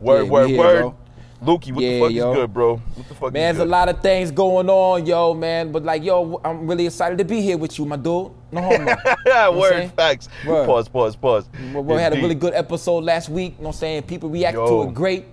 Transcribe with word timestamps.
Word, 0.00 0.24
Yeah, 0.24 0.30
word, 0.30 0.48
here, 0.48 0.58
word. 0.58 0.80
bro. 0.80 0.94
Lukey, 1.42 1.72
what 1.72 1.82
Yeah, 1.82 1.90
the 1.94 2.00
fuck 2.00 2.12
yo. 2.12 2.30
is 2.30 2.36
good, 2.36 2.54
bro? 2.54 2.76
What 2.76 3.08
the 3.08 3.14
fuck 3.14 3.32
Man, 3.32 3.54
there's 3.54 3.58
a 3.66 3.68
lot 3.68 3.88
of 3.88 4.00
things 4.00 4.30
going 4.30 4.68
on, 4.70 5.04
yo, 5.06 5.34
man. 5.34 5.72
But 5.72 5.82
like, 5.84 6.04
yo, 6.04 6.40
I'm 6.44 6.66
really 6.68 6.86
excited 6.86 7.18
to 7.18 7.24
be 7.24 7.40
here 7.40 7.58
with 7.58 7.78
you, 7.78 7.84
my 7.84 7.96
dude. 7.96 8.30
No 8.52 8.60
homo. 8.62 8.94
Yeah, 9.26 9.48
what 9.48 9.72
I'm 9.74 9.80
word, 9.80 9.92
facts. 9.96 10.28
Word. 10.46 10.66
Pause, 10.66 10.88
pause, 10.88 11.16
pause. 11.16 11.48
we 11.74 11.80
we 11.80 11.94
had 11.96 12.12
a 12.12 12.16
really 12.16 12.34
good 12.36 12.54
episode 12.54 13.04
last 13.04 13.28
week. 13.28 13.54
You 13.56 13.62
know 13.64 13.68
what 13.68 13.74
I'm 13.76 13.80
saying? 13.80 14.02
People 14.04 14.28
reacted 14.30 14.60
Yo. 14.60 14.84
to 14.84 14.88
it 14.90 14.94
great. 14.94 15.24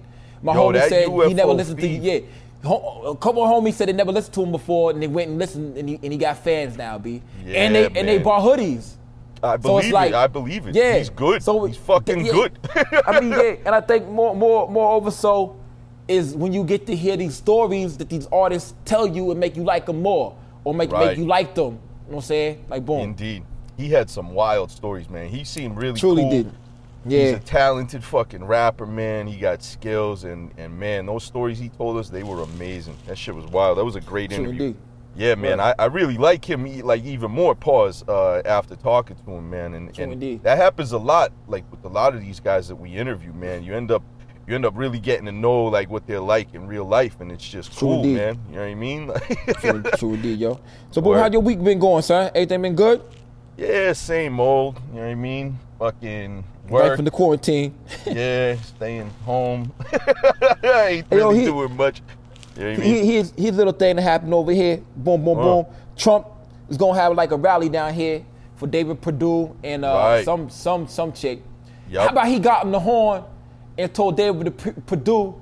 My 0.41 0.53
Yo, 0.53 0.69
homie 0.71 0.87
said 0.89 1.07
he 1.27 1.33
never 1.33 1.51
listened 1.53 1.77
to 1.77 1.81
feed. 1.83 2.01
yeah. 2.01 2.19
A 2.63 3.15
couple 3.15 3.43
of 3.43 3.49
homies 3.49 3.73
said 3.73 3.87
they 3.87 3.93
never 3.93 4.11
listened 4.11 4.33
to 4.33 4.43
him 4.43 4.51
before, 4.51 4.91
and 4.91 5.01
they 5.01 5.07
went 5.07 5.29
and 5.29 5.39
listened, 5.39 5.77
and 5.77 5.87
he, 5.87 5.95
and 6.01 6.11
he 6.11 6.17
got 6.17 6.37
fans 6.39 6.75
now, 6.77 6.97
b. 6.97 7.21
and 7.45 7.73
they 7.75 7.83
Yeah, 7.83 7.89
and 7.95 8.07
they 8.07 8.17
bought 8.17 8.41
hoodies. 8.41 8.95
I 9.41 9.55
So 9.55 9.59
believe 9.59 9.85
it's 9.85 9.93
like, 9.93 10.09
it. 10.09 10.15
I 10.15 10.27
believe 10.27 10.67
it. 10.67 10.75
Yeah, 10.75 10.97
He's 10.97 11.09
good. 11.09 11.41
So 11.41 11.63
He's 11.65 11.77
fucking 11.77 12.25
yeah, 12.25 12.31
good. 12.33 12.59
I 13.07 13.21
mean, 13.21 13.31
yeah, 13.31 13.55
and 13.65 13.73
I 13.75 13.79
think 13.79 14.07
more, 14.09 14.35
more, 14.35 14.69
moreover, 14.69 15.11
so 15.11 15.55
is 16.09 16.35
when 16.35 16.51
you 16.51 16.63
get 16.63 16.85
to 16.87 16.95
hear 16.95 17.15
these 17.15 17.35
stories 17.35 17.97
that 17.97 18.09
these 18.09 18.27
artists 18.31 18.73
tell 18.83 19.07
you 19.07 19.31
and 19.31 19.39
make 19.39 19.55
you 19.55 19.63
like 19.63 19.85
them 19.85 20.01
more, 20.01 20.35
or 20.63 20.73
make 20.73 20.91
Right. 20.91 21.09
make 21.09 21.17
you 21.17 21.25
like 21.25 21.55
them. 21.55 21.65
You 21.65 21.71
know 21.71 21.79
what 22.07 22.15
I'm 22.17 22.21
saying? 22.23 22.65
Like, 22.69 22.85
boom, 22.85 23.01
Indeed. 23.01 23.43
He 23.77 23.89
had 23.89 24.09
some 24.09 24.33
wild 24.33 24.71
stories, 24.71 25.09
man. 25.09 25.29
He 25.29 25.45
seemed 25.45 25.77
really 25.77 25.97
truly 25.97 26.23
cool. 26.23 26.31
did. 26.31 26.51
He's 27.05 27.13
Yeah, 27.13 27.37
a 27.37 27.39
talented 27.39 28.03
fucking 28.03 28.43
rapper, 28.43 28.85
man. 28.85 29.25
He 29.27 29.37
got 29.37 29.63
skills 29.63 30.25
and 30.25 30.51
and 30.57 30.77
man, 30.77 31.05
those 31.05 31.23
stories 31.23 31.57
he 31.59 31.69
told 31.69 31.95
us, 31.97 32.09
they 32.09 32.23
were 32.23 32.41
amazing. 32.41 32.97
That 33.07 33.17
shit 33.17 33.33
was 33.35 33.45
wild. 33.45 33.77
That 33.77 33.85
was 33.85 33.95
a 33.95 34.01
great 34.01 34.31
True 34.31 34.43
interview. 34.43 34.61
indeed. 34.63 34.77
Yeah, 35.15 35.35
man. 35.35 35.59
I, 35.59 35.73
I 35.79 35.85
really 35.85 36.17
like 36.17 36.43
him 36.43 36.65
like 36.81 37.03
even 37.05 37.31
more 37.31 37.55
pause 37.55 38.03
uh, 38.07 38.41
after 38.45 38.75
talking 38.75 39.15
to 39.25 39.31
him, 39.31 39.49
man. 39.49 39.73
And, 39.75 39.97
and 39.97 40.41
that 40.43 40.57
happens 40.57 40.91
a 40.91 40.97
lot, 40.97 41.31
like 41.47 41.63
with 41.71 41.83
a 41.85 41.89
lot 41.89 42.13
of 42.15 42.21
these 42.21 42.39
guys 42.39 42.67
that 42.67 42.75
we 42.75 42.91
interview, 42.91 43.31
man. 43.33 43.63
You 43.63 43.75
end 43.75 43.91
up 43.91 44.03
you 44.49 44.55
end 44.55 44.65
up 44.65 44.73
really 44.75 44.99
getting 44.99 45.25
to 45.27 45.31
know 45.31 45.65
like 45.65 45.89
what 45.91 46.07
they're 46.07 46.19
like 46.19 46.55
in 46.55 46.67
real 46.67 46.85
life 46.85 47.21
and 47.21 47.31
it's 47.31 47.47
just 47.47 47.77
True 47.77 47.87
cool, 47.89 48.03
man. 48.03 48.39
You 48.49 48.55
know 48.55 48.61
what 48.61 48.67
I 48.67 48.75
mean? 48.75 49.11
true, 49.59 49.83
true 49.97 50.13
indeed, 50.15 50.39
yo. 50.39 50.59
So, 50.89 51.01
boom, 51.01 51.11
Word. 51.11 51.19
how 51.19 51.29
your 51.31 51.41
week 51.41 51.63
been 51.63 51.77
going, 51.77 52.01
son? 52.01 52.31
Everything 52.33 52.63
been 52.63 52.75
good? 52.75 53.01
yeah, 53.57 53.93
same 53.93 54.39
old. 54.39 54.79
You 54.89 54.95
know 54.95 55.01
what 55.01 55.07
I 55.11 55.15
mean? 55.15 55.59
Fucking 55.77 56.43
work. 56.67 56.81
Right 56.89 56.95
from 56.95 57.05
the 57.05 57.11
quarantine. 57.11 57.75
yeah, 58.07 58.55
staying 58.61 59.09
home. 59.25 59.71
I 59.93 60.87
ain't 60.89 61.07
Hey, 61.09 61.17
yo, 61.17 61.27
really 61.29 61.39
he- 61.39 61.45
doing 61.45 61.77
much. 61.77 62.01
You 62.57 62.63
know 62.63 62.69
what 62.71 62.79
I 62.79 62.81
mean? 62.81 63.03
He, 63.05 63.11
here's 63.13 63.55
little 63.55 63.71
thing 63.73 63.97
that 63.97 64.01
happened 64.01 64.33
over 64.33 64.51
here. 64.51 64.77
Boom, 64.95 65.23
boom, 65.23 65.37
Uh. 65.37 65.43
boom. 65.43 65.65
Trump 65.95 66.25
is 66.69 66.77
gonna 66.77 66.99
have 66.99 67.13
like 67.15 67.31
a 67.31 67.37
rally 67.37 67.69
down 67.69 67.93
here 67.93 68.25
for 68.55 68.65
David 68.65 68.99
Perdue 69.01 69.55
and 69.63 69.85
uh, 69.85 69.93
Right. 69.93 70.25
some 70.25 70.49
some 70.49 70.87
some 70.87 71.13
chick. 71.13 71.41
Yup. 71.89 72.03
How 72.05 72.09
about 72.09 72.27
he 72.27 72.39
got 72.39 72.63
him 72.65 72.71
the 72.71 72.79
horn 72.79 73.23
and 73.79 73.93
told 73.93 74.17
David 74.17 74.57
P- 74.57 74.71
Perdue 74.85 75.39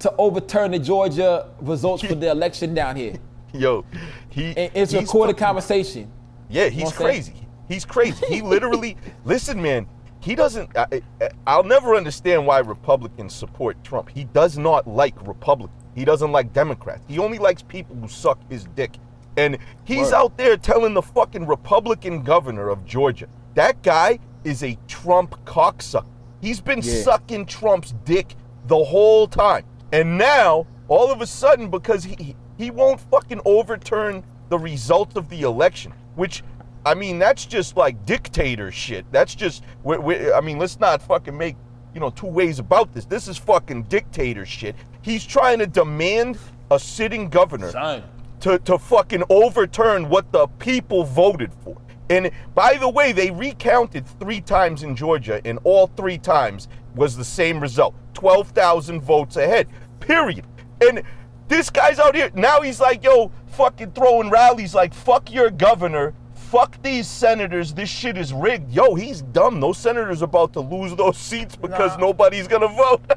to 0.00 0.14
overturn 0.18 0.70
the 0.70 0.78
Georgia 0.78 1.48
results 1.60 2.02
for 2.04 2.14
the 2.14 2.30
election 2.36 2.74
down 2.74 2.96
here? 2.96 3.14
Yo, 3.52 3.84
he 4.28 4.48
And 4.56 4.70
it's 4.74 4.92
a 4.92 5.00
recorded 5.00 5.32
fucking- 5.32 5.46
conversation. 5.46 6.12
Yeah, 6.50 6.68
he's 6.68 6.84
what 6.84 6.92
I'm 6.92 6.98
saying? 6.98 7.08
crazy. 7.22 7.34
He's 7.68 7.84
crazy. 7.84 8.26
He 8.26 8.40
literally, 8.42 8.96
listen, 9.24 9.60
man. 9.60 9.86
He 10.20 10.34
doesn't. 10.34 10.76
I- 10.76 11.02
I'll 11.46 11.62
never 11.64 11.94
understand 11.94 12.46
why 12.46 12.58
Republicans 12.60 13.32
support 13.34 13.82
Trump. 13.84 14.08
He 14.10 14.24
does 14.24 14.58
not 14.58 14.86
like 14.86 15.14
Republicans. 15.26 15.74
He 15.94 16.04
doesn't 16.04 16.30
like 16.32 16.52
Democrats. 16.52 17.02
He 17.08 17.18
only 17.18 17.38
likes 17.38 17.62
people 17.62 17.96
who 17.96 18.06
suck 18.08 18.38
his 18.50 18.64
dick. 18.76 18.96
And 19.36 19.58
he's 19.84 20.06
Word. 20.08 20.14
out 20.14 20.36
there 20.36 20.56
telling 20.56 20.94
the 20.94 21.02
fucking 21.02 21.46
Republican 21.46 22.22
governor 22.22 22.68
of 22.68 22.84
Georgia 22.84 23.28
that 23.54 23.82
guy 23.82 24.18
is 24.44 24.62
a 24.62 24.76
Trump 24.86 25.44
cocksucker. 25.44 26.06
He's 26.40 26.60
been 26.60 26.80
Yeah. 26.82 27.02
sucking 27.02 27.46
Trump's 27.46 27.94
dick 28.04 28.34
the 28.66 28.82
whole 28.84 29.26
time. 29.26 29.64
And 29.92 30.18
now, 30.18 30.66
all 30.88 31.10
of 31.10 31.20
a 31.20 31.26
sudden, 31.26 31.68
because 31.70 32.04
he 32.04 32.36
he 32.56 32.70
won't 32.70 33.00
fucking 33.00 33.40
overturn 33.44 34.24
the 34.48 34.58
results 34.58 35.14
of 35.16 35.28
the 35.28 35.42
election, 35.42 35.92
which 36.16 36.42
I 36.86 36.94
mean, 36.94 37.18
that's 37.18 37.44
just 37.44 37.76
like 37.76 38.04
dictator 38.06 38.70
shit. 38.72 39.04
That's 39.12 39.34
just, 39.34 39.62
we 39.82 39.98
we 39.98 40.32
I 40.32 40.40
mean, 40.40 40.58
let's 40.58 40.78
not 40.80 41.02
fucking 41.02 41.36
make, 41.36 41.56
you 41.94 42.00
know, 42.00 42.10
two 42.10 42.26
ways 42.26 42.58
about 42.58 42.92
this. 42.94 43.04
This 43.04 43.28
is 43.28 43.36
fucking 43.38 43.84
dictator 43.84 44.46
shit. 44.46 44.74
He's 45.02 45.24
trying 45.24 45.58
to 45.58 45.66
demand 45.66 46.38
a 46.70 46.78
sitting 46.78 47.28
governor 47.28 47.70
Son. 47.70 48.02
to, 48.40 48.58
to 48.60 48.78
fucking 48.78 49.22
overturn 49.30 50.08
what 50.08 50.30
the 50.32 50.46
people 50.58 51.04
voted 51.04 51.52
for. 51.64 51.76
And 52.10 52.30
by 52.54 52.74
the 52.78 52.88
way, 52.88 53.12
they 53.12 53.30
recounted 53.30 54.06
three 54.18 54.40
times 54.40 54.82
in 54.82 54.96
Georgia, 54.96 55.40
and 55.44 55.58
all 55.64 55.88
three 55.88 56.18
times 56.18 56.68
was 56.94 57.16
the 57.16 57.24
same 57.24 57.60
result 57.60 57.94
12,000 58.14 59.00
votes 59.00 59.36
ahead, 59.36 59.68
period. 60.00 60.44
And 60.80 61.02
this 61.48 61.70
guy's 61.70 61.98
out 61.98 62.14
here, 62.14 62.30
now 62.34 62.60
he's 62.62 62.80
like, 62.80 63.02
yo, 63.04 63.30
fucking 63.48 63.92
throwing 63.92 64.30
rallies 64.30 64.74
like, 64.74 64.92
fuck 64.94 65.30
your 65.30 65.50
governor, 65.50 66.14
fuck 66.34 66.80
these 66.82 67.06
senators, 67.06 67.74
this 67.74 67.88
shit 67.90 68.16
is 68.16 68.32
rigged. 68.32 68.70
Yo, 68.72 68.94
he's 68.94 69.22
dumb. 69.22 69.60
Those 69.60 69.76
senators 69.78 70.22
about 70.22 70.52
to 70.54 70.60
lose 70.60 70.94
those 70.96 71.18
seats 71.18 71.56
because 71.56 71.92
Nah. 71.92 72.06
nobody's 72.06 72.48
gonna 72.48 72.68
vote. 72.68 73.00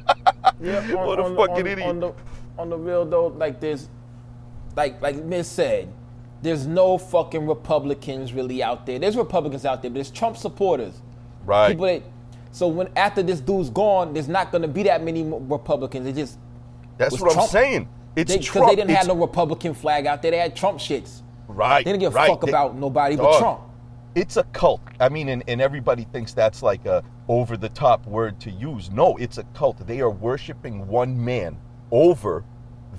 Yeah, 0.59 0.93
what 0.93 1.19
a 1.19 1.23
on, 1.23 1.35
fucking 1.35 1.65
on, 1.65 1.67
idiot. 1.67 1.89
On 1.89 1.99
the, 1.99 2.13
on 2.59 2.69
the 2.69 2.77
real 2.77 3.03
though, 3.05 3.27
like 3.27 3.59
this, 3.59 3.89
like 4.75 5.01
like 5.01 5.15
Miss 5.23 5.47
said, 5.47 5.91
there's 6.41 6.65
no 6.65 6.97
fucking 6.97 7.45
Republicans 7.47 8.33
really 8.33 8.63
out 8.63 8.85
there. 8.85 8.99
There's 8.99 9.15
Republicans 9.15 9.65
out 9.65 9.81
there, 9.81 9.91
but 9.91 9.99
it's 9.99 10.09
Trump 10.11 10.37
supporters. 10.37 11.01
right. 11.45 11.69
People 11.69 11.85
that, 11.85 12.03
so 12.51 12.67
when 12.67 12.89
after 12.95 13.23
this 13.23 13.39
dude's 13.39 13.69
gone, 13.69 14.13
there's 14.13 14.27
not 14.27 14.51
gonna 14.51 14.67
be 14.67 14.83
that 14.83 15.03
many 15.03 15.23
Republicans. 15.23 16.07
It 16.07 16.15
just 16.15 16.37
That's 16.97 17.19
what 17.19 17.37
I'm 17.37 17.47
saying. 17.47 17.87
It's 18.15 18.31
because 18.31 18.45
Trump. 18.45 18.69
they 18.69 18.75
didn't 18.75 18.91
have 18.91 19.07
no 19.07 19.15
Republican 19.15 19.73
flag 19.73 20.05
out 20.05 20.21
there. 20.21 20.31
They 20.31 20.37
had 20.37 20.55
Trump 20.55 20.79
shits. 20.79 21.21
Right. 21.47 21.85
They 21.85 21.91
didn't 21.91 22.01
give 22.01 22.13
a 22.13 22.15
right. 22.15 22.27
fuck 22.29 22.41
They- 22.41 22.51
about 22.51 22.75
nobody 22.75 23.15
but 23.15 23.23
Dog, 23.23 23.39
Trump. 23.39 23.61
It's 24.13 24.35
a 24.35 24.43
cult. 24.43 24.81
I 24.99 25.07
mean, 25.07 25.29
and, 25.29 25.41
and 25.47 25.61
everybody 25.61 26.03
thinks 26.03 26.33
that's 26.33 26.61
like 26.61 26.85
a 26.85 27.01
over 27.29 27.55
the 27.55 27.69
top 27.69 28.05
word 28.05 28.41
to 28.41 28.51
use. 28.51 28.91
No, 28.91 29.15
it's 29.15 29.37
a 29.37 29.43
cult. 29.53 29.87
They 29.87 30.01
are 30.01 30.09
worshiping 30.09 30.85
one 30.87 31.23
man 31.23 31.57
over 31.91 32.43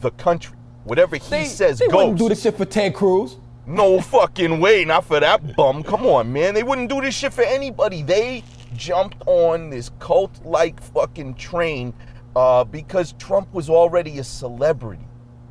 the 0.00 0.10
country. 0.12 0.56
Whatever 0.84 1.16
he 1.16 1.28
They, 1.28 1.44
says 1.44 1.78
they 1.78 1.87
goes. 1.87 1.94
wouldn't 1.94 2.19
do 2.19 2.28
this 2.28 2.43
shit 2.43 2.56
for 2.56 2.65
Ted 2.65 2.94
Cruz. 2.94 3.37
No 3.66 4.00
fucking 4.00 4.60
way, 4.60 4.84
not 4.84 5.04
for 5.04 5.20
that 5.20 5.54
bum. 5.56 5.82
Come 5.84 6.04
on, 6.06 6.32
man. 6.32 6.54
They 6.54 6.65
wouldn't 6.65 6.88
do 6.88 7.00
this 7.00 7.15
shit 7.15 7.32
for 7.32 7.44
anybody. 7.44 8.03
They 8.03 8.43
jumped 8.75 9.22
on 9.26 9.71
this 9.71 9.91
cult 10.00 10.44
like 10.44 10.82
fucking 10.82 11.34
train 11.34 11.94
uh, 12.34 12.65
because 12.65 13.12
Trump 13.15 13.53
was 13.53 13.71
already 13.71 14.19
a 14.19 14.25
celebrity. 14.25 15.03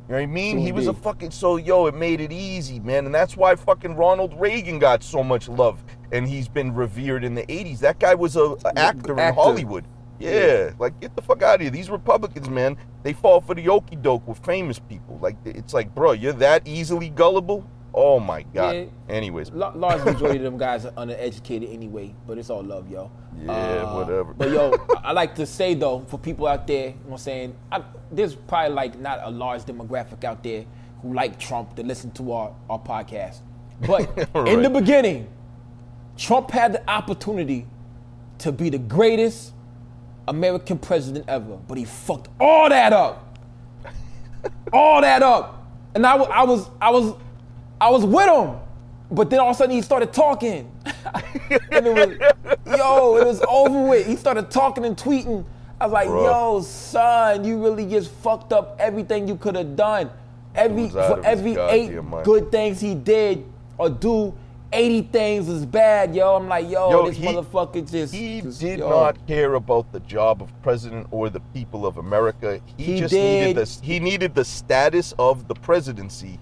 You 0.08 0.14
know 0.14 0.14
what 0.16 0.22
I 0.22 0.26
mean? 0.26 0.56
True 0.56 0.64
he 0.64 0.72
was 0.72 0.88
a 0.88 0.92
fucking 0.92 1.30
so 1.30 1.56
yo, 1.56 1.86
it 1.86 1.94
made 1.94 2.20
it 2.20 2.32
easy, 2.32 2.80
man. 2.80 3.06
And 3.06 3.14
that's 3.14 3.36
why 3.36 3.54
fucking 3.54 3.94
Ronald 3.96 4.38
Reagan 4.38 4.78
got 4.78 5.02
so 5.02 5.22
much 5.22 5.48
love 5.48 5.82
and 6.10 6.28
he's 6.28 6.48
been 6.48 6.74
revered 6.74 7.24
in 7.24 7.34
the 7.34 7.44
80s. 7.46 7.78
That 7.78 7.98
guy 7.98 8.14
was 8.14 8.36
a, 8.36 8.56
a 8.64 8.78
actor 8.78 9.18
in. 9.18 9.34
Hollywood. 9.34 9.86
Yeah, 10.30 10.72
like 10.78 10.98
get 11.00 11.14
the 11.16 11.22
fuck 11.22 11.42
out 11.42 11.56
of 11.56 11.60
here. 11.62 11.70
These 11.70 11.90
Republicans, 11.90 12.48
man, 12.48 12.76
they 13.02 13.12
fall 13.12 13.40
for 13.40 13.54
the 13.54 13.68
okey 13.68 13.96
doke 13.96 14.26
with 14.26 14.38
famous 14.44 14.78
people. 14.78 15.18
Like 15.20 15.36
it's 15.44 15.74
like, 15.74 15.94
bro, 15.94 16.12
you're 16.12 16.32
that 16.34 16.66
easily 16.66 17.08
gullible. 17.08 17.68
Oh 17.94 18.18
my 18.18 18.42
god. 18.42 18.74
Yeah. 18.74 18.84
Anyways, 19.10 19.50
La- 19.50 19.72
large 19.74 20.02
majority 20.04 20.38
of 20.38 20.44
them 20.44 20.56
guys 20.56 20.86
are 20.86 20.92
undereducated 20.92 21.72
anyway, 21.72 22.14
but 22.26 22.38
it's 22.38 22.48
all 22.48 22.62
love, 22.62 22.88
yo. 22.90 23.10
Uh, 23.46 23.52
Yeah, 23.52 23.94
whatever. 23.94 24.32
But 24.32 24.50
yo, 24.50 24.72
I, 25.04 25.12
like 25.12 25.34
to 25.34 25.44
say 25.44 25.74
though, 25.74 26.00
for 26.08 26.18
people 26.18 26.46
out 26.46 26.66
there, 26.66 26.86
you 26.88 26.92
know 26.94 27.00
what 27.04 27.12
I'm 27.12 27.18
saying, 27.18 27.56
I, 27.70 27.82
there's 28.10 28.34
probably 28.34 28.74
like 28.74 28.98
not 28.98 29.20
a 29.22 29.30
large 29.30 29.62
demographic 29.64 30.24
out 30.24 30.42
there 30.42 30.64
who 31.02 31.12
like 31.12 31.38
Trump 31.38 31.76
to 31.76 31.82
listen 31.82 32.10
to 32.12 32.32
our, 32.32 32.54
our 32.70 32.78
podcast. 32.78 33.40
But 33.86 34.08
in 34.48 34.62
the 34.62 34.70
beginning, 34.70 35.28
Trump 36.16 36.50
had 36.50 36.72
the 36.72 36.90
opportunity 36.90 37.66
to 38.38 38.52
be 38.52 38.70
the 38.70 38.78
greatest 38.78 39.52
American 40.28 40.78
president 40.78 41.24
ever, 41.28 41.56
but 41.68 41.78
he 41.78 41.84
fucked 41.84 42.28
all 42.40 42.68
that 42.68 42.92
up. 42.92 43.38
all 44.72 45.00
that 45.00 45.22
up. 45.22 45.66
And 45.94 46.06
I, 46.06 46.16
I 46.16 46.44
was 46.44 46.68
I 46.80 46.90
was 46.90 47.14
I 47.80 47.90
was 47.90 48.04
with 48.04 48.28
him. 48.28 48.58
But 49.10 49.28
then 49.28 49.40
all 49.40 49.50
of 49.50 49.56
a 49.56 49.58
sudden 49.58 49.74
he 49.74 49.82
started 49.82 50.12
talking. 50.12 50.70
and 51.70 51.86
it 51.86 51.94
was 51.94 52.78
yo, 52.78 53.16
it 53.16 53.26
was 53.26 53.42
over 53.48 53.88
with. 53.88 54.06
He 54.06 54.16
started 54.16 54.50
talking 54.50 54.84
and 54.84 54.96
tweeting. 54.96 55.44
I 55.80 55.86
was 55.86 55.92
like, 55.92 56.08
Bruh. 56.08 56.24
yo, 56.24 56.60
son, 56.60 57.44
you 57.44 57.62
really 57.62 57.86
just 57.86 58.10
fucked 58.10 58.52
up 58.52 58.76
everything 58.78 59.26
you 59.26 59.36
could 59.36 59.56
have 59.56 59.74
done. 59.74 60.10
Every 60.54 60.88
for 60.88 61.20
every 61.24 61.56
eight 61.56 61.90
mind. 62.02 62.24
good 62.24 62.52
things 62.52 62.80
he 62.80 62.94
did 62.94 63.44
or 63.78 63.90
do, 63.90 64.34
80 64.72 65.02
things 65.12 65.48
was 65.48 65.66
bad, 65.66 66.14
yo. 66.14 66.36
I'm 66.36 66.48
like, 66.48 66.68
yo, 66.70 66.90
Yo, 66.90 67.06
this 67.08 67.16
he- 67.16 67.26
motherfucker 67.26 67.88
just. 67.90 68.14
He 68.14 68.40
just- 68.40 68.60
did 68.60 68.78
yo. 68.78 68.88
not 68.88 69.26
care 69.26 69.54
about 69.54 69.92
the 69.92 70.00
job 70.00 70.42
of 70.42 70.50
president 70.62 71.06
or 71.10 71.28
the 71.30 71.40
people 71.54 71.86
of 71.86 71.98
America. 71.98 72.60
He, 72.76 72.84
He 72.84 72.98
just 73.00 73.12
did. 73.12 73.48
needed 73.48 73.66
the 73.66 73.80
he 73.84 74.00
needed 74.00 74.34
the 74.34 74.44
status 74.44 75.14
of 75.18 75.48
the 75.48 75.54
presidency 75.54 76.38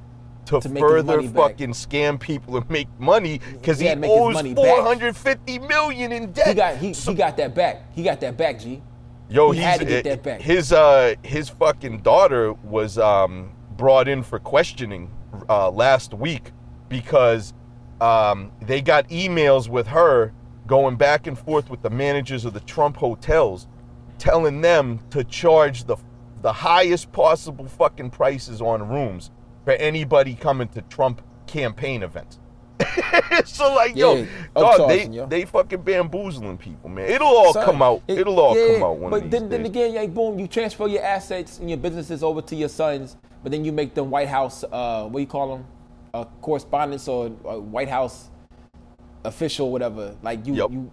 to, 0.47 0.61
To 0.61 0.69
further 0.69 1.17
money 1.17 1.29
back. 1.29 1.51
fucking 1.53 1.71
scam 1.73 2.19
people 2.21 2.57
and 2.57 2.69
make 2.71 2.89
money 2.99 3.41
because 3.53 3.79
He 3.79 3.85
he, 3.85 3.89
had 3.89 3.97
to 3.97 4.01
make 4.01 4.11
his 4.11 4.21
owes 4.21 4.35
money 4.35 4.55
back. 4.55 4.65
450 4.65 5.59
million 5.61 6.13
in 6.13 6.33
debt. 6.33 6.49
He 6.49 6.55
got 6.55 6.77
he, 6.77 6.93
So- 6.95 7.11
he 7.13 7.17
got 7.17 7.37
that 7.37 7.55
back. 7.55 7.93
He 7.95 8.03
got 8.03 8.21
that 8.21 8.37
back, 8.37 8.59
G. 8.61 8.83
Yo, 9.29 9.53
He 9.53 9.61
had 9.61 9.79
to 9.81 9.87
get 9.87 10.05
uh, 10.07 10.11
that 10.11 10.23
back. 10.25 10.41
His 10.41 10.73
uh, 10.73 11.15
his 11.23 11.49
fucking 11.49 11.99
daughter 12.01 12.53
was 12.53 12.99
um, 12.99 13.53
brought 13.77 14.09
in 14.09 14.23
for 14.25 14.39
questioning 14.41 15.09
uh, 15.49 15.71
last 15.71 16.15
week 16.15 16.51
because 16.89 17.55
um, 18.01 18.53
they 18.63 18.81
got 18.81 19.09
emails 19.09 19.69
with 19.69 19.87
her 19.89 20.33
going 20.67 20.97
back 20.97 21.27
and 21.27 21.39
forth 21.39 21.69
with 21.71 21.83
the 21.83 21.91
managers 21.91 22.45
of 22.45 22.53
the 22.55 22.61
Trump 22.61 22.97
hotels, 22.97 23.67
telling 24.19 24.61
them 24.61 25.01
to 25.11 25.25
charge 25.25 25.85
the 25.85 25.97
the 26.43 26.53
highest 26.53 27.13
possible 27.13 27.67
fucking 27.67 28.11
prices 28.11 28.63
on 28.63 28.89
rooms 28.89 29.31
for 29.65 29.73
anybody 29.75 30.35
coming 30.35 30.67
to 30.69 30.81
Trump 30.83 31.21
campaign 31.47 32.03
events. 32.03 32.39
so 33.45 33.75
like, 33.75 33.95
yo, 33.95 34.15
Yeah, 34.17 34.27
dog, 34.55 34.89
they 34.89 35.07
yo. 35.09 35.27
they 35.27 35.45
fucking 35.45 35.83
bamboozling 35.83 36.57
people, 36.57 36.89
man. 36.89 37.11
It'll 37.11 37.29
all 37.29 37.53
Son, 37.53 37.65
come 37.65 37.83
out. 37.83 38.03
it- 38.09 38.21
It'll 38.21 38.41
all 38.41 38.57
yeah, 38.57 38.75
come 38.75 38.83
out 38.85 38.97
one 38.99 39.11
But 39.11 39.31
then, 39.31 39.51
then 39.51 39.67
again, 39.67 39.93
yeah, 39.93 40.07
boom, 40.07 40.39
you 40.39 40.47
transfer 40.47 40.87
your 40.87 41.03
assets 41.03 41.59
and 41.59 41.69
your 41.69 41.77
businesses 41.77 42.23
over 42.23 42.41
to 42.41 42.57
your 42.57 42.71
sons, 42.71 43.19
but 43.43 43.53
then 43.53 43.65
you 43.67 43.73
make 43.73 43.93
them 43.95 44.11
White 44.11 44.29
House, 44.29 44.65
uh, 44.65 45.05
what 45.05 45.19
do 45.19 45.21
you 45.21 45.27
call 45.27 45.57
them, 45.57 45.67
uh, 46.15 46.25
correspondence 46.41 47.09
or 47.09 47.27
a 47.45 47.59
White 47.59 47.89
House 47.89 48.31
official, 49.25 49.71
whatever. 49.71 50.15
Like 50.23 50.47
you, 50.47 50.55
Yup. 50.55 50.71
you, 50.71 50.91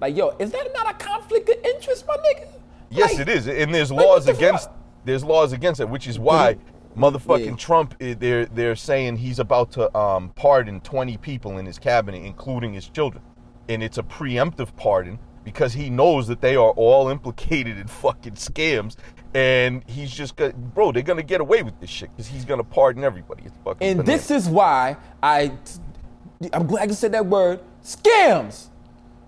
like 0.00 0.16
yo, 0.16 0.30
is 0.38 0.50
that 0.52 0.68
not 0.74 0.90
a 0.90 0.94
conflict 0.94 1.48
of 1.48 1.56
interest, 1.64 2.04
my 2.06 2.16
nigga? 2.18 2.48
Yes, 2.90 3.12
Like, 3.14 3.22
it 3.26 3.28
is, 3.30 3.48
and 3.48 3.74
there's 3.74 3.90
laws 3.90 4.26
the 4.26 4.32
against. 4.32 4.68
fuck? 4.68 4.78
There's 5.04 5.24
laws 5.24 5.52
against 5.52 5.80
it, 5.80 5.88
which 5.88 6.06
is 6.06 6.18
why 6.18 6.56
motherfucking 6.96 7.46
Yeah. 7.46 7.56
Trump. 7.56 7.94
eh, 8.00 8.14
They're 8.18 8.46
they're 8.46 8.76
saying 8.76 9.16
he's 9.16 9.38
about 9.38 9.72
to 9.72 9.96
um, 9.98 10.30
pardon 10.36 10.80
20 10.80 11.16
people 11.16 11.58
in 11.58 11.66
his 11.66 11.78
cabinet, 11.78 12.22
including 12.24 12.74
his 12.74 12.88
children, 12.88 13.22
and 13.68 13.82
it's 13.82 13.98
a 13.98 14.02
preemptive 14.02 14.76
pardon 14.76 15.18
because 15.44 15.72
he 15.72 15.90
knows 15.90 16.28
that 16.28 16.40
they 16.40 16.54
are 16.54 16.70
all 16.72 17.08
implicated 17.08 17.78
in 17.78 17.86
fucking 17.88 18.34
scams, 18.34 18.96
and 19.34 19.82
he's 19.86 20.10
just 20.10 20.36
gonna, 20.36 20.52
bro. 20.52 20.92
They're 20.92 21.02
gonna 21.02 21.22
get 21.22 21.40
away 21.40 21.62
with 21.62 21.78
this 21.80 21.90
shit 21.90 22.10
because 22.10 22.26
he's 22.26 22.44
gonna 22.44 22.64
pardon 22.64 23.04
everybody. 23.04 23.44
It's 23.44 23.56
fucking. 23.64 23.86
And 23.86 23.98
bananas. 23.98 24.28
this 24.28 24.44
is 24.44 24.48
why 24.48 24.96
I, 25.22 25.52
I'm 26.52 26.66
glad 26.66 26.88
you 26.88 26.94
said 26.94 27.12
that 27.12 27.26
word, 27.26 27.60
scams. 27.82 28.68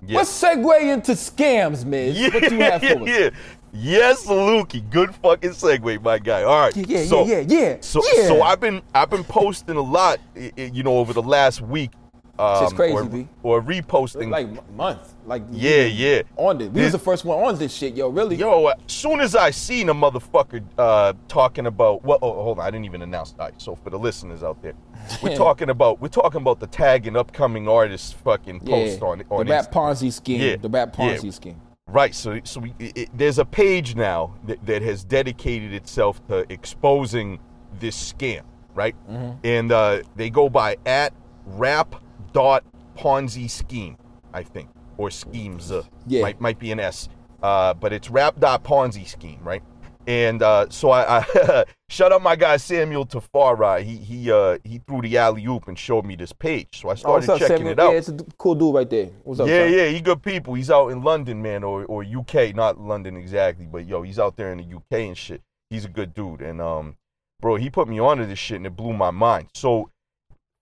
Yeah. 0.06 0.19
Let's 0.19 0.43
segue 0.43 0.93
into 0.93 1.12
scams, 1.12 1.85
Miz. 1.85 2.19
Yeah, 2.19 2.29
what 2.29 2.53
you 2.53 2.59
have 2.61 2.81
for 2.81 2.87
yeah, 2.87 2.95
us? 2.95 3.09
yeah. 3.09 3.31
Yes, 3.77 4.27
Lukey. 4.27 4.89
Good 4.89 5.15
fucking 5.17 5.51
segue, 5.51 6.01
my 6.03 6.19
guy. 6.21 6.45
All 6.45 6.61
right. 6.61 6.77
Yeah, 6.77 6.85
yeah, 6.87 7.05
so, 7.06 7.27
yeah, 7.27 7.41
yeah, 7.41 7.59
yeah. 7.59 7.77
So, 7.81 8.03
yeah. 8.15 8.29
so 8.29 8.43
I've 8.43 8.61
been 8.61 8.83
I've 8.95 9.11
been 9.11 9.25
posting 9.25 9.77
a 9.77 9.83
lot, 9.83 10.21
you 10.56 10.83
know, 10.85 10.99
over 10.99 11.12
the 11.12 11.23
last 11.23 11.61
week. 11.61 11.91
Um, 12.39 12.65
Shit's 12.65 12.73
crazy, 12.73 12.95
or, 12.97 13.05
B. 13.05 13.29
or 13.45 13.63
reposting. 13.63 14.29
like 14.31 14.49
month, 14.73 15.15
like 15.25 15.43
yeah, 15.53 15.83
yeah. 15.85 16.23
on 16.37 16.59
this. 16.59 16.69
We 16.69 16.75
This- 16.75 16.85
was 16.87 16.93
the 16.93 16.99
first 17.05 17.25
one 17.25 17.39
on 17.45 17.57
this 17.59 17.73
shit, 17.73 17.95
yo. 17.95 18.09
Really? 18.09 18.35
Yo, 18.37 18.67
as 18.67 18.77
soon 18.89 19.21
as 19.21 19.37
I 19.37 19.51
seen 19.51 19.89
a 19.89 19.95
motherfucker 19.95 20.63
uh, 20.77 21.13
talking 21.29 21.67
about, 21.67 22.05
well, 22.05 22.19
oh, 22.23 22.33
hold 22.43 22.59
on, 22.59 22.67
I 22.67 22.71
didn't 22.73 22.87
even 22.87 23.03
announce 23.03 23.33
that. 23.33 23.63
So 23.63 23.77
for 23.77 23.91
the 23.91 23.99
listeners 23.99 24.43
out 24.43 24.61
there, 24.63 24.75
we're 25.23 25.37
talking 25.37 25.71
about 25.71 26.01
we're 26.01 26.09
talking 26.09 26.41
about 26.41 26.59
the 26.59 26.67
tag 26.67 27.07
and 27.07 27.17
upcoming 27.17 27.69
artists 27.69 28.13
fucking 28.13 28.61
post 28.61 29.01
on 29.03 29.23
on 29.31 29.47
the 29.47 29.53
rap 29.53 29.71
Ponzi 29.71 30.13
scheme. 30.13 30.41
Yeah, 30.41 30.57
The 30.57 30.69
rap 30.69 30.97
yeah. 30.99 31.17
Ponzi 31.17 31.33
scheme. 31.33 31.61
Right. 31.87 32.15
So, 32.15 32.41
so 32.43 32.61
we, 32.61 32.75
it, 32.81 32.97
it- 32.97 33.11
there's 33.17 33.39
a 33.39 33.45
page 33.45 33.95
now 33.95 34.35
that, 34.47 34.65
that 34.67 34.83
has 34.83 35.05
dedicated 35.05 35.73
itself 35.73 36.27
to 36.27 36.51
exposing 36.53 37.39
this 37.79 38.13
scam, 38.13 38.43
right? 38.75 38.97
Mm-hmm. 39.09 39.33
And 39.45 39.71
uh, 39.71 40.03
they 40.17 40.31
go 40.31 40.49
by 40.49 40.77
at 40.87 41.13
rap 41.47 41.95
dot 42.35 42.65
Ponzi 42.99 43.49
scheme, 43.49 43.97
I 44.35 44.43
think, 44.43 44.69
or 44.99 45.11
schemes. 45.11 45.73
Uh, 45.73 45.83
Yeah. 46.07 46.21
Might 46.23 46.41
might 46.41 46.59
be 46.59 46.71
an 46.73 46.81
S, 46.81 47.09
uh, 47.43 47.73
but 47.73 47.93
it's 47.95 48.11
rap 48.11 48.39
dot 48.39 48.63
Ponzi 48.63 49.09
scheme, 49.09 49.41
right? 49.43 49.63
And 50.07 50.43
uh, 50.43 50.67
so 50.69 50.91
I, 50.91 51.21
I 51.25 51.65
shut 51.89 52.13
up 52.13 52.21
my 52.21 52.37
guy 52.37 52.59
Samuel 52.59 53.07
Tafari. 53.07 53.83
He 53.83 53.97
he 53.97 54.31
uh, 54.31 54.59
he 54.63 54.79
threw 54.87 55.01
the 55.01 55.17
alley 55.17 55.47
oop 55.47 55.67
and 55.69 55.79
showed 55.79 56.05
me 56.05 56.15
this 56.15 56.31
page. 56.33 56.83
So 56.83 56.91
I 56.91 56.93
Oh, 56.93 56.95
started 56.97 57.29
what's 57.29 57.29
up, 57.31 57.39
checking 57.49 57.67
Samuel? 57.69 57.73
it 57.73 57.81
out. 57.81 57.93
Yeah, 57.93 57.99
it's 57.99 58.09
a 58.11 58.17
cool 58.37 58.55
dude 58.55 58.75
right 58.75 58.91
there. 58.91 59.07
What's 59.23 59.41
up? 59.41 59.49
Yeah, 59.49 59.65
son? 59.67 59.73
yeah, 59.73 59.87
he 59.87 60.01
good 60.03 60.23
people. 60.23 60.53
He's 60.53 60.71
out 60.71 60.89
in 60.89 61.03
London, 61.03 61.41
man, 61.41 61.65
or 61.65 61.87
or 61.87 62.05
UK, 62.05 62.55
not 62.55 62.79
London 62.79 63.17
exactly, 63.17 63.65
but 63.67 63.87
yo, 63.87 64.03
he's 64.03 64.19
out 64.19 64.37
there 64.37 64.53
in 64.53 64.59
the 64.59 64.77
UK 64.77 64.93
and 65.09 65.17
shit. 65.17 65.41
He's 65.71 65.87
a 65.87 65.89
good 65.89 66.13
dude, 66.13 66.43
and 66.43 66.61
um, 66.61 66.97
bro, 67.41 67.57
he 67.57 67.71
put 67.71 67.89
me 67.89 67.99
onto 67.99 68.27
this 68.27 68.39
shit 68.39 68.59
and 68.59 68.67
it 68.67 68.77
blew 68.77 68.93
my 68.93 69.11
mind. 69.11 69.49
So, 69.55 69.89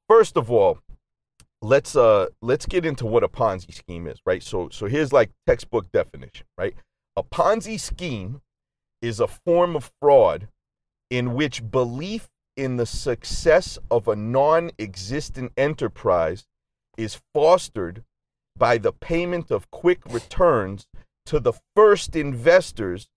first 0.08 0.36
of 0.36 0.52
all, 0.52 0.78
let's 1.62 1.94
uh 1.96 2.26
let's 2.42 2.66
get 2.66 2.84
into 2.84 3.06
what 3.06 3.22
a 3.22 3.28
Ponzi 3.28 3.72
scheme 3.72 4.06
is, 4.06 4.18
right? 4.26 4.42
So 4.42 4.68
so 4.70 4.86
here's 4.86 5.12
like 5.12 5.30
textbook 5.46 5.90
definition, 5.92 6.46
right? 6.58 6.74
A 7.16 7.22
Ponzi 7.22 7.78
scheme 7.80 8.42
is 9.00 9.20
a 9.20 9.28
form 9.28 9.76
of 9.76 9.90
fraud 10.00 10.48
in 11.10 11.34
which 11.34 11.70
belief 11.70 12.28
in 12.56 12.76
the 12.76 12.86
success 12.86 13.78
of 13.90 14.08
a 14.08 14.16
non-existent 14.16 15.52
enterprise 15.56 16.46
is 16.96 17.20
fostered 17.34 18.04
by 18.56 18.76
the 18.78 18.92
payment 18.92 19.50
of 19.50 19.70
quick 19.70 20.00
returns 20.10 20.86
to 21.26 21.40
the 21.40 21.52
first 21.74 22.14
investors 22.14 23.08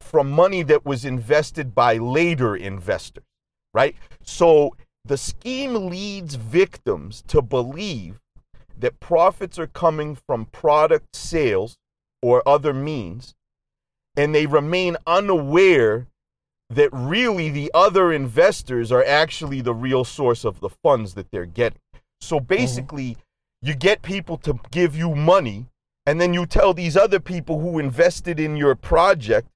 from 0.00 0.30
money 0.30 0.62
that 0.62 0.84
was 0.84 1.04
invested 1.04 1.74
by 1.74 1.96
later 1.96 2.56
investors, 2.56 3.24
right? 3.74 3.96
So 4.22 4.74
the 5.04 5.16
scheme 5.16 5.88
leads 5.88 6.36
victims 6.36 7.22
to 7.28 7.42
believe 7.42 8.20
that 8.78 9.00
profits 9.00 9.58
are 9.58 9.66
coming 9.66 10.16
from 10.26 10.46
product 10.46 11.14
sales 11.14 11.76
or 12.22 12.42
other 12.46 12.72
means, 12.72 13.34
and 14.16 14.34
they 14.34 14.46
remain 14.46 14.96
unaware 15.06 16.06
that 16.70 16.88
really 16.92 17.50
the 17.50 17.70
other 17.74 18.12
investors 18.12 18.90
are 18.90 19.04
actually 19.04 19.60
the 19.60 19.74
real 19.74 20.04
source 20.04 20.44
of 20.44 20.60
the 20.60 20.70
funds 20.70 21.14
that 21.14 21.30
they're 21.30 21.44
getting. 21.44 21.80
So 22.20 22.36
mm-hmm. 22.36 22.46
basically, 22.46 23.16
you 23.60 23.74
get 23.74 24.02
people 24.02 24.38
to 24.38 24.58
give 24.70 24.96
you 24.96 25.14
money, 25.14 25.66
and 26.06 26.20
then 26.20 26.32
you 26.32 26.46
tell 26.46 26.74
these 26.74 26.96
other 26.96 27.20
people 27.20 27.60
who 27.60 27.78
invested 27.78 28.40
in 28.40 28.56
your 28.56 28.74
project, 28.74 29.48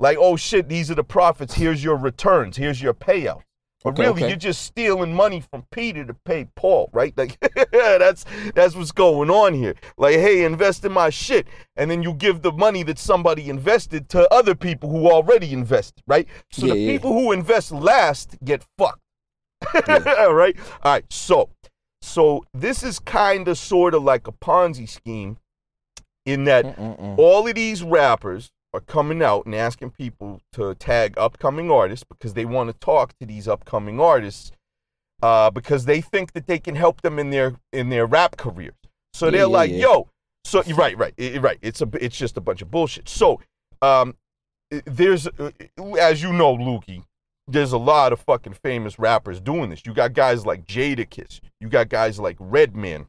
like, 0.00 0.18
oh 0.18 0.36
shit, 0.36 0.68
these 0.68 0.90
are 0.90 0.94
the 0.94 1.04
profits, 1.04 1.54
here's 1.54 1.82
your 1.84 1.96
returns, 1.96 2.56
here's 2.56 2.82
your 2.82 2.94
payout. 2.94 3.42
But 3.92 4.00
Okay, 4.00 4.02
really, 4.02 4.22
okay. 4.22 4.28
you're 4.28 4.36
just 4.36 4.62
stealing 4.62 5.14
money 5.14 5.40
from 5.40 5.64
Peter 5.70 6.04
to 6.04 6.14
pay 6.14 6.46
Paul, 6.56 6.90
right? 6.92 7.16
Like 7.16 7.38
that's 7.72 8.24
that's 8.54 8.74
what's 8.74 8.92
going 8.92 9.30
on 9.30 9.54
here. 9.54 9.74
Like, 9.96 10.16
hey, 10.16 10.44
invest 10.44 10.84
in 10.84 10.92
my 10.92 11.10
shit, 11.10 11.46
and 11.76 11.90
then 11.90 12.02
you 12.02 12.12
give 12.14 12.42
the 12.42 12.52
money 12.52 12.82
that 12.84 12.98
somebody 12.98 13.48
invested 13.48 14.08
to 14.10 14.32
other 14.32 14.54
people 14.54 14.90
who 14.90 15.10
already 15.10 15.52
invested, 15.52 16.02
right? 16.06 16.28
So 16.52 16.66
Yeah, 16.66 16.74
the 16.74 16.78
yeah. 16.80 16.92
people 16.92 17.12
who 17.12 17.32
invest 17.32 17.72
last 17.72 18.36
get 18.44 18.64
fucked, 18.76 19.00
right? 19.88 20.56
All 20.82 20.92
right. 20.92 21.04
So, 21.10 21.50
so 22.02 22.44
this 22.52 22.82
is 22.82 22.98
kind 22.98 23.48
of 23.48 23.58
sort 23.58 23.94
of 23.94 24.02
like 24.02 24.26
a 24.28 24.32
Ponzi 24.32 24.88
scheme, 24.88 25.38
in 26.26 26.44
that 26.44 26.64
Mm-mm-mm. 26.76 27.18
all 27.18 27.48
of 27.48 27.54
these 27.54 27.82
rappers 27.82 28.50
are 28.74 28.80
coming 28.80 29.22
out 29.22 29.46
and 29.46 29.54
asking 29.54 29.90
people 29.90 30.40
to 30.52 30.74
tag 30.74 31.16
upcoming 31.16 31.70
artists 31.70 32.04
because 32.08 32.34
they 32.34 32.44
want 32.44 32.68
to 32.68 32.78
talk 32.78 33.16
to 33.18 33.26
these 33.26 33.48
upcoming 33.48 33.98
artists 33.98 34.52
uh, 35.22 35.50
because 35.50 35.84
they 35.86 36.00
think 36.00 36.32
that 36.32 36.46
they 36.46 36.58
can 36.58 36.76
help 36.76 37.00
them 37.02 37.18
in 37.18 37.30
their 37.30 37.54
in 37.72 37.88
their 37.88 38.06
rap 38.06 38.36
careers. 38.36 38.74
So 39.14 39.26
Yeah, 39.26 39.30
they're 39.32 39.40
yeah, 39.40 39.46
like, 39.46 39.70
yeah. 39.70 39.76
"Yo, 39.78 40.08
so 40.44 40.62
you're 40.64 40.76
right, 40.76 40.96
right, 40.96 41.14
right. 41.40 41.58
It's 41.62 41.80
a 41.80 41.88
it's 42.00 42.16
just 42.16 42.36
a 42.36 42.40
bunch 42.40 42.62
of 42.62 42.70
bullshit." 42.70 43.08
So 43.08 43.40
um, 43.82 44.16
there's 44.70 45.26
uh, 45.26 45.50
as 45.98 46.22
you 46.22 46.32
know, 46.32 46.56
Lukey, 46.56 47.02
there's 47.46 47.72
a 47.72 47.78
lot 47.78 48.12
of 48.12 48.20
fucking 48.20 48.54
famous 48.62 48.98
rappers 48.98 49.40
doing 49.40 49.70
this. 49.70 49.82
You 49.86 49.94
got 49.94 50.12
guys 50.12 50.44
like 50.44 50.66
Jadakiss. 50.66 51.40
You 51.60 51.68
got 51.68 51.88
guys 51.88 52.20
like 52.20 52.36
Redman. 52.38 53.06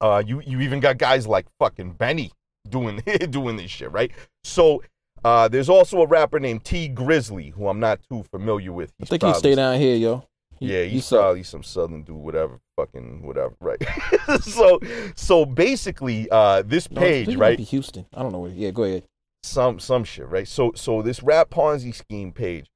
Uh, 0.00 0.22
you 0.26 0.42
you 0.44 0.60
even 0.60 0.80
got 0.80 0.98
guys 0.98 1.26
like 1.26 1.46
fucking 1.60 1.92
Benny 1.92 2.32
doing 2.68 2.96
doing 3.30 3.56
this 3.56 3.70
shit, 3.70 3.90
right? 3.92 4.10
So 4.44 4.82
uh, 5.24 5.48
there's 5.48 5.68
also 5.68 6.02
a 6.02 6.06
rapper 6.06 6.40
named 6.40 6.64
Tee 6.64 6.88
Grizzley 6.88 7.52
who 7.52 7.68
I'm 7.68 7.80
not 7.80 8.00
too 8.10 8.24
familiar 8.30 8.72
with. 8.72 8.92
I 9.00 9.04
think 9.06 9.22
he 9.22 9.34
stay 9.34 9.54
down 9.54 9.78
here, 9.78 9.96
yo. 9.96 10.24
He- 10.58 10.72
Yeah, 10.72 10.82
he 10.84 10.90
he's 10.90 11.08
probably 11.08 11.42
some 11.42 11.62
southern 11.62 12.02
dude, 12.02 12.16
whatever, 12.16 12.60
fucking 12.76 13.22
whatever, 13.26 13.54
right? 13.60 13.82
so 14.42 14.78
so 15.14 15.44
basically, 15.44 16.28
uh, 16.30 16.62
this 16.62 16.90
No, 16.90 17.00
page, 17.00 17.28
might 17.28 17.36
right? 17.38 17.58
be 17.58 17.64
Houston. 17.64 18.06
I 18.14 18.22
don't 18.22 18.32
know 18.32 18.40
where. 18.40 18.50
Yeah, 18.52 18.70
go 18.70 18.84
ahead. 18.84 19.04
some 19.42 19.78
some 19.80 20.04
shit, 20.04 20.28
right? 20.28 20.46
So 20.48 20.72
so 20.74 21.02
this 21.02 21.22
rap 21.22 21.50
Ponzi 21.50 21.94
scheme 21.94 22.32
page, 22.32 22.66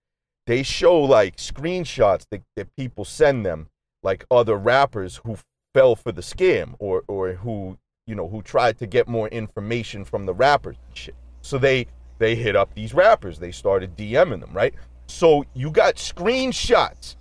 they 0.47 0.62
show 0.62 1.00
like 1.00 1.37
screenshots 1.37 2.26
that, 2.31 2.43
that 2.57 2.69
people 2.76 3.05
send 3.05 3.45
them, 3.47 3.69
like 4.02 4.25
other 4.31 4.57
rappers 4.57 5.21
who 5.25 5.37
fell 5.75 5.95
for 5.97 6.12
the 6.12 6.23
scam 6.23 6.75
or 6.78 7.02
or 7.09 7.33
who 7.35 7.76
you 8.07 8.15
know 8.15 8.29
who 8.29 8.41
tried 8.41 8.79
to 8.79 8.87
get 8.87 9.09
more 9.09 9.29
information 9.29 10.05
from 10.05 10.27
the 10.27 10.35
rappers. 10.35 10.77
So 11.43 11.59
they 11.59 11.87
they 12.19 12.35
hit 12.37 12.57
up 12.57 12.73
these 12.75 12.95
rappers. 12.95 13.39
They 13.39 13.51
started 13.53 13.97
DMing 13.97 14.41
them, 14.41 14.53
right? 14.53 14.75
So 15.09 15.45
you 15.55 15.71
got 15.71 15.97
screenshots 15.97 17.17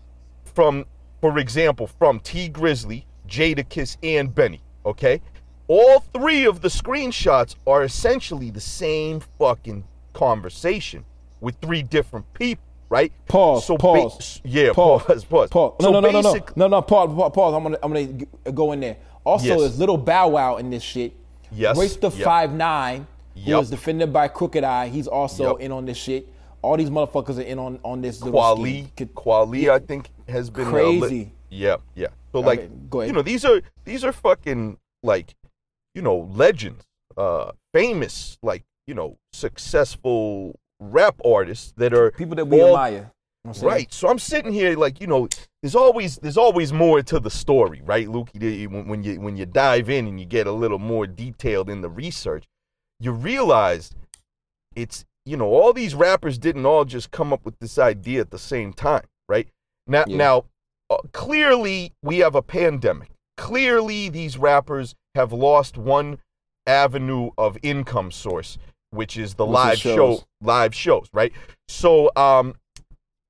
from, 0.46 0.86
for 1.22 1.38
example, 1.38 1.88
from 1.88 2.20
Tee 2.20 2.50
Grizzley, 2.50 3.06
Jada 3.28 3.58
Jadakiss, 3.58 3.98
and 4.04 4.34
Benny. 4.34 4.62
Okay, 4.86 5.22
all 5.68 6.02
three 6.14 6.46
of 6.46 6.62
the 6.62 6.68
screenshots 6.70 7.56
are 7.66 7.84
essentially 7.84 8.52
the 8.52 8.62
same 8.62 9.22
fucking 9.40 9.84
conversation 10.14 11.04
with 11.42 11.56
three 11.62 11.82
different 11.82 12.32
people, 12.34 12.64
right? 12.90 13.12
Pause. 13.28 13.66
So 13.66 13.78
pause. 13.78 14.40
ba- 14.44 14.50
yeah, 14.50 14.72
pause. 14.74 15.04
pause. 15.04 15.26
Pause. 15.26 15.50
Pause. 15.50 15.74
No, 15.82 15.86
So 15.88 15.92
no, 15.92 16.00
no, 16.00 16.12
no, 16.12 16.22
no, 16.22 16.40
no, 16.56 16.68
no. 16.68 16.82
Pause. 16.82 17.16
Pause. 17.16 17.32
pause. 17.34 17.54
I'm 17.56 17.64
gonna, 17.64 17.78
I'm 17.84 17.92
gonna 17.94 18.52
go 18.54 18.72
in 18.72 18.80
there. 18.80 18.98
Also, 19.24 19.48
Yes. 19.48 19.60
there's 19.60 19.80
little 19.80 19.98
Bow 19.98 20.28
Wow 20.30 20.58
in 20.58 20.70
this 20.70 20.84
shit. 20.84 21.14
Yes. 21.52 21.78
Race 21.78 21.96
the 21.96 22.10
Yep. 22.12 22.24
five 22.24 22.54
nine, 22.54 23.08
who 23.36 23.42
Yep. 23.52 23.58
was 23.60 23.70
defended 23.70 24.12
by 24.14 24.28
Crooked 24.28 24.64
I. 24.64 24.88
He's 24.88 25.08
also 25.08 25.54
Yep. 25.54 25.62
in 25.62 25.72
on 25.72 25.86
this 25.86 25.98
shit. 25.98 26.28
All 26.62 26.78
these 26.78 26.90
motherfuckers 26.90 27.38
are 27.38 27.42
in 27.44 27.60
on 27.60 27.80
on 27.84 28.02
this 28.02 28.20
Quali, 28.22 28.88
Quali, 29.14 29.70
I 29.70 29.80
think 29.80 30.10
has 30.28 30.50
been 30.50 30.68
uh, 30.68 30.72
Crazy. 30.72 31.32
yeah, 31.50 31.78
yeah. 31.96 32.08
So 32.32 32.40
like, 32.42 32.90
go 32.90 33.02
ahead. 33.02 33.10
you 33.10 33.14
know, 33.16 33.22
these 33.22 33.46
are 33.46 33.62
these 33.84 34.04
are 34.04 34.12
fucking 34.12 34.78
like, 35.04 35.36
you 35.94 36.02
know, 36.02 36.28
legends, 36.34 36.84
uh, 37.18 37.52
famous, 37.74 38.38
like 38.42 38.64
you 38.88 38.94
know, 38.96 39.18
successful 39.34 40.60
rap 40.80 41.16
artists 41.24 41.74
that 41.78 41.94
are 41.94 42.12
people 42.12 42.36
that 42.36 42.46
we 42.46 42.62
all- 42.62 42.70
admire. 42.70 42.92
You 42.92 43.00
know 43.00 43.10
what 43.50 43.50
I'm 43.50 43.54
saying? 43.54 43.72
Right. 43.74 43.94
So 43.94 44.08
I'm 44.10 44.20
sitting 44.20 44.52
here 44.52 44.76
like, 44.76 45.00
you 45.00 45.06
know, 45.08 45.28
there's 45.62 45.76
always 45.76 46.18
there's 46.18 46.38
always 46.38 46.74
more 46.74 47.02
to 47.04 47.20
the 47.20 47.30
story, 47.30 47.82
right, 47.86 48.08
Lukey? 48.08 48.68
When, 48.68 48.88
when 48.88 49.04
you 49.04 49.22
when 49.22 49.38
you 49.38 49.46
dive 49.46 49.90
in 49.90 50.08
and 50.08 50.20
you 50.20 50.26
get 50.26 50.48
a 50.48 50.52
little 50.52 50.80
more 50.80 51.06
detailed 51.06 51.70
in 51.70 51.82
the 51.82 51.90
research, 51.90 52.46
you 53.00 53.12
realize 53.12 53.92
it's 54.76 55.06
you 55.26 55.38
know 55.38 55.46
all 55.48 55.74
these 55.74 55.94
rappers 55.96 56.38
didn't 56.40 56.66
all 56.66 56.86
just 56.86 57.12
come 57.12 57.32
up 57.32 57.46
with 57.46 57.58
this 57.60 57.78
idea 57.78 58.20
at 58.22 58.32
the 58.32 58.40
same 58.40 58.74
time, 58.74 59.06
right? 59.30 59.48
Now 59.86 60.06
Yeah. 60.08 60.18
now 60.18 60.46
uh, 60.90 60.98
clearly 61.14 61.94
we 62.04 62.20
have 62.20 62.34
a 62.36 62.42
pandemic. 62.42 63.10
Clearly 63.38 64.10
these 64.10 64.38
rappers 64.40 64.96
have 65.14 65.32
lost 65.32 65.78
one 65.78 66.18
avenue 66.66 67.30
of 67.38 67.58
income 67.62 68.12
source, 68.12 68.58
which 68.96 69.18
is 69.18 69.36
the 69.36 69.46
is 69.46 69.52
live 69.52 69.78
show 69.78 70.24
live 70.42 70.74
shows, 70.74 71.10
right? 71.14 71.32
So 71.68 72.12
um 72.16 72.56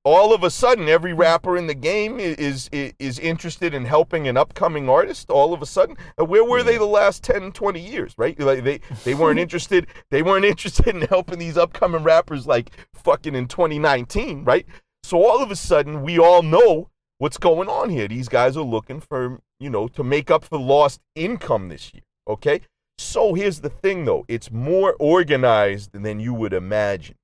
all 0.04 0.32
of 0.32 0.44
a 0.44 0.50
sudden 0.50 0.88
every 0.88 1.12
rapper 1.12 1.56
in 1.56 1.66
the 1.66 1.74
game 1.74 2.20
is 2.20 2.68
is, 2.70 2.94
is 2.98 3.18
interested 3.18 3.74
in 3.74 3.84
helping 3.84 4.28
an 4.28 4.36
upcoming 4.36 4.88
artist 4.88 5.30
all 5.30 5.52
of 5.52 5.60
a 5.62 5.66
sudden 5.66 5.96
Uh, 6.20 6.24
where 6.24 6.44
were 6.44 6.62
they 6.62 6.78
the 6.78 6.84
last 6.84 7.24
10 7.24 7.52
20 7.52 7.80
years 7.80 8.14
right? 8.16 8.38
Like 8.38 8.62
they 8.62 8.80
they 9.04 9.14
weren't 9.14 9.38
interested 9.46 9.86
they 10.10 10.22
weren't 10.22 10.44
interested 10.52 10.94
in 10.94 11.02
helping 11.02 11.38
these 11.38 11.58
upcoming 11.58 12.04
rappers 12.04 12.46
like 12.46 12.70
fucking 12.94 13.34
in 13.34 13.48
2019 13.48 14.44
right? 14.44 14.66
So 15.02 15.24
all 15.24 15.42
of 15.42 15.50
a 15.50 15.56
sudden 15.56 16.02
we 16.02 16.18
all 16.18 16.42
know 16.42 16.90
what's 17.18 17.38
going 17.38 17.68
on 17.68 17.88
here. 17.90 18.06
These 18.08 18.28
guys 18.28 18.56
are 18.56 18.64
looking 18.64 19.00
for 19.00 19.40
you 19.58 19.70
know 19.70 19.88
to 19.88 20.04
make 20.04 20.30
up 20.30 20.44
for 20.44 20.58
lost 20.58 21.00
income 21.14 21.68
this 21.68 21.92
year 21.94 22.02
okay 22.28 22.60
so 22.98 23.34
here's 23.34 23.60
the 23.60 23.70
thing 23.70 24.04
though 24.04 24.24
it's 24.28 24.50
more 24.50 24.94
organized 24.98 25.92
than 25.92 26.20
you 26.20 26.32
would 26.34 26.52
imagine 26.52 27.16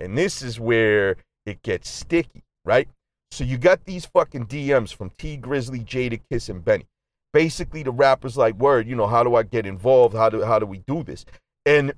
and 0.00 0.16
this 0.16 0.42
is 0.42 0.58
where 0.58 1.16
it 1.46 1.62
gets 1.62 1.88
sticky, 1.88 2.42
right? 2.64 2.88
So 3.30 3.44
you 3.44 3.58
got 3.58 3.84
these 3.84 4.06
fucking 4.06 4.46
DMs 4.46 4.94
from 4.94 5.10
Tee 5.10 5.38
Grizzley, 5.38 5.84
Jada 5.84 6.20
Kiss, 6.30 6.48
and 6.48 6.64
Benny. 6.64 6.86
Basically, 7.32 7.84
the 7.84 7.92
rappers 7.92 8.36
like, 8.36 8.56
word, 8.56 8.88
you 8.88 8.96
know, 8.96 9.06
how 9.06 9.22
do 9.22 9.36
I 9.36 9.44
get 9.44 9.66
involved? 9.66 10.16
How 10.16 10.28
do 10.28 10.42
how 10.42 10.58
do 10.58 10.66
we 10.66 10.78
do 10.78 11.04
this? 11.04 11.24
And 11.64 11.92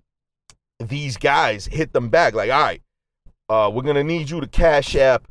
these 0.79 1.17
guys 1.17 1.67
hit 1.67 1.93
them 1.93 2.11
back 2.11 2.35
like, 2.35 2.51
all 2.51 2.61
right, 2.61 2.83
uh, 3.49 3.71
we're 3.73 3.83
gonna 3.83 4.05
need 4.05 4.29
you 4.29 4.41
to 4.41 4.47
cash 4.47 4.95
app 4.97 5.27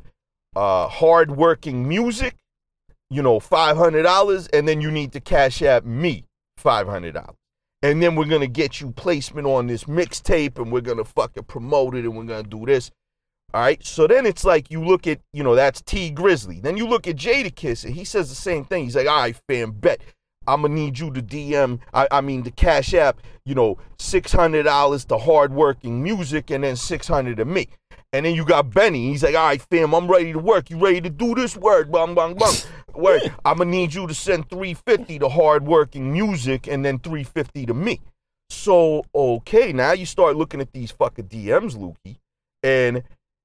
uh 0.56 0.88
hardworking 0.88 1.88
music, 1.88 2.36
you 3.10 3.22
know, 3.22 3.38
five 3.38 3.76
hundred 3.76 4.02
dollars, 4.02 4.48
and 4.48 4.66
then 4.66 4.80
you 4.80 4.90
need 4.90 5.12
to 5.12 5.20
cash 5.20 5.62
app 5.62 5.84
me 5.84 6.24
five 6.56 6.88
hundred 6.88 7.14
dollars. 7.14 7.36
And 7.82 8.02
then 8.02 8.14
we're 8.14 8.26
gonna 8.26 8.46
get 8.46 8.80
you 8.80 8.92
placement 8.92 9.46
on 9.46 9.66
this 9.66 9.84
mixtape 9.84 10.58
and 10.58 10.70
we're 10.70 10.80
gonna 10.80 11.04
fucking 11.04 11.44
promote 11.44 11.94
it 11.94 12.04
and 12.04 12.16
we're 12.16 12.24
gonna 12.24 12.42
do 12.42 12.64
this. 12.64 12.90
All 13.54 13.60
right. 13.60 13.84
So 13.84 14.06
then 14.06 14.24
it's 14.24 14.44
like 14.44 14.70
you 14.70 14.84
look 14.84 15.06
at, 15.06 15.20
you 15.32 15.42
know, 15.42 15.54
that's 15.54 15.82
Tee 15.82 16.12
Grizzley. 16.12 16.62
Then 16.62 16.76
you 16.76 16.86
look 16.86 17.06
at 17.06 17.16
Jadakiss 17.16 17.84
and 17.84 17.94
he 17.94 18.04
says 18.04 18.28
the 18.28 18.34
same 18.34 18.64
thing. 18.64 18.84
He's 18.84 18.96
like, 18.96 19.08
all 19.08 19.20
right, 19.20 19.36
fam, 19.48 19.72
bet. 19.72 20.00
I'm 20.46 20.62
gonna 20.62 20.74
need 20.74 20.98
you 20.98 21.12
to 21.12 21.22
DM, 21.22 21.78
I, 21.94 22.08
I 22.10 22.20
mean, 22.20 22.42
the 22.42 22.50
Cash 22.50 22.94
App, 22.94 23.20
you 23.44 23.54
know, 23.54 23.78
$600 23.98 25.06
to 25.06 25.18
hardworking 25.18 26.02
music 26.02 26.50
and 26.50 26.64
then 26.64 26.74
600 26.76 27.36
to 27.36 27.44
me. 27.44 27.68
And 28.12 28.26
then 28.26 28.34
you 28.34 28.44
got 28.44 28.70
Benny. 28.70 29.10
He's 29.10 29.22
like, 29.22 29.34
all 29.34 29.46
right, 29.46 29.62
fam, 29.70 29.94
I'm 29.94 30.10
ready 30.10 30.32
to 30.32 30.38
work. 30.38 30.68
You 30.68 30.78
ready 30.78 31.00
to 31.00 31.10
do 31.10 31.34
this? 31.34 31.56
Word, 31.56 31.90
bang, 31.90 32.14
bang, 32.14 32.34
bang. 32.34 32.54
Word. 32.94 33.34
I'm 33.44 33.58
gonna 33.58 33.70
need 33.70 33.94
you 33.94 34.06
to 34.06 34.14
send 34.14 34.48
350 34.48 35.18
to 35.20 35.28
hardworking 35.28 36.12
music 36.12 36.66
and 36.66 36.84
then 36.84 36.98
350 36.98 37.66
to 37.66 37.74
me. 37.74 38.00
So, 38.50 39.04
okay, 39.14 39.72
now 39.72 39.92
you 39.92 40.06
start 40.06 40.36
looking 40.36 40.60
at 40.60 40.72
these 40.72 40.90
fucking 40.90 41.28
DMs, 41.28 41.74
Lukey, 41.74 42.18
and 42.62 43.02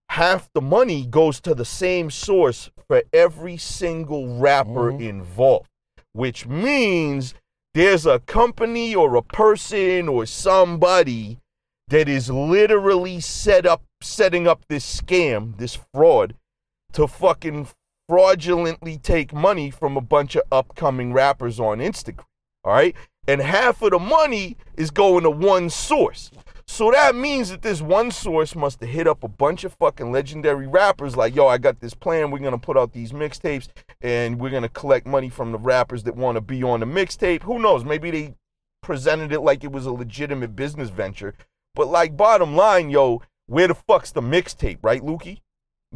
half 0.10 0.50
the 0.54 0.62
money 0.62 1.06
goes 1.06 1.40
to 1.42 1.56
the 1.56 1.66
same 1.66 2.12
source 2.12 2.70
for 2.88 3.04
every 3.14 3.58
single 3.58 4.40
rapper 4.40 4.92
mm-hmm. 4.92 5.02
involved, 5.02 5.70
which 6.14 6.46
means 6.46 7.34
there's 7.74 8.06
a 8.06 8.20
company 8.20 8.96
or 8.96 9.16
a 9.16 9.22
person 9.22 10.08
or 10.08 10.26
somebody 10.26 11.40
that 11.88 12.10
is 12.10 12.30
literally 12.30 13.20
set 13.20 13.66
up 13.66 13.84
setting 14.02 14.48
up 14.48 14.64
this 14.68 15.02
scam, 15.02 15.58
this 15.58 15.78
fraud 15.94 16.36
to 16.94 17.08
fucking 17.08 17.68
fraudulently 18.08 18.98
take 18.98 19.34
money 19.34 19.70
from 19.70 19.98
a 19.98 20.02
bunch 20.02 20.36
of 20.36 20.44
upcoming 20.52 21.14
rappers 21.14 21.60
on 21.60 21.80
Instagram. 21.80 22.26
All 22.64 22.74
right? 22.74 22.96
And 23.28 23.42
half 23.42 23.82
of 23.82 23.92
the 23.92 24.00
money 24.00 24.58
is 24.78 24.90
going 24.90 25.24
to 25.24 25.30
one 25.30 25.70
source. 25.70 26.32
So 26.70 26.92
that 26.92 27.16
means 27.16 27.50
that 27.50 27.62
this 27.62 27.82
one 27.82 28.12
source 28.12 28.56
must 28.56 28.82
have 28.82 28.90
hit 28.90 29.08
up 29.08 29.24
a 29.24 29.28
bunch 29.28 29.64
of 29.64 29.74
fucking 29.74 30.12
legendary 30.12 30.68
rappers 30.68 31.16
like, 31.16 31.36
yo, 31.36 31.48
I 31.48 31.58
got 31.58 31.80
this 31.80 31.94
plan. 31.94 32.30
We're 32.30 32.40
going 32.40 32.52
to 32.52 32.58
put 32.58 32.78
out 32.78 32.92
these 32.92 33.14
mixtapes 33.14 33.70
and 34.02 34.40
we're 34.40 34.50
going 34.50 34.64
to 34.64 34.70
collect 34.70 35.08
money 35.08 35.30
from 35.30 35.52
the 35.52 35.58
rappers 35.58 36.04
that 36.04 36.16
want 36.16 36.36
to 36.36 36.42
be 36.42 36.64
on 36.64 36.82
the 36.82 36.86
mixtape. 36.86 37.44
Who 37.44 37.60
knows? 37.60 37.86
Maybe 37.86 38.12
they 38.12 38.34
presented 38.82 39.32
it 39.32 39.42
like 39.42 39.64
it 39.64 39.72
was 39.72 39.86
a 39.86 39.92
legitimate 39.92 40.56
business 40.56 40.90
venture. 40.90 41.34
But 41.74 41.88
like 41.88 42.18
bottom 42.18 42.56
line, 42.56 42.90
yo, 42.90 43.22
where 43.46 43.68
the 43.68 43.76
fuck's 43.76 44.12
the 44.12 44.22
mixtape, 44.22 44.80
right, 44.82 45.02
Lukey? 45.02 45.42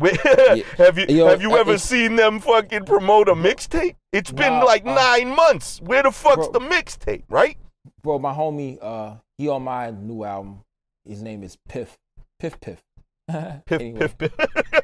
Have 0.78 0.98
you 0.98 1.06
Yo, 1.08 1.28
have 1.28 1.42
you 1.42 1.52
uh, 1.54 1.58
ever 1.60 1.78
seen 1.78 2.16
them 2.16 2.40
fucking 2.40 2.86
promote 2.86 3.30
a 3.30 3.34
mixtape? 3.34 3.96
It's 4.12 4.32
been 4.32 4.54
Nah, 4.60 4.66
like 4.66 4.86
uh, 4.86 4.94
nine 4.96 5.36
months. 5.36 5.80
Where 5.82 6.04
the 6.04 6.12
fuck's 6.12 6.48
bro- 6.48 6.52
the 6.54 6.60
mixtape, 6.60 7.24
right? 7.30 7.58
Bro, 8.04 8.20
my 8.20 8.34
homie, 8.34 8.78
uh, 8.82 9.16
he 9.38 9.48
on 9.48 9.64
my 9.64 9.92
new 9.92 10.24
album. 10.24 10.62
His 11.06 11.22
name 11.22 11.44
is 11.44 11.58
Piff. 11.68 11.98
Piff 12.40 12.60
Piff. 12.60 12.82
Piff, 13.66 13.80
Anyway. 13.82 14.00
piff, 14.00 14.18
piff. 14.18 14.34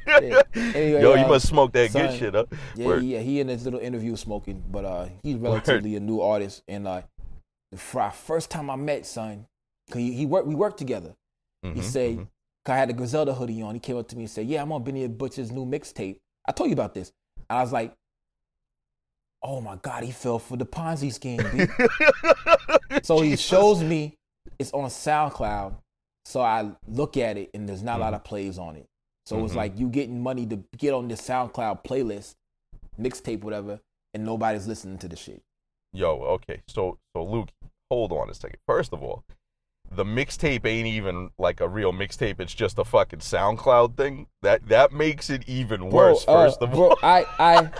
Yeah. 0.06 0.42
Anyway, 0.54 1.02
Yo, 1.02 1.14
you 1.14 1.24
uh, 1.24 1.28
must 1.28 1.48
smoke 1.48 1.72
that 1.72 1.92
good 1.92 2.18
shit, 2.18 2.34
huh? 2.34 2.46
Yeah, 2.76 2.86
Word. 2.86 3.04
yeah, 3.04 3.18
he 3.20 3.40
in 3.40 3.48
his 3.48 3.64
little 3.64 3.80
interview 3.80 4.16
smoking, 4.16 4.62
but 4.70 4.84
uh, 4.84 5.08
he's 5.22 5.36
relatively 5.36 5.96
a 5.96 6.00
new 6.00 6.20
artist. 6.20 6.62
And 6.66 6.88
uh, 6.88 7.02
the 7.72 7.78
first 7.78 8.50
time 8.50 8.70
I 8.70 8.76
met 8.76 9.04
son, 9.04 9.46
cause 9.90 9.98
he, 9.98 10.12
he 10.12 10.24
worked, 10.26 10.46
we 10.46 10.54
worked 10.54 10.78
together. 10.78 11.14
He 11.62 11.80
Mhm, 11.80 11.82
said, 11.82 12.16
mhm. 12.18 12.26
I 12.68 12.76
had 12.76 12.90
a 12.90 12.92
Griselda 12.92 13.34
hoodie 13.34 13.62
on. 13.62 13.74
He 13.74 13.80
came 13.80 13.96
up 13.96 14.08
to 14.08 14.16
me 14.16 14.22
and 14.24 14.30
said, 14.30 14.46
"Yeah, 14.46 14.62
I'm 14.62 14.72
on 14.72 14.82
Benny 14.84 15.02
the 15.02 15.08
Butcher's 15.08 15.50
new 15.50 15.64
mixtape." 15.66 16.18
I 16.46 16.52
told 16.52 16.70
you 16.70 16.74
about 16.74 16.94
this. 16.94 17.12
And 17.48 17.58
I 17.58 17.62
was 17.62 17.72
like, 17.72 17.94
"Oh 19.42 19.60
my 19.60 19.76
God, 19.76 20.02
he 20.04 20.10
fell 20.10 20.38
for 20.38 20.56
the 20.56 20.66
Ponzi 20.66 21.12
scheme." 21.12 21.38
B." 21.52 21.66
so 23.02 23.20
he 23.20 23.30
Jesus. 23.30 23.44
shows 23.46 23.82
me 23.82 24.14
it's 24.58 24.72
on 24.72 24.88
SoundCloud. 24.90 25.76
So 26.24 26.40
I 26.42 26.72
look 26.86 27.16
at 27.16 27.38
it 27.38 27.50
and 27.54 27.68
there's 27.68 27.82
not 27.82 27.98
a 27.98 28.02
lot 28.02 28.14
of 28.14 28.22
plays 28.24 28.58
on 28.58 28.76
it. 28.76 28.86
So 29.24 29.42
it's 29.44 29.54
Mhm. 29.54 29.56
like 29.56 29.78
you 29.78 29.88
getting 29.88 30.22
money 30.22 30.46
to 30.46 30.62
get 30.76 30.92
on 30.94 31.08
this 31.08 31.22
SoundCloud 31.22 31.84
playlist, 31.84 32.34
mixtape, 33.00 33.42
whatever, 33.42 33.80
and 34.14 34.24
nobody's 34.24 34.66
listening 34.66 34.98
to 34.98 35.08
the 35.08 35.16
shit. 35.16 35.42
Yo, 35.92 36.10
okay. 36.22 36.62
So 36.68 36.98
so 37.16 37.24
Luke, 37.24 37.48
hold 37.90 38.12
on 38.12 38.28
a 38.28 38.34
second. 38.34 38.58
First 38.66 38.92
of 38.92 39.02
all, 39.02 39.24
the 39.90 40.04
mixtape 40.04 40.66
ain't 40.66 40.86
even 40.86 41.30
like 41.38 41.60
a 41.60 41.68
real 41.68 41.92
mixtape. 41.92 42.40
It's 42.40 42.54
just 42.54 42.78
a 42.78 42.84
fucking 42.84 43.20
SoundCloud 43.20 43.96
thing. 43.96 44.26
That 44.42 44.66
that 44.68 44.92
makes 44.92 45.30
it 45.30 45.48
even 45.48 45.90
worse. 45.90 46.24
Bro, 46.24 46.34
uh, 46.34 46.44
first 46.44 46.62
of 46.62 46.70
bro, 46.72 46.90
all, 46.90 46.98
I 47.02 47.24
I 47.38 47.70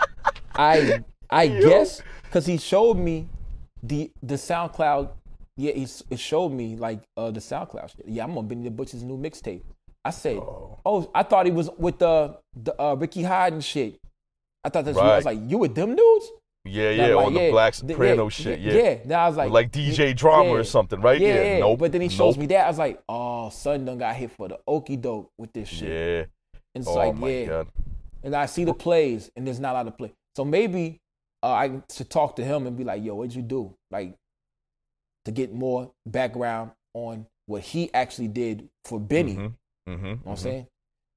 I 0.55 1.05
I 1.31 1.43
Yo. 1.45 1.69
guess 1.69 2.03
because 2.25 2.47
he 2.47 2.59
showed 2.59 2.97
me 2.97 3.29
the 3.83 4.11
the 4.23 4.35
SoundCloud. 4.35 5.11
Yeah, 5.57 5.73
he 5.73 5.87
it 6.11 6.19
showed 6.19 6.51
me 6.51 6.77
like 6.77 7.01
uh 7.17 7.31
the 7.31 7.41
SoundCloud 7.41 7.91
shit. 7.97 8.07
Yeah, 8.09 8.25
I'm 8.25 8.37
on 8.39 8.47
Benny 8.49 8.65
the 8.65 8.71
Butcher's 8.71 9.03
new 9.03 9.19
mixtape. 9.19 9.63
I 10.05 10.11
said, 10.11 10.37
Oh. 10.37 10.79
oh, 10.87 11.11
I 11.15 11.23
thought 11.23 11.47
he 11.47 11.53
was 11.53 11.69
with 11.79 11.99
the 11.99 12.39
the 12.55 12.81
uh, 12.81 12.95
Ricky 12.95 13.23
Hyde 13.23 13.53
and 13.53 13.65
shit. 13.65 13.99
I 14.65 14.71
thought 14.71 14.85
that's 14.85 14.97
you. 14.97 15.03
I 15.03 15.17
was 15.17 15.25
like, 15.25 15.39
you 15.47 15.59
with 15.59 15.75
them 15.75 15.95
dudes? 15.95 16.31
Yeah, 16.65 16.91
yeah, 16.91 17.15
like, 17.15 17.27
on 17.27 17.35
the 17.35 17.41
yeah, 17.41 17.51
Black 17.51 17.75
th- 17.75 17.91
Soprano 17.91 18.25
yeah, 18.25 18.29
shit. 18.29 18.61
yeah, 18.61 18.73
Yeah. 18.75 18.99
Now 19.07 19.25
I 19.25 19.29
was 19.29 19.37
like, 19.37 19.51
Like 19.51 19.73
DJ 19.73 20.15
Drama 20.15 20.51
or 20.51 20.65
something, 20.65 21.01
right? 21.01 21.21
Yeah, 21.21 21.43
Yeah, 21.43 21.59
nope, 21.61 21.79
But 21.79 21.93
then 21.93 22.01
he 22.03 22.09
shows 22.09 22.37
nope. 22.37 22.41
me 22.41 22.47
that. 22.49 22.65
I 22.67 22.69
was 22.69 22.79
like, 22.79 23.03
oh, 23.09 23.49
son 23.51 23.85
done 23.85 23.99
got 23.99 24.15
hit 24.17 24.33
for 24.33 24.49
the 24.49 24.59
okey 24.67 24.97
doke 24.97 25.31
with 25.39 25.53
this 25.53 25.69
shit. 25.69 25.89
Yeah. 25.89 26.19
And 26.75 26.83
it's 26.83 26.89
Oh 26.89 26.95
like, 26.95 27.17
my 27.17 27.29
yeah. 27.29 27.47
god. 27.47 27.69
And 28.23 28.35
I 28.37 28.47
see 28.47 28.65
the 28.65 28.75
plays, 28.75 29.31
and 29.37 29.47
there's 29.47 29.61
not 29.61 29.73
a 29.73 29.79
lot 29.79 29.87
of 29.87 29.97
play. 29.97 30.13
So 30.37 30.45
maybe 30.45 30.99
uh, 31.43 31.53
I 31.53 31.81
should 31.91 32.11
talk 32.11 32.37
to 32.37 32.45
him 32.45 32.67
and 32.67 32.77
be 32.77 32.85
like, 32.85 33.03
yo, 33.03 33.15
what'd 33.15 33.35
you 33.35 33.43
do? 33.43 33.75
Like, 33.91 34.15
to 35.25 35.31
get 35.33 35.53
more 35.55 35.91
background 36.07 36.73
on 36.95 37.27
what 37.47 37.63
he 37.63 37.93
actually 37.95 38.29
did 38.29 38.69
for 38.85 38.99
Benny. 39.01 39.37
Mhm, 39.37 39.53
mhm, 39.89 39.89
You 39.89 39.97
know 39.97 40.09
what 40.25 40.31
I'm 40.33 40.37
mhm. 40.37 40.39
saying? 40.39 40.67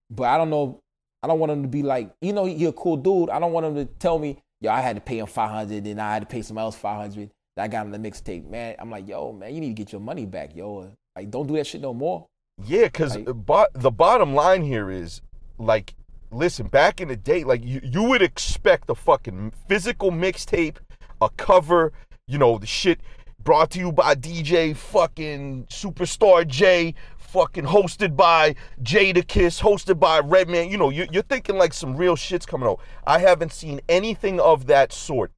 But 0.10 0.24
I 0.24 0.38
don't 0.38 0.50
know. 0.50 0.80
I 1.24 1.28
don't 1.28 1.40
want 1.40 1.52
him 1.52 1.62
to 1.64 1.68
be 1.68 1.84
like, 1.84 2.12
you 2.22 2.34
know, 2.34 2.46
he 2.46 2.66
a 2.66 2.72
cool 2.72 2.98
dude. 2.98 3.30
I 3.30 3.40
don't 3.40 3.52
want 3.52 3.66
him 3.66 3.76
to 3.76 3.86
tell 3.86 4.18
me, 4.18 4.38
yo, 4.62 4.72
I 4.72 4.80
had 4.82 4.96
to 4.96 5.01
pay 5.01 5.20
him 5.20 5.25
500 5.27 5.86
and 5.86 6.00
I 6.01 6.13
had 6.13 6.22
to 6.22 6.25
pay 6.25 6.41
somebody 6.41 6.63
else 6.65 6.75
500. 6.77 7.30
That 7.58 7.63
I 7.63 7.68
got 7.68 7.86
him 7.86 7.91
the 7.91 7.98
mixtape. 7.98 8.50
Man, 8.50 8.75
I'm 8.80 8.89
like, 8.89 9.08
yo, 9.10 9.34
man, 9.34 9.53
you 9.53 9.60
need 9.60 9.75
to 9.75 9.84
get 9.84 9.91
your 9.91 10.00
money 10.00 10.25
back, 10.25 10.56
yo. 10.56 10.89
Like, 11.18 11.30
don't 11.30 11.48
do 11.48 11.56
that 11.58 11.68
shit 11.68 11.82
no 11.82 11.94
more. 11.94 12.27
Yeah, 12.65 12.84
because 12.86 13.18
Like- 13.18 13.25
bo- 13.25 13.68
the 13.74 13.91
bottom 13.91 14.34
line 14.34 14.62
here 14.63 14.89
is 14.89 15.22
like, 15.58 15.96
listen, 16.32 16.68
back 16.68 17.01
in 17.01 17.10
the 17.10 17.18
day, 17.18 17.44
like 17.44 17.65
you, 17.65 17.82
you 17.84 18.03
would 18.03 18.22
expect 18.22 18.89
a 18.89 18.96
fucking 18.96 19.51
physical 19.68 20.12
mixtape, 20.12 20.77
a 21.22 21.30
cover, 21.32 21.91
you 22.27 22.38
know, 22.38 22.58
the 22.58 22.68
shit 22.68 23.01
brought 23.44 23.72
to 23.72 23.80
you 23.80 23.91
by 23.91 24.15
DJ 24.15 24.74
fucking 24.75 25.65
Superstar 25.65 26.48
Jay, 26.48 26.94
fucking 27.32 27.64
hosted 27.64 28.18
by 28.18 28.56
Jadakiss, 28.84 29.62
hosted 29.62 30.00
by 30.00 30.20
Redman. 30.20 30.70
You 30.70 30.78
know, 30.78 30.90
you, 30.90 31.08
you're 31.12 31.24
thinking 31.24 31.58
like 31.58 31.74
some 31.74 31.96
real 31.96 32.18
shit's 32.18 32.46
coming 32.46 32.68
out. 32.68 32.82
I 33.08 33.20
haven't 33.20 33.54
seen 33.54 33.80
anything 33.88 34.40
of 34.42 34.68
that 34.68 34.92
sort 34.92 35.32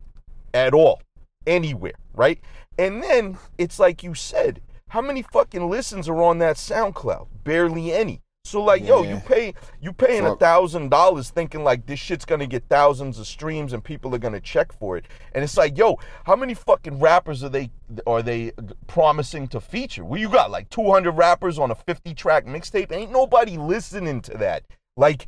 at 0.56 0.74
all, 0.74 1.02
anywhere, 1.46 1.94
right? 2.16 2.40
And 2.80 3.04
then 3.04 3.38
it's 3.60 3.78
like 3.78 4.02
you 4.02 4.16
said, 4.16 4.60
how 4.90 5.02
many 5.02 5.22
fucking 5.22 5.70
listens 5.70 6.10
are 6.10 6.22
on 6.22 6.40
that 6.40 6.56
SoundCloud? 6.56 7.28
Barely 7.44 7.94
any. 7.94 8.23
So 8.46 8.62
like, 8.62 8.86
yo, 8.86 9.04
you 9.04 9.22
pay 9.26 9.54
you 9.82 9.94
paying 9.94 10.26
a 10.26 10.36
thousand 10.36 10.90
dollars 10.90 11.30
thinking 11.30 11.64
like 11.64 11.86
this 11.86 11.98
shit's 12.00 12.26
gonna 12.26 12.46
get 12.46 12.64
thousands 12.68 13.18
of 13.18 13.26
streams 13.26 13.72
and 13.72 13.82
people 13.82 14.14
are 14.14 14.18
gonna 14.18 14.42
check 14.42 14.74
for 14.78 14.98
it. 14.98 15.06
And 15.34 15.46
it's 15.46 15.56
like, 15.56 15.78
yo, 15.78 15.98
how 16.26 16.36
many 16.36 16.54
fucking 16.54 17.00
rappers 17.00 17.42
are 17.46 17.50
they 17.50 17.70
are 18.06 18.22
they 18.22 18.52
promising 18.88 19.48
to 19.50 19.62
feature? 19.62 20.04
Well, 20.04 20.20
you 20.20 20.28
got 20.30 20.52
like 20.52 20.70
200 20.72 21.12
rappers 21.14 21.58
on 21.58 21.72
a 21.72 21.76
50 21.76 22.14
track 22.16 22.46
mixtape. 22.46 22.92
Ain't 22.92 23.12
nobody 23.14 23.58
listening 23.58 24.20
to 24.24 24.38
that. 24.40 24.64
Like, 24.98 25.28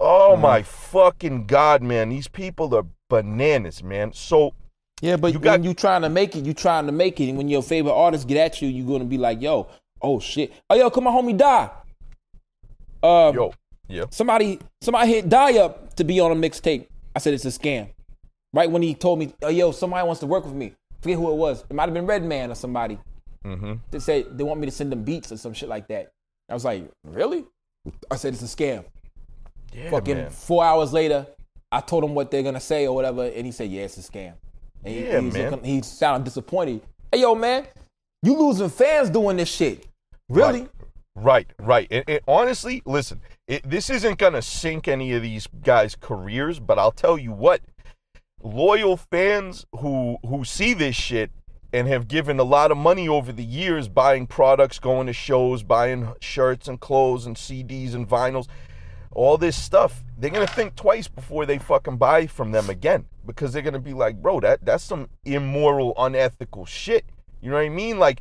oh 0.00 0.32
Mm-hmm. 0.32 0.42
my 0.42 0.62
fucking 0.64 1.46
god, 1.46 1.82
man, 1.84 2.08
these 2.08 2.26
people 2.26 2.74
are 2.74 2.84
bananas, 3.08 3.80
man. 3.80 4.12
So 4.12 4.54
Yeah, 5.00 5.14
but 5.16 5.32
You 5.32 5.38
got- 5.38 5.60
when 5.60 5.64
you 5.64 5.72
trying 5.74 6.02
to 6.02 6.08
make 6.08 6.34
it, 6.34 6.44
you 6.44 6.52
trying 6.54 6.86
to 6.86 6.92
make 6.92 7.20
it. 7.20 7.28
And 7.28 7.38
when 7.38 7.48
your 7.48 7.62
favorite 7.62 7.94
artists 7.94 8.24
get 8.26 8.38
at 8.38 8.60
you, 8.60 8.66
you're 8.68 8.88
gonna 8.88 9.04
be 9.04 9.18
like, 9.18 9.40
yo, 9.40 9.68
oh 10.02 10.18
shit. 10.18 10.52
Oh 10.68 10.74
yo, 10.74 10.90
come 10.90 11.06
on, 11.06 11.14
homie, 11.14 11.36
die. 11.36 11.70
Um, 13.02 13.34
yo, 13.34 13.52
yeah. 13.88 14.04
somebody 14.10 14.58
somebody 14.80 15.08
hit 15.10 15.28
die 15.28 15.58
up 15.58 15.94
to 15.96 16.04
be 16.04 16.20
on 16.20 16.32
a 16.32 16.34
mixtape. 16.34 16.86
I 17.14 17.18
said 17.18 17.34
it's 17.34 17.44
a 17.44 17.48
scam. 17.48 17.88
Right 18.52 18.70
when 18.70 18.82
he 18.82 18.94
told 18.94 19.18
me, 19.18 19.32
oh 19.42 19.48
yo, 19.48 19.72
somebody 19.72 20.06
wants 20.06 20.20
to 20.20 20.26
work 20.26 20.44
with 20.44 20.54
me. 20.54 20.72
Forget 21.00 21.18
who 21.18 21.30
it 21.30 21.36
was. 21.36 21.64
It 21.70 21.74
might 21.74 21.84
have 21.84 21.94
been 21.94 22.06
Redman 22.06 22.50
or 22.50 22.54
somebody. 22.54 22.98
Mm-hmm. 23.44 23.74
They 23.90 23.98
said 24.00 24.36
they 24.36 24.44
want 24.44 24.60
me 24.60 24.66
to 24.66 24.72
send 24.72 24.92
them 24.92 25.02
beats 25.02 25.32
or 25.32 25.36
some 25.36 25.54
shit 25.54 25.68
like 25.68 25.88
that. 25.88 26.10
I 26.48 26.54
was 26.54 26.64
like, 26.64 26.84
really? 27.04 27.44
I 28.10 28.16
said 28.16 28.34
it's 28.34 28.42
a 28.42 28.46
scam. 28.56 28.84
Yeah, 29.72 29.90
Fucking 29.90 30.16
man. 30.16 30.30
four 30.30 30.64
hours 30.64 30.92
later, 30.92 31.26
I 31.72 31.80
told 31.80 32.02
him 32.04 32.14
what 32.14 32.30
they're 32.30 32.42
gonna 32.42 32.60
say 32.60 32.86
or 32.86 32.94
whatever, 32.94 33.24
and 33.24 33.46
he 33.46 33.52
said, 33.52 33.70
yeah, 33.70 33.82
it's 33.82 33.96
a 33.96 34.00
scam. 34.02 34.34
And 34.84 34.94
he, 34.94 35.04
Yeah, 35.06 35.20
man. 35.20 35.50
looking- 35.52 35.64
he 35.64 35.82
sounded 35.82 36.24
disappointed. 36.24 36.82
Hey 37.12 37.20
yo, 37.20 37.34
man, 37.34 37.66
you 38.22 38.36
losing 38.36 38.68
fans 38.68 39.08
doing 39.10 39.36
this 39.36 39.48
shit. 39.48 39.86
Really? 40.28 40.62
Right, 40.62 40.70
right. 41.58 41.86
And, 41.90 42.04
and 42.08 42.20
honestly, 42.26 42.82
listen, 42.84 43.20
it, 43.46 43.68
this 43.68 43.90
isn't 43.90 44.18
going 44.18 44.32
to 44.32 44.42
sink 44.42 44.88
any 44.88 45.12
of 45.12 45.22
these 45.22 45.46
guys' 45.62 45.94
careers, 45.94 46.60
but 46.60 46.78
I'll 46.78 46.92
tell 46.92 47.18
you 47.18 47.32
what, 47.32 47.60
loyal 48.42 48.96
fans 48.96 49.66
who 49.80 50.16
who 50.26 50.44
see 50.44 50.74
this 50.74 50.96
shit 50.96 51.30
and 51.72 51.86
have 51.86 52.08
given 52.08 52.40
a 52.40 52.44
lot 52.44 52.70
of 52.70 52.76
money 52.76 53.08
over 53.08 53.32
the 53.32 53.44
years 53.44 53.88
buying 53.88 54.26
products, 54.26 54.78
going 54.78 55.06
to 55.06 55.12
shows, 55.12 55.62
buying 55.62 56.12
shirts 56.20 56.66
and 56.66 56.80
clothes 56.80 57.26
and 57.26 57.36
CDs 57.36 57.94
and 57.94 58.08
vinyls, 58.08 58.48
all 59.12 59.36
this 59.38 59.56
stuff, 59.56 60.02
they're 60.18 60.30
going 60.30 60.46
to 60.46 60.52
think 60.52 60.74
twice 60.74 61.06
before 61.06 61.46
they 61.46 61.58
fucking 61.58 61.96
buy 61.96 62.26
from 62.26 62.52
them 62.52 62.70
again 62.70 63.06
because 63.26 63.52
they're 63.52 63.62
going 63.62 63.74
to 63.74 63.78
be 63.78 63.94
like, 63.94 64.20
"Bro, 64.20 64.40
that 64.40 64.64
that's 64.64 64.84
some 64.84 65.08
immoral, 65.24 65.94
unethical 65.98 66.64
shit." 66.64 67.04
You 67.40 67.50
know 67.50 67.56
what 67.56 67.64
I 67.64 67.68
mean? 67.68 67.98
Like 67.98 68.20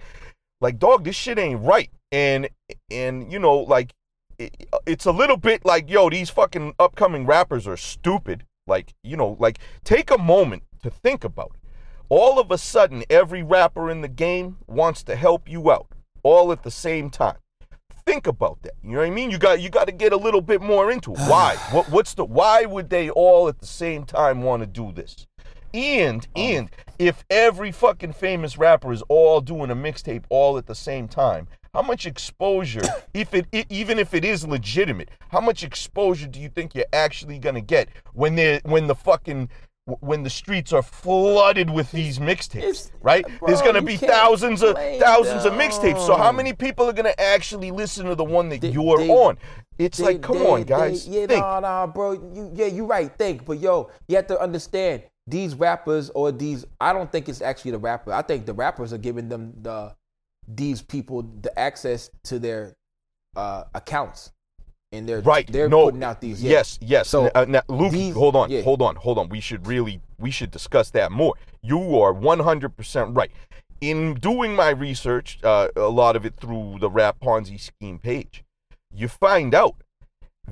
like 0.62 0.78
dog 0.78 1.06
this 1.06 1.16
shit 1.16 1.40
ain't 1.40 1.62
right 1.62 1.90
and 2.12 2.50
and 2.90 3.32
you 3.32 3.40
know 3.40 3.58
like 3.58 3.94
it, 4.38 4.68
it's 4.86 5.06
a 5.06 5.12
little 5.12 5.38
bit 5.38 5.66
like 5.66 5.90
yo 5.90 6.10
these 6.10 6.30
fucking 6.30 6.74
upcoming 6.80 7.26
rappers 7.26 7.68
are 7.68 7.78
stupid. 7.78 8.46
Like 8.68 8.94
you 9.04 9.18
know 9.18 9.38
like 9.40 9.60
take 9.84 10.12
a 10.12 10.18
moment 10.18 10.64
to 10.84 10.90
think 10.90 11.24
about 11.24 11.52
it. 11.56 11.62
All 12.10 12.40
of 12.40 12.52
a 12.52 12.58
sudden 12.58 13.04
every 13.10 13.44
rapper 13.44 13.90
in 13.90 14.02
the 14.02 14.08
game 14.08 14.58
wants 14.68 15.04
to 15.04 15.16
help 15.16 15.50
you 15.50 15.72
out 15.72 15.88
all 16.24 16.52
at 16.52 16.64
the 16.64 16.72
same 16.72 17.10
time. 17.10 17.38
Think 18.06 18.26
about 18.26 18.62
that. 18.64 18.74
You 18.84 18.94
know 18.94 18.98
what 19.00 19.08
i 19.08 19.12
mean? 19.12 19.30
You 19.30 19.38
got 19.38 19.62
you 19.62 19.70
got 19.70 19.86
to 19.86 19.92
get 19.92 20.14
a 20.14 20.18
little 20.18 20.42
bit 20.42 20.62
more 20.62 20.92
into 20.92 21.14
it. 21.14 21.20
Why? 21.20 21.56
What, 21.72 21.90
what's 21.90 22.14
the 22.14 22.26
why 22.26 22.66
would 22.66 22.90
they 22.90 23.10
all 23.10 23.48
at 23.48 23.60
the 23.60 23.68
same 23.68 24.04
time 24.06 24.42
want 24.42 24.62
to 24.62 24.68
do 24.68 24.92
this? 24.92 25.28
And 25.74 26.28
oh. 26.36 26.40
and 26.40 26.70
if 26.98 27.24
every 27.30 27.72
fucking 27.72 28.14
famous 28.14 28.58
rapper 28.58 28.92
is 28.92 29.04
all 29.10 29.42
doing 29.42 29.70
a 29.70 29.76
mixtape 29.76 30.24
all 30.30 30.58
at 30.58 30.66
the 30.66 30.76
same 30.76 31.08
time, 31.08 31.48
how 31.74 31.82
much 31.82 32.06
exposure, 32.06 32.82
if 33.14 33.34
it 33.34 33.46
even 33.70 34.00
if 34.00 34.14
it 34.14 34.26
is 34.26 34.48
legitimate, 34.48 35.10
how 35.30 35.40
much 35.42 35.64
exposure 35.64 36.28
do 36.28 36.40
you 36.40 36.50
think 36.50 36.74
you're 36.76 36.86
actually 36.94 37.40
gonna 37.40 37.62
get 37.62 37.90
when 38.14 38.36
they 38.36 38.60
when 38.64 38.88
the 38.88 38.96
fucking 38.96 39.50
when 40.02 40.22
the 40.22 40.30
streets 40.30 40.72
are 40.72 40.84
flooded 40.84 41.70
with 41.70 41.92
these 41.92 42.20
mixtapes, 42.20 42.92
right? 43.02 43.26
There's 43.46 43.62
gonna 43.62 43.82
be 43.82 43.98
thousands 43.98 44.62
of 44.62 44.76
thousands 45.00 45.46
of 45.46 45.54
mixtapes. 45.54 46.06
So 46.06 46.16
how 46.16 46.32
many 46.32 46.54
people 46.54 46.88
are 46.88 46.94
gonna 46.94 47.14
actually 47.18 47.72
listen 47.72 48.06
to 48.06 48.16
the 48.16 48.24
one 48.24 48.50
that 48.50 48.62
They- 48.62 48.70
you're 48.70 48.98
they- 48.98 49.10
on? 49.10 49.38
It's 49.80 49.98
They- 49.98 50.04
like, 50.04 50.22
come 50.22 50.38
on, 50.46 50.64
guys, 50.64 51.08
yeah, 51.08 51.26
think. 51.26 51.42
nah, 51.42 51.62
nah, 51.62 51.88
bro. 51.88 52.12
You, 52.12 52.52
yeah, 52.54 52.66
you're 52.66 52.86
right. 52.86 53.10
Think, 53.18 53.46
but 53.46 53.60
yo, 53.60 53.90
you 54.10 54.18
have 54.18 54.28
to 54.28 54.40
understand 54.40 55.04
these 55.26 55.56
rappers 55.56 56.10
or 56.10 56.32
these. 56.34 56.66
I 56.82 56.92
don't 56.92 57.10
think 57.12 57.30
it's 57.30 57.42
actually 57.42 57.72
the 57.72 57.78
rapper. 57.78 58.12
I 58.12 58.22
think 58.22 58.46
the 58.46 58.54
rappers 58.54 58.92
are 58.92 58.98
giving 58.98 59.30
them 59.30 59.54
the 59.62 59.96
these 60.56 60.82
people 60.82 61.24
the 61.42 61.58
access 61.58 62.10
to 62.24 62.40
their 62.40 62.74
uh, 63.36 63.66
accounts, 63.76 64.32
and 64.92 65.08
they're 65.08 65.22
Right. 65.22 65.46
They're 65.48 65.70
no. 65.70 65.86
putting 65.86 66.04
out 66.04 66.20
these. 66.22 66.42
yeah. 66.44 66.52
Yes. 66.52 66.80
Yes. 66.82 67.08
So, 67.10 67.30
uh, 67.36 67.46
now, 67.48 67.62
Luke, 67.68 67.92
these- 67.92 68.16
hold 68.16 68.36
on. 68.36 68.50
yeah. 68.50 68.62
Hold 68.64 68.82
on. 68.82 68.96
Hold 68.96 69.18
on. 69.20 69.30
We 69.30 69.40
should 69.40 69.68
really 69.68 70.02
we 70.18 70.32
should 70.32 70.52
discuss 70.52 70.90
that 70.92 71.12
more. 71.12 71.36
You 71.62 72.00
are 72.00 72.14
100% 72.14 73.16
right. 73.16 73.32
In 73.82 74.16
doing 74.16 74.56
my 74.56 74.70
research, 74.70 75.40
uh, 75.44 75.70
a 75.78 75.88
lot 75.88 76.16
of 76.18 76.26
it 76.26 76.36
through 76.36 76.78
the 76.82 76.90
Rap 76.90 77.20
Ponzi 77.22 77.58
scheme 77.60 78.00
page, 78.00 78.44
you 78.94 79.08
find 79.08 79.54
out 79.56 79.76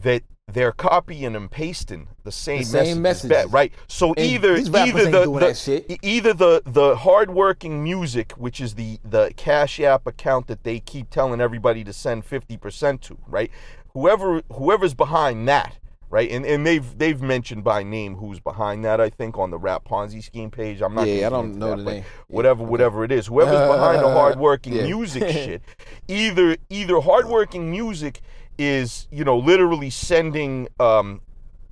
that 0.01 0.23
they're 0.53 0.71
copying 0.71 1.36
and 1.36 1.51
pasting 1.51 2.07
the 2.23 2.31
same, 2.31 2.60
The 2.60 2.63
same 2.65 2.95
back, 2.97 3.01
messages. 3.01 3.45
right? 3.51 3.73
So 3.88 4.13
And 4.13 4.19
either 4.25 4.55
either 4.55 5.12
the, 5.12 5.25
the- 5.25 5.99
either 6.01 6.33
the 6.33 6.62
the 6.65 6.95
hardworking 6.95 7.83
music, 7.83 8.31
which 8.33 8.62
is 8.62 8.75
the 8.75 8.99
the 9.03 9.33
Cash 9.36 9.79
App 9.81 10.07
account 10.07 10.47
that 10.47 10.63
they 10.63 10.79
keep 10.79 11.10
telling 11.10 11.41
everybody 11.41 11.83
to 11.83 11.91
send 11.91 12.23
fifty 12.25 12.55
percent 12.55 13.01
to, 13.03 13.17
right? 13.27 13.51
Whoever 13.93 14.41
whoever's 14.53 14.93
behind 14.93 15.49
that, 15.49 15.79
right? 16.10 16.29
And 16.31 16.45
and 16.45 16.65
they've 16.65 16.97
they've 16.97 17.21
mentioned 17.21 17.65
by 17.65 17.83
name 17.83 18.15
who's 18.15 18.39
behind 18.39 18.86
that. 18.86 19.01
I 19.01 19.10
think 19.10 19.38
on 19.38 19.51
the 19.51 19.57
Rap 19.57 19.83
Ponzi 19.83 20.23
scheme 20.23 20.49
page. 20.49 20.81
I'm 20.81 20.95
not. 20.95 21.07
Yeah, 21.07 21.27
I 21.27 21.29
don't 21.29 21.55
know 21.60 21.71
that, 21.75 21.83
the 21.83 21.91
name. 21.91 22.03
Whatever, 22.27 22.63
whatever 22.63 23.03
it 23.03 23.12
is, 23.12 23.27
whoever's 23.27 23.67
behind 23.67 24.01
the 24.01 24.07
hardworking 24.13 24.73
Yeah. 24.73 24.83
music 24.83 25.23
shit, 25.29 25.62
either 26.07 26.55
either 26.69 27.01
hardworking 27.01 27.69
music 27.69 28.21
is 28.58 29.08
you 29.12 29.24
know 29.24 29.38
literally 29.38 29.89
sending 29.89 30.67
um 30.80 31.22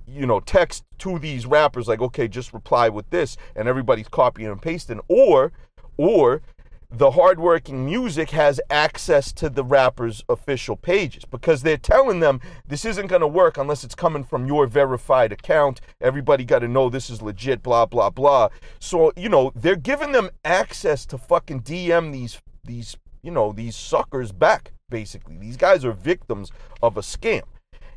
you 0.06 0.26
know, 0.26 0.40
text 0.40 0.84
to 0.98 1.18
these 1.18 1.46
rappers 1.46 1.88
like, 1.88 2.00
okay, 2.00 2.28
just 2.28 2.52
reply 2.52 2.88
with 2.88 3.08
this, 3.10 3.36
and 3.56 3.68
everybody's 3.68 4.08
copying 4.08 4.50
and 4.50 4.62
pasting, 4.62 5.00
or, 5.08 5.52
or 5.96 6.42
the 6.90 7.10
hardworking 7.10 7.84
music 7.84 8.30
has 8.30 8.60
access 8.70 9.32
to 9.32 9.48
the 9.48 9.64
rappers' 9.64 10.22
official 10.28 10.76
pages 10.76 11.24
because 11.24 11.62
they're 11.62 11.76
telling 11.76 12.20
them 12.20 12.40
this 12.68 12.84
isn't 12.84 13.08
going 13.08 13.20
to 13.20 13.26
work 13.26 13.58
unless 13.58 13.82
it's 13.82 13.96
coming 13.96 14.22
from 14.22 14.46
your 14.46 14.68
verified 14.68 15.32
account. 15.32 15.80
Everybody 16.00 16.44
got 16.44 16.60
to 16.60 16.68
know 16.68 16.88
this 16.88 17.10
is 17.10 17.20
legit, 17.20 17.62
blah 17.62 17.86
blah 17.86 18.10
blah. 18.10 18.50
So 18.78 19.12
you 19.16 19.28
know, 19.28 19.50
they're 19.56 19.74
giving 19.74 20.12
them 20.12 20.30
access 20.44 21.04
to 21.06 21.18
fucking 21.18 21.62
DM 21.62 22.12
these 22.12 22.40
these 22.62 22.96
you 23.20 23.32
know 23.32 23.52
these 23.52 23.74
suckers 23.74 24.30
back. 24.30 24.72
Basically, 24.96 25.36
these 25.36 25.56
guys 25.56 25.84
are 25.84 25.90
victims 25.92 26.52
of 26.80 26.96
a 26.96 27.00
scam. 27.00 27.42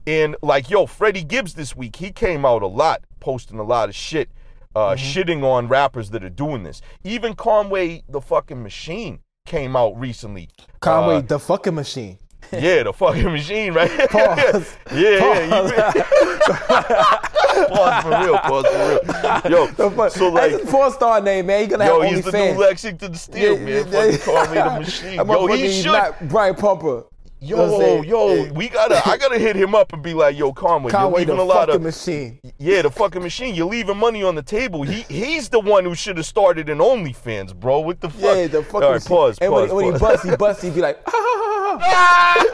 And 0.08 0.36
like, 0.42 0.70
yo, 0.72 0.88
Freddie 0.88 1.24
Gibbs 1.24 1.54
this 1.54 1.76
week, 1.76 1.98
he 1.98 2.12
came 2.12 2.46
out 2.46 2.64
a 2.64 2.68
lot, 2.68 3.02
posting 3.20 3.60
a 3.60 3.64
lot 3.64 3.90
of 3.90 3.96
shit 3.96 4.30
uh, 4.76 4.96
Mm-hmm. 4.96 5.04
shitting 5.20 5.44
on 5.44 5.68
rappers 5.68 6.10
that 6.12 6.24
are 6.24 6.30
doing 6.30 6.64
this. 6.64 6.82
Even 7.04 7.36
Conway, 7.36 8.04
the 8.10 8.22
fucking 8.22 8.64
machine, 8.64 9.20
came 9.46 9.76
out 9.76 10.00
recently. 10.00 10.50
Conway, 10.80 11.18
Uh, 11.18 11.22
the 11.22 11.40
fucking 11.40 11.76
machine. 11.76 12.18
Yeah, 12.52 12.84
the 12.84 12.94
fucking 12.94 13.24
machine, 13.32 13.74
right? 13.74 13.90
Pause. 14.10 14.76
yeah, 14.94 15.10
yeah. 15.20 15.92
you- 15.96 16.04
pause 17.68 18.04
for 18.04 18.10
real. 18.10 18.38
Pause 18.40 18.66
for 18.68 19.50
real. 19.50 19.52
Yo, 19.52 19.68
The 19.68 19.92
fuck- 19.92 20.12
so 20.12 20.32
That's 20.32 20.54
like, 20.54 20.62
his 20.62 20.70
porn 20.72 20.92
star 20.92 21.22
name, 21.22 21.46
man. 21.48 21.62
He 21.62 21.68
gonna 21.68 21.86
yo, 21.86 22.02
have 22.02 22.14
he's 22.16 22.26
the 22.26 22.32
new 22.32 22.60
Lexington 22.60 23.14
Steele, 23.16 23.58
man. 23.60 23.86
Fucking 23.86 24.20
Conway 24.20 24.56
the 24.56 24.80
machine. 24.80 25.18
That 25.18 25.28
Yo, 25.28 25.48
he 25.48 25.62
he's 25.62 25.84
should. 25.84 25.92
not 25.92 26.28
Brian 26.28 26.56
Pumper. 26.56 27.04
You 27.42 27.56
know 27.56 27.72
what 27.72 27.82
I'm 28.00 28.04
Yo, 28.04 28.28
yo, 28.28 28.44
Yeah. 28.44 28.52
we 28.52 28.68
gotta. 28.68 29.02
I 29.08 29.18
gotta 29.18 29.40
hit 29.40 29.56
him 29.56 29.74
up 29.74 29.94
and 29.94 30.04
be 30.04 30.14
like, 30.14 30.38
yo, 30.38 30.52
Conway, 30.52 30.92
Conway, 30.92 31.22
you're 31.22 31.28
the 31.28 31.32
leaving 31.34 31.46
a 31.46 31.48
lot 31.48 31.68
fucking 31.68 31.76
of. 31.76 31.82
machine. 31.84 32.40
Yeah, 32.58 32.82
the 32.82 32.92
fucking 32.92 33.22
machine. 33.24 33.56
You're 33.56 33.68
leaving 33.70 33.96
money 33.98 34.24
on 34.24 34.36
the 34.36 34.42
table. 34.44 34.84
He 34.84 35.04
he's 35.04 35.48
the 35.48 35.60
one 35.62 35.86
who 35.86 35.96
should 35.96 36.18
have 36.18 36.26
started 36.26 36.68
an 36.70 36.80
OnlyFans, 36.80 37.56
bro. 37.56 37.80
What 37.80 38.02
the 38.02 38.10
fuck? 38.10 38.36
Yeah, 38.36 38.48
the 38.48 38.64
fucking 38.64 38.84
All 38.84 38.92
right, 38.92 39.06
pause, 39.06 39.38
and 39.40 39.52
pause, 39.52 39.70
when, 39.72 39.86
when 39.86 39.94
he 39.94 40.00
busts, 40.00 40.30
he 40.30 40.36
busts, 40.36 40.64
He'd 40.64 40.76
be 40.76 40.82
like, 40.82 41.00
ah. 41.08 42.46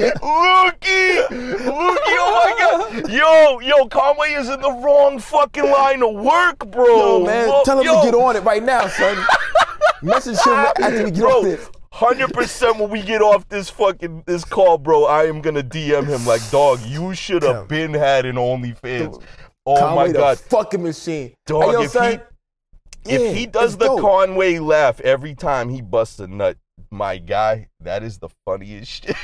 Lukey, 0.00 1.26
Lukey, 1.28 2.16
oh 2.16 2.32
my 2.32 2.54
god, 2.58 3.10
yo, 3.12 3.60
yo, 3.60 3.86
Conway 3.88 4.32
is 4.32 4.48
in 4.48 4.60
the 4.60 4.70
wrong 4.70 5.18
fucking 5.18 5.70
line 5.70 6.02
of 6.02 6.14
work, 6.14 6.58
bro. 6.70 6.86
Yo, 7.18 7.26
man, 7.26 7.48
Lo- 7.48 7.62
tell 7.64 7.78
him 7.80 7.84
yo, 7.86 8.00
to 8.00 8.06
get 8.10 8.14
on 8.14 8.36
it 8.36 8.40
right 8.44 8.62
now, 8.62 8.86
son. 8.88 9.16
Message 10.02 10.38
him 10.40 10.52
after 10.52 11.04
we 11.04 11.10
get 11.10 11.20
Bro, 11.20 11.38
on 11.38 11.44
this. 11.44 11.70
Hundred 11.94 12.32
percent 12.34 12.78
when 12.78 12.90
we 12.90 13.00
get 13.02 13.22
off 13.22 13.48
this 13.48 13.70
fucking 13.70 14.24
this 14.26 14.44
call, 14.44 14.78
bro, 14.78 15.04
I 15.04 15.24
am 15.26 15.40
gonna 15.40 15.62
DM 15.62 16.06
him 16.06 16.26
like, 16.26 16.42
dog, 16.50 16.80
you 16.84 17.14
should 17.14 17.42
have 17.44 17.68
been 17.68 17.94
had 17.94 18.26
an 18.26 18.34
OnlyFans. 18.36 19.22
Oh 19.66 19.76
Conway 19.78 20.08
my 20.08 20.12
god, 20.12 20.38
fucking 20.38 20.82
machine. 20.82 21.32
Dog, 21.46 21.64
hey, 21.64 21.72
yo, 21.72 21.82
if 21.82 21.90
son, 21.92 22.12
he- 22.12 23.14
if 23.14 23.36
he 23.36 23.46
does 23.46 23.76
the 23.76 23.86
dope. 23.86 24.00
Conway 24.00 24.58
laugh 24.58 25.00
every 25.02 25.34
time 25.34 25.68
he 25.68 25.80
busts 25.82 26.18
a 26.18 26.26
nut, 26.26 26.56
my 26.90 27.18
guy, 27.18 27.68
that 27.80 28.02
is 28.02 28.18
the 28.18 28.28
funniest 28.44 29.04
shit. 29.04 29.16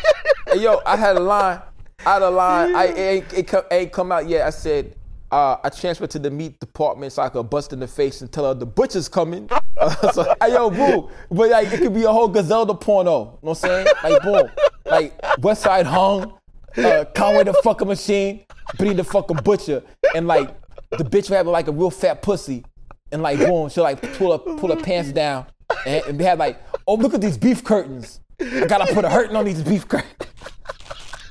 Hey, 0.47 0.61
yo, 0.61 0.81
I 0.87 0.97
had 0.97 1.17
a 1.17 1.21
line. 1.21 1.61
I 2.07 2.13
had 2.15 2.23
a 2.23 2.31
line. 2.31 2.75
I 2.75 2.85
it, 2.89 2.99
ain't- 2.99 3.33
it, 3.33 3.47
come, 3.49 3.65
ain't 3.71 3.91
come 3.93 4.13
out 4.13 4.29
yet. 4.29 4.47
I 4.47 4.51
said, 4.51 4.95
uh, 5.31 5.57
I 5.63 5.69
transferred 5.69 6.11
to 6.11 6.19
the 6.19 6.31
meat 6.31 6.59
department 6.59 7.13
so 7.13 7.23
I 7.23 7.29
could 7.29 7.49
bust 7.49 7.73
in 7.73 7.81
the 7.81 7.87
face 7.87 8.21
and 8.21 8.31
tell 8.33 8.47
her 8.47 8.55
the 8.55 8.67
butcher's 8.67 9.09
coming. 9.09 9.49
Uh, 9.81 10.13
so, 10.13 10.35
hey, 10.43 10.53
yo, 10.53 10.69
boo. 10.69 11.09
But 11.31 11.49
like, 11.49 11.73
it 11.73 11.79
could 11.79 11.95
be 11.95 12.03
a 12.03 12.13
whole 12.13 12.29
Griselda 12.29 12.75
porno. 12.75 13.11
You 13.11 13.25
know 13.25 13.39
what 13.41 13.51
I'm 13.51 13.55
saying? 13.55 13.87
Like, 14.03 14.23
boom. 14.23 14.51
Like, 14.85 15.39
West 15.39 15.63
Side 15.63 15.87
Hung, 15.87 16.35
uh, 16.77 17.07
Conway 17.15 17.45
the 17.45 17.55
fucking 17.65 17.89
machine, 17.89 18.45
Benny 18.77 18.93
the 18.93 19.05
fucking 19.05 19.39
butcher, 19.39 19.83
and 20.15 20.27
like, 20.27 20.55
the 20.91 21.05
bitch 21.05 21.31
would 21.31 21.37
have 21.37 21.47
like 21.47 21.69
a 21.69 21.73
real 21.73 21.91
fat 21.91 22.21
pussy, 22.21 22.63
and 23.11 23.23
like, 23.23 23.39
boom, 23.39 23.71
she'll 23.71 23.85
like 23.85 24.03
pull 24.19 24.33
her, 24.33 24.39
pull 24.39 24.69
her 24.69 24.83
pants 24.83 25.13
down, 25.13 25.47
and, 25.87 26.05
and 26.05 26.21
they 26.21 26.25
had 26.25 26.39
like, 26.39 26.61
oh, 26.87 26.97
look 26.97 27.15
at 27.15 27.23
these 27.23 27.39
beef 27.39 27.65
curtains. 27.65 28.21
I 28.39 28.67
gotta 28.67 28.93
put 28.93 29.07
a 29.07 29.09
hurting 29.09 29.37
on 29.37 29.47
these 29.47 29.63
beef 29.63 29.89
curtains. 29.89 30.13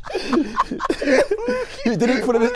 then 1.86 2.10
he 2.10 2.22
put 2.22 2.42
his 2.42 2.52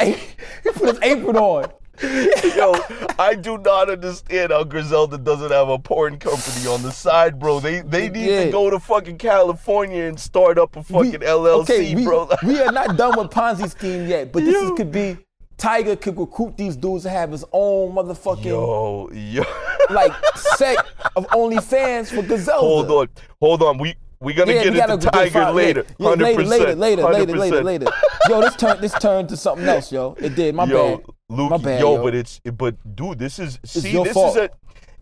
he 0.64 0.70
put 0.72 0.90
his 0.90 1.00
apron 1.02 1.38
on. 1.38 1.66
Yo, 2.02 2.74
I 3.20 3.36
do 3.40 3.60
not 3.60 3.88
understand 3.90 4.52
how 4.52 4.64
Griselda 4.64 5.18
doesn't 5.18 5.52
have 5.52 5.70
a 5.70 5.78
porn 5.78 6.18
company 6.18 6.66
on 6.68 6.82
the 6.82 6.92
side, 6.92 7.38
bro. 7.40 7.60
They 7.60 7.82
they 7.82 8.10
need 8.10 8.26
Yeah. 8.30 8.46
to 8.46 8.52
go 8.52 8.70
to 8.72 8.80
fucking 8.80 9.20
California 9.20 10.04
and 10.06 10.20
start 10.20 10.58
up 10.58 10.76
a 10.76 10.80
We- 10.80 11.12
fucking 11.12 11.28
LLC, 11.28 11.62
okay, 11.62 11.94
we, 11.96 12.04
bro. 12.04 12.28
we 12.44 12.60
are 12.62 12.72
not 12.72 12.98
done 12.98 13.18
with 13.18 13.30
Ponzi 13.30 13.70
scheme 13.70 14.08
yet, 14.08 14.32
but 14.32 14.44
this 14.44 14.56
is, 14.56 14.72
could 14.76 14.92
be 14.92 15.18
Tiger 15.56 15.96
could 15.96 16.18
recruit 16.18 16.58
these 16.58 16.76
dudes 16.76 17.04
to 17.04 17.10
have 17.12 17.32
his 17.32 17.46
own 17.54 17.94
motherfucking 17.94 18.46
yo, 18.46 19.08
yo. 19.14 19.44
like 19.92 20.12
sect 20.36 20.82
of 21.16 21.28
OnlyFans 21.28 22.08
for 22.14 22.24
Griselda. 22.24 22.60
hold 22.60 22.90
on, 22.90 23.08
hold 23.40 23.62
on. 23.62 23.78
We 23.78 23.94
we 24.24 24.34
gonna 24.34 24.54
Yeah, 24.54 24.70
get 24.70 24.90
into 24.90 25.10
Tiger 25.10 25.30
find- 25.32 25.56
later. 25.56 25.86
yeah, 25.98 26.10
Hundred 26.10 26.24
later, 26.26 26.44
later, 26.46 26.76
later, 26.76 27.04
later, 27.04 27.36
later, 27.38 27.64
later. 27.64 27.86
Yo, 28.30 28.42
this 28.42 28.56
turned 28.56 28.80
this 28.82 28.94
turned 28.94 29.30
to 29.30 29.38
something 29.38 29.68
else, 29.68 29.92
yo. 29.92 30.16
It 30.20 30.36
did. 30.36 30.56
My 30.56 30.64
yo, 30.66 30.98
bad. 30.98 31.06
Luke, 31.30 31.50
My 31.52 31.58
bad, 31.58 31.80
yo, 31.82 31.96
yo. 31.96 32.04
but 32.04 32.16
it's 32.16 32.40
but 32.58 32.76
dude, 32.96 33.20
this 33.20 33.38
is 33.40 33.60
see, 33.66 33.92
this 34.04 34.14
fault. 34.14 34.38
is 34.38 34.44
a 34.44 34.50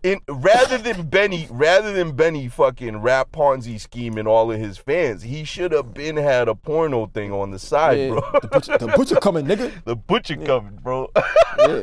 in 0.02 0.20
rather 0.28 0.78
than 0.78 1.06
Benny, 1.06 1.46
rather 1.50 1.92
than 1.92 2.12
Benny 2.12 2.48
fucking 2.48 2.98
rap 2.98 3.30
Ponzi 3.32 3.78
scheming 3.80 4.26
all 4.26 4.50
of 4.50 4.58
his 4.58 4.78
fans, 4.78 5.22
he 5.22 5.44
should 5.44 5.72
have 5.72 5.94
been 5.94 6.16
had 6.16 6.48
a 6.48 6.54
porno 6.54 7.06
thing 7.06 7.32
on 7.32 7.50
the 7.50 7.58
side, 7.58 7.98
Yeah, 7.98 8.08
bro. 8.08 8.20
the, 8.40 8.48
butcher, 8.48 8.78
the 8.78 8.86
butcher 8.88 9.16
coming, 9.16 9.46
nigga. 9.46 9.72
the 9.84 9.96
butcher 9.96 10.36
coming, 10.36 10.78
bro. 10.82 11.10
Yeah, 11.58 11.82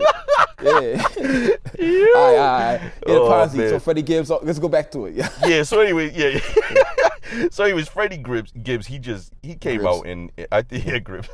yeah. 0.62 1.03
all 1.15 2.34
right, 2.34 2.36
all 2.36 2.36
right. 2.36 2.82
Yeah, 3.08 3.13
Oh, 3.15 3.29
Ponzi. 3.29 3.55
man. 3.55 3.69
So 3.69 3.79
Freddie 3.79 4.01
Gibbs. 4.01 4.29
Let's 4.29 4.60
go 4.60 4.67
back 4.67 4.91
to 4.91 5.05
it. 5.05 5.15
Yeah. 5.15 5.29
yeah. 5.47 5.63
So 5.63 5.79
anyway, 5.79 6.12
yeah. 6.13 6.39
yeah. 7.34 7.47
so 7.51 7.63
anyways, 7.63 7.88
Freddie 7.88 8.17
Gibbs, 8.17 8.51
Gibbs, 8.63 8.88
he 8.88 8.99
just 8.99 9.34
he 9.41 9.55
came 9.55 9.86
out 9.86 10.05
and 10.05 10.32
I 10.51 10.62
think 10.62 10.86
yeah, 10.86 10.99
Gibbs. 10.99 11.27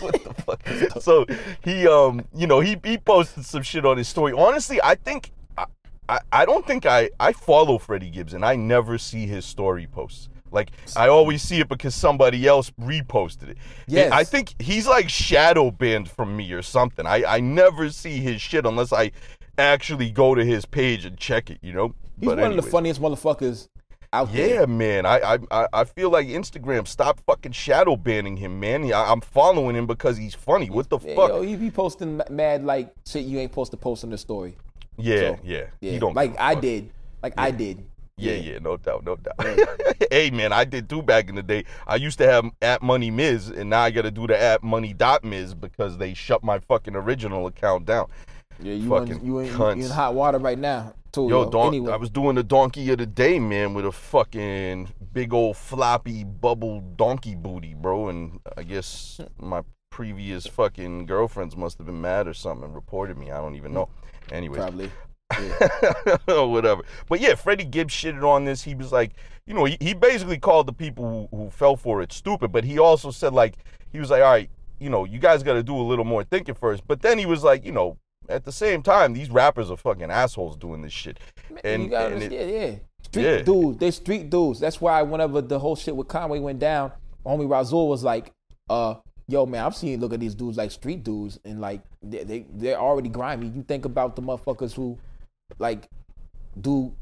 what 0.00 0.24
the 0.24 0.34
fuck? 0.46 1.02
So 1.02 1.26
he 1.62 1.86
um 1.86 2.24
you 2.34 2.46
know 2.46 2.60
he 2.60 2.76
he 2.82 2.96
posted 2.96 3.44
some 3.44 3.62
shit 3.62 3.84
on 3.84 3.98
his 3.98 4.08
story. 4.08 4.32
Honestly, 4.32 4.80
I 4.82 4.94
think 4.94 5.32
I 6.08 6.44
don't 6.44 6.66
think 6.66 6.86
I 6.86 7.10
I 7.18 7.32
follow 7.32 7.78
Freddie 7.78 8.10
Gibbs 8.10 8.34
and 8.34 8.44
I 8.44 8.56
never 8.56 8.98
see 8.98 9.26
his 9.26 9.44
story 9.44 9.86
posts. 9.86 10.28
Like 10.50 10.70
I 10.96 11.08
always 11.08 11.42
see 11.42 11.60
it 11.60 11.68
because 11.68 11.94
somebody 11.94 12.46
else 12.46 12.70
reposted 12.80 13.50
it. 13.50 13.58
Yes. 13.88 14.12
I 14.12 14.22
think 14.24 14.54
he's 14.60 14.86
like 14.86 15.08
shadow 15.08 15.70
banned 15.70 16.08
from 16.10 16.36
me 16.36 16.52
or 16.52 16.62
something. 16.62 17.06
I 17.06 17.24
I 17.24 17.40
never 17.40 17.90
see 17.90 18.18
his 18.18 18.40
shit 18.40 18.64
unless 18.66 18.92
I 18.92 19.12
actually 19.58 20.10
go 20.10 20.34
to 20.34 20.44
his 20.44 20.64
page 20.64 21.04
and 21.04 21.16
check 21.16 21.50
it. 21.50 21.58
You 21.62 21.72
know. 21.72 21.94
He's 22.20 22.28
But 22.28 22.38
one 22.38 22.50
of 22.50 22.56
the 22.56 22.70
funniest 22.70 23.00
motherfuckers 23.00 23.68
out 24.12 24.32
there. 24.32 24.60
Yeah, 24.60 24.66
man. 24.66 25.04
I, 25.06 25.38
I 25.50 25.66
I- 25.72 25.84
feel 25.84 26.10
like 26.10 26.28
Instagram 26.28 26.86
stop 26.86 27.18
fucking 27.26 27.50
shadow 27.52 27.96
banning 27.96 28.36
him, 28.36 28.60
man. 28.60 28.84
I, 28.92 29.10
I'm 29.10 29.20
following 29.20 29.74
him 29.74 29.86
because 29.88 30.16
he's 30.16 30.34
funny. 30.36 30.70
What 30.70 30.88
the 30.88 31.00
Yeah, 31.00 31.16
fuck? 31.16 31.30
yo, 31.30 31.42
he 31.42 31.56
be 31.56 31.72
posting 31.72 32.20
mad 32.30 32.64
like 32.64 32.94
shit 33.04 33.24
you 33.24 33.40
ain't 33.40 33.50
supposed 33.50 33.72
to 33.72 33.76
post 33.76 34.04
in 34.04 34.10
the 34.10 34.18
story. 34.18 34.56
Yeah, 34.96 35.20
so, 35.20 35.38
yeah. 35.44 35.66
Yeah, 35.80 35.92
He 35.92 35.98
don't 35.98 36.14
like 36.14 36.38
I 36.38 36.54
did, 36.54 36.90
like 37.22 37.34
I 37.36 37.50
did. 37.50 37.84
Yeah, 38.16 38.34
yeah, 38.34 38.58
no 38.60 38.76
doubt, 38.76 39.04
no 39.04 39.16
doubt. 39.16 39.44
hey, 40.10 40.30
man, 40.30 40.52
I 40.52 40.64
did 40.64 40.88
too 40.88 41.02
back 41.02 41.28
in 41.28 41.34
the 41.34 41.42
day. 41.42 41.64
I 41.86 41.96
used 41.96 42.18
to 42.18 42.26
have 42.30 42.44
at 42.62 42.80
Money 42.80 43.10
Miz, 43.10 43.48
and 43.48 43.70
now 43.70 43.80
I 43.80 43.90
got 43.90 44.02
to 44.02 44.12
do 44.12 44.28
the 44.28 44.40
at 44.40 44.62
Money 44.62 44.92
dot 44.92 45.24
Miz 45.24 45.52
because 45.52 45.98
they 45.98 46.14
shut 46.14 46.44
my 46.44 46.60
fucking 46.60 46.94
original 46.94 47.48
account 47.48 47.86
down. 47.86 48.06
Yeah, 48.62 48.74
you 48.74 48.88
Fucking 48.88 49.16
in, 49.16 49.26
you 49.26 49.38
in, 49.40 49.46
you 49.46 49.52
cunts. 49.52 49.84
in 49.84 49.90
hot 49.90 50.14
water 50.14 50.38
right 50.38 50.58
now 50.58 50.94
too. 51.14 51.28
Yo, 51.28 51.44
Yo, 51.44 51.50
don- 51.50 51.68
anyway, 51.68 51.92
I 51.92 51.96
was 51.96 52.10
doing 52.10 52.34
the 52.34 52.42
donkey 52.42 52.90
of 52.90 52.98
the 52.98 53.06
day, 53.06 53.38
man, 53.38 53.72
with 53.72 53.86
a 53.86 53.92
fucking 53.92 54.88
big 55.12 55.32
old 55.32 55.56
floppy 55.56 56.24
bubble 56.24 56.80
donkey 56.80 57.34
booty, 57.34 57.74
bro. 57.74 58.08
And 58.08 58.40
I 58.56 58.64
guess 58.64 59.20
my 59.38 59.62
previous 59.90 60.46
fucking 60.46 61.06
girlfriends 61.06 61.56
must 61.56 61.78
have 61.78 61.86
been 61.86 62.00
mad 62.00 62.26
or 62.26 62.34
something 62.34 62.64
and 62.64 62.74
reported 62.74 63.16
me. 63.16 63.30
I 63.30 63.38
don't 63.38 63.54
even 63.54 63.70
mm. 63.70 63.74
know. 63.74 63.88
Anyways, 64.32 64.58
probably. 64.60 64.90
or 66.28 66.50
whatever. 66.50 66.82
But 67.08 67.20
yeah, 67.20 67.34
Freddie 67.34 67.64
Gibbs 67.64 67.94
shitted 67.94 68.22
on 68.22 68.44
this. 68.44 68.62
He 68.62 68.74
was 68.74 68.92
like, 68.92 69.12
you 69.46 69.54
know, 69.54 69.64
he, 69.64 69.76
he 69.80 69.94
basically 69.94 70.38
called 70.38 70.66
the 70.66 70.72
people 70.72 71.28
who, 71.30 71.36
who 71.36 71.50
fell 71.50 71.76
for 71.76 72.02
it 72.02 72.12
stupid, 72.12 72.52
but 72.52 72.64
he 72.64 72.78
also 72.78 73.10
said, 73.10 73.32
like, 73.32 73.54
he 73.92 73.98
was 73.98 74.10
like, 74.10 74.22
all 74.22 74.30
right, 74.32 74.50
you 74.78 74.90
know, 74.90 75.04
you 75.04 75.18
guys 75.18 75.42
got 75.42 75.54
to 75.54 75.62
do 75.62 75.76
a 75.76 75.82
little 75.82 76.04
more 76.04 76.24
thinking 76.24 76.54
first. 76.54 76.86
But 76.86 77.00
then 77.02 77.18
he 77.18 77.26
was 77.26 77.42
like, 77.44 77.64
you 77.64 77.72
know, 77.72 77.96
at 78.28 78.44
the 78.44 78.52
same 78.52 78.82
time, 78.82 79.12
these 79.12 79.30
rappers 79.30 79.70
are 79.70 79.76
fucking 79.76 80.10
assholes 80.10 80.56
doing 80.56 80.82
this 80.82 80.92
shit. 80.92 81.20
And, 81.62 81.84
you 81.84 81.88
gotta 81.90 82.14
and 82.14 82.22
it- 82.22 82.32
understand, 82.32 82.50
yeah. 82.50 82.78
Street 83.02 83.22
Yeah. 83.22 83.42
dudes, 83.42 83.78
they 83.78 83.90
street 83.90 84.30
dudes. 84.30 84.60
That's 84.60 84.80
why 84.80 85.02
whenever 85.02 85.42
the 85.42 85.58
whole 85.58 85.76
shit 85.76 85.94
with 85.94 86.08
Conway 86.08 86.38
went 86.38 86.58
down, 86.58 86.90
homie 87.24 87.46
Razul 87.46 87.86
was 87.88 88.02
like, 88.02 88.32
uh, 88.70 88.94
yo 89.28 89.46
man, 89.46 89.64
I've 89.64 89.74
seen 89.76 90.00
look 90.00 90.12
at 90.12 90.20
these 90.20 90.34
dudes 90.34 90.56
like 90.56 90.70
street 90.70 91.02
dudes 91.04 91.38
and 91.44 91.60
like 91.60 91.80
they, 92.02 92.24
they 92.24 92.46
they're 92.54 92.78
already 92.78 93.08
grimy. 93.08 93.48
You 93.48 93.62
think 93.62 93.84
about 93.84 94.16
the 94.16 94.22
motherfuckers 94.22 94.74
who 94.74 94.98
like 95.58 95.88
do 96.60 96.94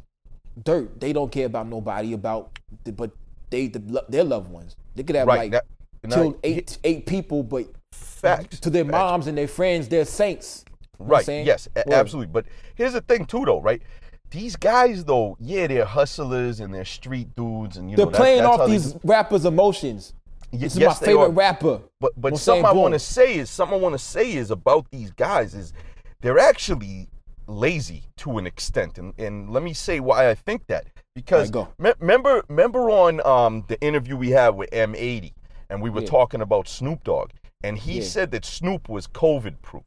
dirt. 0.62 1.00
They 1.00 1.12
don't 1.12 1.30
care 1.32 1.46
about 1.46 1.66
nobody 1.68 2.12
about 2.12 2.58
the, 2.84 2.92
but 2.92 3.10
they 3.50 3.68
the, 3.68 4.04
their 4.08 4.24
loved 4.24 4.50
ones. 4.50 4.76
They 4.94 5.02
could 5.02 5.16
have 5.16 5.26
Right, 5.28 5.50
like 5.50 5.52
that- 5.52 5.64
killed 6.10 6.38
eight 6.42 6.78
eight 6.84 7.06
people, 7.06 7.42
but 7.42 7.66
facts. 7.92 8.58
to 8.60 8.70
their 8.70 8.84
Facts. 8.84 8.92
moms 8.92 9.26
and 9.28 9.38
their 9.38 9.48
friends, 9.48 9.88
they're 9.88 10.04
saints. 10.04 10.64
You 10.98 11.06
know 11.06 11.12
Right. 11.12 11.28
Yes, 11.28 11.68
absolutely. 11.90 12.32
But 12.32 12.46
here's 12.76 12.92
the 12.92 13.00
thing 13.00 13.24
too, 13.26 13.44
though, 13.44 13.60
right? 13.60 13.82
These 14.30 14.56
guys, 14.56 15.04
though, 15.04 15.36
yeah, 15.40 15.66
they're 15.66 15.84
hustlers 15.84 16.60
and 16.60 16.72
they're 16.72 16.84
street 16.86 17.34
dudes, 17.36 17.76
and 17.76 17.90
you 17.90 17.96
They're 17.96 18.06
know 18.06 18.12
that- 18.12 18.16
playing 18.16 18.42
that's 18.42 18.58
off 18.60 18.68
these 18.68 18.94
rappers' 19.04 19.44
emotions. 19.44 20.14
This 20.52 20.74
is 20.74 20.78
yes, 20.80 21.00
my 21.00 21.06
favorite 21.06 21.26
are. 21.26 21.30
rapper. 21.30 21.80
But 22.00 22.12
but 22.16 22.36
something 22.38 22.64
I 22.64 22.72
want 22.72 22.94
to 22.94 22.98
say 22.98 23.36
is 23.36 23.48
something 23.50 23.78
I 23.78 23.80
want 23.80 23.94
to 23.94 23.98
say 23.98 24.32
is 24.34 24.50
about 24.50 24.90
these 24.90 25.10
guys 25.10 25.54
is 25.54 25.72
they're 26.20 26.38
actually 26.38 27.08
lazy 27.46 28.04
to 28.18 28.38
an 28.38 28.46
extent, 28.46 28.98
and 28.98 29.14
and 29.18 29.50
let 29.50 29.62
me 29.62 29.72
say 29.72 29.98
why 30.00 30.28
I 30.28 30.34
think 30.34 30.66
that 30.66 30.86
because 31.14 31.50
me- 31.78 31.92
remember 32.00 32.42
remember 32.48 32.90
on 32.90 33.24
um 33.26 33.64
the 33.68 33.80
interview 33.80 34.16
we 34.16 34.30
had 34.30 34.50
with 34.50 34.70
M80, 34.72 35.32
and 35.70 35.80
we 35.82 35.88
were 35.90 36.02
Yeah. 36.02 36.08
talking 36.08 36.42
about 36.42 36.68
Snoop 36.68 37.02
Dogg, 37.04 37.30
and 37.64 37.78
he 37.78 37.98
Yeah. 37.98 38.04
said 38.04 38.30
that 38.32 38.44
Snoop 38.44 38.88
was 38.88 39.06
COVID 39.06 39.62
proof, 39.62 39.84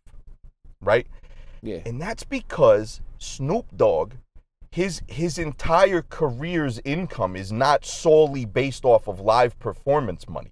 right? 0.81 1.05
Yeah. 1.61 1.79
And 1.85 2.01
that's 2.01 2.23
because 2.23 3.01
Snoop 3.19 3.65
Dogg, 3.75 4.13
his 4.71 5.01
his 5.07 5.37
entire 5.37 6.01
career's 6.01 6.79
income 6.83 7.35
is 7.35 7.51
not 7.51 7.85
solely 7.85 8.45
based 8.45 8.83
off 8.83 9.07
of 9.07 9.19
live 9.19 9.57
performance 9.59 10.27
money. 10.27 10.51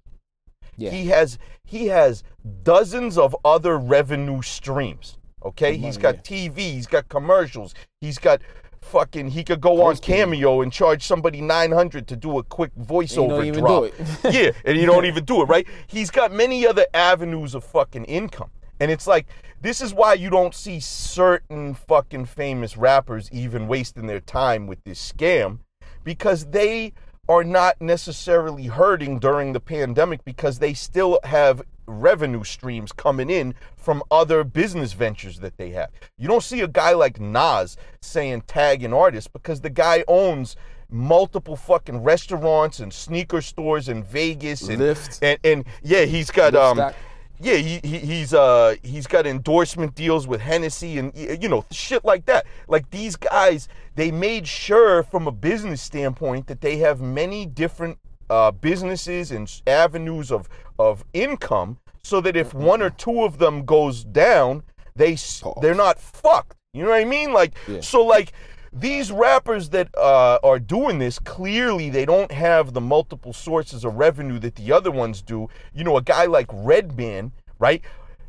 Yeah. 0.76 0.90
He 0.90 1.06
has 1.06 1.38
he 1.64 1.86
has 1.86 2.22
dozens 2.62 3.18
of 3.18 3.34
other 3.44 3.78
revenue 3.78 4.42
streams. 4.42 5.18
Okay, 5.44 5.76
he's 5.76 5.98
got 5.98 6.24
TV, 6.24 6.56
he's 6.56 6.86
got 6.86 7.08
commercials, 7.08 7.74
he's 8.00 8.18
got 8.18 8.40
fucking. 8.80 9.28
He 9.28 9.44
could 9.44 9.60
go 9.60 9.82
on 9.82 9.94
Hosting. 9.94 10.14
Cameo 10.14 10.62
and 10.62 10.72
charge 10.72 11.02
somebody 11.02 11.40
nine 11.40 11.72
hundred 11.72 12.06
to 12.08 12.16
do 12.16 12.38
a 12.38 12.42
quick 12.42 12.70
voiceover 12.76 13.28
don't 13.28 13.46
even 13.46 13.60
drop. 13.60 13.82
do 13.82 13.84
it. 13.84 14.34
yeah, 14.34 14.50
and 14.64 14.78
you 14.78 14.86
don't 14.86 15.04
even 15.12 15.24
do 15.24 15.42
it 15.42 15.46
right. 15.46 15.66
He's 15.86 16.10
got 16.10 16.32
many 16.32 16.66
other 16.66 16.86
avenues 16.94 17.54
of 17.54 17.64
fucking 17.64 18.04
income, 18.04 18.50
and 18.80 18.90
it's 18.90 19.06
like 19.06 19.26
this 19.60 19.80
is 19.80 19.92
why 19.94 20.14
you 20.14 20.30
don't 20.30 20.54
see 20.54 20.80
certain 20.80 21.74
fucking 21.74 22.26
famous 22.26 22.76
rappers 22.76 23.30
even 23.32 23.68
wasting 23.68 24.06
their 24.06 24.20
time 24.20 24.66
with 24.66 24.82
this 24.84 25.12
scam 25.12 25.58
because 26.04 26.46
they 26.46 26.92
are 27.28 27.44
not 27.44 27.80
necessarily 27.80 28.66
hurting 28.66 29.18
during 29.18 29.52
the 29.52 29.60
pandemic 29.60 30.24
because 30.24 30.58
they 30.58 30.74
still 30.74 31.18
have 31.24 31.62
revenue 31.86 32.44
streams 32.44 32.92
coming 32.92 33.30
in 33.30 33.54
from 33.76 34.02
other 34.10 34.44
business 34.44 34.92
ventures 34.92 35.40
that 35.40 35.56
they 35.56 35.70
have. 35.70 35.90
You 36.18 36.28
don't 36.28 36.42
see 36.42 36.60
a 36.60 36.68
guy 36.68 36.92
like 36.92 37.20
Nas 37.20 37.76
saying 38.00 38.42
tag 38.42 38.82
an 38.82 38.92
artist 38.92 39.32
because 39.32 39.60
the 39.60 39.70
guy 39.70 40.04
owns 40.08 40.56
multiple 40.90 41.56
fucking 41.56 42.02
restaurants 42.02 42.78
and 42.80 42.92
sneaker 42.92 43.40
stores 43.40 43.88
in 43.88 44.02
Vegas 44.04 44.68
and 44.68 44.80
Lyft. 44.80 45.18
and, 45.22 45.38
and 45.44 45.64
yeah, 45.82 46.04
he's 46.04 46.30
got 46.30 46.52
Lyft 46.52 46.78
um. 46.88 46.94
Yeah, 47.40 47.56
he, 47.56 47.80
he 47.82 47.98
he's 47.98 48.32
uh 48.32 48.76
he's 48.82 49.06
got 49.06 49.26
endorsement 49.26 49.94
deals 49.94 50.26
with 50.26 50.40
Hennessy 50.40 50.98
and 50.98 51.12
you 51.14 51.48
know 51.48 51.64
shit 51.70 52.04
like 52.04 52.26
that. 52.26 52.46
Like 52.68 52.90
these 52.90 53.16
guys, 53.16 53.68
they 53.96 54.10
made 54.10 54.46
sure 54.46 55.02
from 55.02 55.26
a 55.26 55.32
business 55.32 55.82
standpoint 55.82 56.46
that 56.46 56.60
they 56.60 56.76
have 56.78 57.00
many 57.00 57.46
different 57.46 57.98
uh, 58.30 58.50
businesses 58.50 59.30
and 59.30 59.50
avenues 59.66 60.30
of 60.30 60.48
of 60.78 61.04
income, 61.12 61.78
so 62.02 62.20
that 62.20 62.36
if 62.36 62.54
one 62.54 62.82
or 62.82 62.90
two 62.90 63.24
of 63.24 63.38
them 63.38 63.64
goes 63.64 64.04
down, 64.04 64.62
they 64.96 65.16
they're 65.60 65.74
not 65.74 65.98
fucked. 65.98 66.56
You 66.72 66.84
know 66.84 66.90
what 66.90 67.00
I 67.00 67.04
mean? 67.04 67.32
Like 67.32 67.54
Yeah. 67.68 67.80
so 67.80 68.04
like 68.04 68.32
these 68.74 69.12
rappers 69.12 69.68
that 69.70 69.88
uh, 69.96 70.38
are 70.42 70.58
doing 70.58 70.98
this 70.98 71.18
clearly 71.20 71.90
they 71.90 72.04
don't 72.04 72.32
have 72.32 72.72
the 72.72 72.80
multiple 72.80 73.32
sources 73.32 73.84
of 73.84 73.94
revenue 73.94 74.38
that 74.40 74.56
the 74.56 74.72
other 74.72 74.90
ones 74.90 75.22
do 75.22 75.48
you 75.72 75.84
know 75.84 75.96
a 75.96 76.02
guy 76.02 76.26
like 76.26 76.48
redman 76.52 77.30
right 77.60 77.82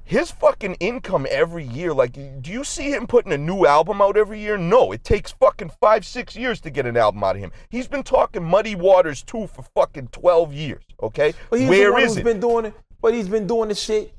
his 0.04 0.30
fucking 0.30 0.76
income 0.76 1.26
every 1.32 1.64
year 1.64 1.92
like 1.94 2.14
do 2.42 2.52
you 2.52 2.64
see 2.64 2.92
him 2.92 3.08
putting 3.08 3.34
a 3.34 3.38
new 3.38 3.66
album 3.66 4.02
out 4.04 4.16
every 4.16 4.40
year 4.40 4.56
no 4.56 4.92
it 4.92 5.04
takes 5.04 5.32
fucking 5.32 5.72
five 5.82 6.06
six 6.06 6.36
years 6.36 6.62
to 6.62 6.70
get 6.70 6.86
an 6.86 6.96
album 6.96 7.24
out 7.24 7.36
of 7.36 7.42
him 7.42 7.52
he's 7.70 7.88
been 7.88 8.04
talking 8.04 8.44
muddy 8.44 8.76
waters 8.76 9.24
too 9.24 9.48
for 9.48 9.64
fucking 9.74 10.08
12 10.10 10.54
years 10.54 10.84
okay 11.02 11.34
But 11.50 11.60
he's 11.60 11.70
Where 11.70 11.88
the 11.88 11.94
one 11.94 12.04
is 12.04 12.10
who's 12.10 12.18
it 12.18 12.24
been 12.24 12.40
doing 12.40 12.66
it. 12.66 12.74
But 13.02 13.14
he's 13.14 13.30
been 13.30 13.46
doing 13.46 13.70
the 13.70 13.76
shit. 13.76 14.14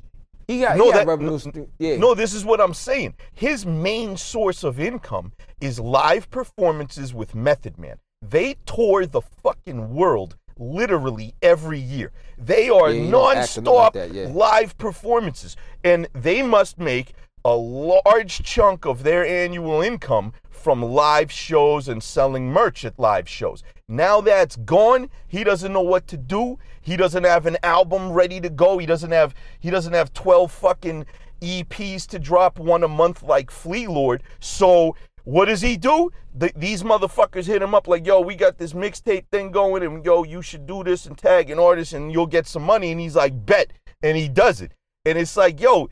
He 0.48 0.60
got, 0.60 0.76
No, 0.76 0.84
he 0.86 0.90
got 0.92 1.06
that- 1.06 1.68
yeah. 1.78 1.96
No, 1.96 2.14
this 2.14 2.32
is 2.32 2.44
what 2.44 2.60
I'm 2.60 2.74
saying. 2.74 3.14
His 3.34 3.66
main 3.66 4.16
source 4.16 4.62
of 4.64 4.78
income 4.78 5.32
is 5.60 5.80
live 5.80 6.30
performances 6.30 7.12
with 7.12 7.34
Method 7.34 7.78
Man. 7.78 7.96
They 8.22 8.56
tour 8.64 9.06
the 9.06 9.20
fucking 9.20 9.94
world 9.94 10.36
literally 10.58 11.34
every 11.42 11.78
year. 11.78 12.12
They 12.38 12.68
are 12.70 12.90
Yeah, 12.90 13.02
he 13.04 13.10
don't 13.10 13.36
act 13.36 13.58
or 13.58 13.60
nothing 13.60 13.74
like 13.74 13.92
nonstop 13.92 13.92
that, 13.92 14.12
yeah. 14.14 14.28
live 14.32 14.78
performances, 14.78 15.56
and 15.84 16.08
they 16.14 16.42
must 16.42 16.78
make 16.78 17.12
a 17.44 17.54
large 17.54 18.42
chunk 18.42 18.86
of 18.86 19.02
their 19.02 19.24
annual 19.26 19.80
income 19.82 20.32
from 20.48 20.82
live 20.82 21.30
shows 21.30 21.86
and 21.88 22.02
selling 22.02 22.50
merch 22.50 22.84
at 22.84 22.98
live 22.98 23.28
shows. 23.28 23.62
Now 23.88 24.20
that's 24.20 24.56
gone, 24.56 25.10
he 25.28 25.44
doesn't 25.44 25.72
know 25.72 25.82
what 25.82 26.08
to 26.08 26.16
do. 26.16 26.58
He 26.86 26.96
doesn't 26.96 27.24
have 27.24 27.46
an 27.46 27.56
album 27.64 28.12
ready 28.12 28.40
to 28.40 28.48
go. 28.48 28.78
He 28.78 28.86
doesn't 28.86 29.10
have 29.10 29.34
he 29.58 29.70
doesn't 29.70 29.92
have 29.92 30.12
12 30.12 30.52
fucking 30.52 31.04
EPs 31.42 32.06
to 32.06 32.20
drop 32.20 32.60
one 32.60 32.84
a 32.84 32.88
month 32.88 33.24
like 33.24 33.50
Flee 33.50 33.88
Lord. 33.88 34.22
So 34.38 34.94
what 35.24 35.46
does 35.46 35.62
he 35.62 35.76
do? 35.76 36.12
Th- 36.38 36.52
these 36.54 36.84
motherfuckers 36.84 37.46
hit 37.46 37.60
him 37.60 37.74
up 37.74 37.88
like, 37.88 38.06
yo, 38.06 38.20
we 38.20 38.36
got 38.36 38.58
this 38.58 38.72
mixtape 38.72 39.24
thing 39.32 39.50
going, 39.50 39.82
and 39.82 40.04
yo, 40.04 40.22
you 40.22 40.42
should 40.42 40.64
do 40.64 40.84
this 40.84 41.06
and 41.06 41.18
tag 41.18 41.50
an 41.50 41.58
artist, 41.58 41.92
and 41.92 42.12
you'll 42.12 42.28
get 42.28 42.46
some 42.46 42.62
money. 42.62 42.92
And 42.92 43.00
he's 43.00 43.16
like, 43.16 43.44
bet, 43.44 43.72
and 44.04 44.16
he 44.16 44.28
does 44.28 44.60
it. 44.60 44.70
And 45.04 45.18
it's 45.18 45.36
like, 45.36 45.60
yo, 45.60 45.90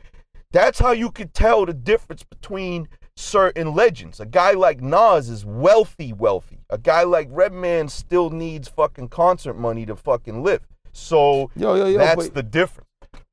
that's 0.53 0.79
how 0.79 0.91
you 0.93 1.11
could 1.11 1.33
tell 1.33 1.65
the 1.65 1.73
difference 1.73 2.23
between 2.23 2.87
certain 3.17 3.75
legends. 3.75 4.21
A 4.21 4.25
guy 4.25 4.51
like 4.51 4.79
Nas 4.79 5.27
is 5.27 5.43
wealthy, 5.45 6.13
wealthy. 6.13 6.59
A 6.69 6.77
guy 6.77 7.03
like 7.03 7.27
Redman 7.29 7.89
still 7.89 8.29
needs 8.29 8.69
fucking 8.69 9.09
concert 9.09 9.55
money 9.55 9.85
to 9.85 9.97
fucking 9.97 10.41
live. 10.41 10.61
So 10.95 11.51
Yo, 11.57 11.75
yo, 11.75 11.87
yo, 11.87 11.97
that's 11.97 12.15
but- 12.15 12.33
the 12.33 12.41
difference. 12.43 12.87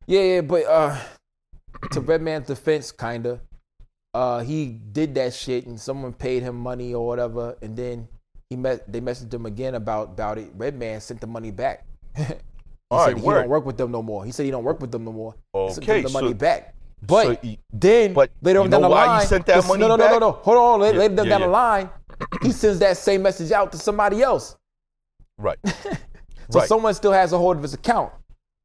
Yeah, 0.06 0.20
yeah, 0.22 0.40
but 0.40 0.66
uh, 0.66 0.98
to 1.92 2.00
Redman's 2.00 2.48
defense, 2.48 2.90
kinda, 2.90 3.40
uh, 4.12 4.40
he 4.40 4.66
did 4.90 5.14
that 5.14 5.32
shit, 5.32 5.66
and 5.66 5.80
someone 5.80 6.12
paid 6.12 6.42
him 6.42 6.56
money 6.58 6.92
or 6.92 7.06
whatever, 7.06 7.56
and 7.62 7.76
then 7.76 8.08
he 8.50 8.56
met. 8.56 8.90
They 8.92 9.00
messaged 9.00 9.32
him 9.32 9.46
again 9.46 9.76
about 9.76 10.08
about 10.08 10.38
it. 10.38 10.50
Redman 10.56 11.00
sent 11.00 11.20
the 11.20 11.28
money 11.28 11.52
back. 11.52 11.86
he 12.16 12.24
All 12.90 13.06
said 13.06 13.14
right, 13.14 13.22
he 13.22 13.30
don't 13.30 13.48
work 13.48 13.64
with 13.64 13.76
them 13.76 13.92
no 13.92 14.02
more. 14.02 14.24
He 14.24 14.32
said 14.32 14.44
he 14.44 14.50
don't 14.50 14.64
work 14.64 14.80
with 14.80 14.90
them 14.90 15.04
no 15.04 15.12
more. 15.12 15.34
He 15.54 15.70
sent 15.72 15.84
Okay, 15.88 16.02
the 16.02 16.10
money 16.10 16.28
so- 16.28 16.34
back. 16.34 16.74
But 17.04 17.24
so 17.26 17.36
he- 17.42 17.58
then 17.72 18.12
but 18.12 18.30
later 18.42 18.60
on 18.60 18.70
down 18.70 18.82
the 18.82 18.88
why 18.88 19.02
he 19.04 19.08
line, 19.08 19.26
sent 19.26 19.46
that 19.46 19.56
this- 19.56 19.68
money 19.68 19.80
no, 19.80 19.88
no, 19.88 19.96
no, 19.96 20.04
back? 20.04 20.12
no, 20.12 20.18
no. 20.18 20.32
Hold 20.32 20.58
on, 20.58 20.80
later, 20.80 20.94
Yeah, 20.98 21.02
later 21.02 21.14
down 21.14 21.26
yeah, 21.28 21.38
the 21.38 21.46
line, 21.46 21.90
he 22.42 22.50
sends 22.50 22.80
that 22.80 22.96
same 22.96 23.22
message 23.22 23.52
out 23.52 23.70
to 23.72 23.78
somebody 23.78 24.20
else. 24.20 24.56
Right. 25.38 25.58
So 26.52 26.60
right. 26.60 26.68
someone 26.68 26.94
still 26.94 27.12
has 27.12 27.32
a 27.32 27.38
hold 27.38 27.56
of 27.56 27.62
his 27.62 27.74
account. 27.74 28.12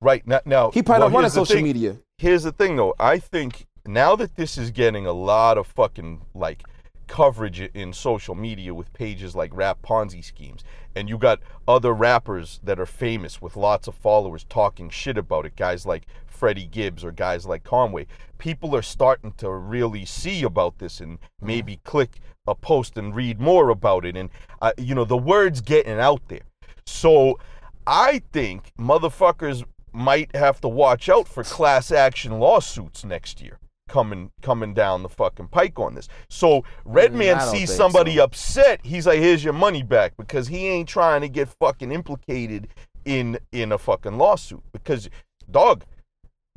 right. 0.01 0.25
Now, 0.27 0.41
now 0.45 0.71
He 0.71 0.83
probably 0.83 1.01
well, 1.01 1.09
don't 1.09 1.15
run 1.15 1.23
on 1.25 1.31
social 1.31 1.55
thing. 1.55 1.63
media. 1.63 1.97
Here's 2.17 2.43
the 2.43 2.51
thing, 2.51 2.75
though. 2.75 2.93
I 2.99 3.17
think 3.19 3.65
now 3.85 4.15
that 4.17 4.35
this 4.35 4.57
is 4.57 4.71
getting 4.71 5.05
a 5.05 5.13
lot 5.13 5.57
of 5.57 5.67
fucking 5.67 6.21
like 6.35 6.63
coverage 7.07 7.61
in 7.61 7.93
social 7.93 8.35
media 8.35 8.73
with 8.73 8.91
pages 8.91 9.33
like 9.33 9.55
Rap 9.55 9.81
Ponzi 9.81 10.21
schemes, 10.23 10.63
and 10.95 11.07
you 11.07 11.17
got 11.17 11.39
other 11.67 11.93
rappers 11.93 12.59
that 12.63 12.79
are 12.79 12.85
famous 12.85 13.41
with 13.41 13.55
lots 13.55 13.87
of 13.87 13.95
followers 13.95 14.45
talking 14.49 14.89
shit 14.89 15.17
about 15.17 15.45
it, 15.45 15.55
guys 15.55 15.85
like 15.85 16.05
Freddie 16.25 16.65
Gibbs 16.65 17.05
or 17.05 17.11
guys 17.13 17.45
like 17.45 17.63
Conway. 17.63 18.07
People 18.37 18.75
are 18.75 18.81
starting 18.81 19.31
to 19.37 19.49
really 19.49 20.03
see 20.03 20.43
about 20.43 20.79
this 20.79 20.99
and 20.99 21.17
maybe 21.41 21.79
click 21.85 22.19
a 22.45 22.55
post 22.55 22.97
and 22.97 23.15
read 23.15 23.39
more 23.39 23.69
about 23.69 24.03
it, 24.05 24.17
and 24.17 24.29
uh, 24.61 24.73
you 24.77 24.93
know 24.93 25.05
the 25.05 25.17
word's 25.17 25.61
getting 25.61 25.99
out 25.99 26.21
there. 26.27 26.41
So 26.85 27.39
I 27.87 28.21
think 28.33 28.73
motherfuckers 28.77 29.63
might 29.93 30.35
have 30.35 30.59
to 30.61 30.67
watch 30.67 31.07
out 31.07 31.25
for 31.25 31.43
class 31.43 31.89
action 31.89 32.37
lawsuits 32.39 33.05
next 33.05 33.41
year 33.41 33.59
coming 33.87 34.31
coming 34.41 34.73
down 34.73 35.03
the 35.03 35.09
fucking 35.09 35.47
pike 35.47 35.79
on 35.79 35.95
this. 35.95 36.09
So 36.27 36.65
Redman 36.83 37.37
mm, 37.37 37.39
I 37.39 37.45
don't 37.45 37.55
sees 37.55 37.73
somebody 37.73 38.17
so. 38.17 38.25
upset, 38.25 38.81
he's 38.83 39.07
like, 39.07 39.19
"Here's 39.19 39.41
your 39.41 39.53
money 39.53 39.83
back," 39.83 40.17
because 40.17 40.49
he 40.49 40.67
ain't 40.67 40.89
trying 40.89 41.21
to 41.21 41.29
get 41.29 41.47
fucking 41.47 41.93
implicated 41.93 42.67
in 43.05 43.39
in 43.53 43.71
a 43.71 43.77
fucking 43.77 44.17
lawsuit. 44.17 44.63
Because 44.73 45.09
dog, 45.49 45.85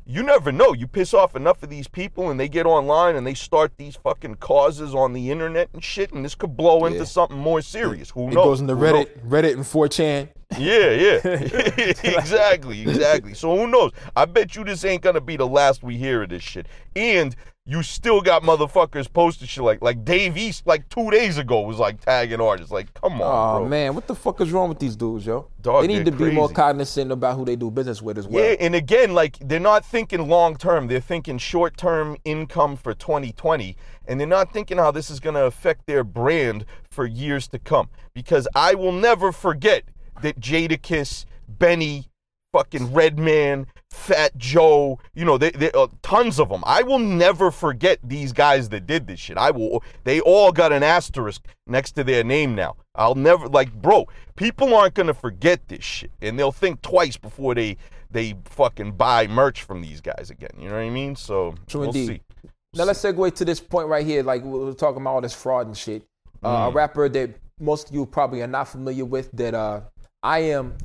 you 0.05 0.23
never 0.23 0.51
know. 0.51 0.73
You 0.73 0.87
piss 0.87 1.13
off 1.13 1.35
enough 1.35 1.61
of 1.63 1.69
these 1.69 1.87
people 1.87 2.29
and 2.29 2.39
they 2.39 2.49
get 2.49 2.65
online 2.65 3.15
and 3.15 3.25
they 3.25 3.33
start 3.33 3.73
these 3.77 3.95
fucking 3.95 4.35
causes 4.35 4.93
on 4.95 5.13
the 5.13 5.31
internet 5.31 5.69
and 5.73 5.83
shit, 5.83 6.11
and 6.11 6.25
this 6.25 6.35
could 6.35 6.57
blow 6.57 6.81
Yeah. 6.85 6.93
into 6.93 7.05
something 7.05 7.37
more 7.37 7.61
serious. 7.61 8.09
Who 8.11 8.25
knows? 8.25 8.31
It 8.31 8.35
goes 8.35 8.61
into? 8.61 8.75
Reddit, 8.75 9.09
Reddit 9.27 9.53
and 9.53 9.63
4chan. 9.63 10.29
Yeah, 10.57 10.89
yeah. 10.89 11.19
exactly, 12.19 12.81
exactly. 12.81 13.33
So 13.33 13.55
who 13.55 13.67
knows? 13.67 13.91
I 14.15 14.25
bet 14.25 14.55
you 14.55 14.63
this 14.63 14.83
ain't 14.83 15.01
gonna 15.01 15.21
be 15.21 15.37
the 15.37 15.47
last 15.47 15.81
we 15.83 15.97
hear 15.97 16.23
of 16.23 16.29
this 16.29 16.43
shit. 16.43 16.67
And 16.95 17.35
you 17.67 17.83
still 17.83 18.21
got 18.21 18.41
motherfuckers 18.41 19.11
posting 19.11 19.47
shit 19.47 19.63
like 19.63 19.81
like 19.83 20.03
Dave 20.03 20.35
East 20.35 20.65
like 20.65 20.89
two 20.89 21.11
days 21.11 21.37
ago 21.37 21.61
was 21.61 21.77
like 21.77 22.01
tagging 22.01 22.41
artists. 22.41 22.71
Like, 22.71 22.91
come 22.95 23.21
on, 23.21 23.55
Oh 23.55 23.59
bro. 23.59 23.69
man, 23.69 23.93
what 23.93 24.07
the 24.07 24.15
fuck 24.15 24.41
is 24.41 24.51
wrong 24.51 24.67
with 24.67 24.79
these 24.79 24.95
dudes, 24.95 25.27
yo? 25.27 25.47
Dog, 25.61 25.83
they 25.83 25.87
need 25.87 26.05
to 26.05 26.11
be 26.11 26.31
more 26.31 26.49
cognizant 26.49 27.11
about 27.11 27.37
who 27.37 27.45
they 27.45 27.55
do 27.55 27.69
business 27.69 28.01
with 28.01 28.17
as 28.17 28.27
well. 28.27 28.43
Yeah, 28.43 28.55
and 28.59 28.73
again, 28.73 29.13
like 29.13 29.37
they're 29.39 29.59
not 29.59 29.85
thinking 29.85 30.27
long 30.27 30.55
term. 30.57 30.87
They're 30.87 30.99
thinking 30.99 31.37
short 31.37 31.77
term 31.77 32.17
income 32.25 32.75
for 32.77 32.95
2020, 32.95 33.77
and 34.07 34.19
they're 34.19 34.27
not 34.27 34.51
thinking 34.51 34.77
how 34.79 34.89
this 34.89 35.11
is 35.11 35.19
going 35.19 35.35
to 35.35 35.45
affect 35.45 35.85
their 35.85 36.03
brand 36.03 36.65
for 36.89 37.05
years 37.05 37.47
to 37.49 37.59
come. 37.59 37.89
Because 38.15 38.47
I 38.55 38.73
will 38.73 38.91
never 38.91 39.31
forget 39.31 39.83
that 40.23 40.39
Jadakiss, 40.39 41.25
Benny, 41.47 42.07
fucking 42.51 42.93
Redman, 42.93 43.67
Fat 43.89 44.37
Joe, 44.37 44.99
you 45.13 45.25
know, 45.25 45.37
they, 45.37 45.51
they, 45.51 45.71
uh, 45.71 45.87
tons 46.01 46.39
of 46.39 46.49
them. 46.49 46.63
I 46.65 46.83
will 46.83 46.99
never 46.99 47.51
forget 47.51 47.99
these 48.03 48.31
guys 48.31 48.69
that 48.69 48.87
did 48.87 49.07
this 49.07 49.19
shit. 49.19 49.37
I 49.37 49.51
will. 49.51 49.83
They 50.03 50.19
all 50.21 50.51
got 50.51 50.71
an 50.71 50.83
asterisk 50.83 51.45
next 51.67 51.93
to 51.93 52.03
their 52.03 52.23
name 52.23 52.55
now. 52.55 52.75
I'll 52.95 53.15
never 53.15 53.47
like, 53.47 53.73
bro. 53.73 54.07
People 54.35 54.73
aren't 54.75 54.95
gonna 54.95 55.13
forget 55.13 55.67
this 55.67 55.83
shit, 55.83 56.11
and 56.21 56.37
they'll 56.37 56.51
think 56.51 56.81
twice 56.81 57.17
before 57.17 57.53
they 57.55 57.77
they 58.09 58.35
fucking 58.45 58.93
buy 58.93 59.27
merch 59.27 59.63
from 59.63 59.81
these 59.81 60.01
guys 60.01 60.29
again. 60.29 60.49
You 60.57 60.67
know 60.67 60.75
what 60.75 60.81
I 60.81 60.89
mean? 60.89 61.15
So 61.15 61.55
True 61.67 61.81
we'll 61.81 61.89
indeed. 61.89 62.07
see. 62.07 62.49
Now 62.73 62.85
let's 62.85 63.01
segue 63.01 63.33
to 63.35 63.45
this 63.45 63.59
point 63.59 63.87
right 63.87 64.05
here. 64.05 64.23
Like 64.23 64.43
we're 64.43 64.73
talking 64.73 65.01
about 65.01 65.11
all 65.15 65.21
this 65.21 65.33
fraud 65.33 65.67
and 65.67 65.77
shit. 65.77 66.03
Uh, 66.43 66.69
A 66.69 66.71
rapper 66.71 67.07
that 67.09 67.29
most 67.59 67.89
of 67.89 67.95
you 67.95 68.05
probably 68.05 68.41
are 68.41 68.47
not 68.47 68.67
familiar 68.67 69.05
with 69.05 69.31
that 69.33 69.53
uh, 69.53 69.81
I 70.23 70.39
am 70.39 70.75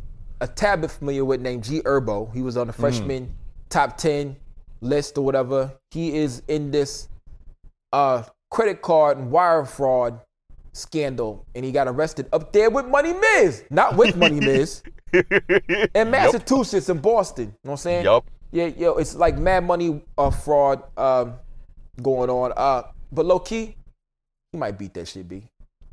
a 0.40 0.46
tad 0.46 0.80
bit 0.80 0.90
familiar 0.90 1.24
with 1.24 1.40
named 1.40 1.64
G 1.64 1.80
Herbo. 1.80 2.32
He 2.34 2.42
was 2.42 2.56
on 2.56 2.66
the 2.66 2.72
freshman 2.72 3.34
top 3.68 3.96
ten 3.96 4.36
list 4.80 5.18
or 5.18 5.24
whatever. 5.24 5.72
He 5.90 6.16
is 6.16 6.42
in 6.48 6.70
this 6.70 7.08
uh, 7.92 8.24
credit 8.50 8.82
card 8.82 9.18
and 9.18 9.30
wire 9.30 9.64
fraud 9.64 10.20
scandal, 10.72 11.46
and 11.54 11.64
he 11.64 11.72
got 11.72 11.88
arrested 11.88 12.28
up 12.32 12.52
there 12.52 12.70
with 12.70 12.86
Money 12.86 13.14
Miz, 13.14 13.64
not 13.70 13.96
with 13.96 14.16
Money 14.16 14.40
Miz, 14.40 14.82
in 15.12 16.10
Massachusetts 16.10 16.88
in 16.88 16.98
Boston. 16.98 17.46
You 17.46 17.50
know 17.50 17.54
what 17.62 17.72
I'm 17.72 17.76
saying? 17.78 18.04
Yup. 18.04 18.30
Yeah, 18.52 18.66
yo, 18.66 18.94
it's 18.94 19.14
like 19.14 19.38
mad 19.38 19.64
money 19.64 20.02
uh, 20.16 20.30
fraud 20.30 20.82
um, 20.96 21.34
going 22.00 22.30
on. 22.30 22.52
Uh, 22.56 22.84
but 23.10 23.26
low 23.26 23.38
key, 23.38 23.76
he 24.52 24.58
might 24.58 24.78
beat 24.78 24.94
that 24.94 25.08
shit. 25.08 25.28
B. 25.28 25.42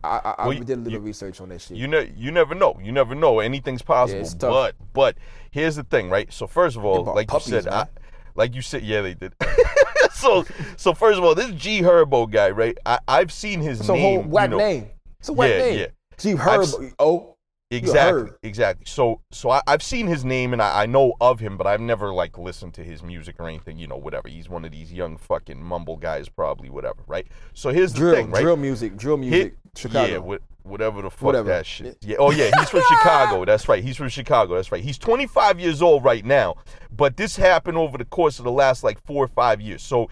I, 0.03 0.07
I, 0.23 0.35
I 0.39 0.47
Well, 0.47 0.53
you- 0.57 0.63
did 0.63 0.77
a 0.77 0.81
little 0.81 0.99
you- 0.99 1.05
research 1.05 1.39
on 1.41 1.49
that 1.49 1.61
shit. 1.61 1.77
You 1.77 1.87
know, 1.87 2.05
you 2.15 2.31
never 2.31 2.53
know. 2.55 2.77
You 2.83 2.91
never 2.91 3.15
know. 3.15 3.39
Anything's 3.39 3.81
possible. 3.81 4.25
tough. 4.25 4.39
but 4.39 4.75
but 4.93 5.17
here's 5.51 5.75
the 5.75 5.83
thing, 5.83 6.09
right? 6.09 6.31
So 6.33 6.47
first 6.47 6.75
of 6.77 6.83
all, 6.85 7.03
like 7.03 7.27
puppies, 7.27 7.49
you 7.49 7.61
said, 7.61 7.67
I, 7.73 7.87
like 8.35 8.53
you 8.55 8.61
said, 8.61 8.83
yeah, 8.83 9.01
they 9.01 9.13
did. 9.13 9.33
so 10.13 10.45
so 10.77 10.93
first 10.93 11.17
of 11.17 11.23
all, 11.23 11.35
this 11.35 11.51
G 11.51 11.81
Herbo 11.81 12.29
guy, 12.29 12.49
right? 12.49 12.77
I, 12.85 12.99
I've 13.07 13.31
seen 13.31 13.61
his 13.61 13.79
it's 13.81 13.89
a 13.89 13.93
name. 13.93 14.01
whole 14.01 14.13
you 14.25 14.29
whack 14.29 14.49
know- 14.49 14.57
name. 14.57 14.89
It's 15.19 15.29
a 15.29 15.33
whack 15.33 15.49
Yeah, 15.51 15.57
name. 15.59 15.79
yeah. 15.79 15.87
G 16.17 16.31
I've 16.33 16.39
Herb. 16.39 16.61
s- 16.61 16.75
Oh, 16.99 17.32
Exactly, 17.75 18.29
exactly. 18.43 18.85
So, 18.85 19.21
so 19.31 19.49
I, 19.49 19.61
I've 19.67 19.83
seen 19.83 20.07
his 20.07 20.23
name 20.23 20.53
and 20.53 20.61
I, 20.61 20.83
I 20.83 20.85
know 20.85 21.13
of 21.21 21.39
him, 21.39 21.57
but 21.57 21.67
I've 21.67 21.81
never 21.81 22.13
like 22.13 22.37
listened 22.37 22.73
to 22.75 22.83
his 22.83 23.03
music 23.03 23.35
or 23.39 23.47
anything. 23.47 23.77
You 23.77 23.87
know, 23.87 23.97
whatever. 23.97 24.27
He's 24.27 24.49
one 24.49 24.65
of 24.65 24.71
these 24.71 24.91
young 24.91 25.17
fucking 25.17 25.61
mumble 25.61 25.97
guys, 25.97 26.29
probably. 26.29 26.69
Whatever, 26.69 27.03
right? 27.07 27.27
So 27.53 27.69
here's 27.69 27.93
the 27.93 27.99
drill, 27.99 28.15
thing, 28.15 28.31
right? 28.31 28.41
drill 28.41 28.57
music, 28.57 28.97
drill 28.97 29.17
music, 29.17 29.41
Hit- 29.41 29.57
Chicago. 29.75 30.11
Yeah, 30.11 30.17
what, 30.19 30.41
whatever 30.63 31.01
the 31.01 31.09
fuck 31.09 31.21
Whatever. 31.23 31.49
that 31.49 31.65
shit. 31.65 31.97
Yeah. 32.01 32.17
Oh 32.19 32.31
yeah, 32.31 32.49
he's 32.57 32.69
from 32.69 32.81
Chicago. 32.87 33.45
That's 33.45 33.67
right. 33.67 33.83
He's 33.83 33.97
from 33.97 34.09
Chicago. 34.09 34.55
That's 34.55 34.71
right. 34.71 34.83
He's 34.83 34.97
25 34.97 35.59
years 35.59 35.81
old 35.81 36.03
right 36.03 36.25
now, 36.25 36.55
but 36.95 37.17
this 37.17 37.35
happened 37.35 37.77
over 37.77 37.97
the 37.97 38.05
course 38.05 38.39
of 38.39 38.45
the 38.45 38.51
last 38.51 38.83
like 38.83 39.03
four 39.05 39.23
or 39.23 39.27
five 39.29 39.61
years. 39.61 39.81
So 39.83 40.09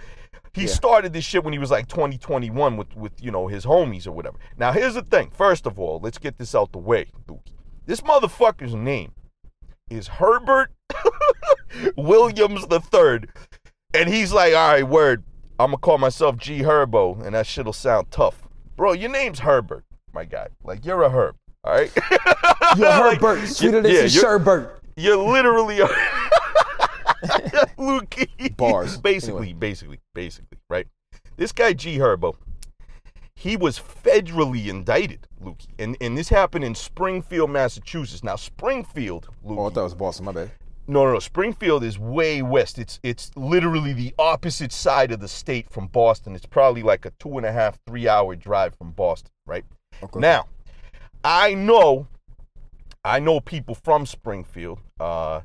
he 0.53 0.67
started 0.67 1.13
this 1.13 1.23
shit 1.23 1.43
when 1.43 1.53
he 1.53 1.59
was 1.59 1.71
like 1.71 1.87
20, 1.87 2.17
21 2.17 2.77
with 2.77 2.95
with 2.95 3.13
you 3.21 3.31
know 3.31 3.47
his 3.47 3.65
homies 3.65 4.05
or 4.07 4.11
whatever. 4.11 4.37
Now 4.57 4.71
here's 4.71 4.93
the 4.95 5.01
thing. 5.03 5.31
First 5.31 5.65
of 5.65 5.79
all, 5.79 5.99
let's 6.03 6.17
get 6.17 6.37
this 6.37 6.53
out 6.55 6.71
the 6.71 6.77
way. 6.79 7.05
Dookie. 7.27 7.53
This 7.85 8.01
motherfucker's 8.01 8.75
name 8.75 9.13
is 9.89 10.07
Herbert 10.07 10.71
Williams 11.97 12.67
the 12.67 12.79
Third, 12.79 13.29
and 13.93 14.09
he's 14.09 14.31
like, 14.33 14.53
all 14.53 14.71
right, 14.73 14.87
word. 14.87 15.23
I'm 15.59 15.67
gonna 15.67 15.77
call 15.77 15.97
myself 15.99 16.37
G 16.37 16.59
Herbo, 16.61 17.23
and 17.23 17.35
that 17.35 17.45
shit'll 17.45 17.73
sound 17.73 18.09
tough, 18.09 18.47
bro. 18.75 18.93
Your 18.93 19.11
name's 19.11 19.39
Herbert, 19.39 19.85
my 20.13 20.25
guy. 20.25 20.47
Like 20.63 20.85
you're 20.85 21.03
a 21.03 21.09
herb, 21.09 21.35
all 21.63 21.73
right. 21.73 21.91
You're 22.77 22.87
Like, 22.87 23.19
Herbert, 23.21 23.47
sweeter 23.47 23.81
than 23.81 23.91
yeah, 23.91 23.99
you're- 24.01 24.09
sherbert. 24.09 24.69
You're 24.95 25.17
literally 25.17 25.81
a 25.81 25.87
Lukey. 27.81 28.55
Bars. 28.57 28.97
Basically, 28.97 29.47
Anyway. 29.49 29.53
basically, 29.59 29.99
basically, 30.13 30.57
right? 30.69 30.87
This 31.37 31.51
guy 31.51 31.73
G 31.73 31.97
Herbo, 31.97 32.35
he 33.35 33.57
was 33.57 33.79
federally 33.79 34.67
indicted, 34.67 35.27
Lukey, 35.43 35.67
and 35.79 35.97
and 35.99 36.17
this 36.17 36.29
happened 36.29 36.63
in 36.63 36.75
Springfield, 36.75 37.49
Massachusetts. 37.49 38.23
Now, 38.23 38.35
Springfield, 38.35 39.27
Lukey, 39.45 39.57
Oh, 39.57 39.65
I 39.65 39.69
thought 39.73 39.79
it 39.81 39.83
was 39.83 39.95
Boston. 39.95 40.25
My 40.25 40.31
bad. 40.31 40.51
no, 40.87 41.05
no, 41.05 41.13
no. 41.13 41.19
Springfield 41.19 41.83
is 41.83 41.97
way 41.97 42.41
west. 42.41 42.77
It's 42.77 42.99
it's 43.03 43.31
literally 43.35 43.93
the 43.93 44.13
opposite 44.19 44.71
side 44.71 45.11
of 45.11 45.19
the 45.19 45.27
state 45.27 45.69
from 45.69 45.87
Boston. 45.87 46.35
It's 46.35 46.45
probably 46.45 46.83
like 46.83 47.05
a 47.05 47.11
two 47.19 47.37
and 47.37 47.45
a 47.45 47.51
half, 47.51 47.79
three 47.87 48.07
hour 48.07 48.35
drive 48.35 48.75
from 48.75 48.91
Boston, 48.91 49.31
right? 49.47 49.65
Okay. 50.03 50.19
Now, 50.19 50.45
I 51.23 51.53
know, 51.55 52.07
I 53.03 53.19
know 53.19 53.39
people 53.39 53.73
from 53.75 54.05
Springfield. 54.05 54.79
Uh, 54.99 55.41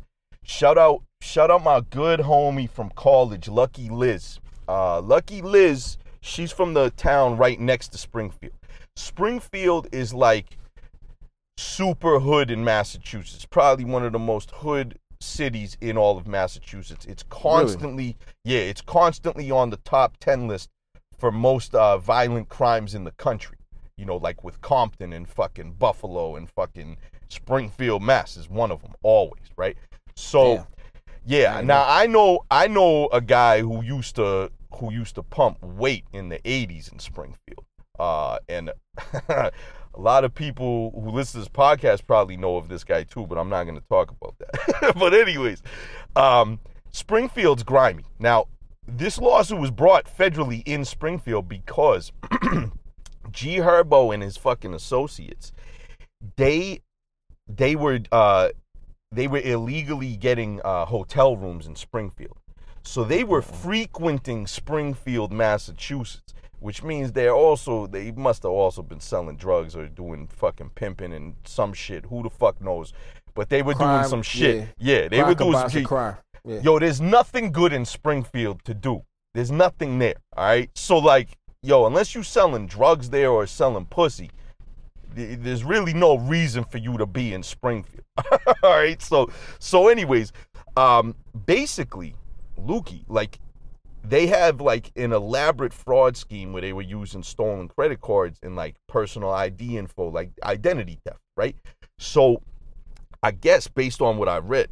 shout 0.47 0.79
out, 0.79 1.03
shout 1.21 1.51
out 1.51 1.63
my 1.63 1.81
good 1.81 2.21
homie 2.21 2.71
from 2.71 2.91
college, 2.91 3.49
Lucky 3.49 3.89
Liz. 3.89 4.39
Uh, 4.69 5.01
Lucky 5.01 5.43
Liz, 5.43 5.99
she's 6.21 6.53
from 6.53 6.75
the 6.75 6.91
town 6.91 7.37
right 7.37 7.61
next 7.61 7.89
to 7.89 7.99
Springfield. 7.99 8.55
Springfield 8.95 9.89
is 9.93 10.15
like 10.15 10.57
super 11.59 12.21
hood 12.21 12.51
in 12.51 12.65
Massachusetts. 12.65 13.45
Probably 13.45 13.85
one 13.85 14.05
of 14.05 14.13
the 14.13 14.19
most 14.19 14.51
hood 14.53 14.99
cities 15.21 15.77
in 15.81 15.97
all 15.97 16.17
of 16.17 16.27
Massachusetts. 16.27 17.05
It's 17.07 17.25
constantly, 17.25 18.17
yeah, 18.45 18.61
it's 18.61 18.81
constantly 18.81 19.51
on 19.51 19.71
the 19.71 19.79
top 19.79 20.17
10 20.19 20.49
list 20.49 20.71
for 21.19 21.33
most 21.33 21.75
uh, 21.75 21.99
violent 21.99 22.49
crimes 22.49 22.95
in 22.95 23.05
the 23.05 23.13
country. 23.13 23.57
You 23.97 24.05
know, 24.05 24.17
like 24.17 24.45
with 24.45 24.61
Compton 24.61 25.13
and 25.15 25.27
fucking 25.27 25.73
Buffalo 25.79 26.37
and 26.37 26.51
fucking 26.51 26.99
Springfield, 27.29 28.03
Mass 28.03 28.37
is 28.37 28.49
one 28.49 28.71
of 28.71 28.83
them 28.83 28.93
always, 29.03 29.45
right? 29.57 29.77
So, 30.17 30.57
Damn. 30.57 30.67
yeah. 31.25 31.57
I 31.57 31.63
Now 31.63 31.85
I 31.87 32.07
know 32.07 32.41
I 32.51 32.67
know 32.69 33.09
a 33.09 33.21
guy 33.21 33.61
who 33.61 33.83
used 33.83 34.17
to 34.17 34.51
who 34.75 34.93
used 34.93 35.15
to 35.15 35.23
pump 35.23 35.63
weight 35.63 36.05
in 36.13 36.29
the 36.29 36.39
80s 36.41 36.93
in 36.93 36.99
Springfield. 36.99 37.65
Uh, 37.99 38.39
and 38.49 38.71
a 39.29 39.53
lot 39.97 40.25
of 40.25 40.35
people 40.35 40.93
who 40.95 41.11
listen 41.11 41.41
to 41.41 41.47
this 41.47 41.49
podcast 41.49 42.07
probably 42.07 42.37
know 42.37 42.57
of 42.57 42.69
this 42.69 42.85
guy 42.85 43.03
too, 43.05 43.27
but 43.27 43.39
I'm 43.39 43.49
not 43.49 43.65
going 43.65 43.81
to 43.81 43.87
talk 43.89 44.11
about 44.11 44.35
that. 44.39 44.95
but 44.99 45.15
anyways, 45.15 45.63
um, 46.15 46.61
Springfield's 46.91 47.63
grimy. 47.63 48.05
Now, 48.19 48.47
this 48.87 49.19
lawsuit 49.19 49.59
was 49.59 49.71
brought 49.71 50.05
federally 50.05 50.63
in 50.67 50.85
Springfield 50.85 51.49
because 51.49 52.13
G 53.31 53.57
Herbo 53.57 54.15
and 54.15 54.23
his 54.23 54.37
fucking 54.37 54.75
associates, 54.75 55.53
they 56.37 56.81
they 57.49 57.77
were 57.77 58.01
uh 58.13 58.49
they 59.17 59.27
were 59.27 59.41
illegally 59.41 60.17
getting 60.17 60.61
uh, 60.65 60.85
hotel 60.85 61.37
rooms 61.37 61.67
in 61.67 61.75
Springfield. 61.75 62.37
So 62.83 63.03
they 63.03 63.25
were 63.25 63.43
frequenting 63.43 64.47
Springfield, 64.47 65.33
Massachusetts, 65.33 66.35
which 66.61 66.83
means 66.83 67.13
they're 67.13 67.35
also 67.35 67.87
they 67.87 68.13
must 68.13 68.45
have 68.45 68.53
also 68.53 68.83
been 68.83 69.01
selling 69.01 69.37
drugs 69.37 69.75
or 69.75 69.87
doing 69.87 70.29
fucking 70.29 70.71
pimping 70.75 71.13
and 71.13 71.35
some 71.45 71.73
shit. 71.73 72.07
Who 72.07 72.23
the 72.23 72.31
fuck 72.31 72.61
knows? 72.61 72.93
But 73.35 73.49
they 73.49 73.63
were 73.63 73.75
doing 73.75 74.05
some 74.05 74.23
shit. 74.23 74.69
yeah. 74.79 74.95
Yeah, 75.03 75.09
they 75.09 75.19
Crime 75.19 75.29
were 75.29 75.35
doing 75.35 75.53
some 75.59 75.71
shit. 75.71 75.85
crime. 75.85 76.17
Yeah. 76.45 76.61
Yo, 76.61 76.79
there's 76.79 77.01
nothing 77.01 77.51
good 77.53 77.73
in 77.73 77.85
Springfield 77.85 78.65
to 78.65 78.73
do. 78.75 79.03
There's 79.35 79.51
nothing 79.51 79.99
there. 79.99 80.15
All 80.37 80.45
right. 80.47 80.71
So 80.75 80.99
like, 80.99 81.37
yo, 81.63 81.87
unless 81.87 82.15
you 82.15 82.23
selling 82.23 82.67
drugs 82.67 83.11
there 83.11 83.31
or 83.31 83.47
selling 83.47 83.87
pussy, 83.87 84.31
there's 85.17 85.65
really 85.65 85.95
no 85.95 86.19
reason 86.19 86.65
for 86.65 86.79
you 86.79 86.99
to 86.99 87.07
be 87.07 87.33
in 87.33 87.43
Springfield. 87.43 88.05
all 88.63 88.71
right. 88.71 89.01
So 89.01 89.31
so 89.59 89.89
anyways, 89.89 90.33
um, 90.77 91.15
basically, 91.47 92.15
Lukey, 92.59 93.05
like 93.09 93.39
they 94.05 94.27
have 94.27 94.61
like 94.61 94.93
an 94.97 95.13
elaborate 95.13 95.73
fraud 95.73 96.17
scheme 96.17 96.53
where 96.53 96.63
they 96.63 96.73
were 96.73 96.83
using 96.83 97.23
stolen 97.23 97.69
credit 97.69 98.01
cards 98.01 98.39
and 98.43 98.55
like 98.55 98.77
personal 98.87 99.31
ID 99.31 99.79
info, 99.79 100.11
like 100.11 100.31
identity 100.45 101.01
theft, 101.05 101.21
right? 101.37 101.57
So 101.99 102.43
I 103.23 103.33
guess 103.33 103.67
based 103.67 104.01
on 104.01 104.19
what 104.19 104.29
I 104.29 104.39
read, 104.39 104.69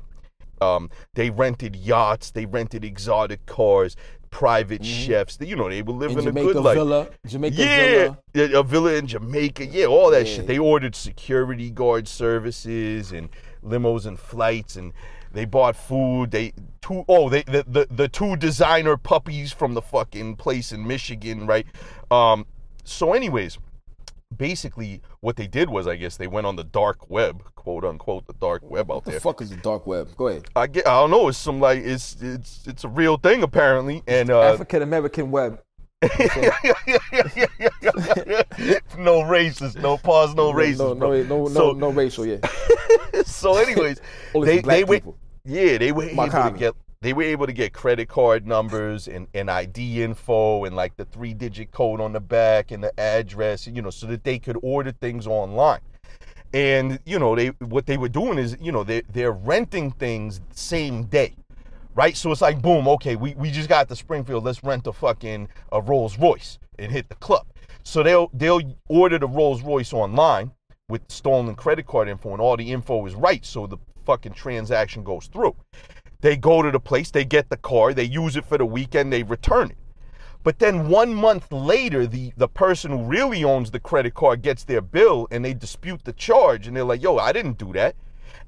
um, 0.61 0.91
they 1.15 1.31
rented 1.31 1.75
yachts, 1.75 2.31
they 2.31 2.47
rented 2.47 2.85
exotic 2.85 3.45
cars, 3.47 3.97
private 4.35 4.85
chefs. 4.85 5.39
You 5.41 5.55
know, 5.55 5.69
they 5.71 5.81
were 5.81 5.93
living 5.93 6.19
In 6.19 6.25
living 6.25 6.39
a 6.39 6.41
Jamaica 6.41 6.53
good 6.55 6.65
life. 6.65 6.75
Villa, 6.77 7.09
Jamaica 7.25 7.57
Yeah, 7.57 7.87
Villa. 7.87 8.19
yeah, 8.35 8.59
a 8.59 8.63
villa 8.65 8.95
in 8.95 9.07
Jamaica. 9.07 9.67
Yeah, 9.67 9.87
all 9.87 10.11
that 10.11 10.27
Yeah. 10.27 10.35
shit. 10.35 10.47
They 10.49 10.59
ordered 10.59 10.97
security 10.97 11.71
guard 11.71 12.09
services 12.09 13.13
and 13.13 13.29
limos 13.65 14.07
and 14.07 14.19
flights, 14.19 14.75
and 14.75 14.93
they 15.33 15.45
bought 15.45 15.77
food. 15.77 16.33
They 16.33 16.53
two 16.83 17.05
oh 17.09 17.29
they 17.29 17.43
the 17.45 17.65
the, 17.69 17.87
the 17.89 18.09
two 18.09 18.35
designer 18.35 18.97
puppies 18.97 19.53
from 19.53 19.75
the 19.75 19.83
fucking 19.83 20.35
place 20.35 20.73
in 20.73 20.85
Michigan, 20.85 21.47
right? 21.47 21.67
Um. 22.11 22.45
So, 22.83 23.13
anyways, 23.13 23.59
basically, 24.37 25.01
what 25.21 25.37
they 25.37 25.47
did 25.47 25.69
was, 25.71 25.87
I 25.87 25.97
guess, 25.97 26.17
they 26.17 26.27
went 26.27 26.47
on 26.47 26.57
the 26.57 26.65
dark 26.65 27.09
web, 27.11 27.43
quote 27.55 27.85
unquote, 27.85 28.27
the 28.27 28.33
dark 28.35 28.63
web 28.69 28.91
out 28.91 28.97
What 28.97 29.05
the 29.05 29.11
there. 29.13 29.21
fuck 29.21 29.41
is 29.41 29.51
the 29.51 29.57
dark 29.57 29.87
web? 29.87 30.09
Go 30.17 30.29
ahead. 30.29 30.45
I 30.57 30.67
get, 30.67 30.87
I 30.87 31.01
don't 31.01 31.11
know. 31.11 31.29
It's 31.29 31.39
some 31.39 31.61
like 31.61 31.79
it's 31.79 32.17
it's 32.21 32.67
it's 32.67 32.85
a 32.85 32.89
real 32.89 33.17
thing 33.17 33.43
apparently, 33.43 34.03
and 34.07 34.31
uh, 34.31 34.41
African 34.43 34.83
American 34.83 35.31
web. 35.31 35.61
no 36.03 36.09
racist, 39.23 39.77
no 39.81 39.97
pause, 39.97 40.35
no 40.35 40.53
racist. 40.53 40.79
No, 40.79 40.93
no, 40.93 40.99
bro. 40.99 41.23
no, 41.23 41.43
no, 41.45 41.49
so, 41.49 41.73
no 41.73 41.91
racial. 41.91 42.27
Yeah. 42.27 42.39
so, 43.25 43.57
anyways, 43.57 44.01
they 44.35 44.59
for 44.59 44.63
black 44.63 44.65
they 44.65 44.85
were 44.85 44.97
people. 44.97 45.17
yeah 45.45 45.79
they 45.79 45.93
were 45.93 46.11
Mark 46.13 46.35
able 46.35 46.51
to 46.51 46.59
get 46.59 46.75
they 47.05 47.13
were 47.13 47.23
able 47.23 47.45
to 47.45 47.53
get 47.53 47.75
credit 47.75 48.09
card 48.09 48.47
numbers 48.47 49.09
and, 49.09 49.29
and 49.35 49.51
ID 49.51 50.03
info 50.03 50.65
and 50.65 50.75
like 50.75 50.97
the 50.97 51.05
three 51.05 51.35
digit 51.35 51.71
code 51.71 52.01
on 52.01 52.15
the 52.15 52.21
back 52.21 52.71
and 52.71 52.83
the 52.83 52.99
address, 52.99 53.67
you 53.67 53.83
know, 53.83 53.91
so 53.91 54.07
that 54.07 54.25
they 54.25 54.39
could 54.39 54.57
order 54.63 54.91
things 54.91 55.27
online. 55.27 55.81
And 56.55 56.99
you 57.05 57.19
know 57.19 57.37
they 57.37 57.49
what 57.49 57.85
they 57.85 57.99
were 57.99 58.09
doing 58.09 58.39
is 58.39 58.57
you 58.59 58.73
know 58.73 58.85
they 58.85 59.03
they're 59.13 59.33
renting 59.33 59.91
things 59.91 60.41
same 60.53 61.05
day, 61.05 61.35
right? 61.95 62.17
So 62.17 62.33
it's 62.33 62.41
like, 62.41 62.63
boom, 62.63 62.89
okay, 62.89 63.17
we, 63.17 63.35
we 63.35 63.51
just 63.51 63.69
got 63.69 63.87
to 63.91 63.97
Springfield. 63.97 64.43
Let's 64.43 64.65
rent 64.65 64.87
a 64.87 64.93
fucking 64.95 65.49
a 65.73 65.83
Rolls 65.83 66.19
Royce 66.19 66.59
and 66.79 66.91
hit 66.91 67.11
the 67.11 67.17
club. 67.17 67.47
So 67.83 68.03
they'll 68.03 68.31
they'll 68.33 68.63
order 68.89 69.19
the 69.19 69.29
Rolls 69.29 69.61
Royce 69.61 69.93
online 69.93 70.53
with 70.89 71.03
stolen 71.09 71.55
credit 71.55 71.87
card 71.87 72.09
info, 72.09 72.33
and 72.33 72.41
all 72.41 72.57
the 72.57 72.73
info 72.73 73.05
is 73.05 73.15
right, 73.15 73.45
so 73.45 73.67
the 73.67 73.77
fucking 74.07 74.33
transaction 74.33 75.05
goes 75.05 75.27
through. 75.27 75.55
They 76.25 76.39
go 76.39 76.63
to 76.63 76.71
the 76.71 76.81
place, 76.81 77.11
they 77.11 77.27
get 77.27 77.51
the 77.51 77.59
car, 77.59 77.93
they 77.93 78.05
use 78.05 78.35
it 78.35 78.47
for 78.47 78.57
the 78.57 78.65
weekend, 78.65 79.13
they 79.13 79.23
return 79.23 79.73
it. 79.73 79.77
But 80.43 80.59
then 80.59 80.89
one 80.89 81.13
month 81.13 81.53
later, 81.53 82.07
the, 82.07 82.33
the 82.39 82.49
person 82.49 82.93
who 82.93 83.05
really 83.05 83.45
owns 83.45 83.71
the 83.71 83.79
credit 83.79 84.15
card 84.15 84.41
gets 84.41 84.65
their 84.65 84.81
bill 84.81 85.29
and 85.31 85.45
they 85.45 85.53
dispute 85.53 86.05
the 86.05 86.15
charge 86.15 86.67
and 86.67 86.75
they're 86.75 86.85
like, 86.85 87.03
yo, 87.03 87.19
I 87.19 87.35
didn't 87.35 87.59
do 87.59 87.75
that. 87.75 87.95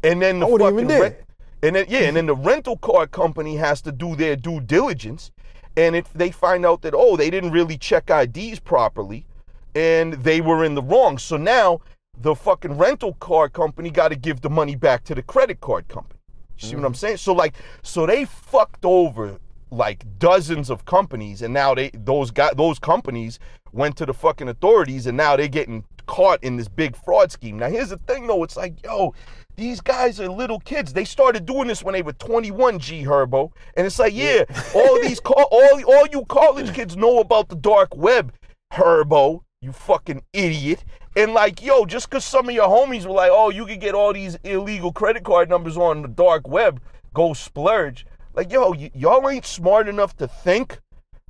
And 0.03 0.22
then 0.22 0.41
the 0.41 0.47
fucking 0.47 0.89
rent- 0.89 1.16
and 1.62 1.77
then 1.77 1.85
yeah, 1.87 2.09
and 2.09 2.16
then 2.16 2.24
the 2.24 2.35
rental 2.51 2.79
car 2.79 3.07
company 3.07 3.57
has 3.57 3.83
to 3.83 3.93
do 3.93 4.16
their 4.16 4.37
due 4.37 4.62
diligence. 4.62 5.31
And 5.77 5.95
if 5.95 6.11
they 6.14 6.31
find 6.31 6.64
out 6.64 6.81
that 6.81 6.95
oh, 6.97 7.18
they 7.18 7.29
didn't 7.29 7.51
really 7.51 7.77
check 7.77 8.09
IDs 8.09 8.59
properly 8.59 9.27
and 9.74 10.14
they 10.14 10.41
were 10.41 10.64
in 10.64 10.74
the 10.74 10.83
wrong. 10.83 11.18
So 11.18 11.37
now 11.37 11.83
the 12.18 12.35
fucking 12.35 12.79
rental 12.79 13.12
car 13.20 13.51
company 13.51 13.91
got 13.91 14.09
to 14.09 14.16
give 14.16 14.41
the 14.41 14.49
money 14.49 14.77
back 14.77 15.05
to 15.05 15.14
the 15.14 15.22
credit 15.22 15.61
card 15.61 15.89
company. 15.89 16.16
You 16.59 16.69
see 16.69 16.75
what 16.75 16.81
mm-hmm. 16.81 16.87
I'm 16.87 16.95
saying? 16.95 17.17
So 17.19 17.33
like, 17.33 17.55
so 17.83 18.07
they 18.07 18.25
fucked 18.25 18.85
over 18.85 19.39
like 19.71 20.05
dozens 20.19 20.71
of 20.71 20.85
companies, 20.85 21.43
and 21.43 21.53
now 21.53 21.75
they 21.75 21.91
those 21.93 22.31
got 22.31 22.57
those 22.57 22.79
companies 22.79 23.39
went 23.73 23.97
to 23.97 24.07
the 24.07 24.15
fucking 24.15 24.49
authorities, 24.49 25.07
and 25.07 25.17
now 25.17 25.37
they're 25.37 25.49
getting 25.49 25.85
caught 26.07 26.43
in 26.43 26.57
this 26.57 26.69
big 26.69 26.97
fraud 26.97 27.31
scheme. 27.33 27.59
Now 27.59 27.69
here's 27.69 27.91
the 27.91 27.99
thing 27.99 28.27
though, 28.27 28.43
it's 28.45 28.57
like 28.57 28.83
yo. 28.85 29.15
These 29.57 29.81
guys 29.81 30.21
are 30.21 30.29
little 30.29 30.61
kids. 30.61 30.93
They 30.93 31.07
started 31.07 31.47
doing 31.47 31.67
this 31.67 31.83
when 31.83 31.95
they 31.95 32.03
were 32.03 32.13
21, 32.13 32.79
G 32.79 33.05
Herbo. 33.05 33.53
And 33.75 33.87
it's 33.87 33.99
like, 33.99 34.13
yeah, 34.13 34.45
all 34.75 35.01
these 35.01 35.19
all 35.25 35.83
all 35.83 36.07
you 36.13 36.27
college 36.29 36.75
kids 36.75 36.95
know 36.95 37.21
about 37.21 37.49
the 37.49 37.57
dark 37.57 37.97
web, 37.97 38.35
Herbo, 38.75 39.41
you 39.63 39.73
fucking 39.73 40.23
idiot. 40.33 40.85
And 41.17 41.33
like, 41.33 41.63
yo, 41.63 41.87
just 41.87 42.11
because 42.11 42.25
some 42.25 42.49
of 42.49 42.55
your 42.55 42.69
homies 42.69 43.07
were 43.07 43.15
like, 43.15 43.31
oh, 43.33 43.51
you 43.51 43.65
could 43.67 43.81
get 43.81 43.95
all 43.95 44.13
these 44.13 44.37
illegal 44.45 44.93
credit 44.93 45.25
card 45.25 45.49
numbers 45.49 45.77
on 45.77 46.03
the 46.03 46.09
dark 46.09 46.47
web, 46.47 46.81
go 47.15 47.33
splurge. 47.33 48.07
Like, 48.35 48.53
yo, 48.53 48.71
y- 48.71 48.91
y'all 48.95 49.29
ain't 49.29 49.47
smart 49.47 49.89
enough 49.89 50.17
to 50.19 50.29
think. 50.29 50.81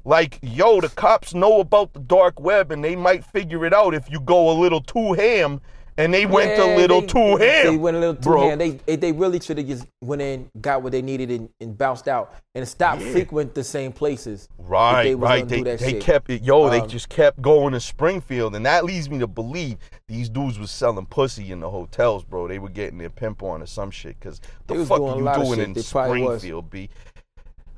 Like, 0.05 0.39
yo, 0.43 0.81
the 0.81 0.89
cops 0.89 1.35
know 1.35 1.61
about 1.61 1.93
the 1.93 2.01
dark 2.01 2.41
web 2.41 2.71
and 2.73 2.83
they 2.83 2.97
might 2.97 3.25
figure 3.25 3.65
it 3.65 3.73
out 3.73 3.95
if 3.95 4.11
you 4.11 4.21
go 4.21 4.51
a 4.51 4.59
little 4.59 4.81
too 4.81 5.13
ham. 5.15 5.61
And 5.99 6.13
they 6.13 6.27
went 6.27 6.51
Yeah, 6.59 6.65
a 6.65 6.77
little 6.77 7.01
they- 7.01 7.07
too 7.07 7.39
they, 7.39 7.63
ham. 7.63 7.67
They 7.73 7.77
went 7.79 7.97
a 7.97 8.01
little 8.01 8.15
too 8.17 8.21
bro. 8.21 8.49
ham. 8.51 8.59
They 8.59 8.71
they, 8.73 8.97
they 8.97 9.13
really 9.13 9.41
should 9.41 9.57
have 9.57 9.67
just 9.67 9.87
went 10.03 10.21
in, 10.21 10.51
got 10.61 10.83
what 10.83 10.93
they 10.93 11.01
needed, 11.01 11.31
and, 11.31 11.49
and 11.61 11.77
bounced 11.79 12.07
out, 12.07 12.35
and 12.55 12.69
stopped 12.69 13.01
frequent 13.03 13.55
the 13.55 13.65
same 13.65 13.93
places. 13.93 14.49
Right, 14.59 15.05
they 15.05 15.15
right. 15.15 15.49
They, 15.49 15.63
they 15.63 15.77
shit. 15.79 16.03
kept 16.03 16.29
it, 16.29 16.43
yo, 16.43 16.69
they 16.69 16.81
Um, 16.81 16.89
just 16.89 17.09
kept 17.09 17.41
going 17.41 17.73
to 17.73 17.81
Springfield. 17.81 18.55
And 18.55 18.67
that 18.67 18.85
leads 18.85 19.09
me 19.09 19.19
to 19.21 19.27
believe 19.27 19.79
these 20.07 20.29
dudes 20.29 20.59
was 20.59 20.71
selling 20.71 21.07
pussy 21.07 21.51
in 21.51 21.61
the 21.61 21.71
hotels, 21.71 22.25
bro. 22.25 22.47
They 22.47 22.59
were 22.59 22.69
getting 22.69 22.99
their 22.99 23.09
pimp 23.11 23.43
on 23.43 23.63
or 23.63 23.67
some 23.67 23.91
shit. 23.91 24.21
Because 24.21 24.41
the 24.67 24.85
fuck 24.85 25.01
are 25.01 25.19
you 25.19 25.45
doing 25.45 25.61
in 25.61 25.73
They. 25.73 25.81
Springfield, 25.83 26.71
B? 26.71 26.91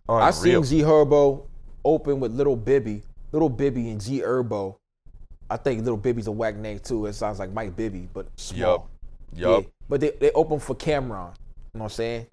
I 0.09 0.31
seen 0.33 0.57
Unreal. 0.57 0.63
G 0.65 0.81
Herbo 0.81 1.43
open 1.85 2.19
with 2.19 2.33
Lil 2.33 2.57
Bibby, 2.57 3.03
Lil 3.31 3.49
Bibby 3.49 3.91
and 3.91 4.01
G 4.01 4.21
Herbo. 4.23 4.77
I 5.51 5.57
think 5.57 5.85
Lil 5.85 5.97
Bibby's 5.97 6.27
a 6.27 6.33
whack 6.33 6.57
name 6.57 6.79
too. 6.79 7.07
It 7.07 7.15
sounds 7.15 7.39
like 7.39 7.53
Mike 7.53 7.75
Bibby, 7.77 8.09
but 8.13 8.27
small. 8.37 8.89
Yup. 9.35 9.65
Yeah. 9.65 9.69
But 9.89 10.01
they 10.01 10.11
they 10.11 10.31
open 10.33 10.61
for 10.61 10.75
Cam'ron. 10.75 11.01
You 11.01 11.11
know 11.11 11.31
what 11.73 11.85
I'm 11.85 11.89
saying? 11.91 12.27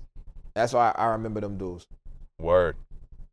That's 0.53 0.73
why 0.73 0.93
I, 0.95 1.03
I 1.03 1.05
remember 1.07 1.41
them 1.41 1.57
dudes. 1.57 1.87
Word. 2.39 2.75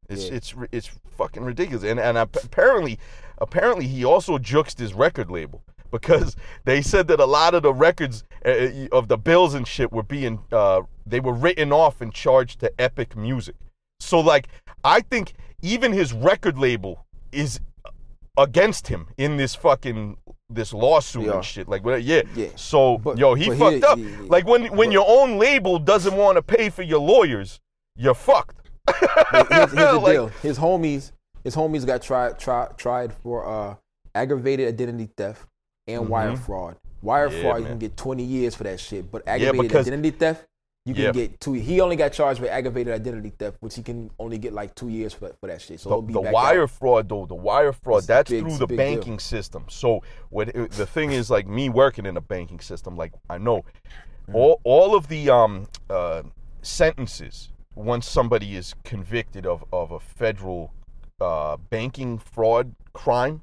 It's 0.09 0.29
Yeah. 0.29 0.35
it's 0.35 0.55
it's 0.73 0.91
fucking 1.17 1.45
ridiculous. 1.45 1.85
And 1.85 1.99
and 1.99 2.19
apparently, 2.19 2.99
apparently 3.39 3.87
he 3.87 4.05
also 4.05 4.39
juxed 4.39 4.79
his 4.79 4.95
record 4.95 5.31
label 5.31 5.63
because 5.91 6.37
they 6.65 6.83
said 6.83 7.09
that 7.09 7.21
a 7.21 7.27
lot 7.27 7.55
of 7.55 7.63
the 7.63 7.73
records 7.73 8.25
uh, 8.45 8.89
of 8.93 9.09
the 9.09 9.19
bills 9.19 9.55
and 9.55 9.67
shit 9.67 9.93
were 9.93 10.03
being 10.03 10.41
uh, 10.53 10.83
they 11.07 11.21
were 11.21 11.35
written 11.35 11.73
off 11.73 12.01
and 12.01 12.13
charged 12.13 12.61
to 12.61 12.73
Epic 12.81 13.17
Music. 13.17 13.57
So 14.01 14.21
like 14.21 14.49
I 14.85 15.01
think 15.01 15.35
even 15.63 15.93
his 15.93 16.13
record 16.13 16.59
label 16.59 17.07
is 17.31 17.61
against 18.39 18.89
him 18.89 19.07
in 19.19 19.37
this 19.37 19.55
fucking 19.55 20.17
this 20.49 20.73
lawsuit 20.73 21.27
Yeah. 21.27 21.35
and 21.37 21.45
shit. 21.45 21.69
Like? 21.69 21.83
Yeah. 21.85 22.23
Yeah. 22.35 22.49
So 22.57 22.99
But- 22.99 23.19
yo, 23.19 23.35
he 23.35 23.51
fucked 23.51 23.77
here- 23.77 23.87
up. 23.87 23.99
Like 24.29 24.47
when 24.47 24.75
when 24.77 24.93
your 24.93 25.05
own 25.09 25.39
label 25.39 25.79
doesn't 25.79 26.15
want 26.17 26.37
to 26.37 26.43
pay 26.43 26.69
for 26.71 26.83
your 26.83 27.01
lawyers, 27.01 27.61
you're 27.97 28.15
fucked. 28.15 28.69
Here's, 29.31 29.49
here's 29.49 29.71
the 29.73 29.99
Like- 30.01 30.13
deal. 30.13 30.29
His 30.43 30.59
homies, 30.59 31.13
his 31.45 31.55
homies 31.57 31.87
got 31.87 32.03
tried 32.03 32.39
tried 32.39 32.77
tried 32.77 33.13
for 33.13 33.47
uh, 33.47 33.77
aggravated 34.15 34.69
identity 34.69 35.09
theft 35.17 35.47
and 35.87 36.09
wire 36.09 36.37
fraud. 36.37 36.77
Wire 37.03 37.29
Mm-hmm. 37.29 37.37
Yeah, 37.37 37.43
fraud, 37.43 37.61
you 37.63 37.67
can 37.67 37.79
get 37.79 37.97
20 37.97 38.23
years 38.23 38.55
for 38.55 38.65
that 38.65 38.79
shit. 38.79 39.11
But 39.11 39.27
aggravated 39.27 39.75
identity 39.77 40.11
theft, 40.11 40.45
you 40.85 40.95
can 40.95 41.05
Yeah. 41.05 41.13
get 41.13 41.41
two. 41.41 41.53
He 41.53 41.81
only 41.81 41.95
got 41.95 42.13
charged 42.13 42.41
with 42.41 42.51
aggravated 42.51 42.93
identity 42.93 43.31
theft, 43.39 43.57
which 43.61 43.77
he 43.77 43.83
can 43.83 44.11
only 44.19 44.37
get 44.39 44.53
like 44.53 44.75
two 44.75 44.89
years 44.89 45.13
for, 45.13 45.29
for 45.41 45.47
that 45.47 45.61
shit. 45.61 45.79
So 45.79 45.91
the, 45.91 45.97
be 46.03 46.13
the 46.13 46.21
wire 46.21 46.65
out. 46.65 46.71
fraud 46.71 47.09
though 47.09 47.25
the 47.27 47.35
wire 47.37 47.73
fraud 47.73 47.99
It's 47.99 48.07
that's 48.09 48.31
big- 48.31 48.43
through 48.43 48.59
the 48.59 48.67
big 48.67 48.79
deal. 48.79 48.87
banking 48.97 49.19
system 49.21 49.65
so 49.69 50.03
what 50.31 50.49
it- 50.49 50.73
the 50.73 50.87
thing 50.87 51.13
is 51.13 51.31
like 51.31 51.47
me 51.47 51.69
working 51.69 52.05
in 52.05 52.17
a 52.17 52.21
banking 52.21 52.59
system 52.61 52.97
like 52.97 53.13
i 53.31 53.39
know 53.39 53.65
Mm. 54.29 54.35
all, 54.37 54.61
all 54.65 54.95
of 54.97 55.09
the 55.09 55.29
um 55.31 55.67
uh 55.91 56.23
sentences 56.63 57.51
once 57.75 58.09
somebody 58.09 58.57
is 58.57 58.75
convicted 58.85 59.47
of 59.47 59.65
of 59.73 59.91
a 59.93 60.01
federal 60.01 60.73
uh 61.21 61.57
banking 61.71 62.19
fraud 62.19 62.75
crime 62.93 63.43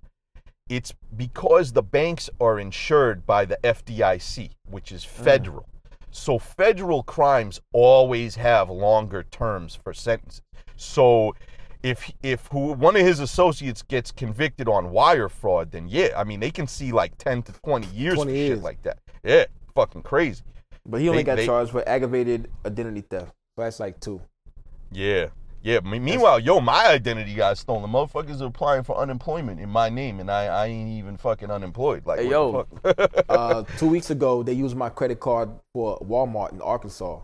it's 0.70 0.94
because 1.16 1.72
the 1.74 1.82
banks 1.84 2.30
are 2.40 2.60
insured 2.60 3.26
by 3.26 3.44
the 3.44 3.58
FDIC, 3.64 4.52
which 4.70 4.92
is 4.92 5.04
Mm. 5.04 5.08
So 6.12 6.40
federal 6.40 7.04
crimes 7.04 7.62
always 7.74 8.36
have 8.36 8.70
longer 8.70 9.24
terms 9.24 9.76
for 9.76 9.94
sentences. 9.94 10.42
So 10.76 11.36
if 11.84 12.12
if 12.24 12.48
who, 12.48 12.74
one 12.74 12.96
of 12.96 13.04
his 13.06 13.20
associates 13.20 13.82
gets 13.84 14.12
convicted 14.12 14.68
on 14.68 14.92
wire 14.92 15.30
fraud, 15.30 15.72
then 15.72 15.88
yeah, 15.88 16.10
I 16.18 16.24
mean 16.24 16.40
they 16.40 16.52
can 16.52 16.68
see 16.68 16.92
like 16.92 17.18
10 17.18 17.44
to 17.44 17.52
20 17.54 17.88
years 17.88 18.16
20 18.16 18.34
years. 18.34 18.58
shit 18.58 18.64
like 18.64 18.82
that. 18.84 18.98
Yeah, 19.24 19.46
fucking 19.76 20.04
crazy. 20.04 20.44
But 20.86 21.02
he 21.02 21.10
only 21.10 21.20
they- 21.22 21.26
got 21.26 21.36
they- 21.38 21.46
charged 21.46 21.74
with 21.74 21.88
aggravated 21.88 22.50
identity 22.66 23.02
theft. 23.02 23.34
So 23.56 23.64
that's 23.64 23.80
like 23.80 24.00
two. 24.00 24.22
Yeah. 24.92 25.28
Yeah. 25.62 25.80
Me- 25.82 26.00
meanwhile, 26.00 26.40
yo, 26.40 26.60
my 26.62 26.88
identity 26.88 27.34
got 27.36 27.58
stolen. 27.58 27.90
Motherfuckers 27.92 28.42
are 28.42 28.46
applying 28.46 28.84
for 28.84 28.98
unemployment 28.98 29.60
in 29.60 29.70
my 29.70 29.90
name, 29.90 30.20
and 30.20 30.30
I, 30.32 30.46
I 30.46 30.66
ain't 30.68 30.90
even 30.90 31.18
fucking 31.18 31.52
unemployed. 31.52 32.06
Like, 32.06 32.20
Hey, 32.22 32.28
what 32.28 32.68
the 32.84 32.94
fuck? 32.94 33.26
Uh, 33.30 33.64
two 33.78 33.88
weeks 33.88 34.10
ago, 34.10 34.42
they 34.44 34.54
used 34.54 34.76
my 34.76 34.90
credit 34.90 35.20
card 35.20 35.50
for 35.74 35.98
Walmart 36.00 36.54
in 36.54 36.62
Arkansas. 36.62 37.20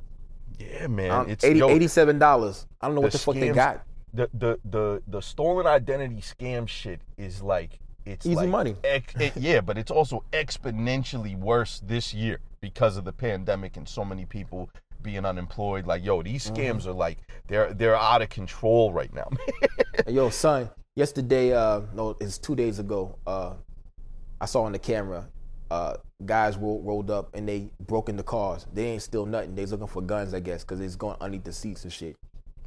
yeah, 0.59 0.87
man. 0.87 1.11
Um, 1.11 1.29
it's 1.29 1.43
80, 1.43 1.59
yo, 1.59 1.69
$87. 1.69 2.65
I 2.81 2.87
don't 2.87 2.95
know 2.95 3.01
what 3.01 3.11
the, 3.11 3.19
fuck 3.19 3.35
they 3.35 3.49
got. 3.49 3.83
The, 4.13 4.29
the 4.33 4.57
the 4.63 5.01
the 5.07 5.21
stolen 5.21 5.67
identity 5.67 6.21
scam 6.21 6.69
shit 6.69 7.01
is 7.17 7.41
like 7.41 7.79
it's 8.05 8.25
Easy 8.25 8.35
like 8.35 8.47
money. 8.49 8.75
ex- 8.85 9.13
it- 9.19 9.35
yeah, 9.35 9.59
but 9.59 9.77
it's 9.77 9.91
also 9.91 10.23
exponentially 10.31 11.37
worse 11.37 11.81
this 11.85 12.13
year 12.13 12.39
because 12.61 12.95
of 12.97 13.03
the 13.03 13.11
pandemic 13.11 13.75
and 13.77 13.87
so 13.87 14.05
many 14.05 14.23
people 14.25 14.69
being 15.05 15.25
unemployed. 15.25 15.85
Like, 15.87 16.03
yo, 16.03 16.21
these 16.21 16.49
Mm-hmm. 16.49 16.55
scams 16.79 16.85
are 16.85 16.91
like 16.93 17.19
they're 17.47 17.73
they're 17.73 17.95
out 17.95 18.21
of 18.21 18.29
control 18.29 18.91
right 18.91 19.13
now. 19.13 19.29
Yo, 20.07 20.29
son, 20.29 20.69
yesterday, 20.95 21.53
uh, 21.53 21.81
no, 21.93 22.17
it's 22.19 22.37
two 22.37 22.55
days 22.55 22.79
ago, 22.79 23.17
uh, 23.25 23.53
I 24.41 24.45
saw 24.45 24.63
on 24.63 24.73
the 24.73 24.79
camera, 24.79 25.27
uh, 25.71 25.95
guys 26.25 26.57
ro- 26.57 26.81
rolled 26.83 27.09
up 27.09 27.33
and 27.35 27.47
they 27.47 27.69
broke 27.79 28.09
in 28.09 28.17
the 28.17 28.23
cars. 28.23 28.65
They 28.73 28.87
ain't 28.87 29.01
steal 29.01 29.25
nothing. 29.25 29.55
They's 29.55 29.71
looking 29.71 29.87
for 29.87 30.01
guns, 30.01 30.33
I 30.33 30.41
guess, 30.41 30.63
because 30.63 30.81
it's 30.81 30.95
going 30.97 31.15
underneath 31.21 31.45
the 31.45 31.53
seats 31.53 31.83
and 31.85 31.93
shit. 31.93 32.15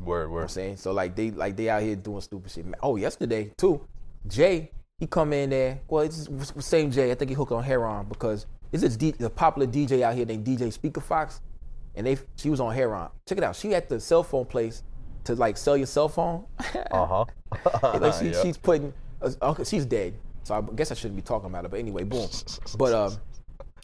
word, 0.00 0.28
You 0.30 0.34
know 0.36 0.42
I'm 0.42 0.48
saying? 0.48 0.76
So 0.78 0.92
like 0.92 1.14
they 1.16 1.30
like 1.30 1.56
they 1.56 1.68
out 1.68 1.82
here 1.82 1.96
doing 1.96 2.20
stupid 2.22 2.50
shit. 2.50 2.64
Oh, 2.82 2.96
yesterday 2.96 3.52
too, 3.58 3.86
Jay 4.26 4.70
he 4.98 5.06
come 5.06 5.32
in 5.32 5.50
there. 5.50 5.78
Well, 5.86 6.02
it's 6.02 6.26
the 6.26 6.62
same 6.62 6.90
Jay. 6.90 7.12
I 7.12 7.14
think 7.14 7.28
he 7.28 7.34
hooked 7.34 7.52
on 7.52 7.62
Heron 7.62 8.06
because 8.08 8.46
it's 8.72 8.82
this 8.82 8.96
D, 8.96 9.12
popular 9.36 9.66
DJ 9.68 10.02
out 10.02 10.14
here 10.16 10.26
named 10.26 10.44
DJ 10.44 10.72
Speaker 10.72 11.00
Fox, 11.00 11.40
and 11.98 12.06
they 12.06 12.16
she 12.36 12.48
was 12.48 12.60
on 12.60 12.72
Heron. 12.72 13.08
Check 13.28 13.38
it 13.38 13.44
out. 13.44 13.56
She 13.56 13.74
at 13.74 13.88
the 13.88 13.98
cell 14.00 14.22
phone 14.22 14.46
place 14.46 14.84
to 15.24 15.34
like 15.34 15.56
sell 15.56 15.76
your 15.76 15.86
cell 15.86 16.08
phone. 16.08 16.44
Uh 16.90 17.06
huh. 17.06 17.98
like 17.98 18.14
she, 18.14 18.32
she's 18.42 18.56
putting, 18.56 18.94
uh, 19.20 19.30
okay, 19.42 19.64
she's 19.64 19.84
dead. 19.84 20.14
So 20.44 20.54
I 20.54 20.74
guess 20.74 20.90
I 20.90 20.94
shouldn't 20.94 21.16
be 21.16 21.22
talking 21.22 21.50
about 21.50 21.64
it. 21.64 21.70
But 21.70 21.80
anyway, 21.80 22.04
boom. 22.04 22.28
But 22.78 22.92
um, 22.94 23.16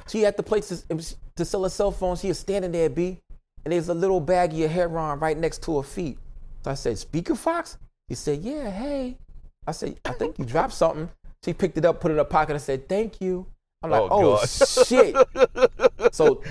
she 0.07 0.25
at 0.25 0.37
the 0.37 0.43
place 0.43 0.69
to, 0.69 1.17
to 1.37 1.45
sell 1.45 1.65
a 1.65 1.71
cell 1.71 1.91
phone. 1.91 2.17
She 2.17 2.29
is 2.29 2.39
standing 2.39 2.73
there, 2.73 2.89
B, 2.89 3.19
and 3.65 3.73
there's 3.73 3.89
a 3.89 3.95
little 3.95 4.23
baggie 4.23 4.65
of 4.65 4.71
heroin 4.71 5.19
right 5.19 5.37
next 5.37 5.63
to 5.65 5.79
her 5.79 5.83
feet. 5.83 6.17
So 6.65 6.71
I 6.71 6.75
said, 6.75 6.97
"Speaker 6.97 7.35
Fox." 7.35 7.79
He 8.09 8.15
said, 8.15 8.41
"Yeah, 8.41 8.71
hey." 8.71 9.19
I 9.67 9.73
said, 9.73 9.99
"I 10.05 10.13
think 10.13 10.39
you 10.39 10.45
dropped 10.45 10.73
something." 10.75 11.11
She 11.45 11.53
picked 11.53 11.77
it 11.77 11.85
up, 11.85 12.01
put 12.01 12.11
it 12.11 12.15
in 12.15 12.19
her 12.19 12.25
pocket, 12.25 12.53
and 12.53 12.63
said, 12.63 12.89
"Thank 12.89 13.21
you." 13.21 13.47
I'm 13.83 13.91
like, 13.91 14.03
Oh, 14.11 14.39
"Oh, 14.41 14.47
shit!" 14.47 15.17
So 16.13 16.43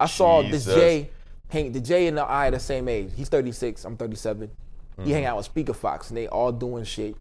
I 0.00 0.06
saw 0.06 0.42
Jesus. 0.42 0.64
this 0.64 0.74
Jay 0.74 1.10
hang 1.48 1.72
the 1.72 1.80
Jay 1.80 2.06
and 2.06 2.16
the 2.16 2.24
I 2.24 2.48
are 2.48 2.52
the 2.52 2.58
same 2.58 2.88
age. 2.88 3.10
He's 3.14 3.28
36, 3.28 3.84
I'm 3.84 3.96
37. 3.96 4.50
He 4.96 5.02
mm-hmm. 5.02 5.12
hang 5.12 5.24
out 5.26 5.36
with 5.36 5.46
Speaker 5.46 5.74
Fox 5.74 6.08
and 6.08 6.16
they 6.16 6.26
all 6.28 6.52
doing 6.52 6.84
shit, 6.84 7.16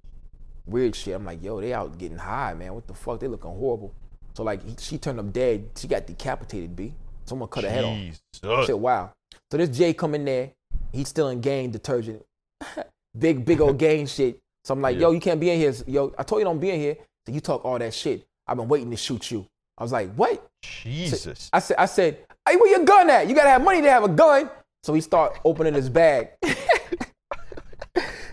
weird 0.66 0.96
shit. 0.96 1.16
I'm 1.16 1.26
like, 1.26 1.44
yo, 1.44 1.60
they 1.60 1.74
out 1.74 1.98
getting 1.98 2.18
high, 2.18 2.54
man. 2.54 2.74
What 2.74 2.88
the 2.88 2.94
fuck? 2.94 3.20
They 3.20 3.28
looking 3.28 3.52
horrible. 3.52 3.94
So 4.36 4.44
like, 4.44 4.64
he, 4.64 4.76
she 4.80 4.98
turned 4.98 5.20
up 5.20 5.32
dead. 5.34 5.70
She 5.76 5.88
got 5.88 6.08
decapitated. 6.08 6.76
B. 6.76 6.94
Someone 7.26 7.50
cut 7.50 7.64
her 7.64 7.70
head 7.70 7.86
off. 7.86 8.66
Shit, 8.66 8.80
wow. 8.80 9.12
So 9.52 9.58
this 9.58 9.76
Jay 9.78 9.94
come 9.94 10.16
in 10.16 10.26
there. 10.26 10.52
He's 10.92 11.10
still 11.10 11.30
in 11.30 11.42
gang 11.42 11.72
detergent. 11.72 12.24
big, 13.18 13.46
big 13.46 13.62
old 13.62 13.78
gang 13.78 14.06
shit. 14.08 14.40
So 14.64 14.74
I'm 14.74 14.82
like, 14.82 14.96
Yeah. 14.96 15.02
yo, 15.04 15.12
you 15.12 15.20
can't 15.20 15.40
be 15.40 15.50
in 15.50 15.60
here. 15.60 15.74
Yo, 15.88 16.14
I 16.18 16.24
told 16.24 16.40
you 16.40 16.46
don't 16.46 16.60
be 16.60 16.70
in 16.72 16.80
here. 16.80 16.98
So 17.26 17.34
you 17.34 17.42
talk 17.42 17.66
all 17.66 17.78
that 17.80 17.94
shit. 17.94 18.26
I've 18.48 18.58
been 18.58 18.68
waiting 18.68 18.92
to 18.92 18.98
shoot 18.98 19.32
you. 19.32 19.46
I 19.78 19.84
was 19.84 19.92
like, 19.92 20.14
what? 20.16 20.50
Jesus. 20.62 21.50
I 21.54 21.60
said, 21.60 21.78
I 21.78 21.86
said, 21.86 22.18
hey, 22.50 22.56
where 22.56 22.70
your 22.70 22.86
gun 22.86 23.10
at? 23.10 23.28
You 23.28 23.36
gotta 23.36 23.50
have 23.50 23.64
money 23.64 23.82
to 23.82 23.90
have 23.90 24.04
a 24.04 24.10
gun. 24.10 24.50
So 24.84 24.94
he 24.94 25.02
start 25.02 25.40
opening 25.44 25.74
his 25.74 25.90
bag. 25.90 26.30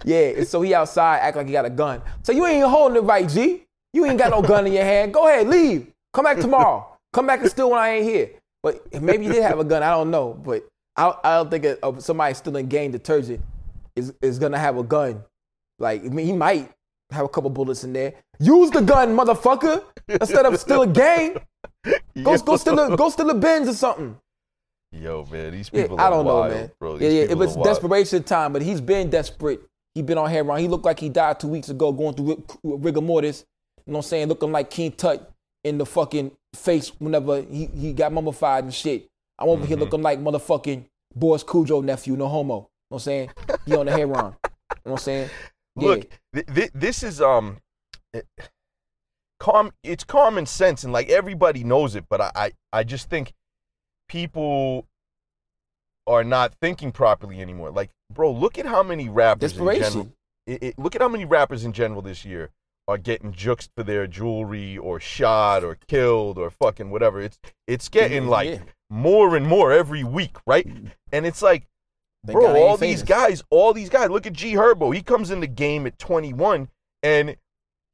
yeah, 0.04 0.44
so 0.44 0.62
he 0.62 0.74
outside 0.74 1.18
act 1.18 1.36
like 1.36 1.46
he 1.46 1.52
got 1.52 1.64
a 1.64 1.70
gun. 1.70 2.02
So 2.22 2.32
you 2.32 2.46
ain't 2.46 2.66
holding 2.66 2.98
it 2.98 3.06
right, 3.06 3.28
G. 3.28 3.64
You 3.92 4.06
ain't 4.06 4.18
got 4.18 4.30
no 4.30 4.42
gun 4.42 4.66
in 4.66 4.72
your 4.72 4.84
hand. 4.84 5.12
Go 5.12 5.26
ahead, 5.26 5.48
leave. 5.48 5.92
Come 6.12 6.24
back 6.24 6.38
tomorrow. 6.38 6.96
Come 7.12 7.26
back 7.26 7.40
and 7.40 7.50
steal 7.50 7.70
when 7.70 7.80
I 7.80 7.90
ain't 7.90 8.04
here. 8.04 8.30
But 8.62 9.02
maybe 9.02 9.26
you 9.26 9.32
did 9.32 9.42
have 9.42 9.58
a 9.58 9.64
gun. 9.64 9.82
I 9.82 9.90
don't 9.90 10.10
know. 10.10 10.34
But 10.34 10.66
I, 10.96 11.14
I 11.24 11.36
don't 11.36 11.50
think 11.50 11.64
it- 11.64 11.80
of 11.82 12.02
somebody 12.02 12.34
stealing 12.34 12.68
gang 12.68 12.92
detergent 12.92 13.40
is, 13.94 14.12
is 14.20 14.38
gonna 14.38 14.58
have 14.58 14.76
a 14.76 14.82
gun. 14.82 15.24
Like 15.78 16.04
I 16.04 16.08
mean, 16.08 16.26
he 16.26 16.32
might 16.32 16.70
have 17.10 17.24
a 17.24 17.28
couple 17.28 17.50
bullets 17.50 17.84
in 17.84 17.92
there. 17.92 18.14
Use 18.38 18.70
the 18.70 18.82
gun, 18.82 19.16
motherfucker, 19.16 19.82
instead 20.08 20.46
of 20.46 20.58
stealing 20.58 20.90
a 20.90 20.92
gang. 20.92 21.36
Go, 22.22 22.38
go 22.38 22.56
steal 22.56 22.78
a 22.78 22.96
go 22.96 23.08
steal 23.08 23.30
a 23.30 23.34
Benz 23.34 23.68
or 23.68 23.74
something. 23.74 24.16
Yo, 24.92 25.26
man, 25.30 25.52
these 25.52 25.68
Yeah, 25.72 25.82
people 25.82 26.00
I 26.00 26.08
don't 26.10 26.24
know, 26.24 26.48
man. 26.48 26.70
bro. 26.78 26.92
Yeah, 26.94 26.98
These 26.98 27.12
yeah. 27.14 27.22
It 27.32 27.38
was 27.38 27.56
desperation 27.56 28.22
time, 28.22 28.52
but 28.52 28.62
he's 28.62 28.80
been 28.80 29.10
desperate. 29.10 29.60
He 29.94 30.02
been 30.02 30.18
on 30.18 30.30
heroin. 30.30 30.60
He 30.60 30.68
looked 30.68 30.84
like 30.84 31.00
he 31.00 31.08
died 31.08 31.40
two 31.40 31.48
weeks 31.48 31.68
ago, 31.68 31.92
going 31.92 32.14
through 32.14 32.44
rigor 32.62 33.00
mortis. 33.00 33.44
You 33.86 33.92
know 33.92 33.98
what 33.98 34.04
I'm 34.06 34.08
saying? 34.08 34.28
Looking 34.28 34.52
like 34.52 34.70
King 34.70 34.92
Tut 34.92 35.30
in 35.64 35.78
the 35.78 35.86
fucking 35.86 36.30
face 36.54 36.88
whenever 36.98 37.42
he, 37.42 37.66
he 37.66 37.92
got 37.92 38.12
mummified 38.12 38.64
and 38.64 38.72
shit. 38.74 39.08
I'm 39.38 39.48
over 39.48 39.60
Mm-hmm. 39.60 39.68
here 39.68 39.76
looking 39.76 40.02
like 40.02 40.18
motherfucking 40.20 40.84
Boris 41.14 41.44
Kodjoe 41.44 41.84
nephew, 41.84 42.16
no 42.16 42.28
homo. 42.28 42.54
You 42.54 42.58
know 42.60 42.68
what 42.88 42.96
I'm 42.96 43.00
saying? 43.00 43.30
He 43.66 43.76
on 43.76 43.86
the 43.86 43.92
heroin. 43.92 44.14
You 44.14 44.20
know 44.22 44.32
what 44.82 44.92
I'm 44.92 44.98
saying? 44.98 45.30
Yeah. 45.78 45.88
Look, 45.88 46.08
th- 46.32 46.46
th- 46.54 46.70
this 46.74 47.02
is 47.02 47.20
um, 47.20 47.58
it, 48.14 48.24
calm. 49.38 49.72
It's 49.82 50.04
common 50.04 50.46
sense, 50.46 50.84
and 50.84 50.92
like 50.92 51.08
everybody 51.08 51.64
knows 51.64 51.94
it. 51.94 52.06
But 52.08 52.20
I, 52.20 52.30
I, 52.34 52.52
I 52.72 52.84
just 52.84 53.10
think 53.10 53.32
people 54.08 54.86
are 56.06 56.24
not 56.24 56.54
thinking 56.60 56.92
properly 56.92 57.40
anymore. 57.40 57.70
Like, 57.70 57.90
bro, 58.12 58.30
look 58.30 58.58
at 58.58 58.66
how 58.66 58.82
many 58.82 59.08
rappers 59.08 59.52
in 59.52 59.58
general. 59.58 59.78
Desperation. 59.78 60.12
It, 60.46 60.62
it, 60.62 60.78
look 60.78 60.94
at 60.94 61.02
how 61.02 61.08
many 61.08 61.24
rappers 61.24 61.64
in 61.64 61.72
general 61.72 62.02
this 62.02 62.24
year 62.24 62.50
are 62.88 62.98
getting 62.98 63.32
juked 63.32 63.68
for 63.76 63.82
their 63.82 64.06
jewelry 64.06 64.78
or 64.78 65.00
shot 65.00 65.64
or 65.64 65.76
killed 65.88 66.38
or 66.38 66.50
fucking 66.50 66.90
whatever. 66.90 67.20
It's 67.20 67.38
it's 67.66 67.88
getting 67.88 68.28
like 68.28 68.48
yeah. 68.48 68.58
more 68.88 69.36
and 69.36 69.46
more 69.46 69.72
every 69.72 70.04
week, 70.04 70.36
right? 70.46 70.66
And 71.10 71.26
it's 71.26 71.42
like 71.42 71.66
Thank 72.26 72.38
Bro, 72.38 72.56
all 72.56 72.76
these 72.76 73.02
famous. 73.02 73.08
guys, 73.08 73.44
all 73.50 73.72
these 73.72 73.88
guys. 73.88 74.10
Look 74.10 74.26
at 74.26 74.32
G 74.32 74.54
Herbo. 74.54 74.94
He 74.94 75.00
comes 75.00 75.30
in 75.30 75.40
the 75.40 75.46
game 75.46 75.86
at 75.86 75.98
21, 75.98 76.68
and 77.02 77.36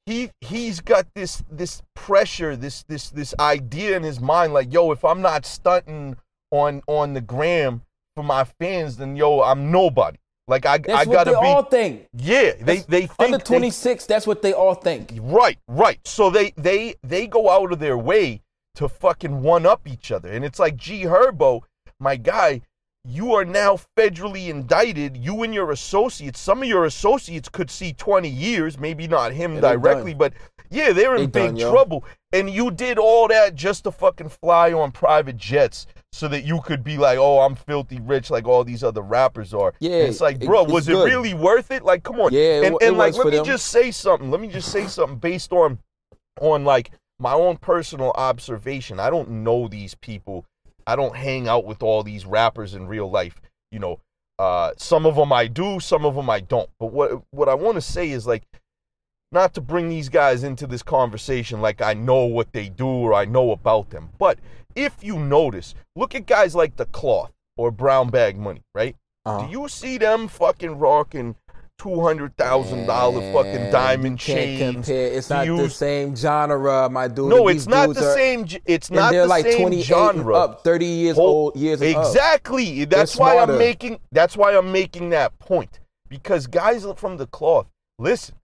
he 0.07 0.31
he's 0.41 0.81
got 0.81 1.07
this 1.15 1.43
this 1.51 1.83
pressure, 1.95 2.57
this 2.57 2.83
this 2.85 3.11
this 3.11 3.35
idea 3.39 3.97
in 3.97 4.03
his 4.03 4.21
mind, 4.21 4.53
like, 4.53 4.73
yo, 4.73 4.91
if 4.93 5.05
I'm 5.05 5.23
not 5.23 5.47
stunting 5.47 6.17
on 6.51 6.83
on 6.87 7.15
the 7.15 7.21
gram 7.21 7.83
for 8.17 8.25
my 8.25 8.45
fans, 8.45 8.97
then 8.97 9.17
yo, 9.17 9.43
I'm 9.43 9.71
nobody. 9.71 10.19
Like 10.49 10.67
I 10.67 10.79
That's 10.79 11.09
I 11.09 11.13
gotta 11.13 11.31
be 11.31 11.37
what 11.37 11.41
they 11.41 11.47
be. 11.47 11.47
all 11.55 11.63
think. 11.63 12.09
yeah, 12.15 12.53
they 12.53 12.59
That's- 12.79 12.85
they 12.87 13.01
think 13.07 13.21
Under 13.21 13.39
they- 13.39 13.45
26, 13.45 14.07
that's 14.07 14.27
what 14.27 14.43
they 14.43 14.53
all 14.53 14.75
think. 14.75 15.13
Right, 15.21 15.59
right. 15.69 16.01
So 16.05 16.31
they 16.31 16.51
they 16.57 16.97
they 17.05 17.27
go 17.29 17.49
out 17.49 17.73
of 17.73 17.79
their 17.79 17.97
way 17.97 18.43
to 18.75 18.89
fucking 18.89 19.43
one 19.43 19.67
up 19.67 19.87
each 19.87 20.11
other. 20.11 20.31
And 20.33 20.45
it's 20.45 20.59
like 20.59 20.77
G 20.77 21.03
Herbo, 21.05 21.63
my 22.01 22.17
guy, 22.17 22.63
you 23.05 23.35
are 23.35 23.45
now 23.45 23.79
federally 23.99 24.49
indicted. 24.49 25.17
You 25.17 25.43
and 25.43 25.53
your 25.53 25.71
associates, 25.73 26.39
some 26.39 26.63
of 26.63 26.69
your 26.69 26.85
associates 26.85 27.49
could 27.49 27.71
see 27.71 27.93
20 27.93 28.29
years, 28.29 28.79
maybe 28.79 29.09
not 29.09 29.33
him 29.33 29.61
directly, 29.61 30.15
but 30.15 30.33
yeah, 30.71 30.93
they're 30.93 31.17
in 31.17 31.23
They 31.31 31.49
big 31.49 31.59
done, 31.59 31.71
trouble. 31.73 32.05
And 32.33 32.49
you 32.49 32.71
did 32.71 32.99
all 32.99 33.29
that 33.29 33.55
just 33.55 33.85
to 33.85 33.91
fucking 33.93 34.29
fly 34.31 34.73
on 34.73 34.93
private 34.93 35.37
jets 35.37 35.87
so 36.13 36.29
that 36.29 36.45
you 36.45 36.61
could 36.61 36.85
be 36.85 36.97
like, 36.97 37.19
oh, 37.19 37.41
I'm 37.41 37.55
filthy 37.57 38.01
rich 38.01 38.31
like 38.31 38.47
all 38.47 38.65
these 38.65 38.85
other 38.85 39.03
rappers 39.03 39.53
are. 39.53 39.75
Yeah, 39.81 39.91
And 39.99 40.09
it's 40.09 40.21
like, 40.21 40.37
it- 40.37 40.47
bro, 40.47 40.63
it's 40.63 40.73
was 40.73 40.89
it 40.89 40.95
really 40.95 41.35
worth 41.35 41.71
it? 41.71 41.83
Like, 41.85 42.05
come 42.05 42.21
on. 42.21 42.33
Yeah, 42.33 42.61
it 42.61 42.65
and 42.65 42.73
wa- 42.75 42.79
it 42.83 42.91
like, 42.95 43.15
let 43.17 43.27
me 43.27 43.37
them. 43.37 43.45
just 43.45 43.67
say 43.67 43.91
something. 43.91 44.31
Let 44.31 44.41
me 44.41 44.49
just 44.49 44.71
say 44.71 44.87
something 44.87 45.19
based 45.19 45.53
on 45.53 45.79
on 46.41 46.65
like 46.65 46.91
my 47.19 47.33
own 47.35 47.57
personal 47.59 48.11
observation. 48.13 48.99
I 49.01 49.11
don't 49.11 49.29
know 49.29 49.69
these 49.69 49.95
people. 49.95 50.45
I 50.87 50.97
don't 50.97 51.17
hang 51.17 51.49
out 51.49 51.65
with 51.65 51.83
all 51.83 52.03
these 52.03 52.27
rappers 52.27 52.75
in 52.75 52.87
real 52.87 53.11
life. 53.11 53.41
You 53.71 53.79
know, 53.79 54.01
uh, 54.39 54.73
some 54.77 55.07
of 55.07 55.17
them 55.17 55.33
I 55.33 55.47
do, 55.47 55.81
some 55.81 56.05
of 56.05 56.15
them 56.15 56.29
I 56.29 56.41
don't. 56.41 56.71
But 56.79 56.93
what 56.93 57.23
what 57.31 57.49
I 57.49 57.55
want 57.55 57.77
to 57.77 57.81
say 57.81 58.11
is 58.11 58.27
like, 58.27 58.45
not 59.33 59.55
to 59.55 59.61
bring 59.61 59.89
these 59.89 60.09
guys 60.09 60.45
into 60.45 60.67
this 60.67 60.83
conversation 60.83 61.61
like 61.61 61.81
I 61.81 61.95
know 61.95 62.27
what 62.27 62.53
they 62.53 62.69
do 62.69 62.87
or 62.87 63.15
I 63.15 63.25
know 63.25 63.51
about 63.51 63.91
them. 63.91 64.11
But 64.19 64.39
if 64.75 65.03
you 65.03 65.19
notice, 65.19 65.75
look 65.97 66.15
at 66.15 66.27
guys 66.27 66.55
like 66.55 66.77
the 66.77 66.87
Cloth 66.87 67.33
or 67.57 67.71
Brown 67.71 68.11
Bag 68.11 68.37
Money, 68.37 68.63
right? 68.75 68.97
Uh-huh. 69.25 69.47
Do 69.47 69.53
you 69.53 69.69
see 69.69 69.99
them 69.99 70.29
fucking 70.29 70.79
rocking 70.79 71.37
two 71.83 72.01
hundred 72.01 72.37
thousand 72.37 72.87
dollar 72.87 73.21
fucking 73.33 73.71
diamond 73.73 74.19
chains? 74.19 74.89
It's 74.89 75.29
not 75.29 75.47
you- 75.47 75.57
the 75.57 75.69
same 75.71 76.15
genre, 76.15 76.89
my 76.89 77.09
dude. 77.09 77.29
No, 77.29 77.49
These 77.49 77.63
it's 77.63 77.67
not 77.67 77.95
the 77.95 78.09
are- 78.11 78.15
same. 78.15 78.47
It's 78.67 78.91
not 78.91 79.11
they're 79.11 79.23
the 79.23 79.29
like 79.29 79.45
same 79.45 79.61
28 79.61 79.83
genre. 79.85 80.37
up, 80.37 80.63
30 80.65 80.87
years 80.87 81.17
Whole- 81.17 81.27
old, 81.27 81.57
years 81.57 81.81
exactly. 81.83 82.85
That's 82.85 83.17
why 83.17 83.37
I'm 83.39 83.59
making. 83.59 83.99
That's 84.13 84.37
why 84.37 84.57
I'm 84.57 84.71
making 84.71 85.11
that 85.11 85.39
point 85.39 85.81
because 86.09 86.47
guys 86.47 86.87
from 86.97 87.17
the 87.17 87.27
cloth. 87.27 87.67
Listen, 87.99 88.37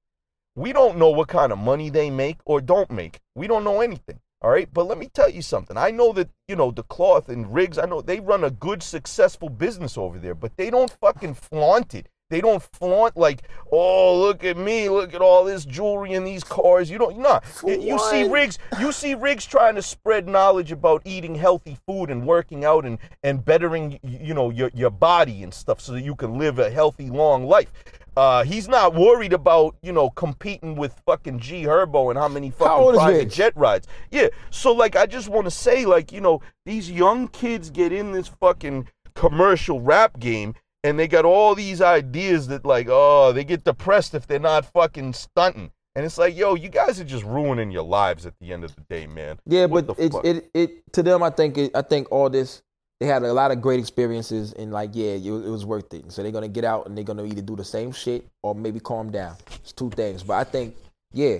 we 0.57 0.73
don't 0.73 0.99
know 0.99 1.11
what 1.11 1.29
kind 1.29 1.53
of 1.53 1.59
money 1.59 1.91
they 1.91 2.11
make 2.11 2.39
or 2.45 2.61
don't 2.61 2.91
make. 2.91 3.21
We 3.37 3.47
don't 3.47 3.65
know 3.65 3.81
anything. 3.81 4.21
All 4.41 4.51
right, 4.51 4.69
but 4.73 4.87
let 4.87 4.99
me 4.99 5.09
tell 5.13 5.29
you 5.29 5.43
something. 5.43 5.77
I 5.77 5.91
know 5.91 6.13
that 6.13 6.29
you 6.47 6.55
know 6.55 6.71
the 6.71 6.85
cloth 6.85 7.29
and 7.29 7.53
rigs. 7.53 7.77
I 7.77 7.87
know 7.87 8.01
they 8.01 8.21
run 8.21 8.45
a 8.45 8.51
good, 8.51 8.83
successful 8.85 9.49
business 9.49 9.99
over 9.99 10.17
there, 10.19 10.35
but 10.35 10.57
they 10.57 10.71
don't 10.71 10.97
fucking 11.01 11.35
flaunt 11.35 11.93
it. 11.95 12.09
They 12.31 12.43
don't 12.43 12.63
flaunt 12.63 13.17
like, 13.17 13.45
oh, 13.73 14.21
look 14.21 14.45
at 14.45 14.59
me, 14.59 14.91
look 14.91 15.15
at 15.15 15.23
all 15.23 15.45
this 15.45 15.65
jewelry 15.65 16.13
and 16.13 16.27
these 16.27 16.45
cars. 16.45 16.91
You 16.91 16.99
don't, 16.99 17.19
nah. 17.19 17.41
You 17.67 17.99
see 17.99 18.29
rigs, 18.29 18.59
you 18.79 18.93
see 18.93 19.15
rigs 19.15 19.47
trying 19.47 19.77
to 19.77 19.83
spread 19.83 20.29
knowledge 20.29 20.71
about 20.71 21.01
eating 21.07 21.35
healthy 21.35 21.79
food 21.87 22.11
and 22.11 22.27
working 22.27 22.67
out 22.67 22.85
and 22.85 22.99
and 23.23 23.43
bettering, 23.43 23.99
you 24.03 24.35
know, 24.35 24.51
your 24.51 24.71
your 24.75 24.91
body 24.91 25.43
and 25.43 25.55
stuff 25.55 25.81
so 25.81 25.93
that 25.93 26.03
you 26.03 26.15
can 26.15 26.37
live 26.37 26.59
a 26.59 26.69
healthy, 26.69 27.09
long 27.09 27.47
life. 27.47 27.73
Uh, 28.15 28.45
he's 28.45 28.69
not 28.69 28.95
worried 28.95 29.33
about 29.33 29.77
you 29.81 29.93
know 29.93 30.11
competing 30.11 30.77
with 30.77 31.01
fucking 31.07 31.39
G 31.39 31.63
Herbo 31.63 32.11
and 32.11 32.19
how 32.19 32.29
many 32.29 32.51
fucking 32.51 32.91
is 32.91 32.97
private 32.97 33.31
jet 33.31 33.57
rides. 33.57 33.89
Yeah. 34.11 34.29
So 34.51 34.73
like 34.73 34.97
I 34.97 35.07
just 35.07 35.31
want 35.31 35.47
to 35.47 35.51
say 35.51 35.87
like, 35.87 36.13
you 36.13 36.21
know, 36.21 36.43
these 36.67 36.91
young 36.91 37.29
kids 37.29 37.71
get 37.71 37.91
in 37.91 38.13
this 38.13 38.29
fucking 38.29 38.89
commercial 39.15 39.81
rap 39.81 40.19
game 40.19 40.55
and 40.85 40.99
they 40.99 41.09
got 41.09 41.25
all 41.25 41.55
these 41.55 41.81
ideas 41.81 42.49
that 42.49 42.65
like, 42.65 42.87
oh, 42.91 43.33
they 43.33 43.45
get 43.45 43.65
depressed 43.65 44.15
if 44.15 44.27
they're 44.27 44.39
not 44.39 44.65
fucking 44.73 45.13
stunting. 45.13 45.71
And 45.95 46.05
it's 46.05 46.19
like, 46.19 46.37
yo, 46.37 46.55
you 46.55 46.69
guys 46.69 47.01
are 47.01 47.05
just 47.05 47.25
ruining 47.25 47.73
your 47.73 47.83
lives 47.83 48.25
at 48.25 48.35
the 48.41 48.53
end 48.53 48.63
of 48.63 48.75
the 48.77 48.83
day, 48.83 49.07
man. 49.07 49.39
Yeah, 49.47 49.65
What 49.67 49.87
but 49.89 49.99
it, 49.99 50.15
it 50.25 50.51
it 50.55 50.93
to 50.93 51.03
them, 51.03 51.23
I 51.23 51.31
think 51.31 51.59
it, 51.59 51.73
I 51.75 51.83
think 51.83 52.13
all 52.13 52.31
this 52.31 52.63
they 53.01 53.07
had 53.07 53.23
a 53.23 53.33
lot 53.33 53.51
of 53.51 53.61
great 53.61 53.79
experiences 53.79 54.53
and 54.53 54.73
like 54.73 54.91
yeah, 54.93 55.13
it, 55.13 55.25
it 55.25 55.51
was 55.51 55.65
worth 55.67 55.93
it. 55.95 56.11
So 56.13 56.23
they're 56.23 56.33
gonna 56.33 56.49
get 56.49 56.65
out 56.65 56.87
and 56.87 56.97
they're 56.97 57.05
gonna 57.05 57.25
either 57.25 57.43
do 57.43 57.57
the 57.57 57.65
same 57.65 57.93
shit 57.93 58.27
or 58.43 58.55
maybe 58.55 58.81
calm 58.81 59.11
down. 59.11 59.37
It's 59.57 59.73
two 59.73 59.91
things, 59.91 60.23
but 60.23 60.35
I 60.35 60.45
think 60.45 60.77
yeah, 61.13 61.39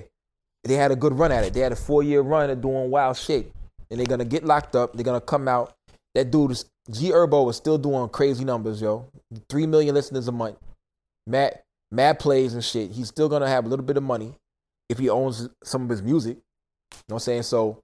they 0.63 0.75
had 0.75 0.91
a 0.91 0.95
good 0.95 1.17
run 1.17 1.31
at 1.31 1.43
it. 1.43 1.53
They 1.53 1.61
had 1.61 1.71
a 1.71 1.77
four 1.77 2.03
year 2.03 2.21
run 2.21 2.49
of 2.49 2.61
doing 2.61 2.89
wild 2.91 3.17
shit, 3.17 3.51
and 3.89 3.99
they're 3.99 4.07
gonna 4.07 4.25
get 4.25 4.43
locked 4.43 4.75
up. 4.75 4.93
They're 4.93 5.03
gonna 5.05 5.21
come 5.21 5.47
out. 5.47 5.75
That 6.15 6.31
dude 6.31 6.51
is 6.51 6.65
G 6.89 7.11
Herbo 7.11 7.49
is 7.49 7.55
still 7.55 7.77
doing 7.77 8.09
crazy 8.09 8.43
numbers, 8.43 8.81
yo. 8.81 9.07
Three 9.49 9.67
million 9.67 9.93
listeners 9.95 10.27
a 10.27 10.31
month. 10.31 10.57
Mad 11.27 11.59
mad 11.91 12.19
plays 12.19 12.53
and 12.53 12.63
shit. 12.63 12.91
He's 12.91 13.07
still 13.07 13.29
gonna 13.29 13.47
have 13.47 13.65
a 13.65 13.69
little 13.69 13.85
bit 13.85 13.97
of 13.97 14.03
money 14.03 14.35
if 14.89 14.97
he 14.97 15.09
owns 15.09 15.49
some 15.63 15.83
of 15.83 15.89
his 15.89 16.01
music. 16.01 16.37
You 16.37 16.97
know 17.09 17.13
what 17.13 17.15
I'm 17.15 17.19
saying? 17.19 17.43
So 17.43 17.79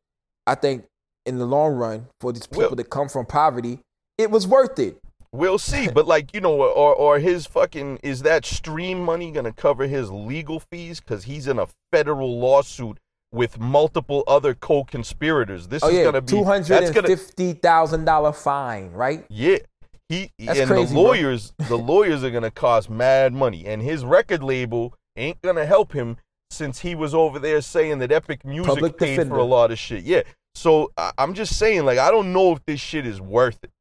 I 0.48 0.56
think 0.56 0.86
in 1.26 1.38
the 1.38 1.46
long 1.46 1.74
run, 1.76 2.08
for 2.22 2.32
these 2.32 2.48
people 2.48 2.62
Well- 2.68 2.76
that 2.76 2.90
come 2.90 3.10
from 3.10 3.26
poverty, 3.26 3.80
it 4.18 4.32
was 4.32 4.48
worth 4.48 4.80
it. 4.80 4.98
We'll 5.32 5.60
see. 5.60 5.88
But 5.94 6.08
like, 6.08 6.34
you 6.34 6.42
know, 6.42 6.54
or 6.62 6.96
or 6.96 7.20
his 7.20 7.46
fucking 7.46 8.00
is 8.02 8.22
that 8.24 8.46
stream 8.46 9.04
money 9.04 9.32
gonna 9.32 9.54
cover 9.54 9.86
his 9.86 10.10
legal 10.10 10.60
fees? 10.72 11.00
Cause 11.00 11.26
he's 11.26 11.48
in 11.48 11.60
a 11.60 11.68
federal 11.92 12.40
lawsuit 12.40 12.98
with 13.36 13.60
multiple 13.60 14.24
other 14.28 14.54
co-conspirators. 14.54 15.68
This 15.68 15.84
Oh 15.84 15.90
is 15.90 15.96
yeah, 15.96 16.04
gonna 16.06 16.22
be 16.22 16.28
two 16.28 16.44
hundred 16.44 16.84
and 16.84 17.06
fifty 17.06 17.54
thousand 17.54 18.06
dollar 18.06 18.32
fine, 18.32 18.92
right? 18.92 19.26
Yeah. 19.30 19.58
he 20.10 20.32
That's 20.40 20.60
and 20.60 20.70
crazy, 20.70 20.94
the 20.94 21.00
lawyers, 21.00 21.54
the 21.68 21.78
lawyers 21.94 22.24
are 22.24 22.32
gonna 22.32 22.52
cost 22.52 22.90
mad 22.90 23.34
money, 23.34 23.66
and 23.66 23.82
his 23.82 24.04
record 24.06 24.42
label 24.44 24.94
ain't 25.18 25.42
gonna 25.42 25.66
help 25.66 25.94
him 25.94 26.18
since 26.52 26.80
he 26.80 26.96
was 26.96 27.14
over 27.14 27.38
there 27.40 27.62
saying 27.62 28.00
that 28.00 28.12
Epic 28.12 28.46
Music 28.46 28.68
Public 28.74 28.98
paid 28.98 29.16
defender. 29.16 29.36
for 29.36 29.40
a 29.40 29.44
lot 29.44 29.72
of 29.72 29.78
shit. 29.80 30.04
Yeah. 30.04 30.22
So 30.54 30.92
I, 30.98 31.12
I'm 31.18 31.34
just 31.34 31.58
saying, 31.60 31.84
like, 31.86 31.98
I 31.98 32.12
don't 32.12 32.32
know 32.32 32.54
if 32.54 32.64
this 32.66 32.80
shit 32.80 33.06
is 33.06 33.20
worth 33.20 33.60
it. 33.64 33.72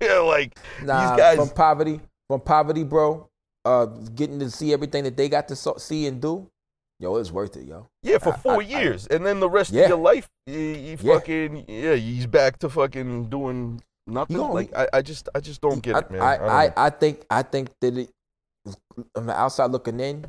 like 0.24 0.56
Nah, 0.82 1.10
these 1.10 1.18
guys, 1.18 1.36
from 1.36 1.50
poverty, 1.50 2.00
from 2.28 2.40
poverty, 2.40 2.82
bro. 2.84 3.28
Uh, 3.66 3.86
getting 4.14 4.38
to 4.38 4.50
see 4.50 4.72
everything 4.74 5.04
that 5.04 5.16
they 5.16 5.28
got 5.28 5.48
to 5.48 5.56
so- 5.56 5.76
see 5.78 6.06
and 6.06 6.20
do, 6.20 6.46
yo, 7.04 7.16
it's 7.16 7.30
worth 7.30 7.56
it, 7.56 7.66
yo. 7.66 7.86
yeah, 8.02 8.18
for 8.18 8.32
I- 8.32 8.36
four 8.38 8.52
I- 8.62 8.64
I- 8.66 8.68
years, 8.80 9.06
and 9.06 9.24
then 9.24 9.38
the 9.40 9.48
rest 9.48 9.72
Yeah. 9.72 9.84
of 9.84 9.88
your 9.90 9.98
life, 9.98 10.28
you, 10.46 10.58
you 10.58 10.96
fucking 10.96 11.64
yeah, 11.68 11.94
he's 11.94 12.26
back 12.26 12.58
to 12.60 12.68
fucking 12.68 13.26
doing 13.30 13.82
nothing. 14.06 14.36
gonna- 14.36 14.52
like 14.52 14.74
I, 14.74 14.88
I 14.94 15.02
just, 15.02 15.28
I 15.34 15.40
just 15.40 15.60
don't 15.60 15.82
get 15.82 15.94
I, 15.94 15.98
it, 16.00 16.10
man. 16.10 16.20
I, 16.22 16.64
I. 16.66 16.72
I 16.86 16.90
think, 16.90 17.24
I 17.30 17.42
think 17.42 17.70
that 17.80 17.96
it, 17.96 18.10
on 19.14 19.26
the 19.26 19.38
outside 19.38 19.70
looking 19.70 20.00
in, 20.00 20.24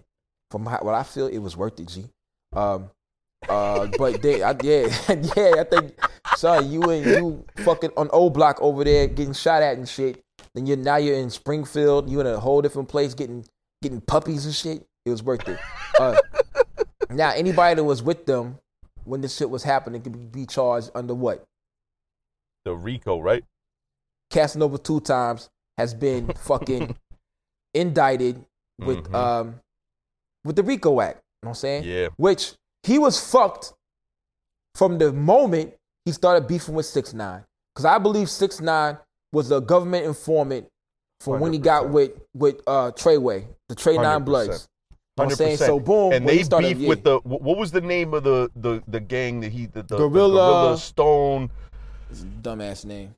from 0.52 0.66
how, 0.66 0.80
what 0.82 0.94
I 0.94 1.04
feel, 1.04 1.28
it 1.28 1.40
was 1.40 1.56
worth 1.58 1.80
it, 1.80 1.88
G. 1.88 2.06
Um, 2.54 2.90
uh, 3.50 3.88
but 3.98 4.22
they, 4.22 4.44
I, 4.44 4.52
yeah, 4.62 4.88
yeah, 5.36 5.54
I 5.60 5.64
think, 5.70 5.94
son, 6.36 6.70
you 6.72 6.82
and 6.84 7.06
you 7.06 7.46
fucking 7.64 7.92
on 7.98 8.10
old 8.12 8.34
Block 8.34 8.58
over 8.62 8.84
there 8.84 9.08
getting 9.08 9.34
shot 9.34 9.64
at 9.64 9.78
and 9.78 9.88
shit. 9.88 10.22
Then 10.54 10.66
you're 10.66 10.78
now 10.78 10.96
you're 10.98 11.18
in 11.18 11.30
Springfield. 11.30 12.10
You 12.10 12.22
in 12.22 12.28
a 12.28 12.40
whole 12.40 12.62
different 12.62 12.88
place 12.90 13.14
getting 13.14 13.46
getting 13.82 14.00
puppies 14.02 14.46
and 14.46 14.56
shit. 14.56 14.86
It 15.06 15.10
was 15.12 15.22
worth 15.22 15.48
it. 15.50 15.60
Uh, 16.00 16.16
now 17.10 17.32
anybody 17.32 17.76
that 17.76 17.84
was 17.84 18.02
with 18.04 18.26
them 18.26 18.60
when 19.04 19.22
this 19.22 19.36
shit 19.38 19.50
was 19.50 19.64
happening 19.64 20.02
could 20.02 20.14
be, 20.14 20.42
be 20.42 20.46
charged 20.46 20.92
under 20.96 21.14
what? 21.14 21.44
the 22.64 22.74
RICO, 22.76 23.20
right? 23.20 23.44
Casanova 24.32 24.80
two 24.80 25.00
times 25.00 25.50
has 25.78 25.94
been 25.94 26.28
fucking 26.38 26.96
indicted 27.74 28.44
with 28.80 29.04
Mhm. 29.04 29.14
um 29.16 29.60
with 30.44 30.56
the 30.56 30.64
RICO 30.64 31.00
Act. 31.02 31.18
You 31.18 31.48
know 31.48 31.50
what 31.50 31.50
I'm 31.50 31.56
saying? 31.56 31.84
Yeah. 31.84 32.08
Which 32.18 32.54
he 32.84 32.98
was 33.00 33.20
fucked 33.20 33.74
from 34.74 34.98
the 34.98 35.14
moment 35.14 35.74
he 36.06 36.12
started 36.12 36.48
beefing 36.48 36.74
with 36.76 36.86
Six 36.88 37.14
Nine. 37.14 37.44
Cause 37.76 37.86
I 37.86 37.98
believe 37.98 38.30
Six 38.30 38.60
Nine 38.62 38.98
was 39.32 39.52
a 39.52 39.62
government 39.62 40.06
informant 40.06 40.68
from 41.20 41.40
when 41.40 41.54
he 41.54 41.60
got 41.60 41.90
with 41.90 42.12
with 42.34 42.62
uh 42.68 42.92
Treyway, 42.92 43.46
the 43.70 43.76
Trey 43.76 43.98
Nine 43.98 44.24
Bloods. 44.24 44.68
You 45.18 45.24
know 45.24 45.28
what 45.28 45.32
I'm 45.34 45.38
Hundred 45.38 45.38
saying? 45.38 45.58
percent. 45.58 45.68
So 45.70 45.80
boom, 45.80 46.12
and 46.14 46.28
they 46.28 46.44
started, 46.44 46.68
beef 46.68 46.78
yeah. 46.80 46.90
with 46.90 47.04
the 47.04 47.20
what 47.24 47.58
was 47.58 47.72
the 47.72 47.80
name 47.80 48.14
of 48.14 48.24
the 48.26 48.52
the, 48.56 48.84
the 48.88 49.00
gang 49.00 49.40
that 49.42 49.52
he 49.54 49.66
the, 49.68 49.82
the, 49.84 49.84
the 49.84 49.98
Gorilla- 49.98 50.32
Gorilla 50.34 50.78
Stone 50.78 51.52
dumbass 52.42 52.84
name. 52.84 53.16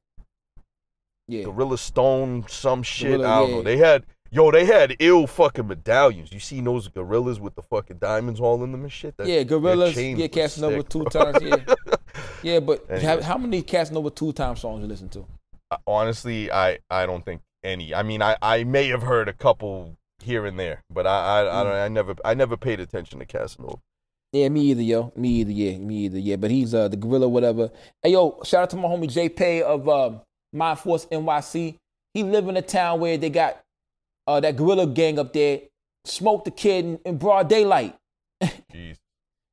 Yeah. 1.28 1.44
Gorilla 1.46 1.78
Stone 1.78 2.46
some 2.48 2.84
shit 2.84 3.18
Gorilla, 3.18 3.28
I 3.28 3.40
don't 3.40 3.50
yeah. 3.50 3.56
know. 3.56 3.62
They 3.64 3.78
had 3.78 4.04
yo 4.30 4.52
they 4.52 4.66
had 4.66 4.96
ill 5.00 5.26
fucking 5.26 5.68
medallions. 5.68 6.32
You 6.32 6.40
seen 6.40 6.66
those 6.66 6.88
gorillas 6.88 7.40
with 7.40 7.56
the 7.56 7.64
fucking 7.64 7.98
diamonds 7.98 8.40
all 8.40 8.64
in 8.64 8.72
them 8.72 8.84
and 8.84 8.92
shit. 8.92 9.18
That- 9.18 9.26
Yeah, 9.26 9.42
Gorillas. 9.42 9.96
chains 9.96 10.20
Yeah, 10.20 10.28
was 10.28 10.36
Casanova 10.36 10.76
sick, 10.82 10.90
two 10.90 11.04
bro. 11.04 11.32
times. 11.32 11.44
Yeah, 11.44 11.76
yeah. 12.44 12.60
But 12.60 12.86
Anyway. 12.92 13.06
how, 13.06 13.22
how 13.24 13.38
many 13.40 13.64
Casanova 13.64 14.12
two 14.12 14.34
times 14.34 14.62
songs 14.62 14.82
you 14.84 14.88
listen 14.88 15.10
to? 15.10 15.26
Honestly, 15.88 16.52
I 16.52 16.78
I 16.92 17.08
don't 17.08 17.26
think 17.26 17.42
any. 17.64 17.96
I 17.96 18.04
mean, 18.04 18.22
I 18.22 18.38
I 18.40 18.64
may 18.66 18.88
have 18.90 19.02
heard 19.02 19.28
a 19.28 19.34
couple 19.34 19.98
here 20.22 20.46
and 20.46 20.60
there, 20.60 20.82
but 20.90 21.06
I 21.08 21.20
I, 21.20 21.42
I, 21.42 21.44
Mm. 21.44 21.64
don't, 21.64 21.74
I 21.74 21.88
never 21.88 22.16
I 22.26 22.34
never 22.34 22.58
paid 22.58 22.80
attention 22.80 23.20
to 23.20 23.26
Casanova. 23.26 23.78
Yeah, 24.34 24.50
me 24.50 24.62
either, 24.62 24.82
yo. 24.82 25.14
Me 25.16 25.30
either, 25.30 25.52
yeah. 25.52 25.78
Me 25.78 25.96
either, 26.06 26.20
yeah. 26.20 26.36
But 26.36 26.52
he's 26.52 26.74
uh 26.74 26.88
the 26.90 26.98
gorilla, 26.98 27.28
whatever. 27.30 27.70
Hey, 28.04 28.12
yo, 28.12 28.40
shout 28.44 28.64
out 28.64 28.70
to 28.72 28.76
my 28.76 28.88
homie 28.90 29.10
J 29.12 29.30
Pay 29.30 29.62
of 29.62 29.88
um, 29.88 30.22
Mind 30.54 30.80
Force 30.80 31.06
NYC. 31.06 31.76
He 32.14 32.24
live 32.24 32.48
in 32.48 32.58
a 32.58 32.62
town 32.62 33.00
where 33.00 33.18
they 33.18 33.30
got 33.30 33.62
uh 34.28 34.40
that 34.42 34.58
gorilla 34.58 34.86
gang 34.88 35.18
up 35.20 35.32
there, 35.34 35.62
smoked 36.06 36.46
the 36.46 36.52
kid 36.52 36.84
in, 36.86 37.00
in 37.06 37.18
broad 37.18 37.48
daylight. 37.48 37.96
Jeez. 38.44 38.98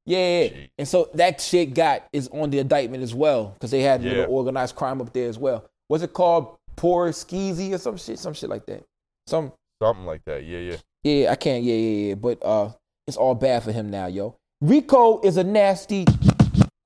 Yeah, 0.07 0.49
Jeez. 0.49 0.69
and 0.77 0.89
so 0.89 1.09
that 1.15 1.41
shit 1.41 1.73
got 1.73 2.05
is 2.13 2.29
on 2.29 2.51
the 2.51 2.59
indictment 2.59 3.03
as 3.03 3.15
well 3.15 3.51
because 3.55 3.71
they 3.71 3.81
had 3.83 4.03
Yeah. 4.03 4.11
little 4.11 4.35
organized 4.35 4.75
crime 4.77 5.01
up 5.01 5.13
there 5.13 5.29
as 5.29 5.39
well. 5.39 5.65
What's 5.89 6.03
it 6.03 6.13
called? 6.13 6.57
Poor 6.77 7.11
skeezy 7.11 7.73
or 7.73 7.79
some 7.79 7.97
shit, 7.97 8.19
some 8.19 8.35
shit 8.35 8.51
like 8.51 8.67
that. 8.67 8.83
Some 9.29 9.53
Something 9.85 10.07
like 10.07 10.25
that. 10.25 10.45
Yeah, 10.45 10.59
yeah. 10.61 10.77
yeah, 11.03 11.31
I 11.31 11.35
can't. 11.37 11.63
Yeah, 11.63 11.75
yeah, 11.75 12.09
yeah. 12.09 12.15
But 12.15 12.43
uh, 12.43 12.71
it's 13.07 13.19
all 13.19 13.35
bad 13.35 13.63
for 13.63 13.71
him 13.73 13.91
now, 13.91 14.07
yo. 14.07 14.35
RICO 14.63 15.21
is 15.21 15.37
a 15.37 15.45
nasty 15.45 16.07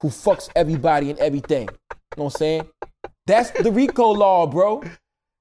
who 0.03 0.09
fucks 0.09 0.49
everybody 0.57 1.11
and 1.11 1.18
everything. 1.20 1.68
You 1.92 1.96
know 2.16 2.24
what 2.24 2.34
I'm 2.34 2.38
saying? 2.38 2.68
That's 3.26 3.51
the 3.53 3.70
RICO 3.70 4.09
law, 4.14 4.46
bro. 4.49 4.82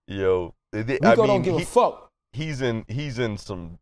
Yo, 0.07 0.53
they- 0.71 0.83
they- 0.83 0.99
I 1.03 1.15
mean, 1.15 1.27
don't 1.27 1.41
give 1.41 1.55
he- 1.57 1.63
a 1.63 1.65
fuck. 1.65 2.11
he's 2.31 2.61
in 2.61 2.85
he's 2.87 3.17
in 3.17 3.37
some 3.37 3.79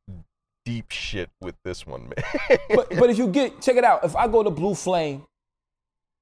deep 0.64 0.90
shit 0.92 1.30
with 1.42 1.56
this 1.66 1.86
one, 1.86 2.04
man. 2.10 2.58
But 2.70 2.90
but 2.98 3.10
if 3.10 3.18
you 3.18 3.28
get 3.28 3.62
check 3.62 3.76
it 3.76 3.84
out, 3.84 4.06
if 4.06 4.16
I 4.16 4.28
go 4.30 4.42
to 4.44 4.50
Blue 4.50 4.74
Flame 4.76 5.26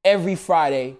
every 0.03 0.35
Friday, 0.35 0.97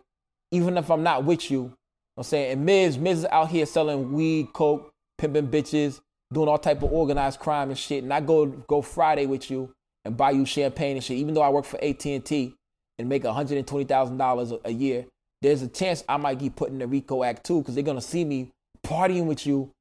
even 0.52 0.78
if 0.78 0.92
I'm 0.92 1.02
not 1.04 1.24
with 1.26 1.50
you, 1.50 1.58
you 1.58 1.64
know 1.64 1.72
what 2.16 2.26
I'm 2.28 2.30
saying, 2.30 2.52
and 2.54 2.66
Miz, 2.66 2.98
Miz 3.00 3.20
is 3.20 3.26
out 3.26 3.50
here 3.50 3.66
selling 3.66 4.14
weed, 4.14 4.54
coke, 4.54 4.92
pimping 5.18 5.48
bitches, 5.48 6.00
doing 6.34 6.48
all 6.50 6.58
type 6.58 6.82
of 6.84 6.92
organized 6.92 7.40
crime 7.40 7.70
and 7.70 7.78
shit, 7.78 8.04
and 8.04 8.14
I 8.14 8.20
go 8.22 8.46
go 8.46 8.82
Friday 8.82 9.26
with 9.26 9.50
you 9.52 9.72
and 10.06 10.18
buy 10.18 10.32
you 10.32 10.46
champagne 10.46 10.98
and 10.98 11.04
shit, 11.04 11.18
even 11.18 11.34
though 11.34 11.42
I 11.42 11.50
work 11.50 11.66
for 11.66 11.82
AT 11.84 12.06
and 12.06 12.26
T 12.26 12.54
and 13.00 13.08
make 13.08 13.24
$120,000 13.24 14.60
a 14.66 14.72
year, 14.74 15.06
there's 15.42 15.62
a 15.62 15.68
chance 15.68 16.04
I 16.08 16.18
might 16.18 16.40
get 16.40 16.56
put 16.56 16.70
in 16.70 16.80
the 16.80 16.88
RICO 16.88 17.24
Act 17.24 17.46
too, 17.46 17.60
because 17.60 17.76
they're 17.76 17.84
gonna 17.84 18.02
see 18.02 18.26
me 18.26 18.52
partying 18.86 19.26
with 19.26 19.46
you 19.46 19.72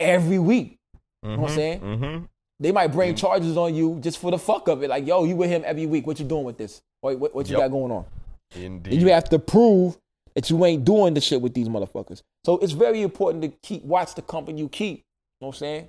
every 0.00 0.38
week. 0.38 0.78
You 1.22 1.30
know 1.30 1.36
what 1.38 1.50
I'm 1.50 1.56
saying? 1.56 1.80
Mm-hmm. 1.80 2.24
They 2.60 2.72
might 2.72 2.88
bring 2.88 3.14
charges 3.14 3.56
on 3.56 3.74
you 3.74 3.98
just 4.00 4.18
for 4.18 4.30
the 4.30 4.38
fuck 4.38 4.68
of 4.68 4.82
it. 4.82 4.88
Like, 4.88 5.06
yo, 5.06 5.24
you 5.24 5.36
with 5.36 5.50
him 5.50 5.62
every 5.66 5.86
week. 5.86 6.06
What 6.06 6.18
you 6.18 6.24
doing 6.24 6.44
with 6.44 6.56
this? 6.56 6.80
What, 7.00 7.18
what, 7.18 7.34
what 7.34 7.46
you 7.48 7.52
Yep. 7.52 7.64
got 7.64 7.68
going 7.70 7.92
on? 7.92 8.04
Indeed. 8.54 8.92
And 8.94 9.02
you 9.02 9.08
have 9.08 9.28
to 9.30 9.38
prove 9.38 9.98
that 10.34 10.48
you 10.48 10.64
ain't 10.64 10.84
doing 10.84 11.14
the 11.14 11.20
shit 11.20 11.40
with 11.42 11.52
these 11.52 11.68
motherfuckers. 11.68 12.22
So 12.44 12.58
it's 12.58 12.72
very 12.72 13.02
important 13.02 13.42
to 13.42 13.48
keep 13.62 13.82
watch 13.84 14.14
the 14.14 14.22
company 14.22 14.58
you 14.60 14.68
keep. 14.68 14.98
You 14.98 15.02
know 15.40 15.48
what 15.48 15.56
I'm 15.56 15.58
saying? 15.58 15.88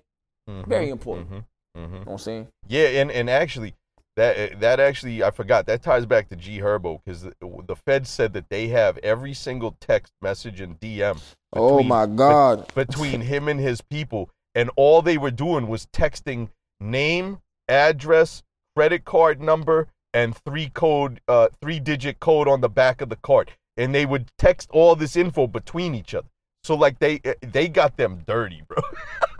Mhm, 0.49 0.67
Very 0.67 0.89
important. 0.89 1.29
mhm, 1.29 1.35
mhm. 1.35 1.45
You 1.75 1.81
know 1.81 1.97
what 1.99 2.11
I'm 2.13 2.17
saying? 2.19 2.47
Yeah, 2.67 2.87
and 3.01 3.11
and 3.11 3.29
actually, 3.29 3.75
that 4.15 4.59
that 4.59 4.79
actually 4.79 5.23
I 5.23 5.31
forgot 5.31 5.65
that 5.67 5.81
ties 5.83 6.05
back 6.05 6.29
to 6.29 6.35
G 6.35 6.59
Herbo 6.59 7.01
because 7.03 7.21
the, 7.23 7.33
the 7.67 7.75
Fed 7.75 8.07
said 8.07 8.33
that 8.33 8.49
they 8.49 8.67
have 8.69 8.97
every 8.99 9.33
single 9.33 9.75
text 9.79 10.13
message 10.21 10.59
and 10.61 10.79
DM. 10.79 11.19
Oh 11.53 11.81
my 11.83 12.05
God. 12.05 12.71
between 12.73 13.21
him 13.21 13.47
and 13.47 13.59
his 13.59 13.81
people, 13.81 14.29
and 14.55 14.69
all 14.75 15.01
they 15.01 15.17
were 15.17 15.31
doing 15.31 15.67
was 15.67 15.85
texting 15.87 16.49
name, 16.79 17.39
address, 17.67 18.43
credit 18.75 19.05
card 19.05 19.41
number, 19.41 19.87
and 20.13 20.35
three 20.35 20.69
code, 20.69 21.21
uh, 21.27 21.47
three 21.61 21.79
digit 21.79 22.19
code 22.19 22.47
on 22.47 22.61
the 22.61 22.69
back 22.69 23.01
of 23.01 23.09
the 23.09 23.15
card, 23.17 23.51
and 23.77 23.93
they 23.93 24.05
would 24.05 24.31
text 24.37 24.69
all 24.71 24.95
this 24.95 25.15
info 25.15 25.47
between 25.47 25.93
each 25.93 26.13
other. 26.15 26.27
So 26.63 26.75
like 26.75 26.99
they 26.99 27.21
they 27.41 27.69
got 27.69 27.97
them 27.97 28.23
dirty, 28.27 28.61
bro. 28.67 28.81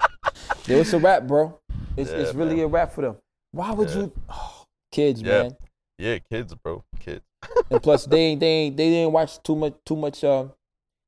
Yeah, 0.68 0.78
it's 0.78 0.94
a 0.94 1.00
rap, 1.00 1.24
bro. 1.28 1.58
It's, 1.96 2.12
Yeah, 2.12 2.18
it's 2.18 2.34
really 2.34 2.56
man. 2.58 2.66
a 2.66 2.68
rap 2.68 2.94
for 2.94 3.02
them. 3.02 3.18
Why 3.52 3.72
would 3.72 3.90
Yeah. 3.90 3.96
you? 3.98 4.12
Oh, 4.30 4.64
kids, 4.92 5.24
man. 5.24 5.56
yeah, 5.98 6.20
kids, 6.20 6.54
bro, 6.56 6.84
kids. 7.00 7.22
And 7.70 7.82
plus, 7.84 8.06
they 8.06 8.20
ain't, 8.20 8.40
they 8.40 8.48
ain't, 8.48 8.78
they 8.78 8.90
didn't 8.90 9.12
watch 9.14 9.42
too 9.44 9.56
much 9.56 9.74
too 9.86 9.96
much 9.96 10.24
um, 10.24 10.52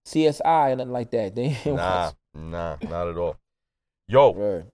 CSI 0.07 0.71
and 0.71 0.77
nothing 0.79 0.93
like 0.93 1.11
that. 1.11 1.35
They 1.35 1.57
Nah, 1.65 2.05
watch. 2.05 2.15
nah, 2.35 2.77
not 2.89 3.07
at 3.07 3.17
all. 3.17 3.37
Yo, 4.07 4.31
Word. 4.31 4.65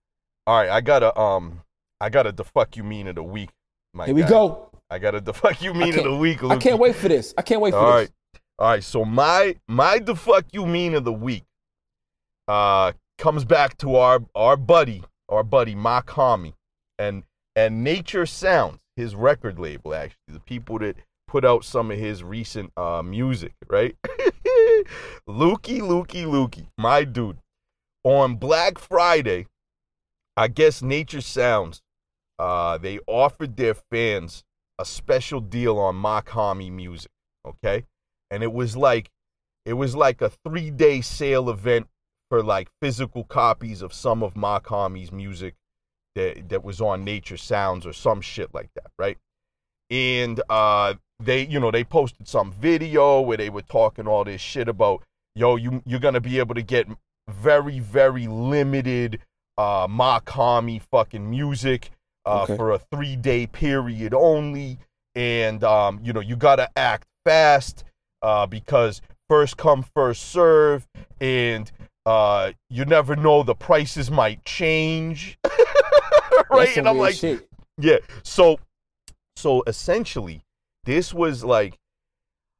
all 0.47 0.57
right, 0.57 0.69
I 0.69 0.81
got 0.81 1.03
a 1.03 1.17
um, 1.19 1.61
I 1.99 2.09
got 2.09 2.25
a 2.27 2.31
the 2.31 2.43
fuck 2.43 2.75
you 2.77 2.83
mean 2.83 3.07
of 3.07 3.15
the 3.15 3.23
week. 3.23 3.49
My 3.93 4.05
Here 4.07 4.15
we 4.15 4.21
guy. 4.21 4.29
go. 4.29 4.69
I 4.89 4.99
got 4.99 5.15
a 5.15 5.21
the 5.21 5.33
fuck 5.33 5.61
you 5.61 5.73
mean 5.73 5.97
of 5.97 6.03
the 6.05 6.15
week. 6.15 6.43
I 6.43 6.57
can't 6.57 6.79
wait 6.79 6.95
for 6.95 7.07
this. 7.07 7.33
I 7.37 7.41
can't 7.41 7.61
wait 7.61 7.71
for 7.71 7.77
All 7.77 7.85
this. 7.97 8.09
right. 8.09 8.11
All 8.59 8.67
right. 8.69 8.83
So 8.83 9.03
my 9.05 9.55
my 9.67 9.99
the 9.99 10.15
fuck 10.15 10.45
you 10.51 10.65
mean 10.65 10.93
of 10.95 11.03
the 11.03 11.13
week 11.13 11.43
uh 12.47 12.91
comes 13.17 13.45
back 13.45 13.77
to 13.77 13.95
our 13.95 14.21
our 14.35 14.57
buddy, 14.57 15.03
our 15.29 15.43
buddy 15.43 15.75
Mach-Hommy 15.75 16.53
and 16.97 17.23
and 17.55 17.83
Nature 17.83 18.25
Sounds, 18.25 18.79
his 18.95 19.15
record 19.15 19.59
label 19.59 19.93
actually, 19.93 20.33
the 20.33 20.39
people 20.39 20.79
that 20.79 20.97
put 21.27 21.45
out 21.45 21.65
some 21.65 21.91
of 21.91 21.97
his 21.97 22.23
recent 22.23 22.71
uh 22.77 23.01
music, 23.01 23.53
right? 23.67 23.95
Lukey, 25.27 25.79
Lukey, 25.79 26.25
Lukey, 26.25 26.67
my 26.77 27.03
dude. 27.03 27.37
On 28.03 28.35
Black 28.35 28.77
Friday, 28.77 29.47
I 30.37 30.47
guess 30.47 30.81
Nature 30.83 31.21
Sounds, 31.21 31.81
uh, 32.37 32.77
they 32.77 32.99
offered 33.07 33.57
their 33.57 33.73
fans 33.73 34.43
a 34.77 34.85
special 34.85 35.39
deal 35.39 35.79
on 35.79 35.95
Mach-Hommy 35.95 36.69
music, 36.69 37.11
okay? 37.47 37.85
And 38.29 38.43
it 38.43 38.51
was 38.51 38.75
like 38.75 39.09
it 39.65 39.73
was 39.73 39.95
like 39.95 40.21
a 40.21 40.29
three 40.29 40.69
day 40.69 41.01
sale 41.01 41.49
event 41.49 41.87
for 42.29 42.43
like 42.43 42.69
physical 42.81 43.23
copies 43.23 43.81
of 43.81 43.93
some 43.93 44.23
of 44.23 44.35
Mach-Hommy's 44.35 45.11
music 45.11 45.55
that 46.15 46.49
that 46.49 46.63
was 46.63 46.81
on 46.81 47.03
Nature 47.03 47.37
Sounds 47.37 47.85
or 47.85 47.93
some 47.93 48.21
shit 48.21 48.53
like 48.53 48.69
that, 48.75 48.91
right? 48.97 49.17
And 49.89 50.41
uh 50.49 50.95
they 51.19 51.45
you 51.45 51.59
know 51.59 51.71
they 51.71 51.83
posted 51.83 52.27
some 52.27 52.51
video 52.51 53.21
where 53.21 53.37
they 53.37 53.49
were 53.49 53.61
talking 53.61 54.07
all 54.07 54.23
this 54.23 54.41
shit 54.41 54.67
about 54.67 55.03
yo 55.35 55.55
you 55.55 55.81
you're 55.85 55.99
gonna 55.99 56.19
be 56.21 56.39
able 56.39 56.55
to 56.55 56.61
get 56.61 56.87
very, 57.29 57.79
very 57.79 58.27
limited 58.27 59.19
uh 59.57 59.87
Mach-Hommy 59.89 60.79
fucking 60.91 61.29
music 61.29 61.91
uh 62.25 62.41
Okay. 62.43 62.57
for 62.57 62.71
a 62.71 62.79
three 62.79 63.15
day 63.15 63.45
period 63.47 64.13
only. 64.13 64.79
And 65.13 65.63
um, 65.63 65.99
you 66.03 66.11
know, 66.11 66.19
you 66.19 66.35
gotta 66.35 66.69
act 66.75 67.07
fast 67.23 67.83
uh 68.21 68.45
because 68.47 69.01
first 69.29 69.57
come, 69.57 69.83
first 69.95 70.23
serve, 70.23 70.87
and 71.21 71.71
uh 72.05 72.51
you 72.69 72.85
never 72.85 73.15
know 73.15 73.43
the 73.43 73.55
prices 73.55 74.09
might 74.11 74.43
change. 74.45 75.37
Right? 76.49 76.77
And 76.77 76.87
I'm 76.87 76.97
like, 76.97 77.15
shit. 77.15 77.49
yeah. 77.79 77.97
So 78.23 78.59
so 79.35 79.63
essentially, 79.67 80.43
this 80.83 81.13
was 81.13 81.43
like 81.43 81.77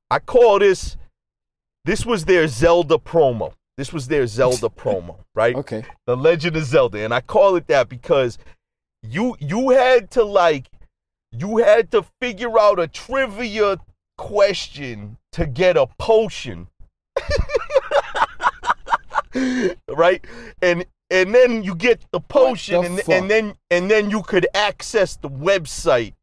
I 0.09 0.19
call 0.19 0.59
this 0.59 0.97
this 1.85 2.05
was 2.05 2.25
their 2.25 2.47
Zelda 2.47 2.97
promo. 2.97 3.53
This 3.77 3.93
was 3.93 4.07
their 4.07 4.25
Zelda 4.27 4.69
promo, 4.75 5.17
right? 5.35 5.55
Okay. 5.55 5.83
The 6.07 6.17
Legend 6.17 6.55
of 6.57 6.63
Zelda. 6.65 7.03
And 7.03 7.13
I 7.13 7.21
call 7.21 7.55
it 7.55 7.67
that 7.67 7.89
because 7.89 8.37
you 9.03 9.35
you 9.39 9.69
had 9.69 10.09
to 10.11 10.23
like 10.23 10.69
you 11.31 11.57
had 11.57 11.91
to 11.91 12.05
figure 12.21 12.57
out 12.59 12.79
a 12.79 12.87
trivia 12.87 13.77
question 14.17 15.17
to 15.33 15.45
get 15.45 15.77
a 15.77 15.87
potion. 15.99 16.67
right? 19.89 20.23
And 20.61 20.85
and 21.09 21.35
then 21.35 21.63
you 21.63 21.75
get 21.75 22.01
the 22.11 22.19
potion 22.19 22.81
the 22.81 22.87
and, 22.87 22.99
fuck? 22.99 23.09
and 23.09 23.29
then 23.29 23.53
and 23.69 23.91
then 23.91 24.09
you 24.09 24.23
could 24.23 24.47
access 24.53 25.15
the 25.17 25.29
website 25.29 26.13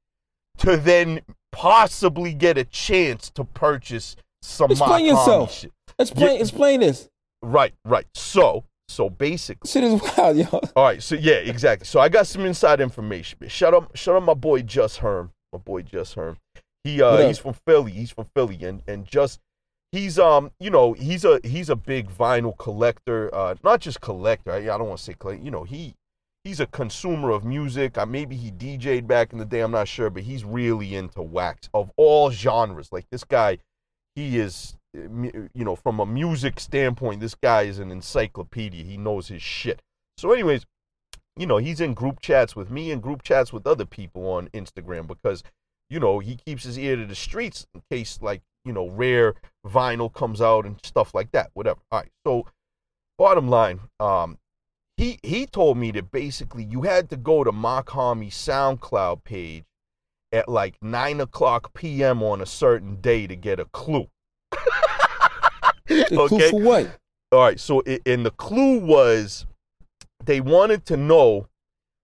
to 0.59 0.77
then 0.77 1.21
possibly 1.53 2.33
get 2.33 2.59
a 2.59 2.65
chance 2.65 3.31
to 3.31 3.45
purchase 3.45 4.17
some 4.43 4.71
Explain 4.71 5.07
yourself. 5.07 5.53
shit. 5.53 5.73
Explain. 5.99 6.41
Explain 6.41 6.81
this. 6.81 7.09
Right, 7.43 7.75
right. 7.85 8.07
So, 8.15 8.65
so 8.89 9.11
basically, 9.11 9.69
Shit 9.69 9.85
is 9.85 10.01
wild, 10.17 10.37
yo. 10.37 10.47
all 10.77 10.85
right. 10.85 11.03
So 11.03 11.15
yeah, 11.15 11.35
exactly. 11.35 11.87
So 11.87 12.01
I 12.01 12.09
got 12.09 12.27
some 12.27 12.45
inside 12.45 12.81
information. 12.81 13.39
man. 13.41 13.51
Shout 13.51 13.75
out, 13.75 13.91
shout 13.97 14.17
out, 14.17 14.23
my 14.23 14.35
boy 14.35 14.63
Just 14.63 14.99
Herm. 14.99 15.33
My 15.53 15.59
boy 15.59 15.83
Just 15.83 16.15
Herm. 16.15 16.39
He 16.85 17.01
uh, 17.03 17.07
up? 17.07 17.27
he's 17.27 17.39
from 17.39 17.55
Philly. 17.67 17.93
He's 17.93 18.11
from 18.11 18.27
Philly, 18.35 18.59
and 18.63 18.83
and 18.87 19.05
just 19.05 19.41
he's 19.93 20.19
um, 20.19 20.51
you 20.59 20.71
know, 20.71 20.95
he's 20.95 21.25
a 21.25 21.41
he's 21.45 21.71
a 21.71 21.77
big 21.77 22.11
vinyl 22.11 22.57
collector. 22.59 23.33
Uh, 23.35 23.55
not 23.63 23.81
just 23.81 24.01
collector. 24.01 24.53
I, 24.53 24.59
I 24.59 24.79
don't 24.79 24.89
want 24.89 24.99
to 24.99 25.05
say 25.05 25.15
collect. 25.19 25.43
You 25.43 25.51
know, 25.51 25.65
he 25.65 25.95
he's 26.45 26.61
a 26.61 26.67
consumer 26.67 27.31
of 27.31 27.45
music. 27.45 27.97
Uh, 27.97 28.07
maybe 28.07 28.37
he 28.37 28.51
DJ'd 28.51 29.07
back 29.07 29.33
in 29.33 29.39
the 29.39 29.45
day. 29.45 29.61
I'm 29.61 29.71
not 29.71 29.89
sure, 29.89 30.11
but 30.11 30.25
he's 30.25 30.45
really 30.45 30.95
into 30.95 31.23
wax 31.23 31.69
of 31.73 31.93
all 31.97 32.31
genres. 32.31 32.91
Like 32.91 33.07
this 33.11 33.25
guy, 33.25 33.59
he 34.17 34.39
is, 34.39 34.77
uh, 34.97 35.03
you 35.55 35.65
know, 35.65 35.77
from 35.77 36.01
a 36.01 36.07
music 36.07 36.59
standpoint, 36.59 37.21
this 37.21 37.35
guy 37.35 37.63
is 37.63 37.79
an 37.79 37.91
encyclopedia. 37.91 38.85
He 38.85 38.97
knows 38.97 39.29
his 39.29 39.43
shit. 39.43 39.81
So, 40.19 40.33
anyways, 40.33 40.67
you 41.37 41.47
know, 41.47 41.57
he's 41.57 41.81
in 41.81 41.95
group 41.95 42.21
chats 42.21 42.55
with 42.55 42.71
me 42.71 42.91
and 42.91 43.03
group 43.03 43.23
chats 43.23 43.53
with 43.53 43.67
other 43.67 43.87
people 43.87 44.29
on 44.31 44.49
Instagram 44.49 45.07
because, 45.07 45.43
you 45.89 45.99
know, 45.99 46.19
he 46.19 46.37
keeps 46.37 46.65
his 46.65 46.79
ear 46.79 46.97
to 46.97 47.07
the 47.07 47.15
streets 47.15 47.67
in 47.75 47.83
case, 47.91 48.19
like, 48.21 48.43
you 48.65 48.73
know, 48.73 48.89
rare 48.89 49.35
vinyl 49.67 50.13
comes 50.13 50.41
out 50.41 50.67
and 50.67 50.77
stuff 50.85 51.15
like 51.15 51.33
that. 51.33 51.51
Whatever. 51.55 51.81
All 51.91 52.01
right. 52.01 52.11
So, 52.27 52.47
bottom 53.19 53.49
line, 53.49 53.81
um, 54.01 54.39
he 54.97 55.19
he 55.23 55.47
told 55.47 55.79
me 55.79 55.91
that 55.93 56.11
basically 56.11 56.65
you 56.65 56.83
had 56.83 57.11
to 57.11 57.17
go 57.17 57.45
to 57.45 57.53
Mach-Hommy 57.53 58.31
SoundCloud 58.31 59.25
page 59.25 59.65
at 60.33 60.49
like 60.49 60.77
nine 60.83 61.21
o'clock 61.21 61.75
p.m. 61.75 62.23
on 62.23 62.41
a 62.41 62.47
certain 62.47 62.97
day 63.01 63.27
to 63.27 63.37
get 63.37 63.59
a 63.61 63.65
clue. 63.67 64.09
The 65.89 66.05
clue 66.11 66.25
Okay. 66.39 66.51
for 66.51 66.61
what? 66.61 66.99
All 67.33 67.41
right, 67.41 67.59
so 67.59 67.83
i 67.87 67.99
and 68.07 68.25
the 68.27 68.31
clue 68.31 68.79
was 68.79 69.47
they 70.25 70.41
wanted 70.41 70.85
to 70.87 70.97
know 70.97 71.49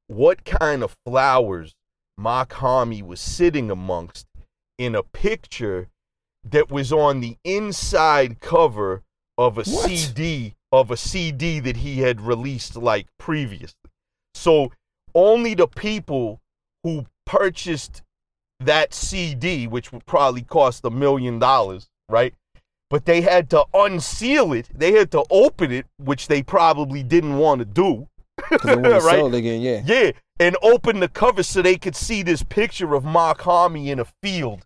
what 0.09 0.45
kind 0.45 0.83
of 0.83 0.97
flowers 1.07 1.75
Mach-Hommy 2.17 3.03
was 3.03 3.21
sitting 3.21 3.71
amongst 3.71 4.27
in 4.79 4.95
a 4.95 5.03
picture 5.03 5.89
that 6.53 6.71
was 6.71 6.93
on 6.93 7.21
the 7.21 7.37
inside 7.45 8.41
cover 8.41 9.03
of 9.37 9.59
a 9.59 9.63
What? 9.63 9.89
CD 9.91 10.55
of 10.71 10.91
a 10.91 10.97
CD 10.97 11.61
that 11.61 11.79
he 11.79 12.01
had 12.01 12.21
released 12.21 12.77
like 12.77 13.07
previously. 13.19 13.91
So 14.35 14.73
only 15.15 15.55
the 15.55 15.67
people 15.67 16.41
who 16.85 17.07
purchased 17.27 18.03
that 18.61 18.93
CD, 18.93 19.67
which 19.67 19.93
would 19.93 20.05
probably 20.07 20.43
cost 20.43 20.85
a 20.85 20.91
million 20.91 21.39
dollars, 21.39 21.89
right? 22.09 22.35
But 22.91 23.05
they 23.05 23.21
had 23.21 23.51
to 23.51 23.65
unseal 23.75 24.53
it. 24.53 24.69
They 24.75 24.93
had 24.93 25.11
to 25.13 25.25
open 25.31 25.71
it, 25.71 25.87
which 25.99 26.29
they 26.29 26.43
probably 26.43 27.03
didn't 27.03 27.37
want 27.39 27.61
to 27.61 27.65
do. 27.65 28.09
Right. 28.65 29.35
again. 29.35 29.61
Yeah. 29.61 29.83
Yeah, 29.85 30.13
and 30.39 30.57
open 30.63 31.01
the 31.01 31.09
cover 31.09 31.43
so 31.43 31.61
they 31.61 31.77
could 31.77 31.97
see 31.97 32.23
this 32.23 32.43
picture 32.43 32.95
of 32.95 33.05
Mach-Hommy 33.05 33.91
in 33.91 33.99
a 33.99 34.07
field 34.23 34.65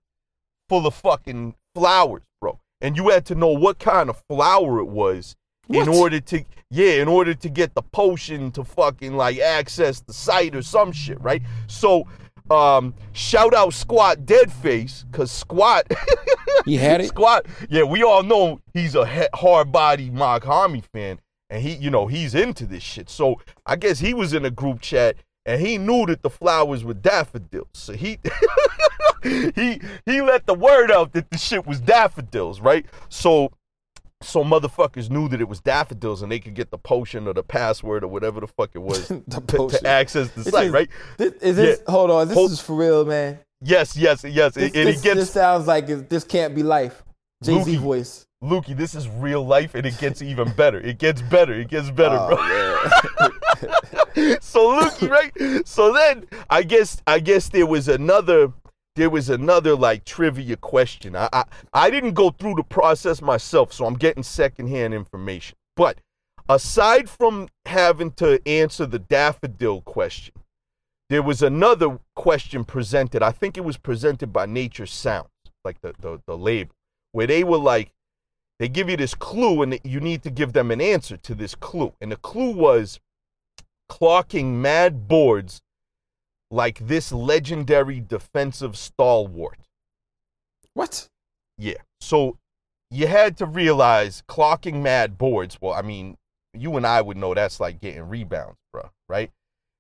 full 0.69 0.87
of 0.87 0.95
fucking 0.95 1.55
flowers, 1.75 2.23
bro. 2.41 2.59
And 2.81 2.97
you 2.97 3.09
had 3.09 3.25
to 3.27 3.35
know 3.35 3.49
what 3.49 3.79
kind 3.79 4.11
of 4.11 4.23
flower 4.29 4.81
it 4.81 4.89
was 4.89 5.37
in 5.69 5.89
order 5.89 6.21
to 6.21 6.45
yeah, 6.71 7.03
in 7.03 7.09
order 7.09 7.35
to 7.35 7.49
get 7.49 7.75
the 7.75 7.83
potion 7.83 8.51
to 8.53 8.65
fucking 8.65 9.15
like 9.17 9.39
access 9.39 10.01
the 10.01 10.13
site 10.13 10.55
or 10.55 10.63
some 10.63 10.93
shit, 10.93 11.21
right? 11.21 11.43
So 11.67 12.07
um 12.51 12.95
shout 13.13 13.55
out 13.55 13.73
Squat 13.73 14.21
Deadface, 14.27 15.11
cause 15.13 15.31
Squat 15.31 15.87
He 16.65 16.77
had 16.77 17.01
it. 17.01 17.09
Squat, 17.09 17.47
yeah, 17.69 17.83
we 17.83 18.03
all 18.03 18.23
know 18.23 18.61
he's 18.73 18.95
a 18.95 19.07
he- 19.07 19.27
hard-body 19.35 20.11
Mach-Hommy 20.11 20.83
fan, 20.93 21.19
and 21.51 21.63
he, 21.63 21.75
you 21.75 21.91
know, 21.91 22.07
he's 22.07 22.35
into 22.35 22.67
this 22.67 22.83
shit. 22.83 23.11
So 23.11 23.41
I 23.67 23.77
guess 23.77 23.99
he 23.99 24.15
was 24.15 24.33
in 24.33 24.45
a 24.45 24.51
group 24.51 24.81
chat, 24.81 25.17
and 25.47 25.61
he 25.61 25.79
knew 25.79 26.07
that 26.07 26.23
the 26.23 26.31
flowers 26.31 26.85
were 26.85 26.95
daffodils. 26.95 27.69
So 27.73 27.93
he, 27.95 28.19
he, 29.23 29.81
he 30.07 30.23
let 30.23 30.47
the 30.47 30.55
word 30.55 30.91
out 30.91 31.13
that 31.13 31.31
the 31.31 31.39
shit 31.39 31.67
was 31.67 31.81
daffodils, 31.81 32.61
right? 32.61 32.87
So, 33.09 33.53
so 34.23 34.45
motherfuckers 34.45 35.11
knew 35.11 35.29
that 35.29 35.41
it 35.41 35.49
was 35.49 35.61
daffodils, 35.61 36.23
and 36.23 36.31
they 36.31 36.39
could 36.39 36.55
get 36.55 36.71
the 36.71 36.79
potion 36.79 37.27
or 37.27 37.35
the 37.35 37.43
password 37.43 38.05
or 38.05 38.09
whatever 38.09 38.41
the 38.41 38.47
fuck 38.47 38.71
it 38.75 38.79
was 38.83 39.09
to, 39.09 39.21
to 39.49 39.81
access 39.85 40.31
the 40.31 40.43
This 40.43 40.53
site, 40.53 40.67
is- 40.67 40.73
right? 40.73 40.89
This, 41.19 41.33
is 41.43 41.57
this? 41.57 41.83
Hold 41.89 42.11
on. 42.11 42.29
This 42.29 42.37
Hold- 42.37 42.53
is 42.53 42.61
for 42.61 42.77
real, 42.77 43.05
man. 43.05 43.39
Yes, 43.65 43.97
yes, 43.97 44.25
yes. 44.25 44.55
This, 44.55 44.73
and 44.75 44.89
this, 44.89 45.01
it 45.01 45.05
gets 45.05 45.17
this 45.21 45.31
sounds 45.33 45.67
like 45.67 45.89
it- 45.89 46.09
this 46.11 46.25
can't 46.25 46.55
be 46.55 46.63
life. 46.63 47.03
Jay 47.43 47.61
Z 47.63 47.75
Lukey. 47.77 47.79
voice. 47.79 48.27
Lukey, 48.43 48.77
this 48.77 48.95
is 48.97 49.09
real 49.09 49.45
life, 49.47 49.75
and 49.77 49.87
it 49.87 49.97
gets 49.99 50.21
even 50.23 50.53
better. 50.53 50.81
It 50.81 50.99
gets 50.99 51.23
better. 51.23 51.53
It 51.55 51.69
gets 51.69 51.91
better, 51.91 52.17
Oh, 52.21 52.37
bro. 53.21 53.29
so 54.41 54.81
Lukey, 54.81 55.09
right? 55.09 55.67
So 55.67 55.93
then 55.93 56.27
I 56.51 56.63
guess 56.63 57.03
I 57.07 57.21
guess 57.21 57.49
there 57.49 57.67
was 57.67 57.89
another 57.89 58.53
there 58.97 59.11
was 59.11 59.31
another 59.31 59.75
like 59.75 60.05
trivia 60.05 60.57
question. 60.57 61.17
I 61.17 61.29
I, 61.33 61.45
I 61.73 61.91
didn't 61.91 62.15
go 62.15 62.31
through 62.31 62.55
the 62.55 62.65
process 62.65 63.23
myself, 63.23 63.73
so 63.73 63.87
I'm 63.87 63.95
getting 63.95 64.23
secondhand 64.23 64.95
information. 64.95 65.57
But 65.77 65.99
aside 66.49 67.09
from 67.09 67.49
having 67.67 68.13
to 68.13 68.41
answer 68.47 68.87
the 68.87 68.99
daffodil 68.99 69.83
question, 69.83 70.35
there 71.09 71.23
was 71.23 71.43
another 71.43 71.99
question 72.17 72.65
presented. 72.65 73.23
I 73.23 73.33
think 73.33 73.57
it 73.57 73.65
was 73.65 73.77
presented 73.77 74.33
by 74.33 74.47
Nature 74.47 74.87
Sounds, 74.87 75.29
like 75.65 75.81
the, 75.81 75.95
the, 76.01 76.21
the 76.27 76.37
label, 76.37 76.75
where 77.13 77.27
they 77.27 77.45
were 77.45 77.59
like, 77.59 77.93
they 78.59 78.69
give 78.69 78.89
you 78.89 78.97
this 78.97 79.15
clue 79.15 79.63
and 79.63 79.79
you 79.85 80.01
need 80.01 80.23
to 80.23 80.31
give 80.31 80.53
them 80.53 80.71
an 80.71 80.81
answer 80.81 81.17
to 81.17 81.35
this 81.35 81.55
clue. 81.55 81.93
And 82.01 82.13
the 82.13 82.17
clue 82.17 82.53
was 82.53 83.01
clocking 83.93 84.55
mad 84.55 85.07
boards 85.07 85.61
like 86.51 86.79
this 86.79 87.13
legendary 87.13 88.01
defensive 88.01 88.75
stalwart. 88.75 89.59
What? 90.73 91.09
Yeah. 91.59 91.83
So 92.01 92.39
you 92.91 93.07
had 93.07 93.37
to 93.37 93.47
realize 93.47 94.23
clocking 94.27 94.81
mad 94.81 95.19
boards. 95.19 95.59
Well, 95.61 95.75
I 95.75 95.83
mean, 95.83 96.17
you 96.55 96.77
and 96.79 96.87
I 96.87 97.03
would 97.03 97.19
know 97.19 97.35
that's 97.35 97.61
like 97.61 97.83
getting 97.83 98.09
rebounds, 98.09 98.57
bro, 98.73 98.89
right? 99.11 99.31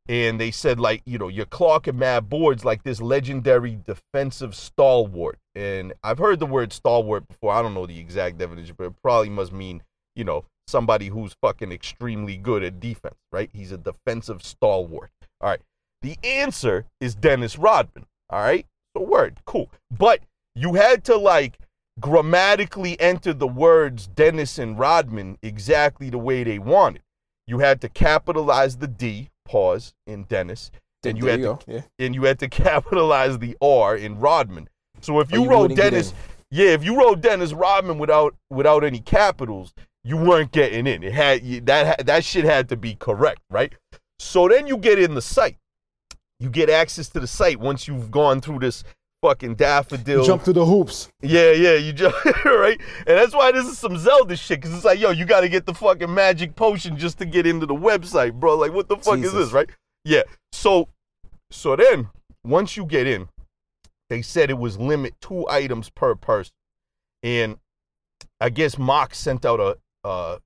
And 0.09 0.39
they 0.39 0.51
said 0.51 0.79
like, 0.79 1.01
you 1.07 1.17
know, 1.17 1.29
you're 1.29 1.47
clocking 1.47 1.97
mad 1.97 2.29
boards 2.29 2.67
like 2.67 2.83
this 2.83 3.01
legendary 3.01 3.79
defensive 3.87 4.55
stalwart. 4.55 5.39
And 5.55 5.95
I've 6.03 6.19
heard 6.19 6.39
the 6.39 6.47
word 6.47 6.75
stalwart 6.75 7.27
before. 7.29 7.55
I 7.55 7.63
don't 7.63 7.75
know 7.75 7.87
the 7.87 7.99
exact 7.99 8.37
definition, 8.37 8.75
but 8.77 8.89
it 8.89 9.03
probably 9.03 9.31
must 9.31 9.53
mean, 9.53 9.83
you 10.15 10.25
know, 10.25 10.45
somebody 10.67 11.09
who's 11.09 11.35
fucking 11.43 11.73
extremely 11.73 12.37
good 12.37 12.63
at 12.63 12.81
defense, 12.81 13.17
right? 13.33 13.51
He's 13.53 13.73
a 13.73 13.79
defensive 13.79 14.43
stalwart. 14.43 15.11
All 15.41 15.51
right. 15.51 15.61
The 16.03 16.17
answer 16.25 16.87
is 17.01 17.15
Dennis 17.15 17.59
Rodman. 17.59 18.07
All 18.31 18.41
right. 18.41 18.67
The 18.95 19.03
word, 19.03 19.39
cool. 19.47 19.71
But 19.91 20.21
you 20.55 20.75
had 20.75 21.05
to 21.05 21.17
like 21.17 21.59
grammatically 22.01 23.01
enter 23.01 23.33
the 23.33 23.47
words 23.47 24.07
Dennis 24.07 24.59
and 24.59 24.79
Rodman 24.79 25.39
exactly 25.43 26.11
the 26.11 26.19
way 26.19 26.45
they 26.45 26.59
wanted. 26.59 27.03
You 27.47 27.59
had 27.61 27.81
to 27.81 27.89
capitalize 27.89 28.77
the 28.77 28.87
D, 28.87 29.31
pause, 29.45 29.95
in 30.07 30.25
Dennis, 30.25 30.71
and 31.05 31.19
you 31.19 31.27
had 31.27 31.41
to. 31.41 31.59
Yeah. 31.67 31.83
and 31.99 32.15
you 32.15 32.25
had 32.25 32.39
to 32.41 32.49
capitalize 32.65 33.39
the 33.39 33.57
R 33.61 33.97
in 33.97 34.19
Rodman. 34.21 34.69
So 35.01 35.21
if 35.21 35.33
Oh, 35.33 35.37
you 35.37 35.43
you 35.45 35.51
wrote 35.51 35.75
Dennis, 35.75 36.13
yeah, 36.51 36.69
if 36.69 36.85
you 36.85 36.97
wrote 36.99 37.21
Dennis 37.21 37.53
Rodman 37.53 37.99
without 37.99 38.35
without 38.51 38.85
any 38.85 39.01
capitals, 39.01 39.73
you 40.05 40.17
weren't 40.17 40.53
getting 40.53 40.87
in. 40.87 41.03
It 41.03 41.13
had 41.13 41.43
you- 41.43 41.61
that 41.63 42.07
that 42.07 42.25
shit 42.25 42.45
had 42.45 42.69
to 42.71 42.77
be 42.77 42.95
correct, 42.95 43.41
right? 43.51 43.73
So 44.19 44.49
then 44.49 44.67
you 44.67 44.77
get 44.77 44.99
in 44.99 45.15
the 45.15 45.23
site. 45.23 45.59
You 46.41 46.51
get 46.51 46.69
access 46.71 47.09
to 47.11 47.21
the 47.21 47.27
site 47.27 47.61
once 47.61 47.87
you've 47.87 48.11
gone 48.11 48.41
through 48.41 48.61
this 48.61 48.83
fucking 49.23 49.55
daffodil. 49.55 50.25
Jump 50.25 50.43
through 50.43 50.55
the 50.55 50.65
hoops. 50.67 51.09
Yeah, 51.21 51.53
yeah, 51.53 51.75
you 51.75 51.93
just 51.93 52.17
right, 52.45 52.81
and 52.99 53.17
that's 53.19 53.35
why 53.35 53.53
this 53.53 53.67
is 53.67 53.79
some 53.79 53.97
Zelda 53.97 54.37
shit. 54.37 54.63
Cause 54.63 54.75
it's 54.75 54.85
like, 54.85 54.99
yo, 54.99 55.11
you 55.11 55.25
got 55.25 55.43
to 55.43 55.49
get 55.49 55.67
the 55.67 55.75
fucking 55.75 56.13
magic 56.13 56.57
potion 56.57 56.97
just 56.97 57.19
to 57.19 57.25
get 57.25 57.47
into 57.47 57.67
the 57.67 57.75
website, 57.75 58.33
bro. 58.35 58.57
Like, 58.57 58.73
what 58.73 58.89
the 58.89 58.97
fuck 58.97 59.19
is 59.19 59.33
this, 59.33 59.53
right? 59.53 59.71
Yeah. 60.05 60.23
So, 60.51 60.89
so 61.53 61.77
then 61.77 62.09
once 62.45 62.77
you 62.77 62.85
get 62.85 63.07
in, 63.07 63.29
they 64.11 64.23
said 64.23 64.51
it 64.51 64.59
was 64.59 64.79
limit 64.79 65.15
two 65.21 65.49
items 65.49 65.89
per 65.91 66.17
person, 66.17 66.53
and 67.23 67.59
I 68.41 68.51
guess 68.51 68.77
Mach 68.77 69.15
sent 69.15 69.45
out 69.45 69.61
a, 69.61 69.79
Uh, 70.05 70.39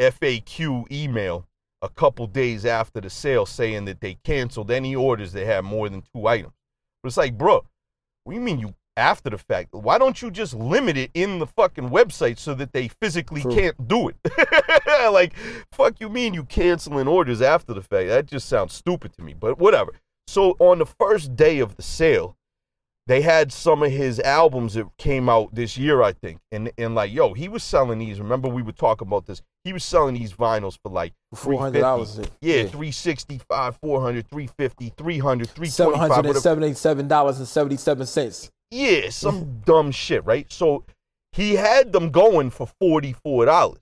a 0.00 0.10
FAQ 0.10 0.90
email 0.90 1.46
a 1.82 1.88
couple 1.88 2.26
days 2.26 2.64
after 2.64 3.00
the 3.00 3.10
sale 3.10 3.46
saying 3.46 3.84
that 3.84 4.00
they 4.00 4.14
canceled 4.24 4.70
any 4.70 4.96
orders 4.96 5.32
that 5.32 5.46
had 5.46 5.64
more 5.64 5.88
than 5.88 6.02
two 6.14 6.26
items. 6.26 6.54
But 7.02 7.08
it's 7.08 7.16
like, 7.16 7.36
bro, 7.36 7.64
what 8.24 8.32
do 8.32 8.34
you 8.34 8.40
mean 8.40 8.58
you 8.58 8.74
after 8.96 9.30
the 9.30 9.38
fact? 9.38 9.68
Why 9.72 9.98
don't 9.98 10.20
you 10.22 10.30
just 10.30 10.54
limit 10.54 10.96
it 10.96 11.10
in 11.14 11.38
the 11.38 11.46
fucking 11.46 11.90
website 11.90 12.38
so 12.38 12.54
that 12.54 12.72
they 12.72 12.88
physically 12.88 13.42
True. 13.42 13.54
can't 13.54 13.88
do 13.88 14.08
it? 14.08 14.16
like, 15.12 15.34
fuck 15.72 16.00
you 16.00 16.08
mean 16.08 16.32
you 16.32 16.44
canceling 16.44 17.06
orders 17.06 17.42
after 17.42 17.74
the 17.74 17.82
fact? 17.82 18.08
That 18.08 18.26
just 18.26 18.48
sounds 18.48 18.72
stupid 18.72 19.12
to 19.14 19.22
me, 19.22 19.34
but 19.38 19.58
whatever. 19.58 19.92
So 20.26 20.56
on 20.58 20.78
the 20.78 20.86
first 20.86 21.36
day 21.36 21.58
of 21.58 21.76
the 21.76 21.82
sale, 21.82 22.36
they 23.06 23.20
had 23.20 23.52
some 23.52 23.82
of 23.82 23.90
his 23.92 24.18
albums 24.20 24.74
that 24.74 24.86
came 24.96 25.28
out 25.28 25.54
this 25.54 25.76
year, 25.76 26.02
I 26.02 26.12
think. 26.12 26.40
And 26.50 26.70
and 26.78 26.94
like, 26.94 27.12
yo, 27.12 27.34
he 27.34 27.48
was 27.48 27.62
selling 27.62 27.98
these. 27.98 28.18
Remember 28.18 28.48
we 28.48 28.62
would 28.62 28.76
talk 28.76 29.00
about 29.02 29.26
this. 29.26 29.42
He 29.64 29.72
was 29.72 29.84
selling 29.84 30.14
these 30.14 30.32
vinyls 30.32 30.78
for 30.82 30.90
like 30.90 31.12
Four 31.34 31.60
hundred 31.60 31.80
dollars. 31.80 32.18
yeah, 32.40 32.62
365, 32.66 33.78
400, 33.82 34.28
350, 34.28 34.92
300, 34.96 35.46
Seven 35.48 35.54
325. 35.54 35.98
hundred 35.98 36.14
and 36.18 36.26
whatever. 36.28 36.40
seventy-seven 36.40 37.08
dollars 37.08 37.38
and 37.38 37.48
seventy-seven 37.48 38.06
cents. 38.06 38.50
Yeah, 38.70 39.10
some 39.10 39.60
dumb 39.66 39.90
shit, 39.90 40.24
right? 40.24 40.50
So 40.52 40.84
he 41.32 41.54
had 41.56 41.92
them 41.92 42.10
going 42.10 42.50
for 42.50 42.68
$44, 42.82 43.76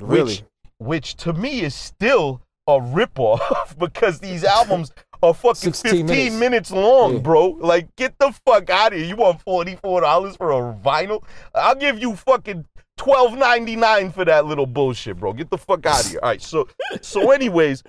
Really? 0.00 0.22
which 0.22 0.42
which 0.78 1.16
to 1.16 1.32
me 1.32 1.62
is 1.62 1.74
still 1.74 2.40
a 2.68 2.78
ripoff 2.80 3.76
because 3.78 4.20
these 4.20 4.44
albums 4.44 4.92
are 5.22 5.34
fucking 5.34 5.72
15 5.72 6.06
minutes. 6.06 6.36
minutes, 6.36 6.70
long, 6.70 7.14
Yeah. 7.14 7.18
bro. 7.20 7.46
Like, 7.58 7.88
get 7.96 8.14
the 8.20 8.32
fuck 8.46 8.70
out 8.70 8.92
of 8.92 8.98
here. 8.98 9.08
You 9.08 9.16
want 9.16 9.44
$44 9.44 10.36
for 10.36 10.52
a 10.52 10.74
vinyl? 10.74 11.24
I'll 11.54 11.74
give 11.74 11.98
you 11.98 12.14
fucking 12.14 12.66
twelve 12.96 13.36
ninety 13.38 13.76
nine 13.76 14.10
for 14.12 14.24
that 14.24 14.44
little 14.46 14.66
bullshit, 14.66 15.16
bro. 15.18 15.32
Get 15.32 15.50
the 15.50 15.58
fuck 15.58 15.86
out 15.86 16.04
of 16.04 16.10
here. 16.10 16.20
All 16.22 16.28
right, 16.30 16.42
so 16.42 16.68
so 17.00 17.30
anyways, 17.30 17.82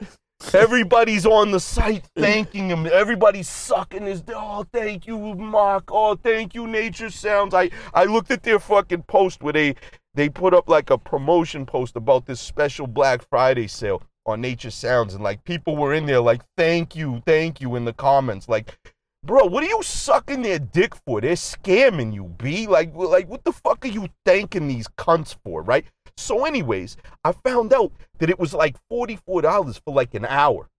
everybody's 0.53 1.25
on 1.25 1.51
the 1.51 1.59
site 1.59 2.05
thanking 2.15 2.69
him. 2.69 2.85
Everybody's 2.87 3.49
sucking 3.49 4.03
his 4.05 4.23
oh 4.33 4.65
thank 4.71 5.07
you, 5.07 5.17
Mark. 5.35 5.85
Oh, 5.89 6.15
thank 6.15 6.53
you, 6.55 6.67
Nature 6.67 7.09
Sounds. 7.09 7.53
I 7.53 7.69
I 7.93 8.05
looked 8.05 8.31
at 8.31 8.43
their 8.43 8.59
fucking 8.59 9.03
post 9.03 9.41
where 9.43 9.53
they 9.53 9.75
they 10.15 10.29
put 10.29 10.53
up 10.53 10.69
like 10.69 10.89
a 10.89 10.97
promotion 10.97 11.65
post 11.65 11.95
about 11.95 12.25
this 12.25 12.39
special 12.39 12.87
Black 12.87 13.27
Friday 13.29 13.67
sale 13.67 14.01
on 14.29 14.41
Nature 14.41 14.71
Sounds, 14.71 15.13
and 15.13 15.23
like 15.23 15.43
people 15.43 15.75
were 15.75 15.93
in 15.93 16.05
there 16.05 16.21
like 16.21 16.41
thank 16.57 16.95
you, 16.95 17.21
thank 17.25 17.61
you 17.61 17.75
in 17.75 17.85
the 17.85 17.93
comments, 17.93 18.47
like. 18.49 18.77
Bro, 19.21 19.47
what 19.47 19.65
are 19.65 19.67
you 19.67 19.83
sucking 19.83 20.43
their 20.43 20.59
dick 20.59 20.95
for? 21.05 21.19
They're 21.19 21.33
scamming 21.33 22.13
you, 22.13 22.23
B. 22.37 22.67
Like, 22.67 22.95
like, 22.95 23.27
what 23.27 23.43
the 23.43 23.51
fuck 23.51 23.83
are 23.83 23.89
you 23.89 24.07
thanking 24.25 24.69
these 24.69 24.87
cunts 24.97 25.35
for, 25.43 25.61
right? 25.61 25.83
So, 26.15 26.45
anyways, 26.45 26.95
I 27.25 27.33
found 27.33 27.73
out 27.73 27.91
that 28.19 28.29
it 28.29 28.39
was 28.39 28.53
like 28.53 28.77
$44 28.89 29.81
for 29.83 29.93
like 29.93 30.13
an 30.13 30.23
hour. 30.23 30.69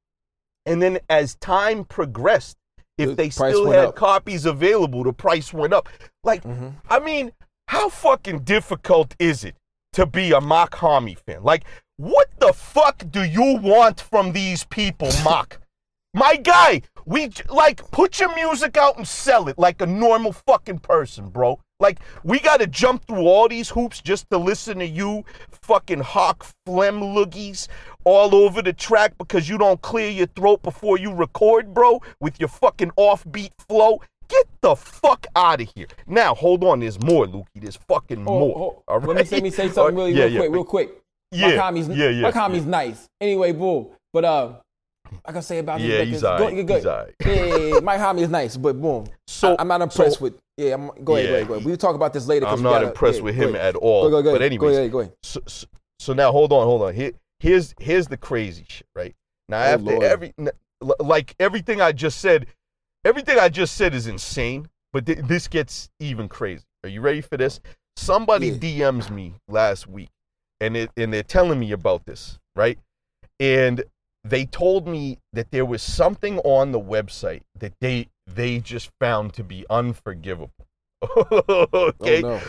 And 0.64 0.80
then 0.80 1.00
as 1.10 1.34
time 1.34 1.84
progressed, 1.84 2.56
if 2.96 3.10
The 3.10 3.14
they 3.14 3.28
still 3.28 3.70
had 3.70 3.88
up. 3.88 3.96
copies 3.96 4.46
available, 4.46 5.04
the 5.04 5.12
price 5.12 5.52
went 5.52 5.74
up. 5.74 5.90
Like, 6.24 6.42
Mhm. 6.42 6.76
I 6.88 6.98
mean, 6.98 7.32
how 7.68 7.90
fucking 7.90 8.44
difficult 8.44 9.14
is 9.18 9.44
it 9.44 9.56
to 9.92 10.06
be 10.06 10.32
a 10.32 10.40
Mach-Hommy 10.40 11.14
fan? 11.14 11.42
Like, 11.42 11.64
what 12.00 12.28
the 12.38 12.52
fuck 12.54 13.04
do 13.10 13.22
you 13.22 13.58
want 13.62 14.00
from 14.00 14.32
these 14.32 14.64
people, 14.64 15.10
Mach? 15.22 15.58
My 16.14 16.36
guy, 16.36 16.82
we 17.04 17.30
like 17.50 17.88
put 17.90 18.18
your 18.18 18.34
music 18.34 18.76
out 18.78 18.96
and 18.96 19.06
sell 19.06 19.48
it 19.48 19.58
like 19.58 19.80
a 19.82 19.86
normal 19.86 20.32
fucking 20.32 20.78
person, 20.78 21.28
bro. 21.28 21.60
Like 21.78 22.00
we 22.24 22.40
gotta 22.40 22.66
jump 22.66 23.06
through 23.06 23.26
all 23.26 23.48
these 23.48 23.68
hoops 23.68 24.00
just 24.00 24.28
to 24.30 24.38
listen 24.38 24.78
to 24.78 24.86
you 24.86 25.24
fucking 25.62 26.00
hawk 26.00 26.46
phlegm 26.66 27.00
loogies 27.00 27.68
all 28.04 28.34
over 28.34 28.62
the 28.62 28.72
track 28.72 29.12
because 29.18 29.48
you 29.48 29.58
don't 29.58 29.80
clear 29.82 30.08
your 30.10 30.26
throat 30.28 30.62
before 30.62 30.98
you 30.98 31.12
record, 31.12 31.74
bro, 31.74 32.00
with 32.18 32.40
your 32.40 32.48
fucking 32.48 32.90
offbeat 32.98 33.52
flow. 33.68 34.00
Get 34.28 34.46
the 34.62 34.74
fuck 34.76 35.26
out 35.36 35.60
of 35.60 35.70
here. 35.74 35.86
Now, 36.06 36.34
hold 36.34 36.64
on, 36.64 36.80
there's 36.80 37.00
more, 37.02 37.26
Lukey. 37.26 37.46
There's 37.56 37.76
fucking 37.76 38.20
Oh, 38.26 38.38
more. 38.38 38.82
oh, 38.88 38.92
all 38.94 39.00
Let 39.00 39.16
me 39.16 39.24
say 39.24 39.40
me 39.40 39.50
say 39.50 39.68
something 39.68 39.94
Uh, 39.96 39.98
really 39.98 40.12
yeah, 40.14 40.24
real 40.24 40.32
yeah. 40.32 40.38
quick, 40.40 40.52
real 40.52 40.64
quick. 40.64 40.90
Yeah, 41.32 41.48
my 41.50 41.56
commie's 41.56 41.88
yeah, 41.88 42.08
yeah, 42.08 42.22
my 42.22 42.32
commie's 42.32 42.64
nice. 42.66 43.06
Anyway, 43.20 43.52
boo. 43.52 43.90
But 44.12 44.24
uh, 44.24 44.52
I 45.24 45.32
can 45.32 45.42
say 45.42 45.58
about 45.58 45.80
Yeah, 45.80 46.02
he's 46.02 46.22
Go- 46.22 46.32
alright, 46.32 46.54
good, 46.56 46.66
good. 46.66 46.76
he's 46.78 46.86
alright. 46.86 47.14
Yeah, 47.24 47.32
yeah, 47.32 47.56
yeah, 47.74 47.80
my 47.80 47.96
homie 47.96 48.22
is 48.22 48.28
nice, 48.30 48.56
but 48.56 48.80
boom. 48.80 49.06
So- 49.26 49.54
I, 49.56 49.60
am 49.62 49.68
not 49.68 49.80
impressed 49.82 50.18
so- 50.18 50.24
with. 50.24 50.38
Yeah, 50.56 50.74
I'm, 50.74 50.88
go 51.04 51.16
ahead, 51.16 51.28
go 51.28 51.34
ahead, 51.34 51.48
go 51.48 51.54
ahead. 51.54 51.64
We'll 51.66 51.76
talk 51.76 51.94
about 51.94 52.12
this 52.12 52.26
later. 52.26 52.46
I'm 52.46 52.62
not 52.62 52.70
gotta- 52.72 52.88
impressed 52.88 53.18
yeah, 53.18 53.24
with 53.24 53.34
him 53.34 53.54
ahead. 53.54 53.76
at 53.76 53.76
all. 53.76 54.02
Go, 54.04 54.10
go, 54.10 54.22
go. 54.22 54.32
But 54.32 54.42
anyways, 54.42 54.60
go 54.72 54.78
ahead, 54.78 54.92
go 54.92 55.00
ahead. 55.00 55.12
so, 55.22 55.40
so, 55.46 55.66
so 55.98 56.12
now 56.12 56.32
hold 56.32 56.52
on, 56.52 56.64
hold 56.66 56.82
on. 56.82 56.94
Here, 56.94 57.12
here's 57.38 57.74
here's 57.78 58.08
the 58.08 58.16
crazy 58.16 58.64
shit, 58.68 58.86
right? 58.94 59.14
Now 59.48 59.58
Oh, 59.60 59.64
after 59.74 59.84
Lord. 59.84 60.02
every 60.02 60.34
like 61.00 61.34
everything 61.40 61.80
I 61.80 61.92
just 61.92 62.20
said, 62.20 62.46
everything 63.04 63.38
I 63.38 63.48
just 63.48 63.76
said 63.76 63.94
is 63.94 64.06
insane. 64.06 64.68
But 64.92 65.06
th- 65.06 65.18
this 65.24 65.46
gets 65.46 65.88
even 66.00 66.28
crazy. 66.28 66.64
Are 66.82 66.88
you 66.88 67.00
ready 67.00 67.20
for 67.20 67.36
this? 67.36 67.60
Somebody 67.96 68.48
Yeah. 68.48 68.90
DMs 68.90 69.08
me 69.10 69.34
last 69.48 69.86
week, 69.86 70.10
and 70.60 70.76
it 70.76 70.90
and 70.96 71.12
they're 71.12 71.22
telling 71.22 71.58
me 71.58 71.72
about 71.72 72.06
this, 72.06 72.38
right? 72.54 72.78
And 73.38 73.84
they 74.24 74.44
told 74.44 74.86
me 74.86 75.18
that 75.32 75.50
there 75.50 75.64
was 75.64 75.82
something 75.82 76.38
on 76.40 76.72
the 76.72 76.80
website 76.80 77.42
that 77.58 77.72
they 77.80 78.08
they 78.26 78.60
just 78.60 78.90
found 79.00 79.32
to 79.34 79.44
be 79.44 79.64
unforgivable. 79.70 80.66
okay. 81.16 82.22
Oh, 82.22 82.36
no. 82.36 82.40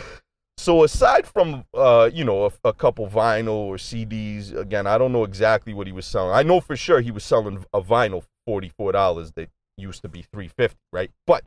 So 0.58 0.84
aside 0.84 1.26
from 1.26 1.64
uh, 1.74 2.10
you 2.12 2.24
know, 2.24 2.46
a, 2.46 2.68
a 2.68 2.72
couple 2.72 3.08
vinyl 3.08 3.48
or 3.48 3.76
CDs, 3.76 4.56
again, 4.56 4.86
I 4.86 4.98
don't 4.98 5.12
know 5.12 5.24
exactly 5.24 5.74
what 5.74 5.86
he 5.86 5.92
was 5.92 6.06
selling. 6.06 6.32
I 6.32 6.42
know 6.42 6.60
for 6.60 6.76
sure 6.76 7.00
he 7.00 7.10
was 7.10 7.24
selling 7.24 7.64
a 7.72 7.80
vinyl 7.80 8.22
forty-four 8.46 8.92
dollars 8.92 9.32
that 9.32 9.48
used 9.76 10.02
to 10.02 10.08
be 10.08 10.24
three 10.32 10.48
fifty, 10.48 10.78
right? 10.92 11.10
But 11.26 11.44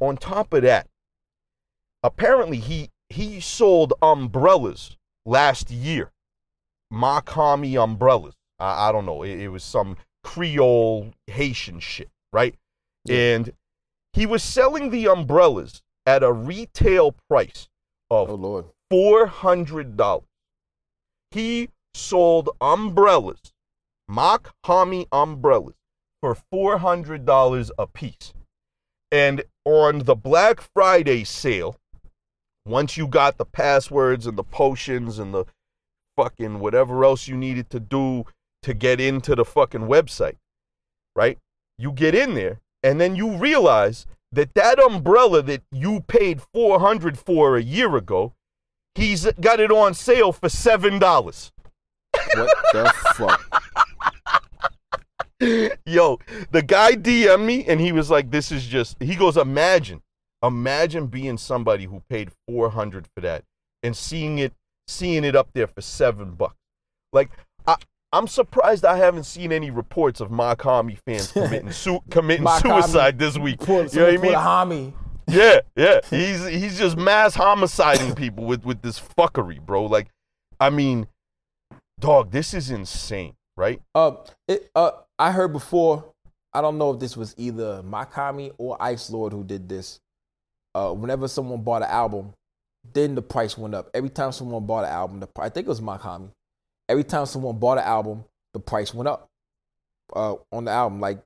on 0.00 0.16
top 0.16 0.52
of 0.52 0.62
that, 0.62 0.88
apparently 2.02 2.58
he 2.58 2.90
he 3.08 3.40
sold 3.40 3.92
umbrellas 4.02 4.96
last 5.26 5.70
year, 5.70 6.12
Mach-Hommy 6.90 7.76
umbrellas. 7.76 8.34
I, 8.58 8.88
I 8.88 8.92
don't 8.92 9.06
know. 9.06 9.22
It, 9.22 9.40
it 9.40 9.48
was 9.48 9.64
some 9.64 9.96
Creole 10.22 11.12
Haitian 11.26 11.80
shit, 11.80 12.10
right? 12.32 12.54
And 13.08 13.52
he 14.14 14.24
was 14.26 14.42
selling 14.42 14.90
the 14.90 15.06
umbrellas 15.08 15.82
at 16.06 16.22
a 16.22 16.32
retail 16.32 17.14
price 17.28 17.68
of 18.10 18.30
Oh 18.30 18.34
Lord. 18.34 18.66
four 18.90 19.26
hundred 19.26 19.96
dollars. 19.96 20.24
He 21.30 21.68
sold 21.92 22.50
umbrellas, 22.60 23.52
mock 24.08 24.54
Hami 24.64 25.06
umbrellas, 25.12 25.74
for 26.22 26.34
four 26.50 26.78
hundred 26.78 27.26
dollars 27.26 27.70
a 27.78 27.86
piece. 27.86 28.32
And 29.10 29.44
on 29.64 30.00
the 30.00 30.14
Black 30.14 30.62
Friday 30.74 31.24
sale, 31.24 31.76
once 32.66 32.96
you 32.96 33.06
got 33.06 33.36
the 33.36 33.44
passwords 33.44 34.26
and 34.26 34.38
the 34.38 34.44
potions 34.44 35.18
and 35.18 35.34
the 35.34 35.44
fucking 36.16 36.60
whatever 36.60 37.04
else 37.04 37.28
you 37.28 37.36
needed 37.36 37.68
to 37.70 37.80
do 37.80 38.24
to 38.62 38.72
get 38.72 39.00
into 39.00 39.34
the 39.34 39.44
fucking 39.44 39.82
website, 39.82 40.36
right? 41.14 41.38
You 41.76 41.92
get 41.92 42.14
in 42.14 42.34
there 42.34 42.60
and 42.82 43.00
then 43.00 43.16
you 43.16 43.36
realize 43.36 44.06
that 44.32 44.54
that 44.54 44.78
umbrella 44.78 45.42
that 45.42 45.62
you 45.70 46.00
paid 46.00 46.40
400 46.52 47.18
for 47.18 47.56
a 47.56 47.62
year 47.62 47.96
ago, 47.96 48.32
he's 48.94 49.30
got 49.40 49.60
it 49.60 49.70
on 49.70 49.94
sale 49.94 50.32
for 50.32 50.48
$7. 50.48 51.52
What 52.34 52.50
the 52.72 52.92
fuck? 53.16 53.62
Yo, 55.86 56.18
the 56.52 56.62
guy 56.62 56.92
DM 56.92 57.44
me 57.44 57.64
and 57.66 57.80
he 57.80 57.92
was 57.92 58.10
like, 58.10 58.30
"This 58.30 58.50
is 58.52 58.66
just." 58.66 58.96
He 59.02 59.14
goes, 59.14 59.36
"Imagine, 59.36 60.00
imagine 60.46 61.06
being 61.06 61.38
somebody 61.38 61.84
who 61.84 62.02
paid 62.08 62.30
four 62.48 62.70
hundred 62.70 63.06
for 63.14 63.20
that 63.22 63.44
and 63.82 63.96
seeing 63.96 64.38
it, 64.38 64.52
seeing 64.88 65.24
it 65.24 65.36
up 65.36 65.48
there 65.52 65.66
for 65.66 65.80
seven 65.80 66.32
bucks. 66.32 66.56
Like, 67.12 67.30
I, 67.66 67.76
I'm 68.12 68.26
surprised 68.26 68.84
I 68.84 68.96
haven't 68.96 69.24
seen 69.24 69.52
any 69.52 69.70
reports 69.70 70.20
of 70.20 70.30
Mach-Hommy 70.30 70.98
fans 71.06 71.32
committing 71.32 71.72
su- 71.72 72.02
committing 72.10 72.46
suicide 72.60 73.18
this 73.18 73.38
week. 73.38 73.60
Pull, 73.60 73.86
you 73.86 74.00
know 74.00 74.06
what 74.06 74.14
I 74.14 74.16
mean? 74.18 74.32
Homie. 74.32 74.92
Yeah, 75.26 75.60
yeah. 75.76 76.00
He's 76.10 76.46
he's 76.46 76.78
just 76.78 76.96
mass 76.96 77.36
homiciding 77.36 78.16
people 78.16 78.44
with 78.44 78.64
with 78.64 78.82
this 78.82 79.00
fuckery, 79.00 79.60
bro. 79.60 79.86
Like 79.86 80.08
I 80.60 80.70
mean, 80.70 81.06
dog, 81.98 82.30
this 82.30 82.54
is 82.54 82.70
insane, 82.70 83.34
right? 83.56 83.80
Uh, 83.94 84.16
it, 84.48 84.70
uh, 84.74 84.92
I 85.18 85.30
heard 85.30 85.52
before. 85.52 86.12
I 86.52 86.60
don't 86.60 86.78
know 86.78 86.92
if 86.92 87.00
this 87.00 87.16
was 87.16 87.34
either 87.36 87.82
Mach-Hommy 87.82 88.52
or 88.58 88.80
Ice 88.80 89.10
Lord 89.10 89.32
who 89.32 89.42
did 89.42 89.68
this. 89.68 89.98
Uh, 90.74 90.92
whenever 90.92 91.28
someone 91.28 91.62
bought 91.62 91.82
an 91.82 91.88
album, 91.88 92.32
then 92.92 93.14
the 93.14 93.22
price 93.22 93.56
went 93.56 93.74
up. 93.74 93.88
Every 93.94 94.10
time 94.10 94.32
someone 94.32 94.66
bought 94.66 94.84
an 94.84 94.90
album, 94.90 95.20
the 95.20 95.28
I 95.38 95.48
think 95.48 95.66
it 95.66 95.70
was 95.70 95.80
Mach-Hommy. 95.80 96.30
Every 96.88 97.04
time 97.04 97.26
someone 97.26 97.58
bought 97.58 97.78
an 97.78 97.84
album, 97.84 98.24
the 98.52 98.60
price 98.60 98.92
went 98.92 99.08
up. 99.08 99.28
Uh, 100.14 100.36
on 100.52 100.66
the 100.66 100.70
album, 100.70 101.00
like 101.00 101.18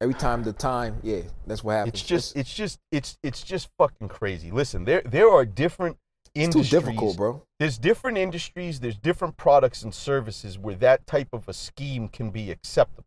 every 0.00 0.14
time 0.14 0.42
the 0.42 0.52
time, 0.52 0.98
yeah, 1.02 1.22
that's 1.46 1.64
what 1.64 1.72
happens. 1.72 1.94
It's 1.94 2.02
just, 2.02 2.36
it's 2.36 2.52
just, 2.52 2.78
it's, 2.92 3.16
it's 3.22 3.42
just 3.42 3.68
fucking 3.78 4.08
crazy. 4.08 4.50
Listen, 4.50 4.84
there, 4.84 5.02
there 5.06 5.30
are 5.30 5.46
different 5.46 5.96
industries. 6.34 6.70
too 6.70 6.80
difficult, 6.80 7.16
bro. 7.16 7.42
There's 7.58 7.78
different 7.78 8.18
industries. 8.18 8.80
There's 8.80 8.98
different 8.98 9.36
products 9.38 9.82
and 9.82 9.94
services 9.94 10.58
where 10.58 10.74
that 10.76 11.06
type 11.06 11.28
of 11.32 11.48
a 11.48 11.54
scheme 11.54 12.08
can 12.08 12.30
be 12.30 12.50
acceptable. 12.50 13.06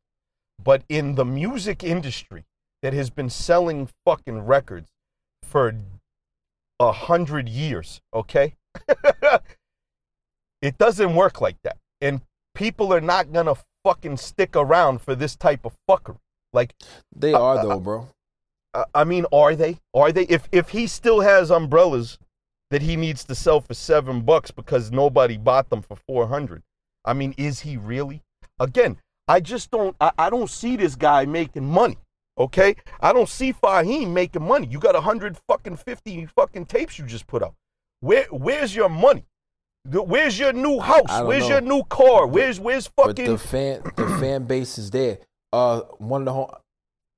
But 0.61 0.83
in 0.89 1.15
the 1.15 1.25
music 1.25 1.83
industry 1.83 2.45
that 2.81 2.93
has 2.93 3.09
been 3.09 3.29
selling 3.29 3.89
fucking 4.05 4.45
records 4.45 4.89
for 5.49 5.73
a 6.79 6.91
hundred 6.91 7.49
years, 7.49 8.01
okay? 8.13 8.55
it 10.61 10.77
doesn't 10.77 11.15
work 11.15 11.41
like 11.41 11.57
that. 11.63 11.77
And 12.01 12.21
people 12.55 12.93
are 12.93 13.01
not 13.01 13.33
gonna 13.33 13.55
fucking 13.83 14.17
stick 14.17 14.55
around 14.55 15.01
for 15.01 15.15
this 15.15 15.35
type 15.35 15.65
of 15.65 15.75
fuckery. 15.89 16.17
Like 16.53 16.73
They 17.15 17.33
are 17.33 17.57
uh, 17.57 17.63
though, 17.63 17.79
bro. 17.79 18.07
uh, 18.73 18.85
I 18.93 19.03
mean, 19.03 19.25
are 19.31 19.55
they? 19.55 19.79
Are 19.93 20.11
they? 20.11 20.23
If 20.23 20.47
if 20.51 20.69
he 20.69 20.87
still 20.87 21.21
has 21.21 21.51
umbrellas 21.51 22.17
that 22.71 22.81
he 22.81 22.95
needs 22.95 23.23
to 23.25 23.35
sell 23.35 23.61
for 23.61 23.73
seven 23.73 24.21
bucks 24.21 24.51
because 24.51 24.91
nobody 24.91 25.37
bought 25.37 25.69
them 25.69 25.81
for 25.81 25.95
four 25.95 26.27
hundred, 26.27 26.63
I 27.05 27.13
mean, 27.13 27.33
is 27.37 27.61
he 27.61 27.77
really? 27.77 28.21
Again, 28.59 28.97
I 29.27 29.39
just 29.39 29.71
don't. 29.71 29.95
I, 30.01 30.11
I 30.17 30.29
don't 30.29 30.49
see 30.49 30.75
this 30.75 30.95
guy 30.95 31.25
making 31.25 31.65
money. 31.65 31.97
Okay, 32.39 32.75
I 33.01 33.11
don't 33.11 33.27
see 33.27 33.51
Fahim 33.51 34.13
making 34.13 34.47
money. 34.47 34.67
You 34.71 34.79
got 34.79 34.95
a 34.95 35.01
hundred 35.01 35.37
fucking 35.47 35.75
fifty 35.77 36.25
fucking 36.25 36.65
tapes 36.67 36.97
you 36.97 37.05
just 37.05 37.27
put 37.27 37.43
up. 37.43 37.53
Where 37.99 38.25
where's 38.31 38.73
your 38.75 38.89
money? 38.89 39.25
Where's 39.85 40.37
your 40.39 40.53
new 40.53 40.79
house? 40.79 41.21
Where's 41.23 41.43
know. 41.43 41.55
your 41.55 41.61
new 41.61 41.83
car? 41.83 42.27
Where's 42.27 42.59
where's 42.59 42.87
But 42.95 43.07
fucking 43.17 43.25
the 43.31 43.37
fan, 43.37 43.81
the 43.97 44.07
fan 44.19 44.43
base 44.45 44.77
is 44.77 44.89
there. 44.91 45.19
Uh, 45.51 45.81
one 45.97 46.21
of 46.21 46.25
the 46.25 46.33
home, 46.33 46.49